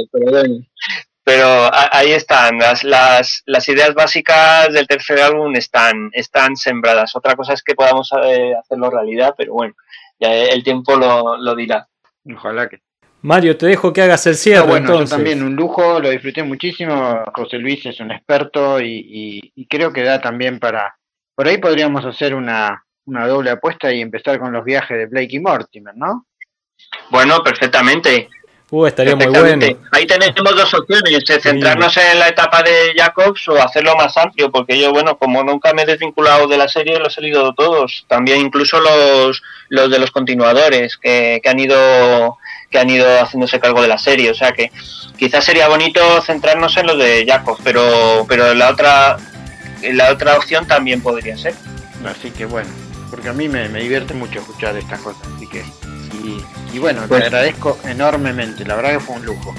pero, 1.23 1.69
ahí 1.71 2.11
están, 2.11 2.57
las, 2.57 2.83
las, 2.83 3.43
las, 3.45 3.69
ideas 3.69 3.93
básicas 3.93 4.73
del 4.73 4.87
tercer 4.87 5.21
álbum 5.21 5.55
están, 5.55 6.09
están 6.13 6.55
sembradas. 6.55 7.15
Otra 7.15 7.35
cosa 7.35 7.53
es 7.53 7.61
que 7.61 7.75
podamos 7.75 8.11
eh, 8.23 8.55
hacerlo 8.59 8.89
realidad, 8.89 9.35
pero 9.37 9.53
bueno, 9.53 9.75
ya 10.19 10.33
el 10.33 10.63
tiempo 10.63 10.95
lo, 10.95 11.37
lo 11.37 11.55
dirá. 11.55 11.87
Ojalá 12.35 12.67
que. 12.67 12.79
Mario, 13.21 13.55
te 13.55 13.67
dejo 13.67 13.93
que 13.93 14.01
hagas 14.01 14.25
el 14.27 14.35
cierre. 14.35 14.67
bueno, 14.67 14.87
entonces. 14.87 15.11
yo 15.11 15.15
también 15.15 15.43
un 15.43 15.55
lujo, 15.55 15.99
lo 15.99 16.09
disfruté 16.09 16.43
muchísimo. 16.43 17.23
José 17.33 17.57
Luis 17.57 17.85
es 17.85 17.99
un 18.01 18.11
experto 18.11 18.81
y, 18.81 19.53
y 19.55 19.67
creo 19.67 19.93
que 19.93 20.03
da 20.03 20.19
también 20.19 20.59
para, 20.59 20.97
por 21.35 21.47
ahí 21.47 21.57
podríamos 21.57 22.05
hacer 22.05 22.33
una, 22.35 22.83
una 23.05 23.27
doble 23.27 23.51
apuesta 23.51 23.91
y 23.91 24.01
empezar 24.01 24.39
con 24.39 24.51
los 24.51 24.63
viajes 24.63 24.97
de 24.97 25.05
Blake 25.07 25.35
y 25.35 25.39
Mortimer, 25.39 25.95
¿no? 25.95 26.25
Bueno, 27.09 27.43
perfectamente. 27.43 28.29
Uh, 28.69 28.87
estaría 28.87 29.15
muy 29.15 29.27
bueno. 29.27 29.65
Ahí 29.91 30.07
tenemos 30.07 30.55
dos 30.55 30.73
opciones, 30.73 31.29
eh, 31.29 31.39
centrarnos 31.39 31.95
en 31.97 32.17
la 32.17 32.29
etapa 32.29 32.63
de 32.63 32.93
Jacobs 32.97 33.47
o 33.49 33.61
hacerlo 33.61 33.95
más 33.95 34.17
amplio, 34.17 34.51
porque 34.51 34.79
yo, 34.79 34.91
bueno, 34.91 35.15
como 35.17 35.43
nunca 35.43 35.73
me 35.73 35.83
he 35.83 35.85
desvinculado 35.85 36.47
de 36.47 36.57
la 36.57 36.67
serie, 36.67 36.97
los 36.97 37.15
he 37.17 37.21
leído 37.21 37.53
todos, 37.53 38.05
también 38.07 38.39
incluso 38.39 38.79
los, 38.79 39.43
los 39.69 39.91
de 39.91 39.99
los 39.99 40.09
continuadores 40.09 40.97
que, 40.97 41.39
que 41.43 41.49
han 41.49 41.59
ido 41.59 42.39
que 42.71 42.79
han 42.79 42.89
ido 42.89 43.05
haciéndose 43.21 43.59
cargo 43.59 43.83
de 43.83 43.87
la 43.87 43.99
serie, 43.99 44.31
o 44.31 44.33
sea 44.33 44.51
que 44.51 44.71
quizás 45.15 45.45
sería 45.45 45.67
bonito 45.67 46.01
centrarnos 46.21 46.75
en 46.77 46.87
los 46.87 46.97
de 46.97 47.23
Jacobs, 47.27 47.61
pero 47.63 48.25
pero 48.27 48.55
la 48.55 48.71
otra 48.71 49.17
la 49.91 50.11
otra 50.11 50.37
opción 50.37 50.65
también 50.67 51.01
podría 51.01 51.37
ser. 51.37 51.55
Así 52.05 52.31
que 52.31 52.45
bueno, 52.45 52.69
porque 53.09 53.29
a 53.29 53.33
mí 53.33 53.47
me, 53.49 53.67
divierte 53.69 54.13
mucho 54.13 54.39
escuchar 54.39 54.75
estas 54.77 54.99
cosas, 54.99 55.21
así 55.35 55.47
que... 55.47 55.63
Y, 56.73 56.79
bueno, 56.79 57.01
te 57.01 57.07
pues- 57.09 57.23
agradezco 57.23 57.77
enormemente, 57.83 58.65
la 58.65 58.75
verdad 58.75 58.93
que 58.93 58.99
fue 59.01 59.17
un 59.17 59.25
lujo. 59.25 59.53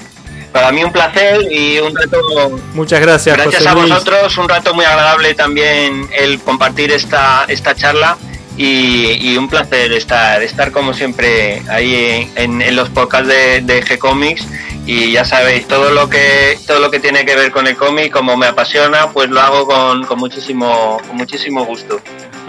Para 0.50 0.72
mí 0.72 0.82
un 0.82 0.92
placer 0.92 1.40
y 1.50 1.78
un 1.78 1.94
rato... 1.94 2.58
Muchas 2.72 3.00
gracias. 3.00 3.36
Gracias 3.36 3.66
a 3.66 3.74
vosotros, 3.74 4.38
un 4.38 4.48
rato 4.48 4.72
muy 4.72 4.84
agradable 4.84 5.34
también 5.34 6.08
el 6.16 6.40
compartir 6.40 6.90
esta, 6.92 7.44
esta 7.48 7.74
charla 7.74 8.16
y, 8.56 9.36
un 9.36 9.48
placer 9.48 9.92
estar, 9.92 10.42
estar 10.42 10.70
como 10.70 10.94
siempre 10.94 11.62
ahí 11.68 12.32
en, 12.36 12.76
los 12.76 12.88
podcasts 12.88 13.28
de, 13.28 13.60
de 13.60 13.84
G-Comics 13.84 14.46
y 14.86 15.12
ya 15.12 15.24
sabéis, 15.24 15.66
todo 15.66 15.90
lo 15.90 16.08
que 16.08 16.58
todo 16.66 16.78
lo 16.80 16.90
que 16.90 17.00
tiene 17.00 17.24
que 17.24 17.34
ver 17.34 17.50
con 17.50 17.66
el 17.66 17.76
cómic, 17.76 18.12
como 18.12 18.36
me 18.36 18.46
apasiona, 18.46 19.10
pues 19.10 19.30
lo 19.30 19.40
hago 19.40 19.66
con, 19.66 20.04
con 20.04 20.18
muchísimo, 20.18 21.00
con 21.06 21.16
muchísimo 21.16 21.64
gusto. 21.64 22.00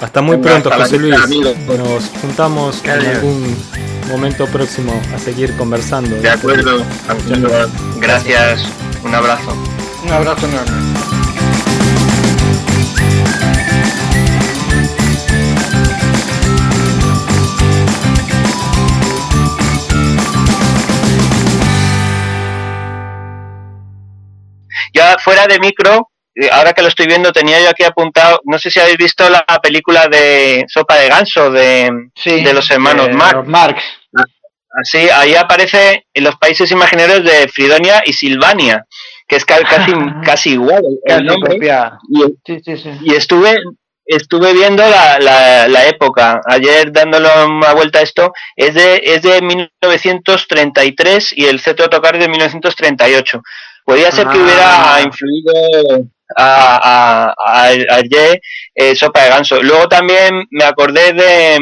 Hasta 0.02 0.22
muy 0.22 0.38
pronto, 0.38 0.70
José 0.72 0.98
Luis. 0.98 1.16
Nos 1.68 2.10
juntamos 2.22 2.84
en 2.84 2.92
algún 2.92 3.56
momento 4.10 4.46
próximo 4.48 5.00
a 5.16 5.20
seguir 5.20 5.56
conversando. 5.56 6.16
De 6.18 6.30
acuerdo. 6.30 6.84
Gracias. 8.00 8.66
Un 9.04 9.16
abrazo. 9.16 9.56
Un 10.04 10.12
abrazo 10.12 10.48
enorme. 10.48 11.15
Ya 24.96 25.18
fuera 25.18 25.46
de 25.46 25.60
micro, 25.60 26.10
eh, 26.36 26.50
ahora 26.52 26.72
que 26.72 26.82
lo 26.82 26.88
estoy 26.88 27.06
viendo, 27.06 27.34
tenía 27.34 27.60
yo 27.60 27.70
aquí 27.70 27.84
apuntado, 27.84 28.40
no 28.46 28.58
sé 28.58 28.72
si 28.72 28.80
habéis 28.80 28.98
visto 28.98 29.30
la 29.30 29.44
película 29.62 30.08
de 30.08 30.64
Sopa 30.70 30.96
de 30.96 31.10
Ganso 31.10 31.52
de, 31.52 32.10
de 32.24 32.54
los 32.54 32.72
hermanos 32.72 33.10
Marx. 33.46 33.84
Así, 34.82 35.10
ahí 35.10 35.36
aparece 35.36 36.06
en 36.14 36.24
los 36.24 36.36
países 36.36 36.70
imaginarios 36.72 37.24
de 37.24 37.48
Fridonia 37.48 38.04
y 38.06 38.14
Silvania, 38.14 38.86
que 39.28 39.38
es 39.38 39.46
casi, 39.46 39.94
casi 40.26 40.52
igual 40.52 40.84
el 41.06 41.26
nombre. 41.26 41.58
Y, 43.02 43.14
estuve 43.14 43.58
estuve 44.06 44.54
viendo 44.54 44.84
la, 44.88 45.18
la, 45.20 45.88
época, 45.88 46.40
ayer 46.46 46.92
dándole 46.92 47.28
una 47.46 47.74
vuelta 47.74 48.00
a 48.00 48.02
esto, 48.04 48.34
es 48.56 48.76
de, 48.76 49.02
es 49.04 49.24
de 49.24 49.42
1933 49.42 51.34
y 51.36 51.46
el 51.46 51.60
cetro 51.60 51.90
tocar 51.90 52.18
de 52.20 52.28
1938. 52.28 53.42
Podría 53.86 54.12
ser 54.12 54.28
que 54.28 54.40
hubiera 54.40 54.96
ah. 54.96 55.02
influido 55.02 55.54
a, 56.36 57.34
a, 57.38 57.66
a, 57.68 58.00
eh, 58.74 58.96
Sopa 58.96 59.22
de 59.22 59.30
Ganso. 59.30 59.62
Luego 59.62 59.88
también 59.88 60.46
me 60.50 60.66
acordé 60.66 61.14
de, 61.14 61.60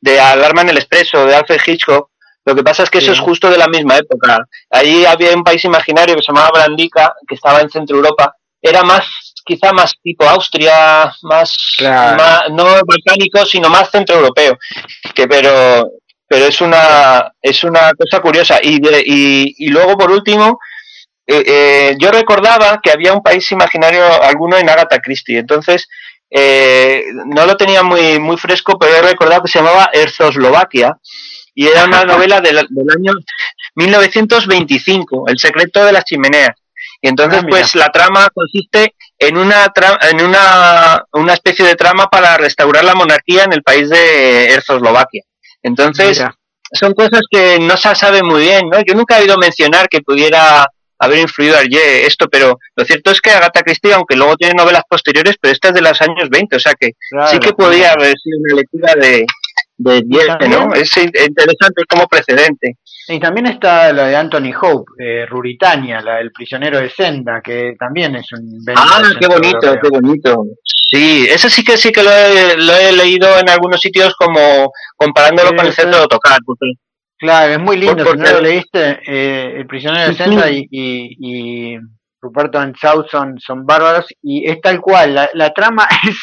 de 0.00 0.20
Alarma 0.20 0.60
en 0.62 0.68
el 0.70 0.76
Expreso, 0.76 1.26
de 1.26 1.34
Alfred 1.34 1.60
Hitchcock, 1.66 2.10
lo 2.44 2.54
que 2.54 2.62
pasa 2.62 2.82
es 2.82 2.90
que 2.90 2.98
eso 2.98 3.12
es 3.12 3.20
justo 3.20 3.48
de 3.50 3.56
la 3.56 3.68
misma 3.68 3.96
época. 3.96 4.38
Allí 4.70 5.04
había 5.06 5.34
un 5.34 5.44
país 5.44 5.64
imaginario 5.64 6.14
que 6.14 6.22
se 6.22 6.30
llamaba 6.30 6.50
Brandica, 6.52 7.14
que 7.26 7.36
estaba 7.36 7.60
en 7.60 7.70
Centro 7.70 7.96
Europa. 7.96 8.36
Era 8.60 8.82
más, 8.82 9.06
quizá 9.44 9.72
más 9.72 9.94
tipo 10.02 10.28
Austria, 10.28 11.10
más, 11.22 11.56
no 12.50 12.64
balcánico, 12.84 13.46
sino 13.46 13.70
más 13.70 13.90
centroeuropeo. 13.90 14.58
Que, 15.14 15.26
pero, 15.26 15.90
pero 16.28 16.46
es 16.46 16.60
una, 16.60 17.32
es 17.40 17.64
una 17.64 17.92
cosa 17.94 18.20
curiosa. 18.20 18.58
Y, 18.62 18.76
y, 18.76 19.54
y 19.58 19.68
luego, 19.68 19.96
por 19.96 20.10
último, 20.10 20.58
eh, 21.26 21.44
eh, 21.46 21.96
yo 21.98 22.10
recordaba 22.10 22.80
que 22.82 22.90
había 22.90 23.12
un 23.12 23.22
país 23.22 23.50
imaginario, 23.50 24.04
alguno 24.22 24.58
en 24.58 24.68
Agatha 24.68 25.00
Christie. 25.00 25.38
Entonces, 25.38 25.88
eh, 26.30 27.04
no 27.26 27.46
lo 27.46 27.56
tenía 27.56 27.82
muy, 27.82 28.18
muy 28.18 28.36
fresco, 28.36 28.78
pero 28.78 28.96
he 28.96 29.02
recordado 29.02 29.42
que 29.42 29.50
se 29.50 29.58
llamaba 29.58 29.90
Erzoslovaquia 29.92 30.98
y 31.54 31.66
era 31.66 31.84
una 31.84 32.04
novela 32.04 32.40
del, 32.40 32.58
año 32.58 33.12
1925, 33.76 35.28
El 35.28 35.38
secreto 35.38 35.84
de 35.84 35.92
las 35.92 36.04
chimeneas. 36.04 36.56
Y 37.00 37.08
entonces, 37.08 37.40
ah, 37.42 37.46
pues 37.48 37.74
la 37.74 37.88
trama 37.90 38.28
consiste 38.32 38.94
en 39.18 39.36
una 39.36 39.70
en 40.10 40.22
una, 40.22 41.04
una 41.12 41.34
especie 41.34 41.64
de 41.64 41.74
trama 41.74 42.06
para 42.08 42.36
restaurar 42.36 42.84
la 42.84 42.94
monarquía 42.94 43.44
en 43.44 43.52
el 43.52 43.62
país 43.62 43.90
de 43.90 44.52
Erzoslovaquia. 44.52 45.22
Entonces, 45.62 46.24
son 46.72 46.94
cosas 46.94 47.22
que 47.30 47.58
no 47.58 47.76
se 47.76 47.94
sabe 47.94 48.22
muy 48.22 48.42
bien, 48.42 48.68
¿no? 48.70 48.78
Yo 48.86 48.94
nunca 48.94 49.18
he 49.18 49.22
oído 49.22 49.36
mencionar 49.38 49.88
que 49.88 50.00
pudiera 50.00 50.66
haber 50.98 51.18
influido 51.18 51.56
Arje 51.56 52.06
esto, 52.06 52.28
pero 52.28 52.58
lo 52.76 52.84
cierto 52.84 53.10
es 53.10 53.20
que 53.20 53.30
Agatha 53.30 53.62
Christie, 53.62 53.92
aunque 53.92 54.16
luego 54.16 54.36
tiene 54.36 54.54
novelas 54.54 54.82
posteriores, 54.88 55.36
pero 55.40 55.52
esta 55.52 55.68
es 55.68 55.74
de 55.74 55.82
los 55.82 56.00
años 56.00 56.28
20, 56.30 56.56
o 56.56 56.60
sea 56.60 56.74
que 56.78 56.92
sí 57.30 57.38
que 57.38 57.52
podría 57.52 57.92
haber 57.92 58.14
sido 58.16 58.38
una 58.44 58.54
lectura 58.56 58.94
de, 58.94 59.26
de 59.76 60.02
10, 60.04 60.26
¿no? 60.50 60.74
Es 60.74 60.96
interesante 60.96 61.82
como 61.88 62.06
precedente. 62.06 62.78
Y 63.08 63.20
también 63.20 63.46
está 63.46 63.92
la 63.92 64.06
de 64.06 64.16
Anthony 64.16 64.52
Hope, 64.58 64.92
eh, 64.98 65.26
Ruritania, 65.26 66.00
la 66.00 66.16
del 66.16 66.32
prisionero 66.32 66.78
de 66.78 66.88
Senda, 66.88 67.42
que 67.42 67.74
también 67.78 68.16
es 68.16 68.26
un... 68.32 68.64
Ah, 68.74 69.02
qué 69.20 69.26
bonito, 69.26 69.76
qué 69.82 69.88
bonito. 69.90 70.44
Sí, 70.90 71.26
eso 71.28 71.50
sí 71.50 71.62
que 71.62 71.76
sí 71.76 71.92
que 71.92 72.02
lo 72.02 72.10
he, 72.10 72.92
leído 72.92 73.38
en 73.38 73.50
algunos 73.50 73.80
sitios 73.80 74.14
como 74.14 74.72
comparándolo 74.96 75.54
con 75.54 75.66
el 75.66 75.72
centro 75.72 76.00
de 76.00 76.06
tocar. 76.06 76.38
Claro, 77.18 77.52
es 77.52 77.60
muy 77.60 77.76
lindo, 77.76 78.04
si 78.04 78.16
no 78.16 78.32
lo 78.32 78.40
leíste, 78.40 79.00
eh, 79.06 79.54
El 79.56 79.66
prisionero 79.66 80.08
de 80.08 80.14
Senda 80.14 80.50
y, 80.50 80.66
y, 80.70 81.78
Ruperto 82.20 82.58
and 82.58 82.74
Southon 82.76 83.38
son 83.38 83.66
bárbaros 83.66 84.06
y 84.22 84.48
es 84.48 84.60
tal 84.60 84.80
cual, 84.80 85.14
la, 85.14 85.28
la 85.34 85.52
trama 85.52 85.86
es, 86.08 86.16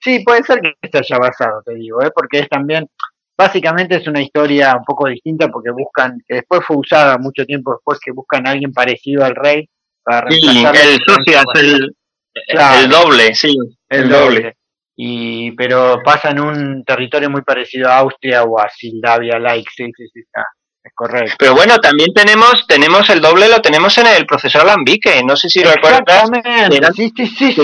sí, 0.00 0.22
puede 0.24 0.42
ser 0.42 0.60
que 0.60 0.72
esté 0.80 1.00
ya 1.06 1.18
basado, 1.18 1.62
te 1.64 1.74
digo, 1.74 2.02
¿eh? 2.02 2.10
porque 2.14 2.40
es 2.40 2.48
también, 2.48 2.88
básicamente 3.36 3.96
es 3.96 4.06
una 4.06 4.22
historia 4.22 4.74
un 4.76 4.84
poco 4.84 5.08
distinta 5.08 5.48
porque 5.48 5.70
buscan, 5.70 6.18
que 6.26 6.36
después 6.36 6.62
fue 6.66 6.76
usada 6.78 7.18
mucho 7.18 7.44
tiempo 7.44 7.72
después, 7.72 7.98
que 8.02 8.12
buscan 8.12 8.46
a 8.46 8.52
alguien 8.52 8.72
parecido 8.72 9.24
al 9.24 9.34
rey 9.34 9.68
para 10.02 10.22
reemplazar. 10.22 10.76
Sí, 10.76 10.88
el 10.88 11.00
Socias, 11.06 11.44
el, 11.54 11.96
el 12.34 12.90
doble, 12.90 13.34
sí, 13.34 13.54
el, 13.90 14.08
doble. 14.08 14.56
Y, 15.04 15.50
pero 15.56 16.00
pasa 16.04 16.30
en 16.30 16.38
un 16.38 16.84
territorio 16.84 17.28
muy 17.28 17.42
parecido 17.42 17.88
a 17.88 17.98
Austria 17.98 18.44
o 18.44 18.60
a 18.60 18.68
Sildavia, 18.68 19.36
like, 19.36 19.68
sí, 19.74 19.86
sí, 19.96 20.04
sí, 20.12 20.20
está. 20.20 20.46
Es 20.84 20.92
correcto. 20.94 21.34
Pero 21.40 21.56
bueno, 21.56 21.78
también 21.78 22.14
tenemos 22.14 22.64
tenemos 22.68 23.10
el 23.10 23.20
doble, 23.20 23.48
lo 23.48 23.60
tenemos 23.60 23.98
en 23.98 24.06
el 24.06 24.26
profesor 24.26 24.62
Alambique. 24.62 25.22
No 25.24 25.34
sé 25.34 25.48
si 25.48 25.60
recuerdas. 25.64 26.30
Eran, 26.44 26.94
sí, 26.94 27.12
sí, 27.16 27.26
sí, 27.26 27.54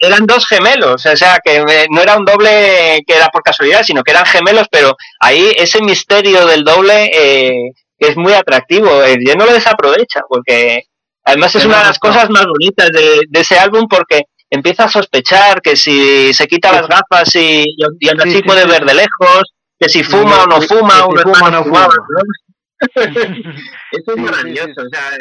eran, 0.00 0.26
dos, 0.26 0.46
gemelos. 0.46 1.04
O 1.06 1.16
sea, 1.16 1.40
que 1.44 1.56
eh, 1.56 1.86
no 1.90 2.00
era 2.00 2.16
un 2.16 2.24
doble 2.24 3.02
que 3.04 3.14
era 3.14 3.26
por 3.28 3.42
casualidad, 3.42 3.82
sino 3.82 4.04
que 4.04 4.12
eran 4.12 4.26
gemelos, 4.26 4.68
pero 4.70 4.94
ahí 5.18 5.52
ese 5.56 5.82
misterio 5.82 6.46
del 6.46 6.62
doble 6.62 7.10
eh, 7.12 7.72
es 7.98 8.16
muy 8.16 8.32
atractivo. 8.32 9.02
El 9.02 9.24
no 9.36 9.44
lo 9.44 9.52
desaprovecha, 9.52 10.20
porque 10.28 10.84
además 11.24 11.54
es 11.56 11.64
una 11.64 11.78
de 11.78 11.86
las 11.86 11.98
cosas 11.98 12.30
más 12.30 12.46
bonitas 12.46 12.90
de, 12.90 13.26
ese 13.32 13.58
álbum, 13.58 13.86
porque 13.88 14.22
empieza 14.52 14.84
a 14.84 14.88
sospechar 14.88 15.62
que 15.62 15.76
si 15.76 16.32
se 16.34 16.46
quita 16.46 16.72
las 16.72 16.86
gafas 16.86 17.34
y, 17.36 17.64
y 18.00 18.08
así 18.08 18.42
puede 18.42 18.66
ver 18.66 18.84
de 18.84 18.94
lejos 18.94 19.54
que 19.78 19.88
si 19.88 20.04
fuma 20.04 20.44
o 20.44 20.46
no 20.46 20.60
fuma, 20.60 21.06
o 21.06 21.12
no 21.12 21.22
fuma 21.22 21.48
o 21.48 21.50
no 21.50 21.64
fuma. 21.64 21.88
Eso 23.92 24.12
es 24.14 24.16
maravilloso, 24.16 24.82
o 24.82 24.88
sea, 24.92 25.16